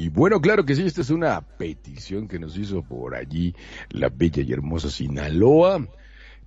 Y 0.00 0.08
bueno, 0.08 0.40
claro 0.40 0.64
que 0.64 0.74
sí, 0.74 0.86
esta 0.86 1.02
es 1.02 1.10
una 1.10 1.42
petición 1.42 2.26
que 2.26 2.38
nos 2.38 2.56
hizo 2.56 2.82
por 2.82 3.14
allí 3.14 3.54
la 3.90 4.08
bella 4.08 4.42
y 4.42 4.50
hermosa 4.50 4.88
Sinaloa, 4.88 5.86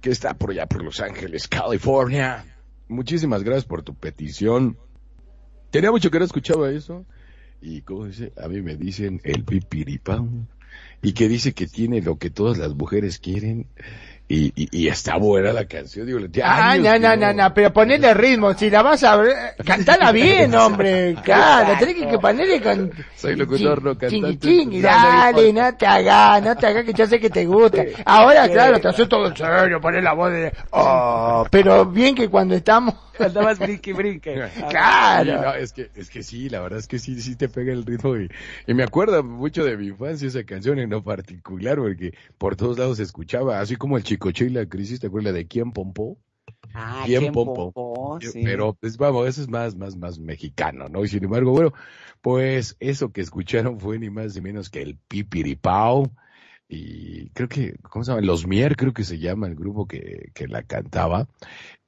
que 0.02 0.10
está 0.10 0.34
por 0.34 0.50
allá 0.50 0.66
por 0.66 0.84
Los 0.84 1.00
Ángeles, 1.00 1.48
California. 1.48 2.44
Muchísimas 2.88 3.44
gracias 3.44 3.66
por 3.66 3.84
tu 3.84 3.94
petición. 3.94 4.76
Tenía 5.70 5.92
mucho 5.92 6.10
que 6.10 6.18
no 6.18 6.26
escuchaba 6.26 6.72
eso. 6.72 7.06
Y 7.62 7.82
como 7.82 8.08
dice, 8.08 8.34
a 8.44 8.48
mí 8.48 8.64
me 8.64 8.76
dicen 8.76 9.22
el 9.24 9.44
pipiripao. 9.44 10.28
Y 11.04 11.14
que 11.14 11.28
dice 11.28 11.54
que 11.54 11.68
tiene 11.68 12.02
lo 12.02 12.18
que 12.18 12.32
todas 12.32 12.58
las 12.58 12.74
mujeres 12.74 13.20
quieren. 13.20 13.68
Y, 14.26 14.46
y, 14.56 14.70
y 14.72 14.88
está 14.88 15.18
buena 15.18 15.52
la 15.52 15.66
canción, 15.66 16.08
digo, 16.08 16.20
Ah, 16.44 16.78
no, 16.78 16.98
no, 16.98 17.16
no, 17.16 17.34
no, 17.34 17.54
pero 17.54 17.74
ponele 17.74 18.14
ritmo, 18.14 18.54
si 18.54 18.70
la 18.70 18.82
vas 18.82 19.04
a 19.04 19.18
ver, 19.18 19.36
cantala 19.66 20.12
bien, 20.14 20.56
hombre, 20.56 21.16
claro, 21.24 21.78
tenés 21.78 21.96
que, 21.96 22.08
que 22.08 22.18
ponerle 22.18 22.62
con... 22.62 22.90
Soy 23.18 23.36
locutor, 23.36 23.84
no 23.84 23.94
Ching, 23.96 24.22
cantante. 24.22 24.48
ching, 24.48 24.74
y 24.74 24.82
dale, 24.82 25.52
no 25.52 25.76
te 25.76 25.86
hagas, 25.86 26.42
no 26.42 26.56
te 26.56 26.68
hagas 26.68 26.86
que 26.86 26.94
yo 26.94 27.06
sé 27.06 27.20
que 27.20 27.30
te 27.30 27.46
gusta. 27.46 27.84
Ahora, 28.06 28.48
claro, 28.48 28.80
te 28.80 28.88
haces 28.88 29.10
todo 29.10 29.28
en 29.28 29.36
serio, 29.36 29.82
poner 29.82 30.02
la 30.04 30.14
voz 30.14 30.32
de... 30.32 30.54
Oh, 30.72 31.46
pero 31.52 31.86
bien 31.86 32.16
que 32.16 32.30
cuando 32.30 32.56
estamos... 32.56 32.96
Andabas 33.20 33.60
brinque, 33.60 33.94
brinque. 33.94 34.42
Claro. 34.68 35.32
Sí, 35.34 35.40
no, 35.40 35.54
es 35.54 35.74
que, 35.74 35.92
es 35.96 36.10
que 36.10 36.24
sí, 36.24 36.50
la 36.50 36.60
verdad 36.62 36.80
es 36.80 36.88
que 36.88 37.00
sí, 37.00 37.22
sí 37.22 37.36
te 37.36 37.50
pega 37.50 37.72
el 37.74 37.86
ritmo 37.86 38.18
y, 38.18 38.30
y 38.68 38.74
me 38.74 38.84
acuerda 38.84 39.22
mucho 39.22 39.64
de 39.64 39.78
mi 39.78 39.88
infancia 39.88 40.28
esa 40.28 40.44
canción 40.44 40.80
en 40.80 40.90
lo 40.90 41.04
particular 41.04 41.78
porque 41.78 42.14
por 42.38 42.56
todos 42.56 42.78
lados 42.78 42.98
se 42.98 43.04
escuchaba, 43.04 43.60
así 43.60 43.76
como 43.76 43.98
el 43.98 44.04
Chicoche 44.04 44.46
y 44.46 44.50
la 44.50 44.66
crisis, 44.68 45.00
¿te 45.00 45.08
acuerdas 45.08 45.34
de 45.34 45.48
quién 45.48 45.72
pompó? 45.72 46.18
Ah, 46.74 47.04
¿Quién 47.06 47.22
¿quién 47.22 47.34
pompó? 47.34 47.72
pompó? 47.72 48.20
Sí. 48.22 48.42
Pero, 48.44 48.74
pues 48.74 48.98
vamos, 48.98 49.28
eso 49.28 49.42
es 49.42 49.48
más, 49.50 49.76
más, 49.76 49.96
más 49.96 50.18
mexicano, 50.20 50.90
¿no? 50.90 51.04
Y 51.04 51.08
sin 51.08 51.24
embargo, 51.24 51.52
bueno, 51.52 51.74
pues 52.22 52.76
eso 52.80 53.12
que 53.12 53.22
escucharon 53.22 53.80
fue 53.80 54.00
ni 54.00 54.10
más 54.10 54.36
ni 54.36 54.42
menos 54.42 54.70
que 54.70 54.82
el 54.82 54.98
Pipiripao 55.08 56.12
y 56.74 57.30
creo 57.34 57.48
que, 57.50 57.76
¿cómo 57.90 58.04
se 58.04 58.12
llama? 58.12 58.26
Los 58.26 58.48
Mier, 58.48 58.76
creo 58.76 58.94
que 58.94 59.04
se 59.04 59.20
llama 59.20 59.48
el 59.48 59.56
grupo 59.56 59.88
que, 59.88 60.32
que 60.34 60.48
la 60.48 60.64
cantaba. 60.64 61.28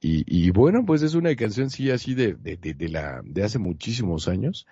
Y, 0.00 0.24
y 0.26 0.50
bueno, 0.50 0.84
pues 0.86 1.02
es 1.02 1.14
una 1.14 1.34
canción 1.36 1.70
sí 1.70 1.90
así 1.90 2.14
de, 2.14 2.34
de, 2.34 2.56
de, 2.56 2.74
de 2.74 2.88
la, 2.88 3.22
de 3.24 3.44
hace 3.44 3.58
muchísimos 3.58 4.28
años. 4.28 4.66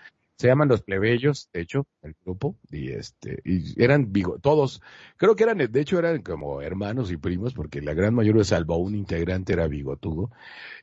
Se 0.45 0.49
llaman 0.49 0.69
Los 0.69 0.83
Plebeyos, 0.83 1.49
de 1.55 1.63
hecho, 1.63 1.87
el 2.03 2.15
grupo, 2.23 2.59
y 2.71 2.91
este, 2.91 3.41
y 3.47 3.83
eran 3.83 4.13
todos, 4.43 4.83
creo 5.17 5.35
que 5.37 5.45
eran, 5.45 5.57
de 5.57 5.81
hecho 5.81 5.99
eran 5.99 6.21
como 6.21 6.61
hermanos 6.61 7.11
y 7.11 7.17
primos, 7.17 7.55
porque 7.55 7.81
la 7.81 7.95
gran 7.95 8.15
mayoría, 8.15 8.45
salvo 8.45 8.77
un 8.77 8.95
integrante, 8.95 9.55
era 9.55 9.69
bigotudo. 9.69 10.31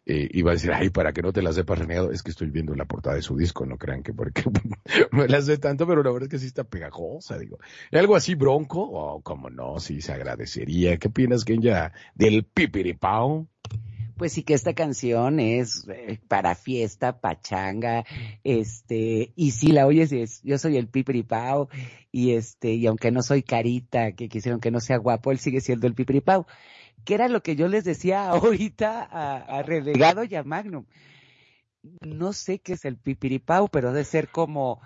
Eh, 0.08 0.30
iba 0.32 0.50
a 0.50 0.56
decir, 0.56 0.72
ay, 0.74 0.90
para 0.90 1.14
que 1.14 1.22
no 1.22 1.32
te 1.32 1.44
la 1.44 1.54
sepas 1.54 1.78
renegado, 1.78 2.12
es 2.12 2.24
que 2.24 2.32
estoy 2.32 2.50
viendo 2.50 2.74
la 2.74 2.86
portada 2.86 3.18
de 3.18 3.22
su 3.22 3.38
disco, 3.38 3.68
no 3.68 3.78
crean 3.78 4.02
que 4.02 4.16
porque 4.16 4.44
me 5.12 5.28
la 5.28 5.44
sé 5.44 5.60
tanto, 5.60 5.86
pero 5.86 6.02
la 6.02 6.10
verdad 6.10 6.24
es 6.24 6.32
que 6.32 6.40
sí 6.40 6.48
está 6.48 6.64
pegajosa, 6.64 7.38
digo. 7.38 7.60
¿Algo 7.92 8.16
así 8.16 8.34
bronco? 8.34 8.82
Oh, 8.92 9.22
como 9.22 9.52
no, 9.52 9.80
sí 9.80 10.02
se 10.02 10.12
agradecería. 10.12 10.98
¿Qué 10.98 11.10
opinas, 11.10 11.46
Kenya, 11.46 11.94
del 12.16 12.46
pipiripao? 12.46 13.51
Pues 14.22 14.34
sí 14.34 14.44
que 14.44 14.54
esta 14.54 14.76
canción 14.76 15.40
es 15.40 15.88
eh, 15.90 16.20
para 16.28 16.54
fiesta, 16.54 17.20
pachanga, 17.22 18.06
este, 18.44 19.34
y 19.36 19.50
si 19.50 19.72
la 19.72 19.88
oyes, 19.88 20.12
es, 20.12 20.44
yo 20.44 20.60
soy 20.60 20.78
el 20.78 20.88
pipiripao, 20.88 21.70
y 22.12 22.34
este, 22.34 22.76
y 22.76 22.86
aunque 22.86 23.10
no 23.10 23.24
soy 23.24 23.42
carita, 23.42 24.12
que 24.12 24.30
quisieron 24.30 24.62
que 24.62 24.70
no 24.70 24.80
sea 24.80 24.98
guapo, 24.98 25.32
él 25.32 25.40
sigue 25.40 25.60
siendo 25.60 25.88
el 25.88 25.96
pipiripao. 25.96 26.46
Que 27.04 27.16
era 27.16 27.30
lo 27.30 27.42
que 27.42 27.56
yo 27.56 27.68
les 27.68 27.84
decía 27.84 28.30
ahorita 28.30 29.02
a, 29.02 29.38
a 29.38 29.64
Relegado 29.64 30.24
y 30.24 30.36
a 30.36 30.44
Magnum. 30.44 30.86
No 32.02 32.32
sé 32.32 32.60
qué 32.60 32.74
es 32.74 32.86
el 32.86 32.98
pipiripao, 32.98 33.70
pero 33.70 33.92
debe 33.92 34.06
ser 34.06 34.30
como, 34.30 34.82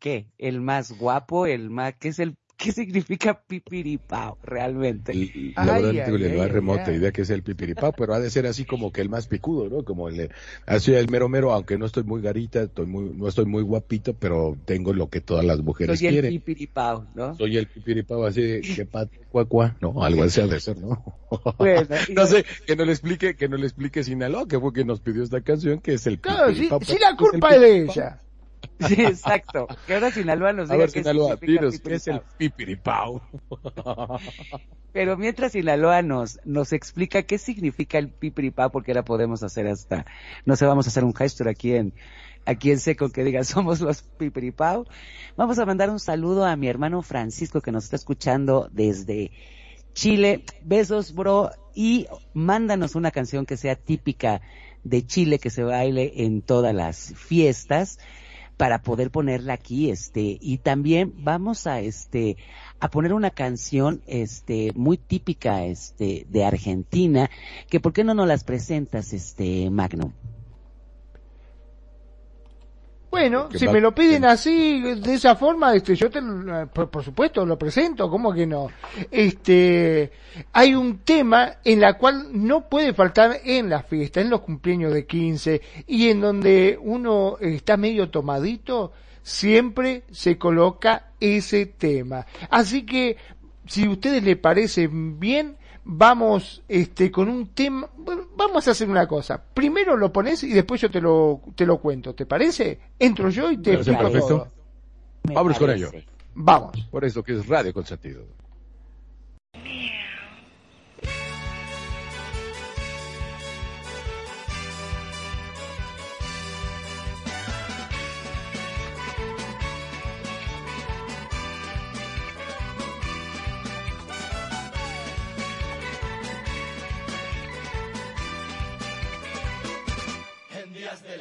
¿qué? 0.00 0.32
El 0.36 0.60
más 0.60 0.98
guapo, 0.98 1.46
el 1.46 1.70
más, 1.70 1.94
¿qué 1.94 2.08
es 2.08 2.18
el, 2.18 2.36
qué 2.60 2.72
significa 2.72 3.42
pipiripao 3.46 4.38
realmente? 4.42 5.20
La 5.64 5.74
verdad 5.74 5.90
Ay, 5.90 5.94
no 5.94 6.02
tengo 6.02 6.18
ay, 6.18 6.28
la 6.30 6.44
ay, 6.44 6.48
remota 6.48 6.92
idea 6.92 7.12
que 7.12 7.22
es 7.22 7.30
el 7.30 7.42
pipiripao, 7.42 7.94
pero 7.94 8.14
ha 8.14 8.20
de 8.20 8.30
ser 8.30 8.46
así 8.46 8.64
como 8.64 8.92
que 8.92 9.00
el 9.00 9.08
más 9.10 9.26
picudo, 9.26 9.68
¿no? 9.68 9.84
Como 9.84 10.08
el, 10.08 10.30
así 10.66 10.92
el 10.94 11.08
mero 11.08 11.28
mero, 11.28 11.52
aunque 11.52 11.76
no 11.78 11.86
estoy 11.86 12.04
muy 12.04 12.22
garita, 12.22 12.62
estoy 12.62 12.86
muy, 12.86 13.10
no 13.14 13.28
estoy 13.28 13.46
muy 13.46 13.62
guapito, 13.62 14.14
pero 14.16 14.56
tengo 14.64 14.92
lo 14.94 15.08
que 15.10 15.20
todas 15.20 15.44
las 15.44 15.60
mujeres 15.60 15.98
Soy 15.98 16.08
el 16.08 16.12
quieren. 16.12 16.30
pipiripao, 16.34 17.10
¿no? 17.14 17.34
Soy 17.36 17.56
el 17.56 17.68
pipiripao 17.68 18.24
así 18.26 18.42
de 18.42 18.60
que 18.60 18.86
pato, 18.86 19.18
cuacua, 19.28 19.76
no, 19.80 20.02
algo 20.04 20.22
así 20.22 20.40
ha 20.40 20.46
de 20.46 20.60
ser, 20.60 20.78
¿no? 20.78 21.02
Bueno, 21.58 21.88
no 22.14 22.26
sé, 22.26 22.44
que 22.66 22.76
no 22.76 22.84
le 22.84 22.92
explique, 22.92 23.36
que 23.36 23.48
no 23.48 23.56
le 23.56 23.66
explique 23.66 24.02
Sinaloa, 24.04 24.48
que 24.48 24.58
fue 24.58 24.72
que 24.72 24.84
nos 24.84 25.00
pidió 25.00 25.22
esta 25.22 25.42
canción, 25.42 25.80
que 25.80 25.94
es 25.94 26.06
el 26.06 26.20
Claro, 26.20 26.54
si, 26.54 26.72
pipiripao. 26.72 26.80
si 26.82 26.98
la 26.98 27.16
Pues, 27.16 27.32
el 27.32 27.40
culpa 27.40 27.54
es 27.54 27.60
de 27.60 27.82
ella. 27.84 28.22
Sí, 28.88 28.94
exacto. 29.02 29.66
Que 29.86 29.94
ahora 29.94 30.10
Sinaloa 30.10 30.52
nos 30.52 30.68
diga 30.68 30.86
qué 30.86 31.02
Sinaloa, 31.02 31.36
dinos, 31.36 31.80
¿qué 31.80 31.94
es 31.94 32.08
el 32.08 32.20
pipiripao. 32.38 33.20
pipiripao? 33.48 34.18
Pero 34.92 35.16
mientras 35.16 35.52
Sinaloa 35.52 36.02
nos, 36.02 36.40
nos 36.44 36.72
explica 36.72 37.22
qué 37.22 37.38
significa 37.38 37.98
el 37.98 38.08
pipiripao, 38.08 38.70
porque 38.70 38.92
ahora 38.92 39.04
podemos 39.04 39.42
hacer 39.42 39.66
hasta, 39.66 40.06
no 40.44 40.56
sé, 40.56 40.66
vamos 40.66 40.86
a 40.86 40.90
hacer 40.90 41.04
un 41.04 41.14
gesture 41.14 41.50
aquí 41.50 41.74
en, 41.74 41.92
aquí 42.44 42.72
en 42.72 42.80
seco 42.80 43.10
que 43.10 43.22
diga 43.22 43.44
somos 43.44 43.80
los 43.80 44.02
pipiripao. 44.02 44.86
Vamos 45.36 45.58
a 45.58 45.66
mandar 45.66 45.90
un 45.90 46.00
saludo 46.00 46.44
a 46.44 46.56
mi 46.56 46.68
hermano 46.68 47.02
Francisco 47.02 47.60
que 47.60 47.72
nos 47.72 47.84
está 47.84 47.96
escuchando 47.96 48.68
desde 48.72 49.30
Chile. 49.92 50.44
Besos, 50.64 51.14
bro. 51.14 51.50
Y 51.74 52.08
mándanos 52.34 52.94
una 52.94 53.10
canción 53.10 53.46
que 53.46 53.56
sea 53.56 53.76
típica 53.76 54.40
de 54.82 55.06
Chile, 55.06 55.38
que 55.38 55.50
se 55.50 55.62
baile 55.62 56.24
en 56.24 56.42
todas 56.42 56.74
las 56.74 57.14
fiestas 57.14 57.98
para 58.60 58.82
poder 58.82 59.10
ponerla 59.10 59.54
aquí, 59.54 59.88
este, 59.88 60.36
y 60.38 60.58
también 60.58 61.14
vamos 61.16 61.66
a, 61.66 61.80
este, 61.80 62.36
a 62.78 62.90
poner 62.90 63.14
una 63.14 63.30
canción, 63.30 64.02
este, 64.06 64.72
muy 64.74 64.98
típica, 64.98 65.64
este, 65.64 66.26
de 66.28 66.44
Argentina, 66.44 67.30
que 67.70 67.80
por 67.80 67.94
qué 67.94 68.04
no 68.04 68.12
nos 68.12 68.28
las 68.28 68.44
presentas, 68.44 69.14
este, 69.14 69.70
Magno. 69.70 70.12
Bueno, 73.10 73.48
si 73.58 73.66
va- 73.66 73.72
me 73.72 73.80
lo 73.80 73.92
piden 73.94 74.24
así, 74.24 74.80
de 74.82 75.14
esa 75.14 75.34
forma, 75.34 75.74
este, 75.74 75.96
yo 75.96 76.08
te, 76.10 76.20
lo- 76.20 76.68
por, 76.68 76.88
por 76.90 77.02
supuesto 77.02 77.44
lo 77.44 77.58
presento, 77.58 78.08
¿cómo 78.08 78.32
que 78.32 78.46
no? 78.46 78.68
Este, 79.10 80.10
hay 80.52 80.74
un 80.74 80.98
tema 80.98 81.56
en 81.64 81.80
la 81.80 81.98
cual 81.98 82.28
no 82.32 82.68
puede 82.68 82.94
faltar 82.94 83.40
en 83.44 83.68
la 83.68 83.82
fiesta, 83.82 84.20
en 84.20 84.30
los 84.30 84.40
cumpleaños 84.40 84.92
de 84.92 85.06
15 85.06 85.60
y 85.86 86.08
en 86.08 86.20
donde 86.20 86.78
uno 86.80 87.36
está 87.40 87.76
medio 87.76 88.10
tomadito, 88.10 88.92
siempre 89.22 90.04
se 90.10 90.38
coloca 90.38 91.10
ese 91.20 91.66
tema. 91.66 92.26
Así 92.48 92.86
que, 92.86 93.16
si 93.66 93.84
a 93.84 93.90
ustedes 93.90 94.22
les 94.22 94.36
parece 94.36 94.88
bien, 94.90 95.56
vamos 95.92 96.62
este 96.68 97.10
con 97.10 97.28
un 97.28 97.48
tema 97.48 97.88
vamos 98.36 98.68
a 98.68 98.70
hacer 98.70 98.88
una 98.88 99.08
cosa 99.08 99.42
primero 99.42 99.96
lo 99.96 100.12
pones 100.12 100.44
y 100.44 100.52
después 100.52 100.80
yo 100.80 100.88
te 100.88 101.00
lo 101.00 101.40
te 101.56 101.66
lo 101.66 101.78
cuento 101.78 102.14
¿te 102.14 102.26
parece? 102.26 102.78
entro 102.98 103.28
yo 103.28 103.50
y 103.50 103.58
te 103.58 103.74
explico 103.74 104.10
todo. 104.10 104.48
Vámonos 105.24 105.58
con 105.58 105.70
ello. 105.70 105.90
vamos 106.34 106.86
Por 106.90 107.04
eso 107.04 107.22
que 107.22 107.32
es 107.32 107.46
radio 107.46 107.74
con 107.74 107.84
sentido. 107.84 108.22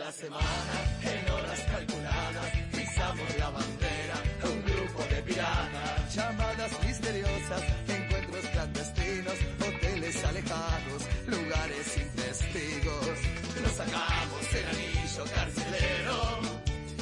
La 0.10 1.12
en 1.12 1.30
horas 1.30 1.60
calculadas, 1.70 2.52
pisamos 2.72 3.38
la 3.38 3.50
bandera, 3.52 4.16
un 4.44 4.66
grupo 4.66 5.04
de 5.04 5.22
piratas. 5.22 6.16
Llamadas 6.16 6.72
misteriosas, 6.84 7.62
encuentros 7.88 8.46
clandestinos, 8.48 9.36
hoteles 9.62 10.26
alejados, 10.26 11.04
lugares 11.28 11.86
sin 11.94 12.10
testigos. 12.16 13.18
Nos 13.62 13.72
sacamos 13.72 14.46
el 14.52 14.66
anillo 14.74 15.24
carcelero 15.36 16.40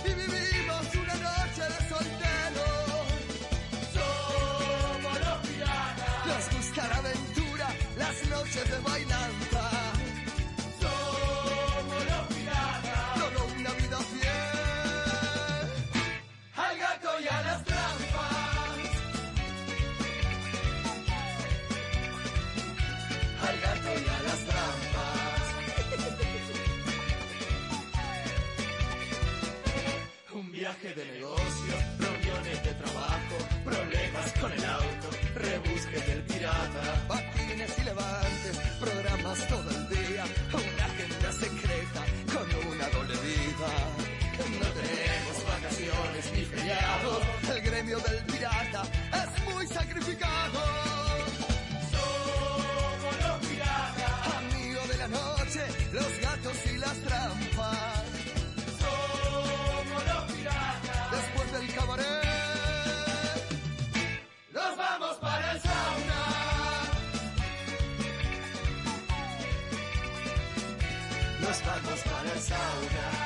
y 0.04 0.10
vivimos 0.10 0.96
una 1.02 1.16
noche 1.16 1.64
de 1.64 1.80
solteros. 1.88 3.08
Somos 3.96 5.20
los 5.22 5.48
piratas. 5.48 6.52
Nos 6.52 6.78
aventura, 7.00 7.68
las 7.98 8.28
noches 8.28 8.70
de 8.70 8.80
bailanta. 8.80 9.17
es 48.84 49.54
muy 49.54 49.68
sacrificado. 49.68 50.60
Somos 51.94 53.16
los 53.24 53.48
piratas, 53.48 54.36
amigos 54.38 54.88
de 54.90 54.98
la 54.98 55.08
noche, 55.08 55.62
los 55.94 56.20
gatos 56.22 56.58
y 56.66 56.78
las 56.78 56.98
trampas. 57.02 58.04
Somos 58.84 60.02
los 60.12 60.24
piratas, 60.32 61.12
después 61.12 61.52
del 61.54 61.74
cabaret, 61.76 62.06
nos 64.54 64.78
vamos 64.78 65.16
para 65.18 65.52
el 65.52 65.62
sauna. 65.62 66.22
Nos 71.42 71.66
vamos 71.66 72.00
para 72.02 72.34
el 72.34 72.40
sauna. 72.40 73.17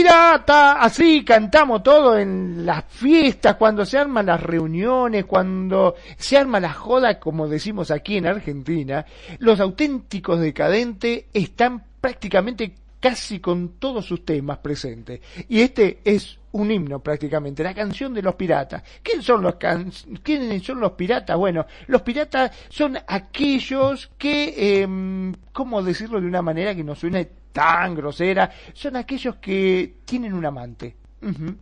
Piratas. 0.00 0.76
Así 0.80 1.24
cantamos 1.24 1.82
todo 1.82 2.18
en 2.18 2.64
las 2.64 2.86
fiestas, 2.86 3.56
cuando 3.56 3.84
se 3.84 3.98
arman 3.98 4.24
las 4.24 4.42
reuniones, 4.42 5.26
cuando 5.26 5.94
se 6.16 6.38
arma 6.38 6.58
la 6.58 6.72
joda, 6.72 7.20
como 7.20 7.48
decimos 7.48 7.90
aquí 7.90 8.16
en 8.16 8.26
Argentina. 8.26 9.04
Los 9.40 9.60
auténticos 9.60 10.40
decadentes 10.40 11.24
están 11.34 11.84
prácticamente 12.00 12.74
casi 12.98 13.40
con 13.40 13.78
todos 13.78 14.06
sus 14.06 14.24
temas 14.24 14.58
presentes. 14.58 15.20
Y 15.50 15.60
este 15.60 16.00
es 16.04 16.39
un 16.52 16.70
himno 16.70 16.98
prácticamente, 17.00 17.62
la 17.62 17.74
canción 17.74 18.12
de 18.12 18.22
los 18.22 18.34
piratas. 18.34 18.82
¿Quién 19.02 19.22
son 19.22 19.42
los 19.42 19.54
can- 19.56 19.92
¿Quiénes 20.22 20.62
son 20.62 20.80
los 20.80 20.92
piratas? 20.92 21.36
Bueno, 21.36 21.66
los 21.86 22.02
piratas 22.02 22.50
son 22.68 22.98
aquellos 23.06 24.10
que, 24.18 24.82
em, 24.82 25.32
¿cómo 25.52 25.82
decirlo 25.82 26.20
de 26.20 26.26
una 26.26 26.42
manera 26.42 26.74
que 26.74 26.82
no 26.84 26.94
suene 26.94 27.28
tan 27.52 27.94
grosera? 27.94 28.50
Son 28.72 28.96
aquellos 28.96 29.36
que 29.36 29.94
tienen 30.04 30.32
un 30.34 30.44
amante. 30.44 30.96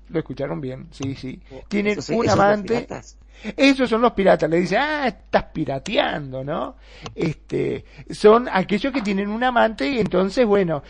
Lo 0.09 0.19
escucharon 0.21 0.61
bien, 0.61 0.87
sí, 0.93 1.15
sí. 1.17 1.41
Tienen 1.69 1.99
Esos- 1.99 2.17
un 2.17 2.29
amante. 2.29 2.69
piratas. 2.75 3.19
Esos 3.57 3.89
son 3.89 4.03
los 4.03 4.13
piratas. 4.13 4.49
Le 4.49 4.61
dicen, 4.61 4.79
ah, 4.81 5.07
estás 5.07 5.45
pirateando, 5.45 6.45
¿no? 6.45 6.77
Este, 7.15 7.85
son 8.11 8.49
aquellos 8.51 8.93
que 8.93 9.03
tienen 9.03 9.29
un 9.29 9.43
amante 9.45 9.89
y 9.89 9.99
entonces, 9.99 10.47
bueno, 10.47 10.83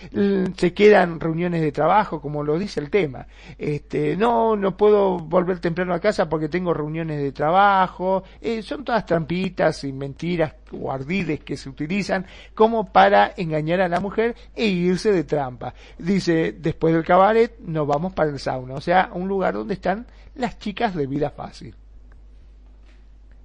se 0.56 0.72
quedan 0.72 1.20
reuniones 1.20 1.60
de 1.60 1.72
trabajo, 1.72 2.20
como 2.20 2.42
lo 2.42 2.58
dice 2.58 2.80
el 2.80 2.90
tema. 2.90 3.26
Este, 3.58 4.16
no, 4.16 4.56
no 4.56 4.76
puedo 4.76 5.18
volver 5.18 5.58
temprano 5.60 5.94
a 5.94 6.00
casa 6.00 6.28
porque 6.28 6.48
tengo 6.48 6.72
reuniones 6.72 7.20
de 7.20 7.32
trabajo. 7.32 8.24
Eh, 8.40 8.62
son 8.62 8.84
todas 8.84 9.04
trampitas 9.04 9.84
y 9.84 9.92
mentiras 9.92 10.54
o 10.72 10.92
ardides 10.92 11.40
que 11.40 11.56
se 11.56 11.68
utilizan 11.68 12.26
como 12.54 12.92
para 12.92 13.32
engañar 13.36 13.80
a 13.80 13.88
la 13.88 14.00
mujer 14.00 14.34
e 14.54 14.66
irse 14.66 15.12
de 15.12 15.24
trampa. 15.24 15.74
Dice, 15.98 16.52
después 16.52 16.94
del 16.94 17.04
cabaret 17.04 17.58
nos 17.60 17.86
vamos 17.86 18.12
para 18.12 18.30
el 18.30 18.38
sauna, 18.38 18.74
o 18.74 18.80
sea, 18.80 19.10
un 19.12 19.28
lugar 19.28 19.54
donde 19.54 19.74
están 19.74 20.06
las 20.34 20.58
chicas 20.58 20.94
de 20.94 21.06
vida 21.06 21.30
fácil. 21.30 21.74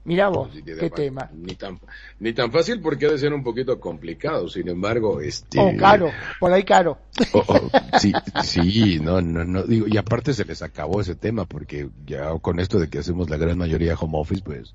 Mira 0.05 0.27
vos, 0.27 0.49
qué 0.65 0.89
tema. 0.89 1.29
Ni 1.33 1.55
tan, 1.55 1.79
ni 2.19 2.33
tan 2.33 2.51
fácil 2.51 2.81
porque 2.81 3.05
ha 3.05 3.11
de 3.11 3.17
ser 3.17 3.33
un 3.33 3.41
poquito 3.43 3.79
complicado. 3.79 4.49
Sin 4.49 4.67
embargo, 4.67 5.21
este. 5.21 5.59
O 5.59 5.77
caro, 5.77 6.11
por 6.39 6.51
ahí 6.51 6.63
caro. 6.63 6.97
o- 7.31 7.39
o- 7.39 7.99
sí, 7.99 8.11
sí, 8.43 8.99
no, 8.99 9.21
no, 9.21 9.45
no, 9.45 9.63
digo, 9.63 9.85
y 9.89 9.95
aparte 9.97 10.33
se 10.33 10.43
les 10.45 10.61
acabó 10.61 10.99
ese 10.99 11.15
tema 11.15 11.45
porque 11.45 11.87
ya 12.05 12.37
con 12.39 12.59
esto 12.59 12.79
de 12.79 12.89
que 12.89 12.99
hacemos 12.99 13.29
la 13.29 13.37
gran 13.37 13.57
mayoría 13.57 13.95
home 13.95 14.17
office, 14.19 14.41
pues, 14.43 14.73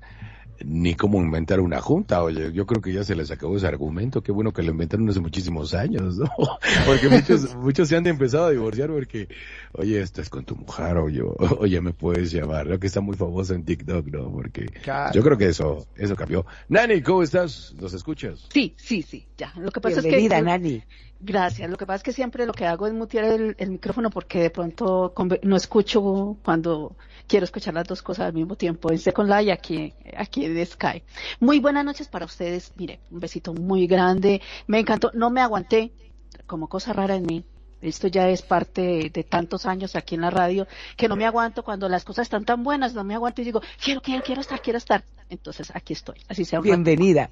ni 0.65 0.95
cómo 0.95 1.21
inventar 1.21 1.59
una 1.59 1.81
junta, 1.81 2.23
oye, 2.23 2.51
yo 2.53 2.65
creo 2.65 2.81
que 2.81 2.93
ya 2.93 3.03
se 3.03 3.15
les 3.15 3.31
acabó 3.31 3.57
ese 3.57 3.67
argumento, 3.67 4.21
qué 4.21 4.31
bueno 4.31 4.51
que 4.53 4.63
lo 4.63 4.71
inventaron 4.71 5.09
hace 5.09 5.19
muchísimos 5.19 5.73
años, 5.73 6.17
¿no? 6.17 6.29
Porque 6.85 7.09
muchos, 7.09 7.55
muchos 7.55 7.87
se 7.89 7.95
han 7.95 8.05
empezado 8.07 8.45
a 8.45 8.51
divorciar 8.51 8.89
porque, 8.89 9.27
oye, 9.73 10.01
estás 10.01 10.29
con 10.29 10.45
tu 10.45 10.55
mujer, 10.55 10.97
o 10.97 11.09
yo, 11.09 11.35
oye, 11.59 11.79
me 11.81 11.93
puedes 11.93 12.31
llamar, 12.31 12.67
lo 12.67 12.79
que 12.79 12.87
está 12.87 13.01
muy 13.01 13.15
famoso 13.15 13.53
en 13.53 13.63
TikTok, 13.63 14.07
¿no? 14.07 14.31
Porque 14.31 14.65
Claro. 14.83 15.11
yo 15.13 15.23
creo 15.23 15.37
que 15.37 15.47
eso, 15.49 15.87
eso 15.95 16.15
cambió. 16.15 16.45
Nani, 16.67 17.01
¿cómo 17.01 17.23
estás? 17.23 17.73
¿Nos 17.79 17.93
escuchas? 17.93 18.47
Sí, 18.51 18.73
sí, 18.77 19.01
sí, 19.01 19.25
ya. 19.37 19.53
Lo 19.57 19.71
que 19.71 19.81
pasa 19.81 20.01
Bienvenida, 20.01 20.37
es 20.37 20.41
que... 20.41 20.45
Nani. 20.45 20.83
Gracias. 21.21 21.69
Lo 21.69 21.77
que 21.77 21.85
pasa 21.85 21.97
es 21.97 22.03
que 22.03 22.13
siempre 22.13 22.45
lo 22.45 22.53
que 22.53 22.65
hago 22.65 22.87
es 22.87 22.93
mutear 22.93 23.25
el, 23.25 23.55
el 23.59 23.71
micrófono 23.71 24.09
porque 24.09 24.39
de 24.39 24.49
pronto 24.49 25.13
no 25.43 25.55
escucho 25.57 26.37
cuando 26.43 26.95
quiero 27.27 27.43
escuchar 27.43 27.73
las 27.73 27.87
dos 27.87 28.01
cosas 28.01 28.27
al 28.27 28.33
mismo 28.33 28.55
tiempo, 28.55 28.89
en 28.89 28.99
Second 28.99 29.29
Life 29.29 29.43
y 29.43 29.51
aquí, 29.51 29.93
aquí 30.15 30.45
en 30.45 30.65
Sky. 30.65 31.03
Muy 31.41 31.59
buenas 31.59 31.83
noches 31.83 32.07
para 32.07 32.25
ustedes. 32.25 32.71
Mire, 32.77 33.01
un 33.11 33.19
besito 33.19 33.53
muy 33.53 33.85
grande. 33.85 34.41
Me 34.67 34.79
encantó. 34.79 35.11
No 35.13 35.29
me 35.29 35.41
aguanté 35.41 35.91
como 36.47 36.69
cosa 36.69 36.93
rara 36.93 37.15
en 37.15 37.25
mí. 37.25 37.43
Esto 37.81 38.07
ya 38.07 38.29
es 38.29 38.41
parte 38.41 38.81
de, 38.81 39.09
de 39.09 39.23
tantos 39.23 39.65
años 39.65 39.95
aquí 39.95 40.15
en 40.15 40.21
la 40.21 40.29
radio 40.29 40.67
que 40.97 41.07
no 41.07 41.15
me 41.15 41.25
aguanto 41.25 41.63
cuando 41.63 41.87
las 41.87 42.03
cosas 42.03 42.23
están 42.23 42.43
tan 42.43 42.63
buenas, 42.63 42.93
no 42.93 43.05
me 43.05 43.13
aguanto 43.13 43.41
y 43.41 43.45
digo, 43.45 43.61
quiero, 43.81 44.01
quiero, 44.01 44.21
quiero 44.23 44.41
estar, 44.41 44.61
quiero 44.61 44.77
estar. 44.77 45.03
Entonces 45.29 45.71
aquí 45.73 45.93
estoy. 45.93 46.19
Así 46.27 46.45
sea. 46.45 46.59
Bienvenida. 46.59 47.29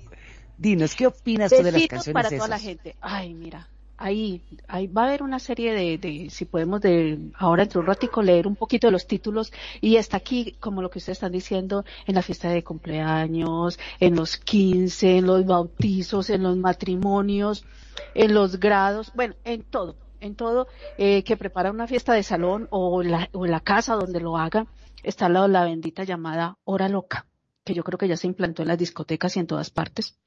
Dinos, 0.57 0.95
¿qué 0.95 1.07
opinas 1.07 1.51
tú 1.51 1.57
de 1.57 1.63
las 1.63 1.73
Besitos 1.73 1.97
canciones 1.97 2.13
para 2.13 2.35
toda 2.35 2.47
la 2.47 2.59
gente. 2.59 2.95
Ay, 3.01 3.33
mira, 3.33 3.67
ahí, 3.97 4.43
ahí 4.67 4.87
va 4.87 5.03
a 5.03 5.07
haber 5.07 5.23
una 5.23 5.39
serie 5.39 5.73
de, 5.73 5.97
de, 5.97 6.29
si 6.29 6.45
podemos 6.45 6.81
de, 6.81 7.19
ahora 7.35 7.63
entre 7.63 7.79
un 7.79 7.85
ratico 7.85 8.21
leer 8.21 8.47
un 8.47 8.55
poquito 8.55 8.87
de 8.87 8.91
los 8.91 9.07
títulos. 9.07 9.51
Y 9.81 9.97
está 9.97 10.17
aquí, 10.17 10.55
como 10.59 10.81
lo 10.81 10.89
que 10.89 10.99
ustedes 10.99 11.17
están 11.17 11.31
diciendo, 11.31 11.85
en 12.05 12.15
la 12.15 12.21
fiesta 12.21 12.49
de 12.49 12.63
cumpleaños, 12.63 13.79
en 13.99 14.15
los 14.15 14.37
15, 14.37 15.17
en 15.17 15.27
los 15.27 15.45
bautizos, 15.45 16.29
en 16.29 16.43
los 16.43 16.57
matrimonios, 16.57 17.65
en 18.13 18.33
los 18.33 18.59
grados, 18.59 19.11
bueno, 19.15 19.35
en 19.43 19.63
todo, 19.63 19.95
en 20.19 20.35
todo, 20.35 20.67
eh, 20.97 21.23
que 21.23 21.37
prepara 21.37 21.71
una 21.71 21.87
fiesta 21.87 22.13
de 22.13 22.23
salón 22.23 22.67
o 22.71 23.01
en 23.01 23.11
la, 23.11 23.29
o 23.33 23.45
en 23.45 23.51
la 23.51 23.59
casa 23.59 23.95
donde 23.95 24.19
lo 24.19 24.37
haga, 24.37 24.67
está 25.03 25.25
al 25.27 25.33
lado 25.33 25.47
la 25.47 25.65
bendita 25.65 26.03
llamada 26.03 26.57
hora 26.63 26.89
loca 26.89 27.25
que 27.67 27.73
yo 27.73 27.83
creo 27.83 27.97
que 27.99 28.07
ya 28.07 28.15
se 28.15 28.27
implantó 28.27 28.61
en 28.61 28.69
las 28.69 28.77
discotecas 28.77 29.35
y 29.35 29.39
en 29.41 29.47
todas 29.47 29.69
partes, 29.71 30.17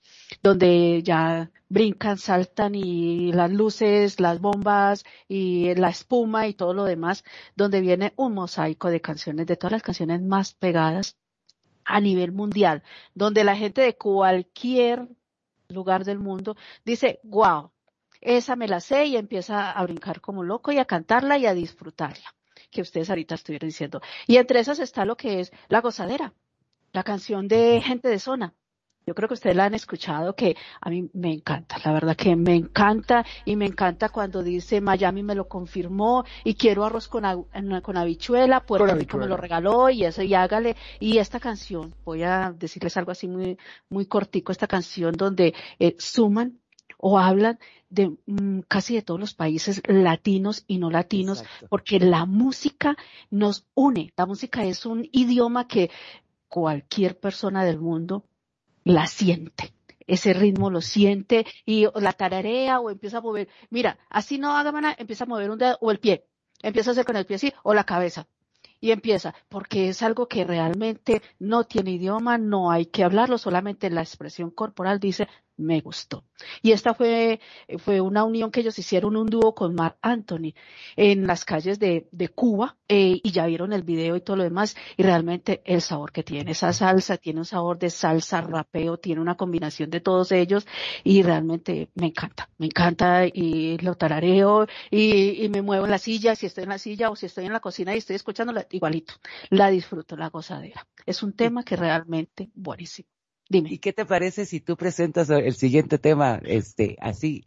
donde 0.42 1.02
ya 1.02 1.50
brincan, 1.70 2.18
saltan 2.18 2.74
y 2.74 3.32
las 3.32 3.50
luces, 3.50 4.20
las 4.20 4.40
bombas 4.40 5.04
y 5.26 5.74
la 5.74 5.88
espuma 5.88 6.46
y 6.46 6.54
todo 6.54 6.74
lo 6.74 6.84
demás, 6.84 7.24
donde 7.56 7.80
viene 7.80 8.12
un 8.16 8.34
mosaico 8.34 8.90
de 8.90 9.00
canciones, 9.00 9.46
de 9.46 9.56
todas 9.56 9.72
las 9.72 9.82
canciones 9.82 10.20
más 10.20 10.52
pegadas 10.52 11.16
a 11.86 12.00
nivel 12.00 12.32
mundial, 12.32 12.82
donde 13.14 13.42
la 13.42 13.56
gente 13.56 13.80
de 13.80 13.96
cualquier 13.96 15.08
lugar 15.68 16.04
del 16.04 16.18
mundo 16.18 16.56
dice, 16.84 17.20
wow, 17.22 17.72
esa 18.20 18.54
me 18.54 18.68
la 18.68 18.80
sé 18.80 19.06
y 19.06 19.16
empieza 19.16 19.70
a 19.70 19.82
brincar 19.84 20.20
como 20.20 20.42
loco 20.44 20.72
y 20.72 20.78
a 20.78 20.84
cantarla 20.84 21.38
y 21.38 21.46
a 21.46 21.54
disfrutarla, 21.54 22.34
que 22.70 22.82
ustedes 22.82 23.08
ahorita 23.08 23.34
estuvieron 23.34 23.68
diciendo. 23.68 24.02
Y 24.26 24.36
entre 24.36 24.60
esas 24.60 24.78
está 24.78 25.06
lo 25.06 25.16
que 25.16 25.40
es 25.40 25.52
la 25.68 25.80
gozadera, 25.80 26.34
la 26.92 27.02
canción 27.02 27.48
de 27.48 27.80
Gente 27.80 28.08
de 28.08 28.18
Zona. 28.18 28.54
Yo 29.06 29.14
creo 29.14 29.28
que 29.28 29.34
ustedes 29.34 29.56
la 29.56 29.64
han 29.64 29.74
escuchado, 29.74 30.36
que 30.36 30.56
a 30.80 30.90
mí 30.90 31.08
me 31.14 31.32
encanta, 31.32 31.78
la 31.84 31.92
verdad 31.92 32.14
que 32.14 32.36
me 32.36 32.54
encanta 32.54 33.24
y 33.44 33.56
me 33.56 33.64
encanta 33.64 34.10
cuando 34.10 34.42
dice 34.42 34.80
Miami 34.80 35.22
me 35.22 35.34
lo 35.34 35.48
confirmó 35.48 36.24
y 36.44 36.54
quiero 36.54 36.84
arroz 36.84 37.08
con, 37.08 37.24
ha- 37.24 37.36
con 37.82 37.96
habichuela, 37.96 38.60
Puerto 38.60 38.86
Con 38.86 38.98
Rico 39.00 39.16
me 39.18 39.26
lo 39.26 39.36
regaló 39.36 39.88
y 39.90 40.04
eso 40.04 40.22
y 40.22 40.34
hágale. 40.34 40.76
Y 41.00 41.18
esta 41.18 41.40
canción, 41.40 41.94
voy 42.04 42.22
a 42.22 42.52
decirles 42.56 42.96
algo 42.98 43.10
así 43.10 43.26
muy, 43.26 43.58
muy 43.88 44.06
cortico, 44.06 44.52
esta 44.52 44.66
canción 44.68 45.12
donde 45.16 45.54
eh, 45.78 45.96
suman 45.98 46.60
o 46.98 47.18
hablan 47.18 47.58
de 47.88 48.12
mm, 48.26 48.60
casi 48.68 48.94
de 48.94 49.02
todos 49.02 49.18
los 49.18 49.34
países 49.34 49.80
latinos 49.88 50.64
y 50.68 50.78
no 50.78 50.90
latinos, 50.90 51.40
Exacto. 51.40 51.66
porque 51.70 51.98
la 51.98 52.26
música 52.26 52.96
nos 53.30 53.66
une. 53.74 54.12
La 54.16 54.26
música 54.26 54.62
es 54.64 54.84
un 54.86 55.08
idioma 55.10 55.66
que 55.66 55.90
cualquier 56.50 57.18
persona 57.18 57.64
del 57.64 57.80
mundo 57.80 58.26
la 58.84 59.06
siente. 59.06 59.72
Ese 60.06 60.34
ritmo 60.34 60.70
lo 60.70 60.80
siente 60.80 61.46
y 61.64 61.86
la 61.94 62.12
tararea 62.12 62.80
o 62.80 62.90
empieza 62.90 63.18
a 63.18 63.20
mover. 63.20 63.48
Mira, 63.70 63.98
así 64.10 64.38
no 64.38 64.56
haga 64.56 64.96
empieza 64.98 65.24
a 65.24 65.28
mover 65.28 65.50
un 65.50 65.58
dedo 65.58 65.78
o 65.80 65.90
el 65.90 66.00
pie. 66.00 66.26
Empieza 66.62 66.90
a 66.90 66.92
hacer 66.92 67.06
con 67.06 67.16
el 67.16 67.24
pie 67.24 67.36
así 67.36 67.52
o 67.62 67.72
la 67.72 67.84
cabeza. 67.84 68.26
Y 68.80 68.90
empieza, 68.90 69.34
porque 69.48 69.88
es 69.88 70.02
algo 70.02 70.26
que 70.26 70.44
realmente 70.44 71.22
no 71.38 71.64
tiene 71.64 71.92
idioma, 71.92 72.38
no 72.38 72.70
hay 72.70 72.86
que 72.86 73.04
hablarlo, 73.04 73.38
solamente 73.38 73.90
la 73.90 74.00
expresión 74.00 74.50
corporal 74.50 74.98
dice, 74.98 75.28
me 75.60 75.80
gustó. 75.80 76.24
Y 76.62 76.72
esta 76.72 76.94
fue, 76.94 77.40
fue 77.78 78.00
una 78.00 78.24
unión 78.24 78.50
que 78.50 78.60
ellos 78.60 78.78
hicieron 78.78 79.16
un 79.16 79.26
dúo 79.26 79.54
con 79.54 79.74
Mark 79.74 79.98
Anthony 80.02 80.54
en 80.96 81.26
las 81.26 81.44
calles 81.44 81.78
de, 81.78 82.08
de 82.10 82.28
Cuba, 82.28 82.78
eh, 82.88 83.20
y 83.22 83.30
ya 83.30 83.46
vieron 83.46 83.72
el 83.72 83.82
video 83.82 84.16
y 84.16 84.20
todo 84.20 84.36
lo 84.36 84.42
demás, 84.42 84.76
y 84.96 85.02
realmente 85.02 85.62
el 85.64 85.80
sabor 85.80 86.12
que 86.12 86.22
tiene 86.22 86.52
esa 86.52 86.72
salsa, 86.72 87.16
tiene 87.18 87.40
un 87.40 87.44
sabor 87.44 87.78
de 87.78 87.90
salsa, 87.90 88.40
rapeo, 88.40 88.96
tiene 88.98 89.20
una 89.20 89.36
combinación 89.36 89.90
de 89.90 90.00
todos 90.00 90.32
ellos, 90.32 90.66
y 91.04 91.22
realmente 91.22 91.90
me 91.94 92.06
encanta, 92.06 92.50
me 92.58 92.66
encanta, 92.66 93.26
y 93.26 93.78
lo 93.78 93.94
tarareo, 93.94 94.66
y, 94.90 95.44
y 95.44 95.48
me 95.48 95.62
muevo 95.62 95.84
en 95.84 95.90
la 95.90 95.98
silla, 95.98 96.34
si 96.34 96.46
estoy 96.46 96.64
en 96.64 96.70
la 96.70 96.78
silla 96.78 97.10
o 97.10 97.16
si 97.16 97.26
estoy 97.26 97.46
en 97.46 97.52
la 97.52 97.60
cocina 97.60 97.94
y 97.94 97.98
estoy 97.98 98.16
escuchándola, 98.16 98.66
igualito, 98.70 99.14
la 99.50 99.68
disfruto, 99.70 100.16
la 100.16 100.28
gozadera. 100.30 100.86
Es 101.06 101.22
un 101.22 101.32
tema 101.34 101.64
que 101.64 101.76
realmente 101.76 102.50
buenísimo. 102.54 103.08
Dime. 103.50 103.68
¿Y 103.70 103.78
qué 103.78 103.92
te 103.92 104.06
parece 104.06 104.46
si 104.46 104.60
tú 104.60 104.76
presentas 104.76 105.28
el 105.28 105.54
siguiente 105.54 105.98
tema, 105.98 106.40
este, 106.44 106.96
así? 107.00 107.44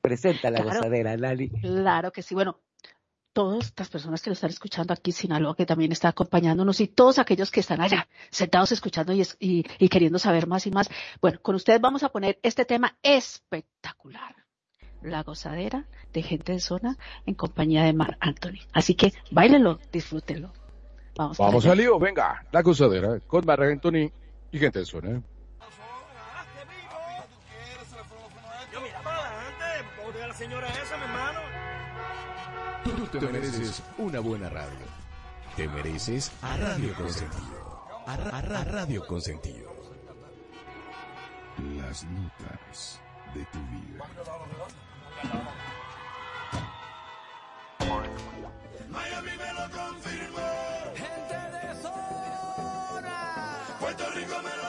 Presenta 0.00 0.48
la 0.50 0.62
Claro. 0.62 0.78
gozadera, 0.78 1.16
Lali. 1.16 1.50
Claro 1.50 2.12
que 2.12 2.22
sí. 2.22 2.34
Bueno, 2.36 2.60
todas 3.32 3.66
estas 3.66 3.88
personas 3.88 4.22
que 4.22 4.30
lo 4.30 4.34
están 4.34 4.50
escuchando 4.50 4.92
aquí 4.94 5.10
en 5.10 5.16
Sinaloa, 5.16 5.56
que 5.56 5.66
también 5.66 5.90
está 5.90 6.08
acompañándonos, 6.08 6.80
y 6.80 6.86
todos 6.86 7.18
aquellos 7.18 7.50
que 7.50 7.58
están 7.60 7.80
allá, 7.80 8.08
sentados 8.30 8.70
escuchando 8.70 9.12
y, 9.12 9.22
y, 9.40 9.64
y 9.78 9.88
queriendo 9.88 10.20
saber 10.20 10.46
más 10.46 10.66
y 10.68 10.70
más. 10.70 10.88
Bueno, 11.20 11.40
con 11.42 11.56
ustedes 11.56 11.80
vamos 11.80 12.04
a 12.04 12.10
poner 12.10 12.38
este 12.44 12.64
tema 12.64 12.96
espectacular. 13.02 14.36
La 15.02 15.22
gozadera 15.24 15.86
de 16.12 16.22
gente 16.22 16.52
de 16.52 16.60
zona 16.60 16.96
en 17.26 17.34
compañía 17.34 17.82
de 17.84 17.92
Mar 17.92 18.18
Anthony. 18.20 18.60
Así 18.72 18.94
que 18.94 19.12
bailenlo, 19.32 19.80
disfrútenlo. 19.92 20.52
Vamos, 21.16 21.38
Vamos 21.38 21.66
al 21.66 21.76
lío, 21.78 21.98
venga, 21.98 22.46
la 22.52 22.62
gozadera 22.62 23.18
con 23.26 23.44
Mar 23.44 23.62
Anthony 23.62 24.12
y 24.52 24.58
gente 24.58 24.78
de 24.78 24.84
zona. 24.86 25.22
Yo 28.72 28.80
mira 28.80 29.00
para 29.02 29.16
adelante, 29.26 29.64
puedo 29.96 30.12
dejar 30.12 30.24
a 30.24 30.28
la 30.28 30.29
señora 30.40 30.68
esa, 30.68 30.96
mi 30.96 31.04
hermano. 31.04 31.40
Tú 32.84 33.06
te 33.08 33.20
mereces 33.20 33.82
una 33.98 34.20
buena 34.20 34.48
radio. 34.48 34.86
Te 35.56 35.68
mereces 35.68 36.32
a 36.42 36.56
Radio 36.56 36.94
Consentido. 36.94 37.84
A, 38.06 38.16
Ra- 38.16 38.38
a 38.38 38.40
Ra- 38.40 38.64
Radio 38.64 39.06
Consentido. 39.06 39.70
Las 41.76 42.04
notas 42.04 43.00
de 43.34 43.44
tu 43.52 43.58
vida. 43.66 44.04
Miami 48.88 49.30
me 49.36 49.52
lo 49.52 49.70
confirmó. 49.70 50.50
Gente 50.96 51.36
de 51.56 51.82
zona. 51.82 53.16
Puerto 53.78 54.10
Rico 54.14 54.36
me 54.42 54.56
lo 54.56 54.59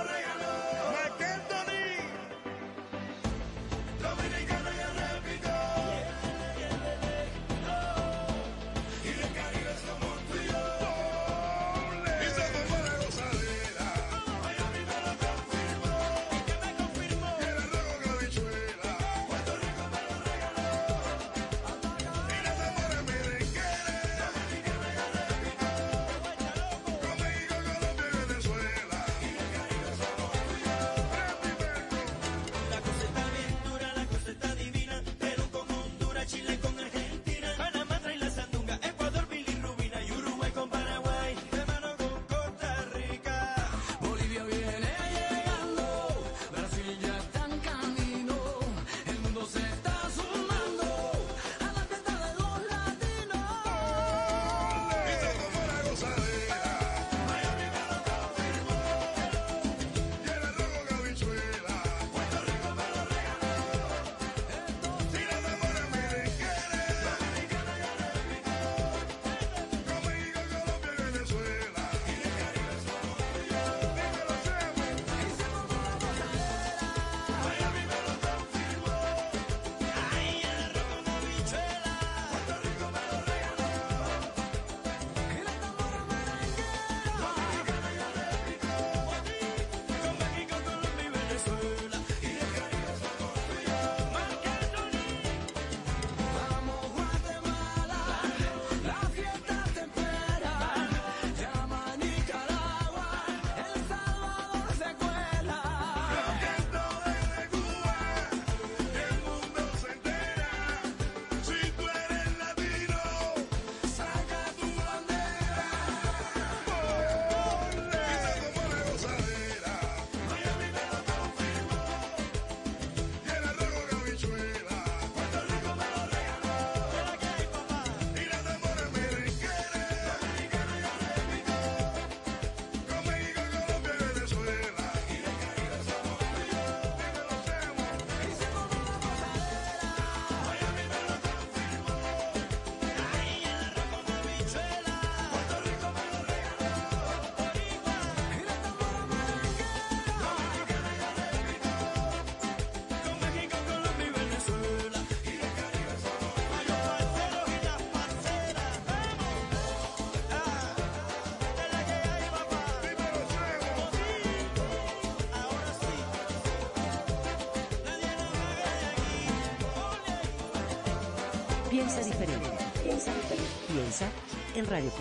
en 174.62 174.70
Radio 174.70 174.92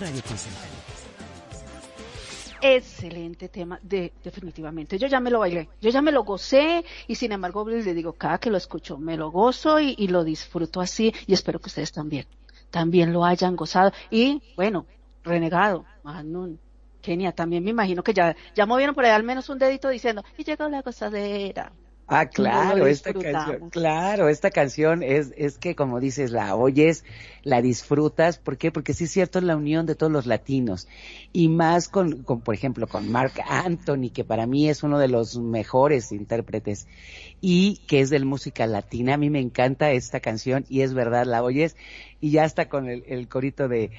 Radio. 0.00 0.22
Excelente 2.62 3.48
tema, 3.50 3.78
de, 3.82 4.12
definitivamente. 4.24 4.98
Yo 4.98 5.06
ya 5.06 5.20
me 5.20 5.30
lo 5.30 5.40
bailé, 5.40 5.68
yo 5.82 5.90
ya 5.90 6.00
me 6.00 6.12
lo 6.12 6.24
gocé 6.24 6.82
y 7.06 7.14
sin 7.14 7.32
embargo 7.32 7.68
les 7.68 7.84
digo, 7.84 8.14
cada 8.14 8.38
que 8.38 8.48
lo 8.48 8.56
escucho 8.56 8.96
me 8.96 9.18
lo 9.18 9.30
gozo 9.30 9.78
y, 9.80 10.08
lo 10.08 10.24
disfruto 10.24 10.80
así 10.80 11.12
y 11.26 11.34
espero 11.34 11.58
que 11.58 11.68
ustedes 11.68 11.92
también, 11.92 12.26
también 12.70 13.12
lo 13.12 13.24
hayan 13.24 13.54
gozado. 13.54 13.92
Y 14.10 14.42
bueno, 14.56 14.86
renegado, 15.22 15.84
Manun, 16.02 16.58
Kenia, 17.02 17.32
también 17.32 17.62
me 17.64 17.70
imagino 17.70 18.02
que 18.02 18.14
ya, 18.14 18.34
ya 18.54 18.64
movieron 18.64 18.94
por 18.94 19.04
ahí 19.04 19.10
al 19.10 19.24
menos 19.24 19.50
un 19.50 19.58
dedito 19.58 19.90
diciendo, 19.90 20.24
y 20.38 20.44
llegó 20.44 20.68
la 20.70 20.80
gozadera. 20.80 21.70
Ah, 22.08 22.26
claro, 22.26 22.86
esta 22.86 23.12
canción, 23.12 23.70
claro, 23.70 24.28
esta 24.28 24.52
canción 24.52 25.02
es, 25.02 25.34
es 25.36 25.58
que 25.58 25.74
como 25.74 25.98
dices, 25.98 26.30
la 26.30 26.54
oyes, 26.54 27.04
la 27.42 27.60
disfrutas, 27.60 28.38
¿por 28.38 28.58
qué? 28.58 28.70
Porque 28.70 28.94
sí 28.94 29.04
es 29.04 29.10
cierto, 29.10 29.40
es 29.40 29.44
la 29.44 29.56
unión 29.56 29.86
de 29.86 29.96
todos 29.96 30.12
los 30.12 30.24
latinos, 30.24 30.86
y 31.32 31.48
más 31.48 31.88
con, 31.88 32.22
con, 32.22 32.42
por 32.42 32.54
ejemplo, 32.54 32.86
con 32.86 33.10
Mark 33.10 33.32
Anthony, 33.48 34.10
que 34.14 34.22
para 34.22 34.46
mí 34.46 34.68
es 34.68 34.84
uno 34.84 35.00
de 35.00 35.08
los 35.08 35.36
mejores 35.36 36.12
intérpretes, 36.12 36.86
y 37.40 37.78
que 37.88 38.00
es 38.00 38.10
del 38.10 38.24
música 38.24 38.68
latina, 38.68 39.14
a 39.14 39.18
mí 39.18 39.28
me 39.28 39.40
encanta 39.40 39.90
esta 39.90 40.20
canción, 40.20 40.64
y 40.68 40.82
es 40.82 40.94
verdad, 40.94 41.26
la 41.26 41.42
oyes, 41.42 41.76
y 42.20 42.30
ya 42.30 42.44
está 42.44 42.68
con 42.68 42.88
el, 42.88 43.02
el 43.08 43.26
corito 43.26 43.66
de, 43.66 43.90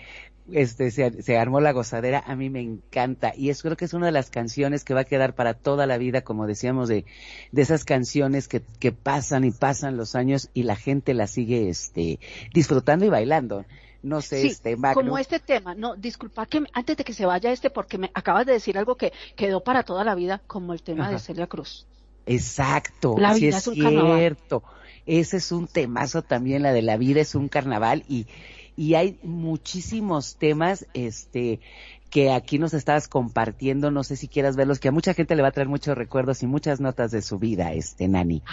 este 0.51 0.91
se, 0.91 1.21
se 1.21 1.37
armó 1.37 1.59
la 1.59 1.71
gozadera, 1.73 2.23
a 2.25 2.35
mí 2.35 2.49
me 2.49 2.61
encanta 2.61 3.33
y 3.35 3.49
es 3.49 3.61
creo 3.61 3.75
que 3.77 3.85
es 3.85 3.93
una 3.93 4.05
de 4.07 4.11
las 4.11 4.29
canciones 4.29 4.83
que 4.83 4.93
va 4.93 5.01
a 5.01 5.05
quedar 5.05 5.35
para 5.35 5.53
toda 5.53 5.85
la 5.87 5.97
vida, 5.97 6.21
como 6.21 6.47
decíamos, 6.47 6.87
de, 6.89 7.05
de 7.51 7.61
esas 7.61 7.83
canciones 7.85 8.47
que, 8.47 8.61
que 8.79 8.91
pasan 8.91 9.43
y 9.43 9.51
pasan 9.51 9.97
los 9.97 10.15
años 10.15 10.49
y 10.53 10.63
la 10.63 10.75
gente 10.75 11.13
la 11.13 11.27
sigue 11.27 11.69
este 11.69 12.19
disfrutando 12.53 13.05
y 13.05 13.09
bailando. 13.09 13.65
No 14.03 14.21
sé, 14.21 14.41
Sí, 14.41 14.47
este 14.49 14.77
como 14.93 15.17
este 15.17 15.39
tema, 15.39 15.73
no, 15.75 15.95
disculpa 15.95 16.45
que 16.45 16.61
me- 16.61 16.69
antes 16.73 16.95
de 16.97 17.03
que 17.03 17.13
se 17.13 17.25
vaya 17.25 17.51
este, 17.51 17.69
porque 17.69 17.97
me 17.97 18.11
acabas 18.13 18.45
de 18.45 18.53
decir 18.53 18.77
algo 18.77 18.95
que 18.95 19.11
quedó 19.35 19.61
para 19.63 19.83
toda 19.83 20.03
la 20.05 20.13
vida, 20.15 20.41
como 20.47 20.73
el 20.73 20.81
tema 20.83 21.09
de. 21.09 21.19
Celia 21.19 21.47
Cruz. 21.47 21.87
Exacto, 22.27 23.15
La 23.17 23.33
sí 23.33 23.45
vida 23.45 23.57
es 23.57 23.63
es 23.63 23.67
un 23.67 23.79
carnaval. 23.83 24.17
cierto. 24.19 24.63
Ese 25.05 25.37
es 25.37 25.51
un 25.51 25.67
temazo 25.67 26.21
también, 26.21 26.61
la 26.61 26.73
de 26.73 26.81
la 26.81 26.97
vida 26.97 27.21
es 27.21 27.33
un 27.35 27.47
carnaval 27.47 28.03
y, 28.09 28.27
y 28.77 28.93
hay 28.93 29.19
muchísimos 29.23 30.37
temas, 30.37 30.85
este, 30.93 31.59
que 32.11 32.31
aquí 32.31 32.59
nos 32.59 32.73
estabas 32.73 33.07
compartiendo, 33.07 33.91
no 33.91 34.03
sé 34.03 34.15
si 34.15 34.27
quieras 34.27 34.55
verlos, 34.55 34.79
que 34.79 34.87
a 34.87 34.91
mucha 34.91 35.15
gente 35.15 35.35
le 35.35 35.41
va 35.41 35.49
a 35.49 35.51
traer 35.51 35.67
muchos 35.67 35.97
recuerdos 35.97 36.43
y 36.43 36.47
muchas 36.47 36.79
notas 36.79 37.11
de 37.11 37.23
su 37.23 37.39
vida, 37.39 37.73
este, 37.73 38.07
Nani. 38.07 38.43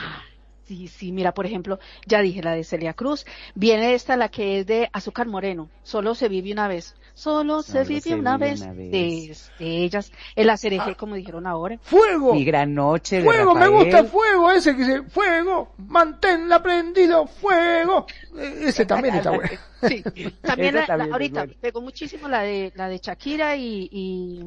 Sí, 0.66 0.88
sí, 0.88 1.12
mira, 1.12 1.34
por 1.34 1.44
ejemplo, 1.44 1.78
ya 2.06 2.22
dije 2.22 2.42
la 2.42 2.52
de 2.52 2.64
Celia 2.64 2.94
Cruz, 2.94 3.26
viene 3.54 3.92
esta, 3.92 4.16
la 4.16 4.30
que 4.30 4.60
es 4.60 4.66
de 4.66 4.88
Azúcar 4.94 5.26
Moreno, 5.26 5.68
solo 5.82 6.14
se 6.14 6.28
vive 6.30 6.52
una 6.52 6.68
vez, 6.68 6.94
solo, 7.12 7.60
se 7.62 7.72
Solo 7.72 7.84
vive 7.84 8.00
se 8.00 8.14
una 8.14 8.36
vive 8.38 8.50
vez, 8.50 8.60
una 8.62 8.72
vez. 8.72 8.90
De, 8.90 9.64
de 9.64 9.84
ellas, 9.84 10.10
el 10.34 10.48
acereje, 10.48 10.94
como 10.94 11.16
dijeron 11.16 11.46
ahora. 11.46 11.76
¡Fuego! 11.82 12.32
Mi 12.32 12.46
gran 12.46 12.74
noche 12.74 13.16
de 13.16 13.24
Fuego, 13.24 13.54
me 13.54 13.68
gusta 13.68 14.04
fuego, 14.04 14.50
ese 14.52 14.74
que 14.74 14.84
dice, 14.84 15.02
fuego, 15.02 15.74
manténla 15.76 16.62
prendido, 16.62 17.26
fuego. 17.26 18.06
Eh, 18.38 18.60
Ese 18.68 18.86
también 18.86 19.16
está 19.16 19.32
bueno. 19.32 19.50
Sí, 19.86 20.02
también, 20.40 20.76
la- 20.76 20.86
ahorita 21.12 21.40
buena. 21.44 21.54
pegó 21.60 21.82
muchísimo 21.82 22.26
la 22.26 22.40
de 22.40 22.72
la 22.74 22.88
de 22.88 22.98
Shakira 22.98 23.54
y, 23.54 23.86
y... 23.92 24.40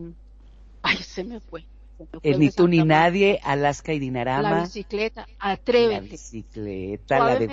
ay, 0.82 0.98
se 0.98 1.24
me 1.24 1.40
fue. 1.40 1.64
Me 2.00 2.06
fue 2.06 2.20
El 2.24 2.40
Ni 2.40 2.50
tú 2.52 2.68
ni 2.68 2.84
nadie, 2.84 3.40
Alaska 3.44 3.94
y 3.94 3.98
La 3.98 4.02
Dinarama. 4.02 4.62
bicicleta, 4.64 5.28
La 5.40 5.52
atrévete. 5.52 6.02
bicicleta, 6.10 7.20
la 7.20 7.36
de 7.36 7.48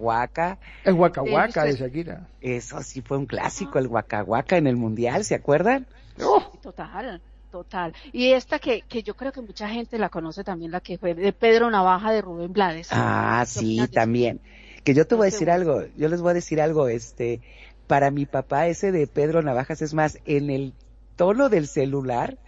Waka. 0.00 0.58
El 0.84 0.94
Waka 0.94 1.64
de 1.64 1.76
Shakira. 1.76 2.28
Eso 2.40 2.82
sí 2.82 3.02
fue 3.02 3.18
un 3.18 3.26
clásico, 3.26 3.78
el 3.78 3.86
Waka 3.88 4.56
en 4.56 4.66
el 4.66 4.76
Mundial, 4.76 5.24
¿se 5.24 5.34
acuerdan? 5.34 5.86
Oh, 6.22 6.42
Total, 6.62 7.20
total. 7.50 7.94
Y 8.12 8.32
esta 8.32 8.58
que, 8.58 8.82
que 8.82 9.02
yo 9.02 9.14
creo 9.14 9.32
que 9.32 9.40
mucha 9.40 9.68
gente 9.68 9.98
la 9.98 10.08
conoce 10.08 10.44
también, 10.44 10.70
la 10.70 10.80
que 10.80 10.98
fue 10.98 11.14
de 11.14 11.32
Pedro 11.32 11.70
Navaja 11.70 12.12
de 12.12 12.20
Rubén 12.22 12.52
Blades. 12.52 12.88
Ah, 12.90 13.44
¿Qué 13.44 13.60
sí, 13.60 13.88
también. 13.92 14.40
Que 14.84 14.94
yo 14.94 15.06
te 15.06 15.14
voy 15.14 15.24
a 15.24 15.30
decir 15.30 15.50
algo, 15.50 15.82
yo 15.96 16.08
les 16.08 16.20
voy 16.22 16.30
a 16.30 16.34
decir 16.34 16.60
algo, 16.60 16.88
este, 16.88 17.40
para 17.86 18.10
mi 18.10 18.24
papá 18.24 18.66
ese 18.68 18.92
de 18.92 19.06
Pedro 19.06 19.42
Navajas 19.42 19.82
es 19.82 19.94
más, 19.94 20.18
en 20.24 20.48
el 20.50 20.72
tono 21.16 21.48
del 21.48 21.66
celular, 21.66 22.38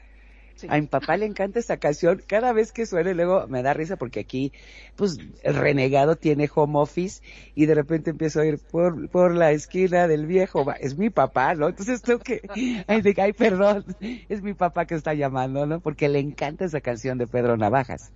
Sí. 0.62 0.68
a 0.70 0.80
mi 0.80 0.86
papá 0.86 1.16
le 1.16 1.26
encanta 1.26 1.58
esa 1.58 1.76
canción, 1.78 2.22
cada 2.28 2.52
vez 2.52 2.72
que 2.72 2.86
suena 2.86 3.10
y 3.10 3.14
luego 3.14 3.48
me 3.48 3.62
da 3.62 3.74
risa 3.74 3.96
porque 3.96 4.20
aquí, 4.20 4.52
pues, 4.94 5.18
el 5.42 5.56
renegado 5.56 6.16
tiene 6.16 6.48
home 6.54 6.78
office 6.78 7.20
y 7.54 7.66
de 7.66 7.74
repente 7.74 8.10
empiezo 8.10 8.40
a 8.40 8.46
ir 8.46 8.60
por, 8.70 9.10
por 9.10 9.34
la 9.34 9.50
esquina 9.52 10.06
del 10.06 10.26
viejo, 10.26 10.64
es 10.78 10.96
mi 10.96 11.10
papá, 11.10 11.54
¿no? 11.56 11.68
Entonces 11.68 12.02
tengo 12.02 12.20
que, 12.20 12.40
ay, 12.86 13.02
de 13.02 13.14
ay, 13.18 13.32
perdón, 13.32 13.84
es 14.28 14.42
mi 14.42 14.54
papá 14.54 14.86
que 14.86 14.94
está 14.94 15.14
llamando, 15.14 15.66
¿no? 15.66 15.80
Porque 15.80 16.08
le 16.08 16.20
encanta 16.20 16.64
esa 16.64 16.80
canción 16.80 17.18
de 17.18 17.26
Pedro 17.26 17.56
Navajas. 17.56 18.12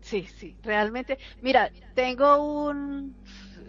Sí, 0.00 0.26
sí, 0.26 0.56
realmente. 0.62 1.18
Mira, 1.42 1.70
tengo 1.94 2.42
un 2.68 3.14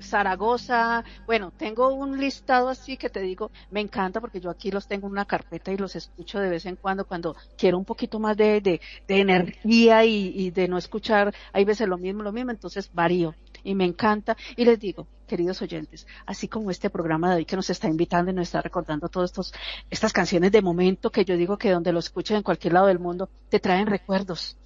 Zaragoza, 0.01 1.03
bueno, 1.25 1.51
tengo 1.55 1.93
un 1.93 2.19
listado 2.19 2.69
así 2.69 2.97
que 2.97 3.09
te 3.09 3.21
digo, 3.21 3.51
me 3.69 3.79
encanta 3.79 4.21
porque 4.21 4.39
yo 4.39 4.49
aquí 4.49 4.71
los 4.71 4.87
tengo 4.87 5.07
en 5.07 5.13
una 5.13 5.25
carpeta 5.25 5.71
y 5.71 5.77
los 5.77 5.95
escucho 5.95 6.39
de 6.39 6.49
vez 6.49 6.65
en 6.65 6.75
cuando 6.75 7.05
cuando 7.05 7.35
quiero 7.57 7.77
un 7.77 7.85
poquito 7.85 8.19
más 8.19 8.37
de, 8.37 8.61
de, 8.61 8.81
de 9.07 9.19
energía 9.19 10.05
y, 10.05 10.33
y 10.35 10.51
de 10.51 10.67
no 10.67 10.77
escuchar, 10.77 11.33
hay 11.53 11.65
veces 11.65 11.87
lo 11.87 11.97
mismo, 11.97 12.23
lo 12.23 12.31
mismo, 12.31 12.51
entonces 12.51 12.89
varío 12.93 13.35
y 13.63 13.75
me 13.75 13.85
encanta. 13.85 14.35
Y 14.55 14.65
les 14.65 14.79
digo, 14.79 15.07
queridos 15.27 15.61
oyentes, 15.61 16.07
así 16.25 16.47
como 16.47 16.71
este 16.71 16.89
programa 16.89 17.29
de 17.29 17.37
hoy 17.37 17.45
que 17.45 17.55
nos 17.55 17.69
está 17.69 17.87
invitando 17.87 18.31
y 18.31 18.33
nos 18.33 18.47
está 18.47 18.61
recordando 18.61 19.09
todas 19.09 19.31
estas 19.89 20.13
canciones 20.13 20.51
de 20.51 20.61
momento 20.61 21.11
que 21.11 21.25
yo 21.25 21.37
digo 21.37 21.57
que 21.57 21.71
donde 21.71 21.91
lo 21.91 21.99
escuchen 21.99 22.37
en 22.37 22.43
cualquier 22.43 22.73
lado 22.73 22.87
del 22.87 22.99
mundo, 22.99 23.29
te 23.49 23.59
traen 23.59 23.87
recuerdos 23.87 24.57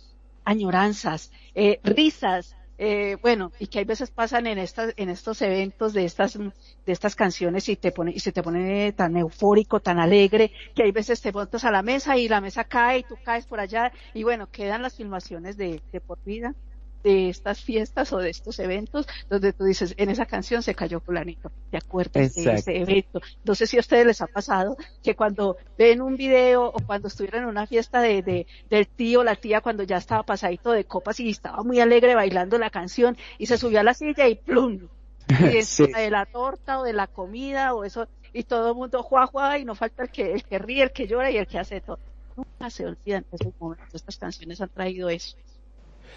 añoranzas, 0.44 1.32
eh, 1.56 1.80
risas, 1.84 2.56
eh, 2.78 3.18
bueno, 3.22 3.52
y 3.60 3.68
que 3.68 3.80
hay 3.80 3.86
veces 3.86 4.12
pasan 4.12 4.48
en 4.48 4.58
estas, 4.58 4.94
en 4.98 5.10
estos 5.10 5.42
eventos 5.42 5.94
de 5.94 6.06
estas, 6.06 6.38
de 6.38 6.52
estas 6.86 7.16
canciones 7.16 7.70
y 7.70 7.76
te 7.76 7.92
pone, 7.92 8.12
y 8.12 8.20
se 8.20 8.32
te 8.32 8.44
pone 8.44 8.92
tan 8.94 9.16
eufórico, 9.16 9.80
tan 9.80 10.00
alegre, 10.00 10.52
que 10.76 10.84
hay 10.84 10.92
veces 10.92 11.22
te 11.22 11.32
montas 11.32 11.64
a 11.64 11.72
la 11.72 11.82
mesa 11.82 12.18
y 12.18 12.28
la 12.28 12.42
mesa 12.42 12.66
cae 12.66 13.00
y 13.00 13.04
tú 13.04 13.16
caes 13.24 13.46
por 13.46 13.60
allá, 13.60 13.92
y 14.14 14.24
bueno, 14.24 14.50
quedan 14.52 14.82
las 14.82 14.96
filmaciones 14.96 15.58
de, 15.58 15.82
de 15.92 16.02
por 16.02 16.22
vida 16.24 16.54
de 17.06 17.30
estas 17.30 17.62
fiestas 17.62 18.12
o 18.14 18.18
de 18.18 18.32
estos 18.32 18.58
eventos 18.58 19.06
donde 19.30 19.54
tú 19.54 19.64
dices, 19.64 19.94
en 19.98 20.10
esa 20.10 20.26
canción 20.26 20.64
se 20.64 20.74
cayó 20.74 21.00
fulanito, 21.00 21.52
te 21.70 21.78
acuerdas 21.78 22.34
de 22.34 22.54
ese 22.54 22.78
evento. 22.78 23.22
No 23.44 23.54
sé 23.54 23.68
si 23.68 23.78
a 23.78 23.82
ustedes 23.82 24.08
les 24.08 24.22
ha 24.22 24.28
pasado 24.28 24.76
que 25.04 25.16
cuando 25.16 25.56
ven 25.78 26.02
un 26.02 26.18
video 26.18 26.66
o 26.66 26.80
cuando 26.84 27.08
estuvieron 27.08 27.44
en 27.44 27.50
una 27.50 27.68
fiesta 27.68 28.02
de, 28.02 28.24
de 28.24 28.48
del 28.72 28.88
tío 28.88 29.20
o 29.20 29.24
la 29.24 29.36
tía 29.36 29.62
cuando 29.62 29.84
ya 29.84 29.98
estaba 29.98 30.24
pasadito 30.24 30.72
de 30.72 30.86
copas 30.86 31.20
y 31.20 31.30
estaba 31.30 31.62
muy 31.62 31.80
alegre 31.80 32.16
bailando 32.16 32.58
la 32.58 32.72
canción 32.72 33.16
y 33.38 33.46
se 33.46 33.60
subió 33.60 33.82
a 33.82 33.84
la 33.84 33.94
silla 33.94 34.28
y 34.28 34.34
plum, 34.34 34.88
y 35.54 35.62
Sí. 35.62 35.86
de 35.86 36.10
la 36.10 36.26
torta 36.26 36.80
o 36.80 36.84
de 36.84 36.94
la 36.94 37.06
comida 37.06 37.76
o 37.76 37.84
eso 37.84 38.08
y 38.34 38.44
todo 38.44 38.70
el 38.70 38.76
mundo 38.76 39.04
juá 39.04 39.28
juá 39.28 39.60
y 39.60 39.66
no 39.66 39.76
falta 39.76 40.02
el 40.04 40.10
que 40.10 40.34
el 40.34 40.44
que 40.44 40.58
ríe, 40.58 40.82
el 40.82 40.92
que 40.92 41.06
llora 41.06 41.30
y 41.30 41.38
el 41.38 41.46
que 41.46 41.60
hace 41.60 41.82
todo. 41.82 42.00
Nunca 42.36 42.70
se 42.72 42.88
olvidan 42.88 43.26
esos 43.32 43.54
momentos. 43.60 43.94
Estas 43.94 44.18
canciones 44.18 44.60
han 44.60 44.70
traído 44.70 45.08
eso. 45.08 45.38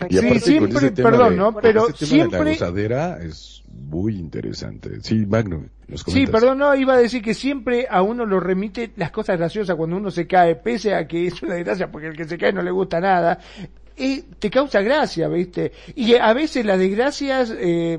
Y 0.09 0.12
Sí, 0.15 0.19
aparte 0.19 0.40
siempre, 0.40 0.73
con 0.74 0.85
ese 0.85 0.90
tema 0.93 1.10
perdón, 1.10 1.31
de, 1.31 1.36
¿no? 1.36 1.55
Pero 1.56 1.89
ese 1.89 2.06
tema 2.06 2.10
de 2.10 2.19
la 2.19 2.31
siempre- 2.31 2.51
gozadera 2.52 3.19
es 3.23 3.62
muy 3.90 4.16
interesante. 4.16 5.01
Sí, 5.02 5.24
Magno, 5.27 5.65
nos 5.89 6.02
Sí, 6.02 6.27
perdón, 6.27 6.59
no, 6.59 6.74
iba 6.74 6.94
a 6.94 6.98
decir 6.98 7.23
que 7.23 7.35
siempre 7.35 7.86
a 7.90 8.02
uno 8.02 8.24
lo 8.27 8.40
remite 8.40 8.93
las 8.97 9.10
cosas 9.10 9.39
graciosas 9.39 9.77
cuando 9.77 9.97
uno 9.97 10.10
se 10.10 10.27
cae, 10.27 10.56
pese 10.56 10.94
a 10.94 11.06
que 11.06 11.27
es 11.27 11.43
una 11.43 11.55
desgracia 11.55 11.90
porque 11.90 12.09
el 12.09 12.16
que 12.16 12.24
se 12.24 12.36
cae 12.39 12.52
no 12.52 12.62
le 12.62 12.70
gusta 12.70 13.01
nada, 13.01 13.39
eh, 13.97 14.23
te 14.39 14.51
causa 14.51 14.81
gracia, 14.82 15.28
¿viste? 15.28 15.73
Y 15.97 16.15
a 16.15 16.32
veces 16.32 16.65
las 16.65 16.78
desgracias, 16.78 17.52
eh, 17.59 17.98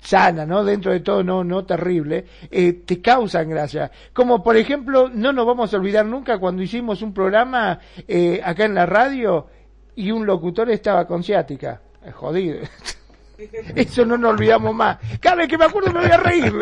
sana, 0.00 0.46
¿no? 0.46 0.64
Dentro 0.64 0.92
de 0.92 1.00
todo 1.00 1.22
no, 1.22 1.44
no 1.44 1.64
terrible, 1.64 2.24
eh, 2.50 2.72
te 2.72 3.00
causan 3.02 3.50
gracia. 3.50 3.90
Como 4.12 4.42
por 4.42 4.56
ejemplo, 4.56 5.10
no 5.12 5.32
nos 5.32 5.46
vamos 5.46 5.72
a 5.74 5.76
olvidar 5.76 6.06
nunca 6.06 6.38
cuando 6.38 6.62
hicimos 6.62 7.02
un 7.02 7.12
programa 7.12 7.80
eh, 8.08 8.40
acá 8.42 8.64
en 8.64 8.74
la 8.74 8.86
radio 8.86 9.46
y 9.96 10.10
un 10.10 10.26
locutor 10.26 10.70
estaba 10.70 11.06
con 11.06 11.22
ciática. 11.22 11.80
Jodido. 12.14 12.58
Eso 13.74 14.04
no 14.04 14.18
nos 14.18 14.32
olvidamos 14.34 14.74
más. 14.74 14.98
Cada 15.20 15.36
vez 15.36 15.48
que 15.48 15.56
me 15.56 15.64
acuerdo 15.64 15.92
me 15.92 16.00
voy 16.00 16.10
a 16.10 16.16
reír. 16.18 16.52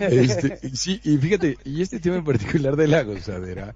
Este, 0.00 0.58
y 0.62 0.76
sí, 0.76 1.00
y 1.04 1.16
fíjate, 1.16 1.58
y 1.64 1.82
este 1.82 2.00
tema 2.00 2.16
en 2.16 2.24
particular 2.24 2.76
de 2.76 2.88
la 2.88 3.02
gozadera, 3.02 3.74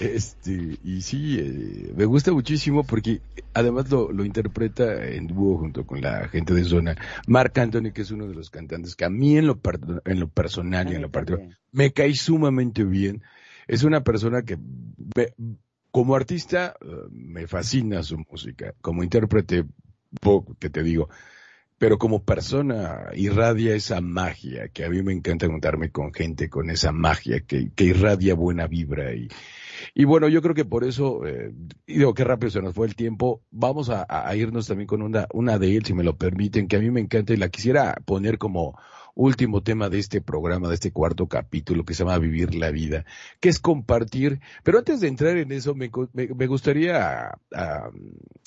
este, 0.00 0.78
y 0.82 1.02
sí, 1.02 1.38
eh, 1.38 1.92
me 1.96 2.04
gusta 2.06 2.32
muchísimo 2.32 2.84
porque 2.84 3.20
además 3.54 3.90
lo, 3.90 4.10
lo 4.10 4.24
interpreta 4.24 5.06
en 5.06 5.26
dúo 5.28 5.58
junto 5.58 5.86
con 5.86 6.00
la 6.00 6.28
gente 6.28 6.54
de 6.54 6.64
zona, 6.64 6.96
Marc 7.26 7.56
Anthony, 7.58 7.92
que 7.92 8.02
es 8.02 8.10
uno 8.10 8.26
de 8.26 8.34
los 8.34 8.50
cantantes 8.50 8.96
que 8.96 9.04
a 9.04 9.10
mí 9.10 9.36
en 9.38 9.46
lo, 9.46 9.58
per- 9.58 10.02
en 10.04 10.18
lo 10.20 10.28
personal 10.28 10.90
y 10.90 10.94
en 10.96 11.02
lo 11.02 11.10
particular 11.10 11.58
me 11.72 11.92
cae 11.92 12.14
sumamente 12.14 12.84
bien. 12.84 13.22
Es 13.68 13.84
una 13.84 14.02
persona 14.02 14.42
que 14.42 14.56
ve- 15.14 15.34
como 15.92 16.16
artista 16.16 16.74
eh, 16.80 16.86
me 17.12 17.46
fascina 17.46 18.02
su 18.02 18.18
música, 18.18 18.74
como 18.80 19.04
intérprete, 19.04 19.64
poco 20.20 20.56
que 20.58 20.70
te 20.70 20.82
digo, 20.82 21.08
pero 21.78 21.98
como 21.98 22.24
persona 22.24 23.10
irradia 23.14 23.74
esa 23.74 24.00
magia, 24.00 24.68
que 24.68 24.84
a 24.84 24.88
mí 24.88 25.02
me 25.02 25.12
encanta 25.12 25.46
juntarme 25.46 25.90
con 25.90 26.12
gente 26.12 26.48
con 26.48 26.70
esa 26.70 26.92
magia 26.92 27.40
que, 27.40 27.70
que 27.72 27.84
irradia 27.84 28.34
buena 28.34 28.66
vibra 28.66 29.14
y, 29.14 29.28
y 29.94 30.04
bueno, 30.04 30.28
yo 30.28 30.42
creo 30.42 30.54
que 30.54 30.64
por 30.64 30.84
eso, 30.84 31.26
eh, 31.26 31.52
digo 31.86 32.14
que 32.14 32.24
rápido 32.24 32.50
se 32.50 32.62
nos 32.62 32.74
fue 32.74 32.86
el 32.86 32.94
tiempo, 32.94 33.42
vamos 33.50 33.90
a, 33.90 34.06
a 34.08 34.34
irnos 34.34 34.68
también 34.68 34.86
con 34.86 35.02
una, 35.02 35.26
una 35.32 35.58
de 35.58 35.76
él, 35.76 35.84
si 35.84 35.92
me 35.92 36.04
lo 36.04 36.16
permiten, 36.16 36.68
que 36.68 36.76
a 36.76 36.80
mí 36.80 36.90
me 36.90 37.00
encanta 37.00 37.34
y 37.34 37.36
la 37.36 37.48
quisiera 37.48 37.96
poner 38.04 38.38
como 38.38 38.78
último 39.14 39.62
tema 39.62 39.88
de 39.88 39.98
este 39.98 40.20
programa, 40.20 40.68
de 40.68 40.74
este 40.74 40.90
cuarto 40.92 41.26
capítulo 41.26 41.84
que 41.84 41.94
se 41.94 42.04
llama 42.04 42.18
Vivir 42.18 42.54
la 42.54 42.70
Vida, 42.70 43.04
que 43.40 43.48
es 43.48 43.58
compartir. 43.60 44.40
Pero 44.62 44.78
antes 44.78 45.00
de 45.00 45.08
entrar 45.08 45.36
en 45.36 45.52
eso, 45.52 45.74
me, 45.74 45.90
me- 46.12 46.28
me 46.28 46.46
gustaría 46.46 47.34
ah, 47.54 47.90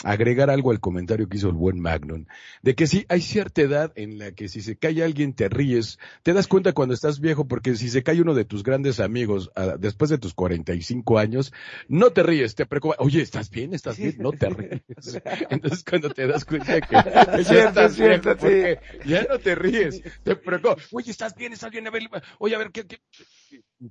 agregar 0.04 0.50
algo 0.50 0.72
al 0.72 0.80
comentario 0.80 1.28
que 1.30 1.38
hizo 1.38 1.50
el 1.50 1.56
buen 1.56 1.80
Magnum, 1.80 2.26
de 2.62 2.76
que 2.76 2.88
sí, 2.88 3.06
hay 3.10 3.22
cierta 3.22 3.62
edad 3.62 3.92
en 3.96 4.18
la 4.18 4.32
que 4.32 4.48
si 4.50 4.62
se 4.62 4.76
cae 4.76 5.04
alguien 5.04 5.34
te 5.34 5.50
ríes, 5.50 6.00
te 6.24 6.34
das 6.34 6.48
cuenta 6.48 6.74
cuando 6.74 6.94
estás 6.94 7.20
viejo, 7.20 7.48
porque 7.48 7.76
si 7.76 7.90
se 7.90 8.04
cae 8.04 8.22
uno 8.22 8.34
de 8.34 8.46
tus 8.46 8.64
grandes 8.64 9.00
amigos 9.00 9.52
ah, 9.56 9.76
después 9.80 10.10
de 10.10 10.18
tus 10.18 10.34
45 10.34 11.20
años, 11.20 11.54
no 11.88 12.10
te 12.12 12.24
ríes, 12.24 12.56
te 12.56 12.66
preocupa, 12.66 12.96
oye, 13.00 13.22
¿estás 13.22 13.50
bien? 13.50 13.74
¿Estás 13.74 13.98
bien? 13.98 14.16
No 14.20 14.32
te 14.32 14.50
ríes. 14.50 14.82
Entonces 15.50 15.84
cuando 15.84 16.10
te 16.10 16.26
das 16.28 16.44
cuenta 16.46 16.82
que 16.82 16.96
ya 17.44 17.68
estás 17.68 17.98
viejo, 17.98 18.36
porque 18.40 18.80
ya 19.06 19.26
no 19.30 19.38
te 19.40 19.54
ríes, 19.56 20.02
te 20.24 20.36
preocupa, 20.36 20.55
oye, 20.92 21.12
¿estás 21.12 21.36
bien? 21.36 21.54
¿Estás 21.54 21.72
bien? 21.72 21.88
A 21.88 21.92
ver, 21.92 22.04
oye, 22.40 22.56
a 22.56 22.58
ver, 22.58 22.72
¿qué, 22.72 22.86
qué? 22.86 23.00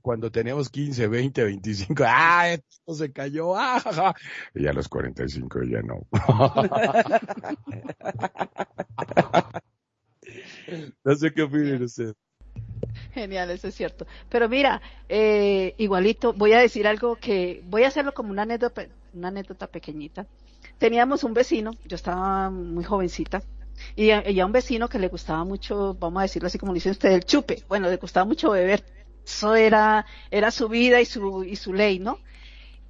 Cuando 0.01 0.31
teníamos 0.31 0.71
15, 0.71 1.09
20, 1.09 1.45
25, 1.45 2.05
¡ah, 2.07 2.51
esto 2.51 2.95
se 2.95 3.13
cayó! 3.13 3.57
¡ah! 3.57 3.81
ja, 3.81 3.93
ja! 3.93 4.15
Y 4.55 4.67
a 4.67 4.73
los 4.73 4.89
45 4.89 5.63
ya 5.65 5.83
no. 5.83 6.07
no 11.05 11.15
sé 11.15 11.33
qué 11.33 11.43
opinan 11.43 11.83
ustedes. 11.83 12.15
Genial, 13.13 13.51
eso 13.51 13.69
es 13.69 13.75
cierto. 13.75 14.07
Pero 14.29 14.49
mira, 14.49 14.81
eh, 15.09 15.75
igualito, 15.79 16.33
voy 16.33 16.53
a 16.53 16.59
decir 16.59 16.87
algo 16.87 17.17
que 17.17 17.63
voy 17.67 17.85
a 17.85 17.89
hacerlo 17.89 18.13
como 18.13 18.31
una 18.31 18.43
anécdota, 18.43 18.87
una 19.13 19.29
anécdota 19.29 19.67
pequeñita. 19.67 20.27
Teníamos 20.79 21.25
un 21.25 21.35
vecino, 21.35 21.73
yo 21.87 21.95
estaba 21.95 22.51
muy 22.51 22.85
jovencita, 22.85 23.43
y 23.97 24.11
a, 24.11 24.47
un 24.47 24.53
vecino 24.53 24.89
que 24.89 24.99
le 24.99 25.09
gustaba 25.09 25.45
mucho, 25.45 25.95
vamos 25.95 26.21
a 26.21 26.23
decirlo 26.23 26.47
así 26.47 26.59
como 26.59 26.75
dice 26.75 26.91
usted, 26.91 27.13
el 27.13 27.25
chupe. 27.25 27.63
Bueno, 27.69 27.89
le 27.89 27.97
gustaba 27.97 28.27
mucho 28.27 28.51
beber. 28.51 28.85
Eso 29.25 29.55
era, 29.55 30.05
era 30.31 30.51
su 30.51 30.69
vida 30.69 31.01
y 31.01 31.07
su, 31.07 31.45
y 31.45 31.57
su 31.57 31.73
ley, 31.73 31.99
¿no? 31.99 32.19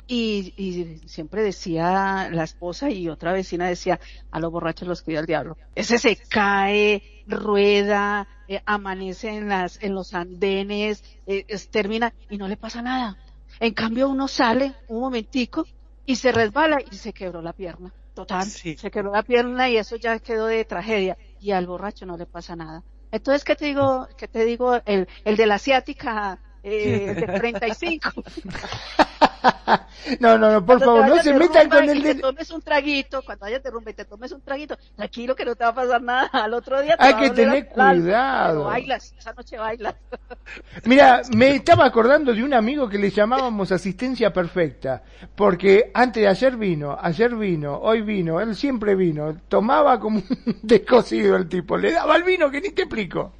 Y, 0.07 1.01
siempre 1.07 1.43
decía 1.43 2.29
la 2.31 2.45
esposa 2.45 2.91
y 2.91 3.09
otra 3.09 3.33
vecina 3.33 3.69
decía, 3.69 4.01
a 4.31 4.41
los 4.41 4.53
borrachos 4.53 4.87
los 4.87 5.03
cuida 5.03 5.21
el 5.21 5.27
diablo. 5.27 5.57
Ese 5.75 5.99
se 5.99 6.17
cae, 6.17 7.03
rueda, 7.27 8.29
eh, 8.49 8.61
amanece 8.67 9.29
en 9.29 9.49
las, 9.49 9.83
en 9.83 9.95
los 9.95 10.13
andenes, 10.13 11.03
eh, 11.27 11.47
termina 11.71 12.13
y 12.29 12.37
no 12.37 12.49
le 12.49 12.57
pasa 12.57 12.83
nada. 12.83 13.17
En 13.61 13.73
cambio 13.73 14.09
uno 14.09 14.29
sale 14.29 14.75
un 14.89 15.01
momentico 15.01 15.67
y 16.05 16.17
se 16.17 16.33
resbala 16.33 16.79
y 16.91 16.97
se 16.97 17.13
quebró 17.13 17.41
la 17.41 17.55
pierna. 17.55 17.93
Total, 18.15 18.45
se 18.45 18.91
quebró 18.91 19.13
la 19.13 19.23
pierna 19.25 19.69
y 19.69 19.77
eso 19.77 19.97
ya 19.97 20.19
quedó 20.21 20.47
de 20.47 20.65
tragedia. 20.65 21.19
Y 21.41 21.51
al 21.51 21.67
borracho 21.67 22.07
no 22.07 22.17
le 22.17 22.27
pasa 22.27 22.55
nada. 22.55 22.83
Entonces, 23.11 23.45
¿qué 23.45 23.57
te 23.57 23.67
digo? 23.67 24.09
¿Qué 24.17 24.29
te 24.29 24.45
digo? 24.45 24.81
El, 24.87 25.09
el 25.25 25.37
de 25.37 25.47
la 25.47 25.57
asiática, 25.57 26.41
eh, 26.63 27.15
de 27.15 27.27
35. 27.41 28.13
No, 30.21 30.37
no, 30.37 30.51
no, 30.53 30.65
por 30.67 30.79
Cuando 30.79 30.85
te 30.85 30.85
favor, 30.85 31.09
no 31.17 31.23
se 31.23 31.33
metan 31.35 31.69
con 31.71 31.89
el 31.89 32.03
te 32.03 32.15
de... 32.15 32.21
tomes 32.21 32.51
un 32.51 32.61
traguito, 32.63 33.23
cuando 33.23 33.47
vayas 33.47 33.63
de 33.63 33.71
rumba 33.71 33.91
y 33.91 33.95
te 33.95 34.05
tomes 34.05 34.33
un 34.33 34.41
traguito, 34.43 34.77
tranquilo 34.97 35.35
que 35.35 35.45
no 35.45 35.55
te 35.57 35.65
va 35.65 35.71
a 35.71 35.75
pasar 35.75 36.03
nada. 36.03 36.27
Al 36.33 36.53
otro 36.55 36.81
día 36.83 36.97
te 36.99 37.07
Hay 37.07 37.13
va 37.13 37.19
a 37.19 37.23
que 37.23 37.29
doler 37.31 37.47
tener 37.49 37.67
cuidado. 37.69 38.53
pero 38.55 38.65
bailas, 38.65 39.15
esa 39.19 39.33
noche 39.33 39.57
bailas. 39.57 39.95
Mira, 40.85 41.23
me 41.35 41.55
estaba 41.57 41.87
acordando 41.87 42.35
de 42.35 42.43
un 42.43 42.53
amigo 42.55 42.89
que 42.89 42.99
le 42.99 43.11
llamábamos 43.11 43.73
asistencia 43.73 44.33
perfecta, 44.33 45.03
porque 45.35 45.91
antes 45.95 46.23
de 46.23 46.29
ayer 46.29 46.57
vino, 46.57 46.97
ayer 47.01 47.35
vino, 47.35 47.79
hoy 47.79 48.03
vino, 48.03 48.41
él 48.41 48.55
siempre 48.55 48.95
vino, 48.95 49.39
tomaba 49.49 49.99
como 49.99 50.19
un 50.19 50.25
descosido 50.63 51.37
el 51.37 51.49
tipo, 51.49 51.77
le 51.79 51.93
daba 51.93 52.17
el 52.17 52.25
vino 52.25 52.51
que 52.51 52.61
ni 52.61 52.71
te 52.71 52.83
explico. 52.83 53.33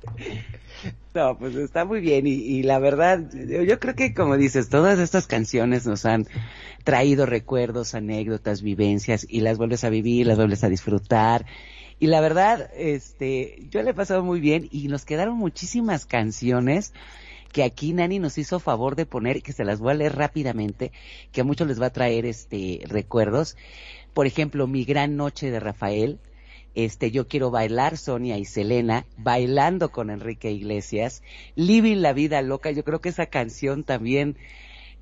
No, 1.15 1.39
pues 1.39 1.55
está 1.55 1.85
muy 1.85 2.01
bien 2.01 2.27
y, 2.27 2.65
la 2.65 2.81
verdad, 2.81 3.21
yo, 3.33 3.63
yo 3.63 3.79
creo 3.79 3.95
que 3.95 4.15
como 4.15 4.37
dices, 4.37 4.69
todas 4.69 4.99
estas 4.99 5.29
canciones 5.29 5.87
nos 5.87 6.07
han 6.07 6.27
traído 6.83 7.25
recuerdos, 7.25 7.95
anécdotas, 7.95 8.63
vivencias 8.63 9.25
y 9.29 9.41
las 9.41 9.57
vuelves 9.57 9.85
a 9.85 9.91
vivir, 9.91 10.27
las 10.27 10.39
vuelves 10.39 10.65
a 10.65 10.69
disfrutar. 10.69 11.47
Y 12.01 12.09
la 12.09 12.21
verdad, 12.21 12.69
este, 12.77 13.69
yo 13.71 13.81
le 13.85 13.91
he 13.91 13.95
pasado 13.95 14.25
muy 14.25 14.41
bien 14.41 14.69
y 14.73 14.89
nos 14.89 15.05
quedaron 15.05 15.37
muchísimas 15.37 16.05
canciones 16.05 16.93
que 17.53 17.63
aquí 17.63 17.93
Nani 17.93 18.19
nos 18.19 18.37
hizo 18.37 18.59
favor 18.59 18.97
de 18.97 19.07
poner, 19.07 19.41
que 19.41 19.53
se 19.53 19.65
las 19.65 19.79
voy 19.79 19.93
a 19.93 19.95
leer 19.95 20.17
rápidamente, 20.17 20.91
que 21.31 21.43
a 21.43 21.45
muchos 21.45 21.69
les 21.69 21.81
va 21.81 21.87
a 21.87 21.93
traer 21.93 22.27
este 22.27 22.81
recuerdos. 22.89 23.57
Por 24.15 24.27
ejemplo, 24.27 24.67
Mi 24.67 24.85
Gran 24.85 25.17
Noche 25.17 25.53
de 25.53 25.61
Rafael, 25.61 26.19
este, 26.75 27.11
Yo 27.11 27.27
Quiero 27.29 27.51
Bailar, 27.51 27.97
Sonia 27.97 28.39
y 28.39 28.45
Selena, 28.45 29.07
Bailando 29.17 29.91
con 29.91 30.11
Enrique 30.11 30.51
Iglesias, 30.51 31.23
Living 31.57 31.99
la 31.99 32.13
Vida 32.13 32.43
Loca, 32.43 32.71
yo 32.71 32.85
creo 32.85 33.01
que 33.01 33.09
esa 33.09 33.27
canción 33.27 33.85
también 33.85 34.37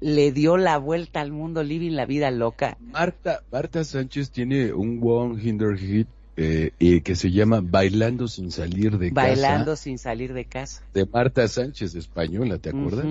le 0.00 0.32
dio 0.32 0.56
la 0.56 0.78
vuelta 0.78 1.20
al 1.20 1.32
mundo, 1.32 1.62
Living 1.62 1.92
la 1.92 2.06
Vida 2.06 2.30
Loca. 2.30 2.76
Marta, 2.80 3.42
Marta 3.50 3.84
Sánchez 3.84 4.30
tiene 4.30 4.72
un 4.72 5.00
one 5.02 5.40
hinder 5.40 5.76
hit 5.78 6.08
eh, 6.36 6.72
eh, 6.80 7.02
que 7.02 7.14
se 7.14 7.30
llama 7.30 7.60
Bailando 7.62 8.26
sin 8.26 8.50
salir 8.50 8.98
de 8.98 9.10
Bailando 9.10 9.72
casa 9.72 9.82
sin 9.82 9.98
salir 9.98 10.32
de 10.32 10.46
casa. 10.46 10.82
de 10.94 11.04
Marta 11.04 11.46
Sánchez 11.46 11.94
española, 11.94 12.58
¿te 12.58 12.70
acuerdas? 12.70 13.04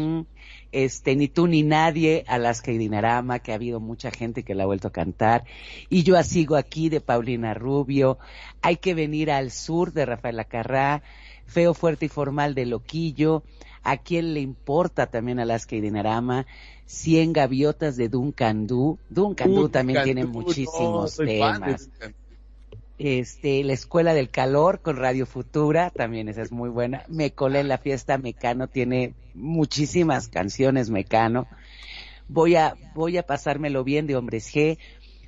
Este, 0.72 1.16
ni 1.16 1.28
tú 1.28 1.48
ni 1.48 1.64
nadie, 1.64 2.24
Alaska 2.28 2.72
y 2.72 2.78
Dinarama, 2.78 3.40
que 3.40 3.52
ha 3.52 3.56
habido 3.56 3.80
mucha 3.80 4.10
gente 4.10 4.44
que 4.44 4.56
la 4.56 4.64
ha 4.64 4.66
vuelto 4.66 4.88
a 4.88 4.92
cantar. 4.92 5.44
Y 5.90 6.04
yo 6.04 6.22
sigo 6.24 6.56
aquí 6.56 6.90
de 6.90 7.02
Paulina 7.02 7.54
Rubio. 7.54 8.18
Hay 8.62 8.78
que 8.78 8.94
venir 8.94 9.32
al 9.32 9.52
sur 9.52 9.92
de 9.92 10.06
Rafael 10.06 10.40
Acarrá. 10.40 11.04
Feo, 11.46 11.74
fuerte 11.74 12.06
y 12.06 12.10
formal 12.10 12.56
de 12.56 12.66
Loquillo. 12.66 13.44
¿A 13.84 13.98
quién 13.98 14.34
le 14.34 14.40
importa 14.40 15.08
también 15.08 15.40
Alaska 15.40 15.76
y 15.76 15.82
Dinarama? 15.82 16.46
Cien 16.86 17.34
gaviotas 17.34 17.98
de 17.98 18.08
Duncan 18.08 18.66
Du. 18.66 18.98
Duncan 19.10 19.54
Du 19.54 19.70
también 19.70 20.04
tiene 20.04 20.26
muchísimos 20.26 21.20
no, 21.20 21.26
soy 21.26 21.40
fan 21.40 21.62
de 21.62 21.66
temas. 21.66 21.90
Este, 23.04 23.64
la 23.64 23.74
Escuela 23.74 24.14
del 24.14 24.30
Calor 24.30 24.82
con 24.82 24.96
Radio 24.96 25.26
Futura, 25.26 25.90
también 25.90 26.30
esa 26.30 26.44
es 26.44 26.52
muy 26.52 26.70
buena. 26.70 27.04
Me 27.08 27.32
colé 27.32 27.60
en 27.60 27.68
la 27.68 27.80
fiesta 27.80 28.20
Mecano, 28.20 28.68
tiene 28.68 29.16
muchísimas 29.34 30.28
canciones 30.28 30.92
Mecano. 30.92 31.48
Voy 32.28 32.58
a, 32.58 32.76
voy 32.94 33.18
a 33.18 33.24
pasármelo 33.26 33.84
bien 33.84 34.06
de 34.06 34.16
Hombres 34.16 34.54
G. 34.54 34.78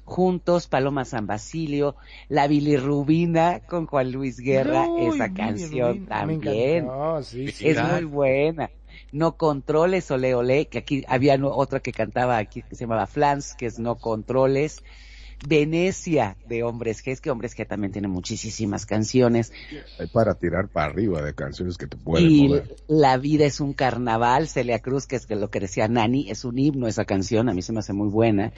Juntos, 0.05 0.67
Paloma 0.67 1.03
San 1.05 1.25
Basilio, 1.25 1.95
La 2.29 2.47
Bilirrubina 2.47 3.61
con 3.61 3.87
Juan 3.87 4.11
Luis 4.11 4.37
Guerra, 4.37 4.87
Uy, 4.87 5.07
esa 5.15 5.33
canción 5.33 6.05
también. 6.05 6.83
encantó, 6.83 7.23
sí, 7.23 7.47
sí. 7.51 7.69
Es 7.69 7.81
muy 7.81 8.03
buena. 8.03 8.69
No 9.11 9.35
controles, 9.37 10.11
ole 10.11 10.35
ole, 10.35 10.67
que 10.67 10.77
aquí 10.77 11.05
había 11.07 11.43
otra 11.43 11.79
que 11.79 11.91
cantaba 11.91 12.37
aquí 12.37 12.61
que 12.61 12.75
se 12.75 12.81
llamaba 12.83 13.07
Flans, 13.07 13.55
que 13.55 13.65
es 13.65 13.79
No 13.79 13.95
controles. 13.95 14.83
Venecia 15.47 16.37
de 16.47 16.63
Hombres 16.63 17.03
G, 17.03 17.11
es 17.11 17.21
que 17.21 17.31
Hombres 17.31 17.55
G 17.55 17.67
también 17.67 17.91
tiene 17.91 18.07
muchísimas 18.07 18.85
canciones. 18.85 19.51
Hay 19.99 20.07
para 20.07 20.35
tirar 20.35 20.69
para 20.69 20.87
arriba 20.87 21.21
de 21.21 21.33
canciones 21.33 21.77
que 21.77 21.87
te 21.87 21.97
pueden 21.97 22.29
Y 22.29 22.47
mover. 22.47 22.75
La 22.87 23.17
vida 23.17 23.45
es 23.45 23.59
un 23.59 23.73
carnaval, 23.73 24.47
Celia 24.47 24.79
Cruz, 24.79 25.07
que 25.07 25.15
es 25.15 25.29
lo 25.29 25.49
que 25.49 25.59
decía 25.59 25.87
Nani, 25.87 26.29
es 26.29 26.45
un 26.45 26.57
himno 26.57 26.87
esa 26.87 27.05
canción, 27.05 27.49
a 27.49 27.53
mí 27.53 27.61
se 27.61 27.73
me 27.73 27.79
hace 27.79 27.93
muy 27.93 28.09
buena. 28.09 28.53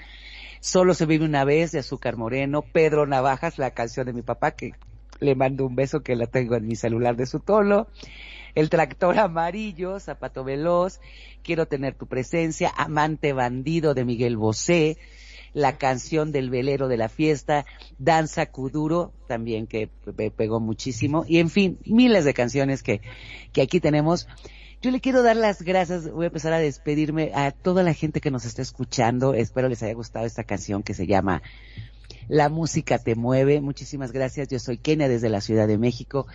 Solo 0.60 0.94
se 0.94 1.06
vive 1.06 1.26
una 1.26 1.46
vez 1.46 1.72
de 1.72 1.80
Azúcar 1.80 2.18
Moreno, 2.18 2.64
Pedro 2.64 3.06
Navajas, 3.06 3.58
la 3.58 3.72
canción 3.72 4.08
de 4.08 4.14
mi 4.14 4.22
papá, 4.22 4.52
que 4.52 4.72
le 5.20 5.36
mando 5.36 5.66
un 5.66 5.76
beso 5.76 6.02
que 6.02 6.16
la 6.16 6.28
tengo 6.28 6.56
en 6.56 6.68
mi 6.68 6.76
celular 6.76 7.16
de 7.16 7.26
su 7.26 7.40
tono. 7.40 7.88
El 8.56 8.70
tractor 8.70 9.20
amarillo, 9.20 10.00
Zapato 10.00 10.44
Veloz, 10.44 11.00
Quiero 11.44 11.68
tener 11.68 11.94
tu 11.94 12.08
presencia, 12.08 12.72
Amante 12.76 13.34
bandido 13.34 13.94
de 13.94 14.06
Miguel 14.06 14.38
Bosé, 14.38 14.98
la 15.56 15.78
canción 15.78 16.34
del 16.34 16.50
velero 16.50 16.90
de 16.90 16.98
la 16.98 17.08
fiesta, 17.08 17.66
Danza 17.98 18.46
Kuduro, 18.48 19.14
también 19.28 19.68
que 19.68 19.88
pe- 19.88 20.30
pegó 20.30 20.60
muchísimo, 20.60 21.24
y 21.28 21.40
en 21.40 21.50
fin, 21.50 21.80
miles 21.86 22.26
de 22.26 22.34
canciones 22.34 22.84
que, 22.84 23.00
que 23.54 23.62
aquí 23.62 23.80
tenemos. 23.80 24.28
Yo 24.82 24.92
le 24.92 25.00
quiero 25.00 25.24
dar 25.24 25.38
las 25.38 25.62
gracias, 25.62 26.12
voy 26.12 26.26
a 26.26 26.28
empezar 26.28 26.52
a 26.52 26.60
despedirme 26.60 27.32
a 27.34 27.52
toda 27.52 27.84
la 27.84 27.94
gente 27.94 28.20
que 28.20 28.32
nos 28.32 28.44
está 28.44 28.62
escuchando, 28.62 29.34
espero 29.34 29.70
les 29.70 29.82
haya 29.82 29.94
gustado 29.94 30.26
esta 30.26 30.44
canción 30.44 30.84
que 30.84 30.94
se 30.94 31.08
llama 31.08 31.42
La 32.28 32.50
música 32.50 33.00
te 33.00 33.16
mueve, 33.16 33.62
muchísimas 33.62 34.12
gracias, 34.12 34.50
yo 34.50 34.60
soy 34.60 34.78
Kenia 34.78 35.08
desde 35.08 35.30
la 35.30 35.40
Ciudad 35.40 35.68
de 35.70 35.78
México, 35.78 36.28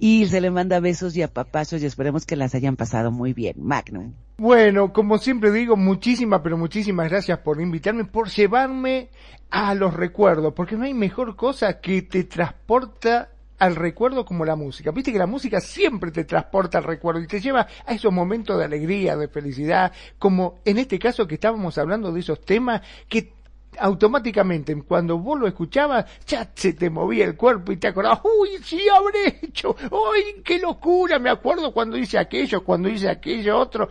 y 0.00 0.26
se 0.26 0.40
le 0.40 0.50
manda 0.50 0.80
besos 0.80 1.14
y 1.16 1.22
apapachos 1.22 1.82
y 1.82 1.86
esperemos 1.86 2.24
que 2.24 2.34
las 2.34 2.54
hayan 2.54 2.76
pasado 2.76 3.12
muy 3.12 3.34
bien. 3.34 3.56
Magnum. 3.58 4.14
Bueno, 4.38 4.94
como 4.94 5.18
siempre 5.18 5.52
digo, 5.52 5.76
muchísimas, 5.76 6.40
pero 6.40 6.56
muchísimas 6.56 7.10
gracias 7.10 7.38
por 7.40 7.60
invitarme, 7.60 8.06
por 8.06 8.30
llevarme 8.30 9.10
a 9.50 9.74
los 9.74 9.92
recuerdos, 9.92 10.54
porque 10.54 10.76
no 10.76 10.84
hay 10.84 10.94
mejor 10.94 11.36
cosa 11.36 11.80
que 11.80 12.00
te 12.00 12.24
transporta 12.24 13.28
al 13.58 13.76
recuerdo 13.76 14.24
como 14.24 14.46
la 14.46 14.56
música. 14.56 14.90
Viste 14.90 15.12
que 15.12 15.18
la 15.18 15.26
música 15.26 15.60
siempre 15.60 16.10
te 16.10 16.24
transporta 16.24 16.78
al 16.78 16.84
recuerdo 16.84 17.20
y 17.20 17.26
te 17.26 17.40
lleva 17.40 17.68
a 17.84 17.92
esos 17.92 18.10
momentos 18.10 18.58
de 18.58 18.64
alegría, 18.64 19.18
de 19.18 19.28
felicidad, 19.28 19.92
como 20.18 20.60
en 20.64 20.78
este 20.78 20.98
caso 20.98 21.28
que 21.28 21.34
estábamos 21.34 21.76
hablando 21.76 22.10
de 22.10 22.20
esos 22.20 22.40
temas 22.40 22.80
que 23.06 23.34
automáticamente 23.78 24.80
cuando 24.82 25.18
vos 25.18 25.38
lo 25.38 25.46
escuchabas, 25.46 26.06
ya 26.26 26.50
se 26.54 26.72
te 26.72 26.90
movía 26.90 27.24
el 27.24 27.36
cuerpo 27.36 27.72
y 27.72 27.76
te 27.76 27.88
acordabas, 27.88 28.20
uy, 28.24 28.50
sí 28.62 28.82
habré 28.88 29.40
hecho, 29.42 29.76
uy, 29.90 30.42
qué 30.44 30.58
locura, 30.58 31.18
me 31.18 31.30
acuerdo 31.30 31.72
cuando 31.72 31.96
hice 31.96 32.18
aquello, 32.18 32.64
cuando 32.64 32.88
hice 32.88 33.08
aquello 33.08 33.58
otro. 33.58 33.88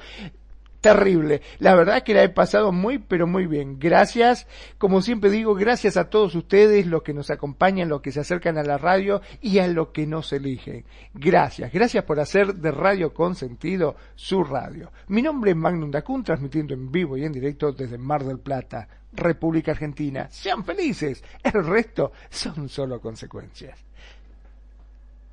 Terrible. 0.82 1.42
La 1.60 1.76
verdad 1.76 2.04
que 2.04 2.14
la 2.14 2.24
he 2.24 2.30
pasado 2.30 2.72
muy, 2.72 3.00
pero 3.00 3.28
muy 3.28 3.48
bien. 3.48 3.80
Gracias, 3.80 4.48
como 4.78 5.02
siempre 5.02 5.30
digo, 5.30 5.54
gracias 5.54 5.98
a 5.98 6.10
todos 6.10 6.36
ustedes, 6.36 6.88
los 6.88 7.04
que 7.04 7.14
nos 7.14 7.30
acompañan, 7.30 7.90
los 7.90 8.02
que 8.02 8.14
se 8.14 8.22
acercan 8.22 8.58
a 8.58 8.64
la 8.64 8.78
radio 8.78 9.22
y 9.42 9.60
a 9.60 9.68
los 9.68 9.90
que 9.90 10.08
nos 10.08 10.32
eligen. 10.32 10.86
Gracias, 11.14 11.74
gracias 11.74 12.06
por 12.06 12.22
hacer 12.22 12.56
de 12.56 12.72
Radio 12.72 13.14
Consentido 13.14 13.98
su 14.16 14.44
radio. 14.46 14.92
Mi 15.10 15.22
nombre 15.22 15.52
es 15.52 15.58
Magnum 15.58 15.92
Dacun, 15.92 16.24
transmitiendo 16.24 16.74
en 16.74 16.90
vivo 16.92 17.18
y 17.18 17.26
en 17.26 17.34
directo 17.34 17.74
desde 17.74 17.98
Mar 17.98 18.24
del 18.24 18.40
Plata, 18.40 18.88
República 19.12 19.72
Argentina. 19.72 20.30
Sean 20.30 20.64
felices, 20.64 21.22
el 21.44 21.66
resto 21.66 22.14
son 22.30 22.70
solo 22.70 23.02
consecuencias. 23.02 23.89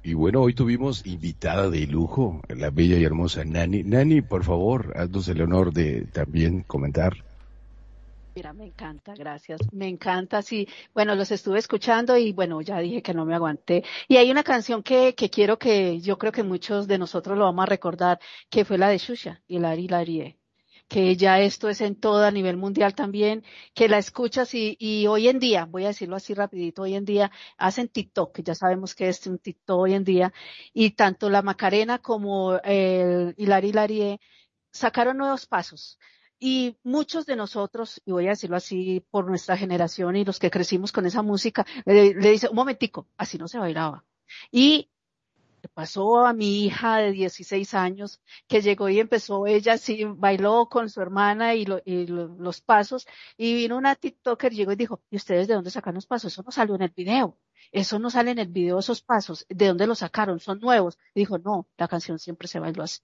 Y 0.07 0.15
bueno, 0.15 0.41
hoy 0.41 0.55
tuvimos 0.55 1.05
invitada 1.05 1.69
de 1.69 1.85
lujo, 1.85 2.41
la 2.49 2.70
bella 2.70 2.97
y 2.97 3.03
hermosa 3.03 3.45
Nani. 3.45 3.83
Nani, 3.83 4.23
por 4.23 4.45
favor, 4.45 4.93
haznos 4.97 5.27
el 5.27 5.43
honor 5.43 5.73
de 5.73 6.03
también 6.03 6.62
comentar. 6.62 7.24
Mira, 8.37 8.53
me 8.53 8.66
encanta, 8.66 9.15
gracias. 9.15 9.61
Me 9.73 9.89
encanta, 9.89 10.43
sí. 10.43 10.69
Bueno, 10.95 11.16
los 11.16 11.33
estuve 11.33 11.59
escuchando 11.59 12.16
y 12.16 12.33
bueno, 12.33 12.61
ya 12.61 12.78
dije 12.78 13.03
que 13.03 13.15
no 13.15 13.24
me 13.24 13.35
aguanté. 13.35 13.83
Y 14.07 14.16
hay 14.16 14.31
una 14.31 14.45
canción 14.45 14.85
que, 14.85 15.16
que 15.16 15.28
quiero 15.28 15.59
que 15.59 15.99
yo 16.01 16.19
creo 16.19 16.31
que 16.31 16.45
muchos 16.45 16.87
de 16.87 16.99
nosotros 16.99 17.37
lo 17.37 17.43
vamos 17.47 17.65
a 17.65 17.66
recordar, 17.66 18.20
que 18.49 18.65
fue 18.65 18.78
la 18.78 18.89
de 18.89 18.99
Shusha 18.99 19.43
y 19.49 19.59
Lari 19.59 19.89
Larie 19.89 20.39
que 20.88 21.16
ya 21.16 21.40
esto 21.40 21.68
es 21.68 21.80
en 21.80 21.96
todo 21.96 22.24
a 22.24 22.30
nivel 22.30 22.56
mundial 22.56 22.94
también, 22.94 23.44
que 23.74 23.88
la 23.88 23.98
escuchas 23.98 24.54
y, 24.54 24.76
y 24.78 25.06
hoy 25.06 25.28
en 25.28 25.38
día, 25.38 25.64
voy 25.64 25.84
a 25.84 25.88
decirlo 25.88 26.16
así 26.16 26.34
rapidito, 26.34 26.82
hoy 26.82 26.94
en 26.94 27.04
día 27.04 27.30
hacen 27.58 27.88
TikTok, 27.88 28.34
que 28.34 28.42
ya 28.42 28.54
sabemos 28.54 28.94
que 28.94 29.08
es 29.08 29.26
un 29.26 29.38
TikTok 29.38 29.78
hoy 29.78 29.94
en 29.94 30.04
día, 30.04 30.32
y 30.72 30.90
tanto 30.92 31.30
la 31.30 31.42
Macarena 31.42 31.98
como 31.98 32.56
el 32.62 33.34
Hilari 33.36 33.68
Hilarie 33.68 34.20
sacaron 34.72 35.16
nuevos 35.16 35.46
pasos. 35.46 35.98
Y 36.38 36.76
muchos 36.82 37.24
de 37.26 37.34
nosotros, 37.36 38.02
y 38.04 38.12
voy 38.12 38.26
a 38.26 38.30
decirlo 38.30 38.56
así 38.56 39.04
por 39.10 39.26
nuestra 39.26 39.56
generación 39.56 40.16
y 40.16 40.24
los 40.24 40.38
que 40.38 40.50
crecimos 40.50 40.92
con 40.92 41.06
esa 41.06 41.22
música, 41.22 41.66
le, 41.86 42.14
le 42.14 42.30
dice, 42.30 42.48
un 42.48 42.56
momentico, 42.56 43.08
así 43.16 43.38
no 43.38 43.48
se 43.48 43.58
bailaba. 43.58 44.04
Y 44.52 44.90
pasó 45.77 46.24
a 46.24 46.32
mi 46.32 46.65
hija 46.65 46.97
de 46.97 47.12
16 47.12 47.74
años 47.74 48.23
que 48.48 48.62
llegó 48.62 48.89
y 48.89 48.98
empezó 48.98 49.47
ella 49.47 49.77
sí 49.77 50.05
bailó 50.05 50.70
con 50.70 50.89
su 50.89 51.03
hermana 51.03 51.55
y, 51.55 51.66
lo, 51.66 51.82
y 51.85 52.07
lo, 52.07 52.28
los 52.28 52.62
pasos 52.62 53.07
y 53.36 53.55
vino 53.55 53.77
una 53.77 53.94
TikToker 53.94 54.55
llegó 54.55 54.73
y 54.73 54.77
dijo 54.77 55.03
¿y 55.11 55.16
ustedes 55.16 55.48
de 55.48 55.55
dónde 55.55 55.70
sacan 55.70 55.94
los 55.94 56.07
pasos? 56.07 56.32
Eso 56.32 56.43
no 56.43 56.51
salió 56.51 56.77
en 56.77 56.82
el 56.82 56.93
video. 56.97 57.39
Eso 57.73 57.98
no 57.98 58.09
sale 58.09 58.31
en 58.31 58.39
el 58.39 58.48
video 58.48 58.78
esos 58.78 59.03
pasos. 59.03 59.44
¿de 59.51 59.66
dónde 59.66 59.86
los 59.86 59.98
sacaron? 59.98 60.40
son 60.40 60.61
nuevos 60.61 60.97
y 61.15 61.20
dijo 61.20 61.36
no 61.36 61.69
la 61.77 61.89
canción 61.89 62.19
siempre 62.19 62.48
se 62.48 62.59
bailó 62.59 62.82
así. 62.82 63.03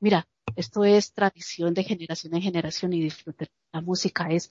Mira 0.00 0.26
esto 0.56 0.84
es 0.84 1.12
tradición 1.14 1.74
de 1.74 1.84
generación 1.84 2.34
en 2.34 2.42
generación 2.42 2.92
y 2.92 3.02
disfruten. 3.02 3.48
La 3.72 3.82
música 3.82 4.26
es 4.30 4.50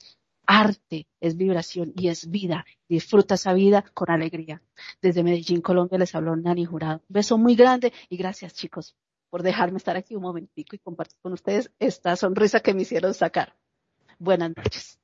arte, 0.49 1.07
es 1.21 1.37
vibración 1.37 1.93
y 1.95 2.07
es 2.07 2.31
vida. 2.31 2.65
Disfruta 2.87 3.35
esa 3.35 3.53
vida 3.53 3.85
con 3.93 4.09
alegría. 4.09 4.63
Desde 4.99 5.21
Medellín, 5.21 5.61
Colombia, 5.61 5.99
les 5.99 6.15
habló 6.15 6.35
Nani 6.35 6.65
Jurado. 6.65 7.03
Un 7.07 7.13
beso 7.13 7.37
muy 7.37 7.55
grande 7.55 7.93
y 8.09 8.17
gracias 8.17 8.55
chicos 8.55 8.95
por 9.29 9.43
dejarme 9.43 9.77
estar 9.77 9.95
aquí 9.95 10.15
un 10.15 10.23
momentico 10.23 10.75
y 10.75 10.79
compartir 10.79 11.19
con 11.21 11.33
ustedes 11.33 11.71
esta 11.77 12.15
sonrisa 12.15 12.61
que 12.61 12.73
me 12.73 12.81
hicieron 12.81 13.13
sacar. 13.13 13.55
Buenas 14.17 14.51
noches. 14.57 14.99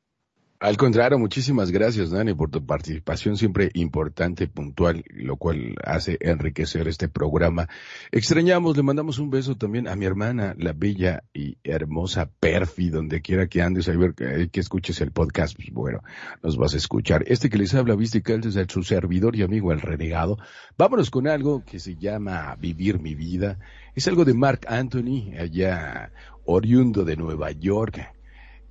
Al 0.58 0.78
contrario, 0.78 1.20
muchísimas 1.20 1.70
gracias, 1.70 2.12
Dani, 2.12 2.34
por 2.34 2.50
tu 2.50 2.66
participación 2.66 3.36
siempre 3.36 3.72
importante, 3.74 4.48
puntual, 4.48 5.04
lo 5.10 5.36
cual 5.36 5.76
hace 5.84 6.18
enriquecer 6.22 6.88
este 6.88 7.10
programa. 7.10 7.68
Extrañamos, 8.10 8.78
le 8.78 8.84
mandamos 8.84 9.20
un 9.20 9.30
beso 9.30 9.58
también 9.58 9.90
a 9.90 9.98
mi 9.98 10.06
hermana, 10.06 10.56
la 10.58 10.72
bella 10.72 11.24
y 11.34 11.58
hermosa 11.66 12.30
Perfi, 12.40 12.90
donde 12.90 13.22
quiera 13.22 13.48
que 13.48 13.62
andes, 13.62 13.90
a 13.90 13.98
ver 13.98 14.14
que, 14.14 14.50
escuches 14.58 15.02
el 15.02 15.12
podcast, 15.12 15.58
pues 15.58 15.72
bueno, 15.74 16.00
nos 16.42 16.56
vas 16.56 16.74
a 16.74 16.78
escuchar. 16.78 17.26
Este 17.28 17.50
que 17.50 17.58
les 17.58 17.76
habla, 17.76 17.96
viste 17.96 18.24
que 18.24 18.36
es 18.36 18.56
su 18.70 18.82
servidor 18.84 19.36
y 19.36 19.44
amigo 19.44 19.74
el 19.74 19.82
renegado. 19.82 20.38
Vámonos 20.78 21.12
con 21.12 21.28
algo 21.28 21.66
que 21.66 21.80
se 21.80 21.98
llama 21.98 22.56
Vivir 22.56 23.02
mi 23.02 23.14
vida. 23.14 23.60
Es 23.94 24.08
algo 24.08 24.24
de 24.24 24.34
Mark 24.34 24.62
Anthony, 24.70 25.34
allá 25.38 26.14
oriundo 26.46 27.04
de 27.04 27.18
Nueva 27.18 27.52
York 27.52 28.15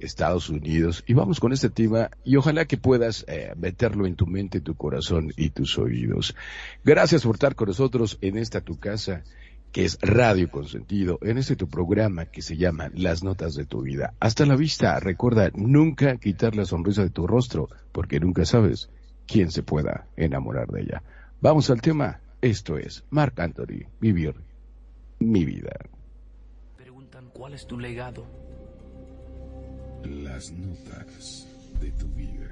Estados 0.05 0.48
Unidos. 0.51 1.05
Y 1.06 1.14
vamos 1.14 1.40
con 1.40 1.52
este 1.52 1.70
tema 1.70 2.10
y 2.24 2.36
ojalá 2.36 2.66
que 2.66 2.76
puedas 2.76 3.24
eh, 3.28 3.52
meterlo 3.56 4.06
en 4.06 4.16
tu 4.16 4.26
mente, 4.26 4.60
tu 4.60 4.74
corazón 4.74 5.32
y 5.36 5.51
tus 5.51 5.78
oídos. 5.78 6.35
Gracias 6.85 7.24
por 7.24 7.36
estar 7.36 7.55
con 7.55 7.68
nosotros 7.68 8.18
en 8.20 8.36
esta 8.39 8.60
tu 8.60 8.78
casa 8.78 9.24
que 9.72 9.85
es 9.85 9.98
Radio 10.01 10.48
Consentido, 10.51 11.18
en 11.20 11.36
este 11.36 11.56
tu 11.56 11.68
programa 11.68 12.26
que 12.26 12.43
se 12.43 12.56
llama 12.56 12.90
Las 12.94 13.24
Notas 13.24 13.55
de 13.55 13.66
tu 13.66 13.82
Vida. 13.82 14.14
Hasta 14.20 14.47
la 14.47 14.55
vista, 14.55 15.01
recuerda 15.01 15.51
nunca 15.52 16.16
quitar 16.18 16.55
la 16.55 16.64
sonrisa 16.64 17.02
de 17.02 17.10
tu 17.10 17.26
rostro, 17.26 17.68
porque 17.90 18.20
nunca 18.20 18.44
sabes 18.44 18.89
quién 19.26 19.51
se 19.51 19.64
pueda 19.64 20.06
enamorar 20.16 20.68
de 20.68 20.82
ella. 20.82 21.02
Vamos 21.40 21.70
al 21.70 21.81
tema, 21.81 22.20
esto 22.40 22.78
es 22.78 23.05
Marc 23.10 23.40
Anthony, 23.40 23.89
Vivir 24.01 24.35
mi 25.18 25.44
vida. 25.44 25.72
Preguntan 26.76 27.31
cuál 27.32 27.55
es 27.55 27.66
tu 27.66 27.78
legado 27.78 28.43
las 30.06 30.51
notas 30.52 31.47
de 31.81 31.90
tu 31.93 32.06
vida. 32.09 32.51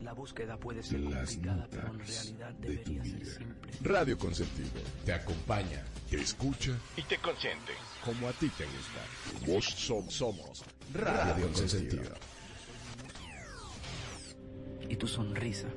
La 0.00 0.12
búsqueda 0.12 0.56
puede 0.56 0.82
ser 0.82 1.00
Las 1.00 1.30
complicada, 1.34 1.66
pero 1.70 1.86
en 1.88 1.92
notas 1.98 2.24
realidad 2.24 2.52
de 2.54 2.68
ser 2.68 3.02
vida. 3.02 3.24
simple. 3.38 3.72
Radio 3.82 4.16
Consentido 4.18 4.70
te 5.04 5.12
acompaña, 5.12 5.82
te 6.08 6.20
escucha 6.20 6.78
y 6.96 7.02
te 7.02 7.18
consiente 7.18 7.72
como 8.04 8.28
a 8.28 8.32
ti 8.32 8.48
te 8.50 8.64
gusta. 8.64 9.46
Vos 9.52 9.66
som- 9.88 10.08
somos 10.08 10.64
Radio 10.94 11.46
Consentido. 11.52 12.14
Y 14.88 14.96
tu 14.96 15.06
sonrisa. 15.06 15.68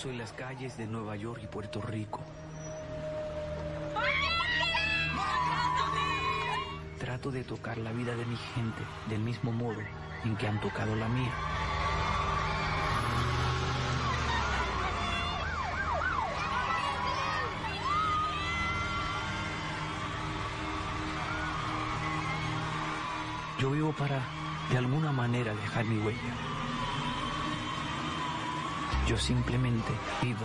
Soy 0.00 0.16
las 0.16 0.32
calles 0.32 0.76
de 0.76 0.86
Nueva 0.86 1.16
York 1.16 1.40
y 1.42 1.48
Puerto 1.48 1.80
Rico. 1.82 2.20
Trato 7.00 7.32
de 7.32 7.42
tocar 7.42 7.78
la 7.78 7.90
vida 7.90 8.14
de 8.14 8.24
mi 8.24 8.36
gente 8.36 8.80
del 9.08 9.18
mismo 9.18 9.50
modo 9.50 9.80
en 10.24 10.36
que 10.36 10.46
han 10.46 10.60
tocado 10.60 10.94
la 10.94 11.08
mía. 11.08 11.32
Yo 23.58 23.72
vivo 23.72 23.92
para, 23.98 24.22
de 24.70 24.78
alguna 24.78 25.10
manera, 25.10 25.52
dejar 25.56 25.86
mi 25.86 25.98
huella. 25.98 26.57
Yo 29.08 29.16
simplemente 29.16 29.90
vivo. 30.20 30.44